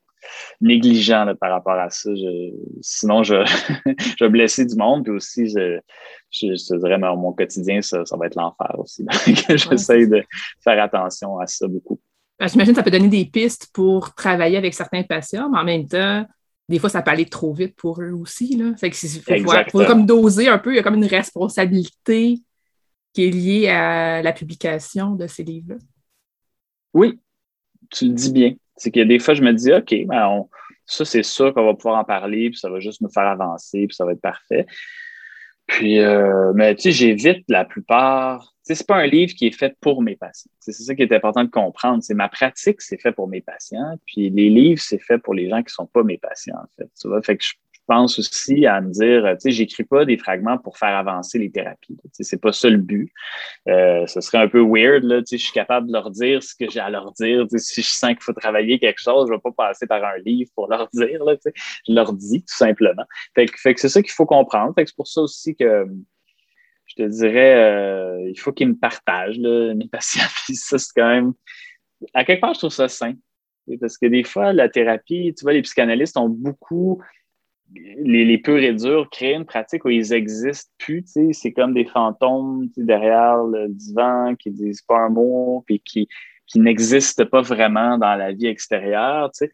négligent 0.61 1.35
par 1.41 1.51
rapport 1.51 1.79
à 1.79 1.91
ça. 1.91 2.11
sinon, 2.81 3.25
je, 3.25 3.45
je 4.19 4.25
vais 4.25 4.31
blesser 4.31 4.65
du 4.65 4.77
monde. 4.77 5.03
Puis 5.03 5.13
aussi, 5.13 5.49
je, 5.49 5.81
je, 6.31 6.47
te 6.47 6.79
dirais, 6.79 6.99
mon 6.99 7.33
quotidien, 7.33 7.83
ça, 7.83 8.05
va 8.17 8.27
être 8.27 8.37
l'enfer 8.37 8.79
aussi. 8.79 9.05
Donc, 9.27 9.37
j'essaie 9.49 10.07
de 10.07 10.23
faire 10.63 10.81
attention 10.81 11.39
à 11.41 11.49
ça 11.49 11.67
beaucoup. 11.67 12.01
Ben, 12.39 12.49
j'imagine 12.49 12.73
que 12.73 12.79
ça 12.79 12.83
peut 12.83 12.91
donner 12.91 13.09
des 13.09 13.25
pistes 13.25 13.71
pour 13.73 14.15
travailler 14.15 14.57
avec 14.57 14.75
certains 14.75 15.03
patients, 15.03 15.49
mais 15.51 15.59
en 15.59 15.65
même 15.65 15.89
temps, 15.89 16.27
des 16.69 16.79
fois, 16.79 16.89
ça 16.89 17.03
peut 17.03 17.11
aller 17.11 17.27
trop 17.27 17.55
vite 17.55 17.77
pour 17.77 18.03
eux 18.03 18.13
aussi. 18.13 18.57
Là. 18.57 18.75
Fait 18.77 18.91
faut, 19.71 19.85
comme 19.85 20.05
doser 20.05 20.49
un 20.49 20.59
peu, 20.59 20.73
il 20.73 20.77
y 20.77 20.79
a 20.79 20.83
comme 20.83 20.97
une 20.97 21.07
responsabilité 21.07 22.41
qui 23.13 23.25
est 23.25 23.31
liée 23.31 23.69
à 23.69 24.21
la 24.23 24.33
publication 24.33 25.15
de 25.15 25.27
ces 25.27 25.45
livres-là. 25.45 25.77
Oui, 26.93 27.19
tu 27.91 28.09
le 28.09 28.13
dis 28.13 28.33
bien. 28.33 28.55
C'est 28.77 28.91
que 28.91 29.01
des 29.01 29.19
fois, 29.19 29.35
je 29.35 29.43
me 29.43 29.53
dis, 29.53 29.73
OK, 29.73 29.95
ben 30.07 30.45
ça, 30.85 31.05
c'est 31.05 31.23
sûr 31.23 31.55
qu'on 31.55 31.65
va 31.65 31.75
pouvoir 31.75 31.99
en 31.99 32.05
parler, 32.05 32.51
puis 32.51 32.59
ça 32.59 32.69
va 32.69 32.81
juste 32.81 33.01
nous 33.01 33.11
faire 33.11 33.27
avancer, 33.27 33.87
puis 33.87 33.95
ça 33.95 34.05
va 34.05 34.13
être 34.13 34.21
parfait. 34.21 34.67
Puis, 35.67 36.01
euh, 36.01 36.53
mais 36.55 36.75
tu 36.75 36.83
sais, 36.83 36.93
j'évite 36.93 37.45
la 37.49 37.65
plupart. 37.65 38.55
C'est 38.75 38.87
pas 38.87 38.97
un 38.97 39.07
livre 39.07 39.33
qui 39.35 39.47
est 39.47 39.57
fait 39.57 39.77
pour 39.81 40.03
mes 40.03 40.17
patients. 40.17 40.51
C'est 40.59 40.73
ça 40.73 40.95
qui 40.95 41.03
est 41.03 41.13
important 41.13 41.45
de 41.45 41.51
comprendre. 41.51 42.03
C'est 42.03 42.15
ma 42.15 42.29
pratique, 42.29 42.83
c'est 42.83 43.01
fait 43.01 43.13
pour 43.13 43.29
mes 43.29 43.41
patients. 43.41 43.97
Puis 44.07 44.29
les 44.31 44.51
livres, 44.51 44.81
c'est 44.83 44.99
fait 44.99 45.19
pour 45.19 45.35
les 45.35 45.49
gens 45.49 45.63
qui 45.63 45.73
sont 45.73 45.87
pas 45.87 46.03
mes 46.03 46.19
patients, 46.19 46.57
en 46.57 46.67
fait. 46.77 46.91
Tu 47.01 47.09
vois, 47.09 47.23
fait 47.23 47.37
que 47.37 47.45
je 47.45 47.55
pense 47.87 48.19
aussi 48.19 48.67
à 48.67 48.81
me 48.81 48.91
dire, 48.91 49.23
tu 49.35 49.43
sais, 49.43 49.51
j'écris 49.53 49.85
pas 49.85 50.05
des 50.05 50.19
fragments 50.19 50.59
pour 50.59 50.77
faire 50.77 50.97
avancer 50.97 51.39
les 51.39 51.51
thérapies. 51.51 51.97
Tu 52.03 52.11
sais, 52.13 52.25
c'est 52.25 52.41
pas 52.41 52.51
ça 52.51 52.69
le 52.69 52.79
but. 52.79 53.13
Euh, 53.69 54.05
ce 54.09 54.21
serait 54.21 54.39
un 54.39 54.49
peu 54.49 54.61
weird, 54.61 55.05
là. 55.05 55.21
Tu 55.21 55.27
sais, 55.27 55.39
je 55.39 55.45
suis 55.45 55.53
capable 55.53 55.87
de 55.87 55.93
leur 55.93 56.11
dire 56.11 56.43
ce 56.43 56.55
que 56.57 56.69
j'ai 56.69 56.81
à 56.81 56.91
leur 56.91 57.13
dire. 57.13 57.47
Tu 57.49 57.59
sais, 57.59 57.65
si 57.65 57.83
je 57.83 57.89
sens 57.89 58.11
qu'il 58.11 58.23
faut 58.23 58.33
travailler 58.33 58.81
quelque 58.81 59.01
chose, 59.01 59.29
je 59.29 59.35
vais 59.35 59.41
pas 59.41 59.53
passer 59.53 59.87
par 59.87 60.03
un 60.03 60.19
livre 60.25 60.51
pour 60.57 60.69
leur 60.69 60.89
dire, 60.93 61.25
là. 61.25 61.37
Tu 61.37 61.43
sais, 61.43 61.53
je 61.89 61.93
leur 61.93 62.13
dis 62.13 62.41
tout 62.41 62.57
simplement. 62.57 63.05
Fait 63.37 63.47
que, 63.47 63.59
fait 63.59 63.75
que 63.75 63.81
c'est 63.81 63.89
ça 63.89 64.03
qu'il 64.03 64.13
faut 64.13 64.27
comprendre. 64.27 64.75
Fait 64.75 64.83
que 64.83 64.91
c'est 64.91 64.97
pour 64.97 65.07
ça 65.07 65.21
aussi 65.21 65.55
que 65.55 65.87
je 66.97 67.05
te 67.05 67.09
dirais, 67.09 67.55
euh, 67.55 68.29
il 68.29 68.39
faut 68.39 68.53
qu'ils 68.53 68.69
me 68.69 68.77
partagent, 68.77 69.39
mes 69.39 69.89
patients. 69.93 70.23
ça, 70.53 70.79
c'est 70.79 70.93
quand 70.95 71.09
même, 71.09 71.33
à 72.15 72.25
quelque 72.25 72.41
part, 72.41 72.55
je 72.55 72.61
trouve 72.61 72.73
ça 72.73 72.89
sain. 72.89 73.15
Parce 73.81 73.99
que 73.99 74.07
des 74.07 74.23
fois, 74.23 74.53
la 74.53 74.69
thérapie, 74.69 75.35
tu 75.37 75.43
vois, 75.43 75.53
les 75.53 75.63
psychanalystes 75.63 76.17
ont 76.17 76.29
beaucoup 76.29 77.03
les, 77.75 78.25
les 78.25 78.39
purs 78.39 78.59
et 78.59 78.73
durs 78.73 79.09
créent 79.11 79.35
une 79.35 79.45
pratique 79.45 79.85
où 79.85 79.91
ils 79.91 80.13
existent 80.13 80.71
plus. 80.79 81.05
C'est 81.33 81.53
comme 81.53 81.75
des 81.75 81.85
fantômes 81.85 82.69
derrière 82.77 83.43
le 83.43 83.69
divan 83.69 84.35
qui 84.37 84.51
disent 84.51 84.83
pas 84.83 84.99
un 84.99 85.09
mot 85.09 85.65
puis 85.67 85.81
qui, 85.81 86.09
qui 86.47 86.61
n'existent 86.61 87.27
pas 87.27 87.43
vraiment 87.43 87.99
dans 87.99 88.15
la 88.15 88.33
vie 88.33 88.47
extérieure. 88.47 89.31
sais 89.33 89.51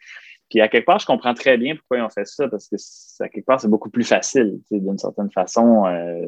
Puis 0.50 0.60
à 0.60 0.68
quelque 0.68 0.86
part, 0.86 0.98
je 0.98 1.06
comprends 1.06 1.34
très 1.34 1.56
bien 1.56 1.74
pourquoi 1.76 1.98
ils 1.98 2.02
ont 2.02 2.10
fait 2.10 2.26
ça, 2.26 2.48
parce 2.48 2.68
que 2.68 2.76
à 3.22 3.28
quelque 3.28 3.46
part, 3.46 3.60
c'est 3.60 3.68
beaucoup 3.70 3.90
plus 3.90 4.04
facile, 4.04 4.60
d'une 4.70 4.98
certaine 4.98 5.30
façon. 5.30 5.86
Euh, 5.86 6.26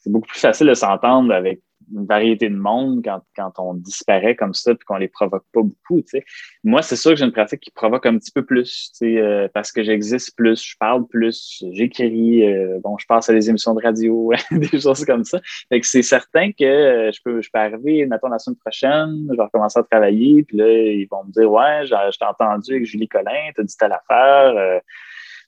c'est 0.00 0.10
beaucoup 0.10 0.28
plus 0.28 0.40
facile 0.40 0.66
de 0.66 0.74
s'entendre 0.74 1.32
avec 1.32 1.60
une 1.92 2.06
variété 2.06 2.48
de 2.48 2.56
monde 2.56 3.02
quand, 3.04 3.20
quand 3.34 3.52
on 3.58 3.74
disparaît 3.74 4.36
comme 4.36 4.54
ça 4.54 4.74
puis 4.74 4.84
qu'on 4.84 4.96
les 4.96 5.08
provoque 5.08 5.44
pas 5.52 5.62
beaucoup. 5.62 6.00
sais. 6.06 6.24
Moi, 6.62 6.82
c'est 6.82 6.96
sûr 6.96 7.12
que 7.12 7.16
j'ai 7.16 7.24
une 7.24 7.32
pratique 7.32 7.60
qui 7.60 7.70
provoque 7.70 8.06
un 8.06 8.16
petit 8.18 8.30
peu 8.30 8.44
plus 8.44 8.92
euh, 9.02 9.48
parce 9.52 9.72
que 9.72 9.82
j'existe 9.82 10.36
plus, 10.36 10.62
je 10.62 10.76
parle 10.78 11.06
plus, 11.08 11.64
j'écris, 11.72 12.46
euh, 12.46 12.78
bon, 12.82 12.96
je 12.98 13.06
passe 13.06 13.28
à 13.28 13.32
des 13.32 13.50
émissions 13.50 13.74
de 13.74 13.82
radio, 13.82 14.32
des 14.50 14.80
choses 14.80 15.04
comme 15.04 15.24
ça. 15.24 15.40
Fait 15.68 15.80
que 15.80 15.86
c'est 15.86 16.02
certain 16.02 16.52
que 16.52 16.64
euh, 16.64 17.12
je 17.12 17.20
peux 17.24 17.40
je 17.40 17.50
peux 17.52 17.58
arriver, 17.58 18.06
mettons, 18.06 18.28
la 18.28 18.38
semaine 18.38 18.56
prochaine, 18.56 19.26
je 19.30 19.36
vais 19.36 19.42
recommencer 19.42 19.78
à 19.78 19.82
travailler, 19.82 20.42
puis 20.44 20.56
là, 20.58 20.68
ils 20.68 21.06
vont 21.10 21.24
me 21.24 21.32
dire 21.32 21.50
Ouais, 21.50 21.84
je 21.84 22.18
t'ai 22.18 22.24
entendu 22.24 22.72
avec 22.72 22.86
Julie 22.86 23.08
Collin, 23.08 23.50
t'as 23.54 23.62
dit 23.62 23.76
telle 23.76 23.92
affaire. 23.92 24.80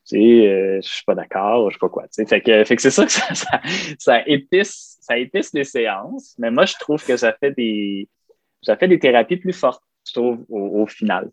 Euh, 0.03 0.09
tu 0.09 0.17
sais, 0.17 0.81
je 0.83 0.89
suis 0.89 1.05
pas 1.05 1.15
d'accord, 1.15 1.71
je 1.71 1.77
sais 1.77 1.79
pas 1.79 1.89
quoi. 1.89 2.05
Tu 2.05 2.09
sais. 2.13 2.27
Fait 2.27 2.41
que, 2.41 2.65
fait 2.65 2.77
que 2.77 2.83
c'est 2.83 2.91
ça 2.91 3.07
que 3.07 3.13
ça, 3.13 3.35
ça, 3.35 3.61
ça 3.99 4.29
épice 4.29 4.93
ça 5.03 5.19
épice 5.19 5.53
les 5.53 5.65
séances, 5.65 6.35
mais 6.39 6.51
moi, 6.51 6.65
je 6.65 6.75
trouve 6.79 7.05
que 7.05 7.17
ça 7.17 7.33
fait 7.33 7.51
des, 7.51 8.09
ça 8.63 8.77
fait 8.77 8.87
des 8.89 9.01
thérapies 9.01 9.37
plus 9.37 9.53
fortes, 9.53 9.83
je 10.07 10.13
trouve, 10.13 10.45
au, 10.49 10.87
final. 10.87 11.31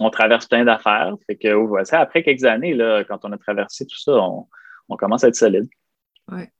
On 0.00 0.10
traverse 0.10 0.46
plein 0.46 0.64
d'affaires. 0.64 1.14
Fait 1.26 1.36
que, 1.36 1.48
ça, 1.84 2.00
après 2.00 2.22
quelques 2.22 2.44
années, 2.44 2.74
là, 2.74 3.04
quand 3.04 3.24
on 3.24 3.32
a 3.32 3.38
traversé 3.38 3.86
tout 3.86 3.98
ça, 3.98 4.12
on, 4.12 4.96
commence 4.96 5.24
à 5.24 5.28
être 5.28 5.36
solide. 5.36 5.66
Ouais. 6.30 6.50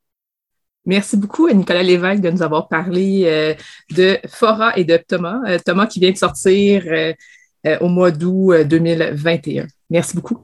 Merci 0.87 1.19
beaucoup 1.19 1.47
à 1.47 1.53
Nicolas 1.53 1.83
Lévesque 1.83 2.23
de 2.23 2.31
nous 2.31 2.43
avoir 2.43 2.69
parlé 2.69 3.25
euh, 3.27 3.55
de 3.95 4.19
Fora 4.29 4.77
et 4.79 4.85
de 4.85 4.97
Thomas. 4.97 5.41
Euh, 5.47 5.59
Thomas 5.65 5.87
qui 5.87 6.01
vient 6.01 6.13
de 6.13 6.17
sortir 6.17 6.85
euh, 6.87 7.79
au 7.81 7.89
mois 7.89 8.11
d'août 8.11 8.55
2021. 8.65 9.67
Merci 9.91 10.17
beaucoup. 10.17 10.43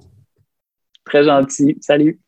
Très 1.04 1.24
gentil. 1.24 1.76
Salut. 1.80 2.20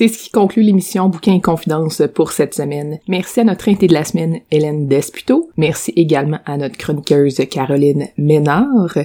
C'est 0.00 0.08
ce 0.08 0.16
qui 0.16 0.30
conclut 0.30 0.62
l'émission 0.62 1.10
Bouquin 1.10 1.34
et 1.34 1.42
Confidence 1.42 2.00
pour 2.14 2.32
cette 2.32 2.54
semaine. 2.54 3.00
Merci 3.06 3.40
à 3.40 3.44
notre 3.44 3.68
invitée 3.68 3.86
de 3.86 3.92
la 3.92 4.04
semaine, 4.04 4.40
Hélène 4.50 4.88
Desputo. 4.88 5.50
Merci 5.58 5.92
également 5.94 6.38
à 6.46 6.56
notre 6.56 6.78
chroniqueuse 6.78 7.42
Caroline 7.50 8.08
Ménard. 8.16 8.96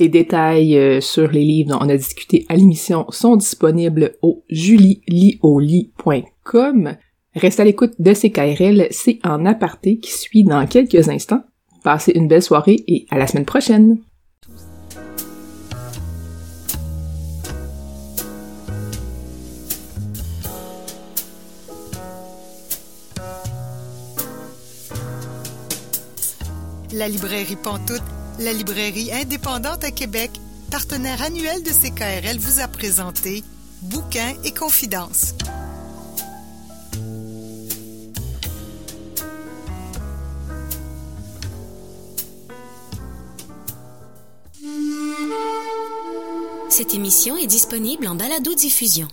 Les 0.00 0.08
détails 0.08 0.76
euh, 0.76 1.00
sur 1.00 1.30
les 1.30 1.44
livres 1.44 1.70
dont 1.70 1.78
on 1.80 1.88
a 1.88 1.96
discuté 1.96 2.46
à 2.48 2.56
l'émission 2.56 3.06
sont 3.10 3.36
disponibles 3.36 4.16
au 4.22 4.42
julielioli.com. 4.50 6.96
Reste 7.36 7.60
à 7.60 7.64
l'écoute 7.64 7.94
de 8.00 8.12
CKRL, 8.12 8.88
c'est 8.90 9.20
en 9.22 9.46
aparté 9.46 9.98
qui 9.98 10.10
suit 10.10 10.42
dans 10.42 10.66
quelques 10.66 11.08
instants. 11.08 11.44
Passez 11.84 12.12
une 12.14 12.26
belle 12.26 12.42
soirée 12.42 12.82
et 12.88 13.06
à 13.10 13.18
la 13.18 13.26
semaine 13.26 13.44
prochaine! 13.44 13.98
La 26.92 27.08
librairie 27.08 27.56
Pantoute, 27.62 28.02
la 28.40 28.52
librairie 28.52 29.12
indépendante 29.12 29.84
à 29.84 29.92
Québec, 29.92 30.32
partenaire 30.72 31.22
annuel 31.22 31.62
de 31.62 31.70
CKRL, 31.70 32.38
vous 32.38 32.60
a 32.60 32.66
présenté 32.66 33.44
Bouquins 33.82 34.34
et 34.44 34.50
Confidences. 34.50 35.34
Cette 46.68 46.94
émission 46.94 47.36
est 47.36 47.46
disponible 47.46 48.06
en 48.06 48.14
balado-diffusion. 48.14 49.08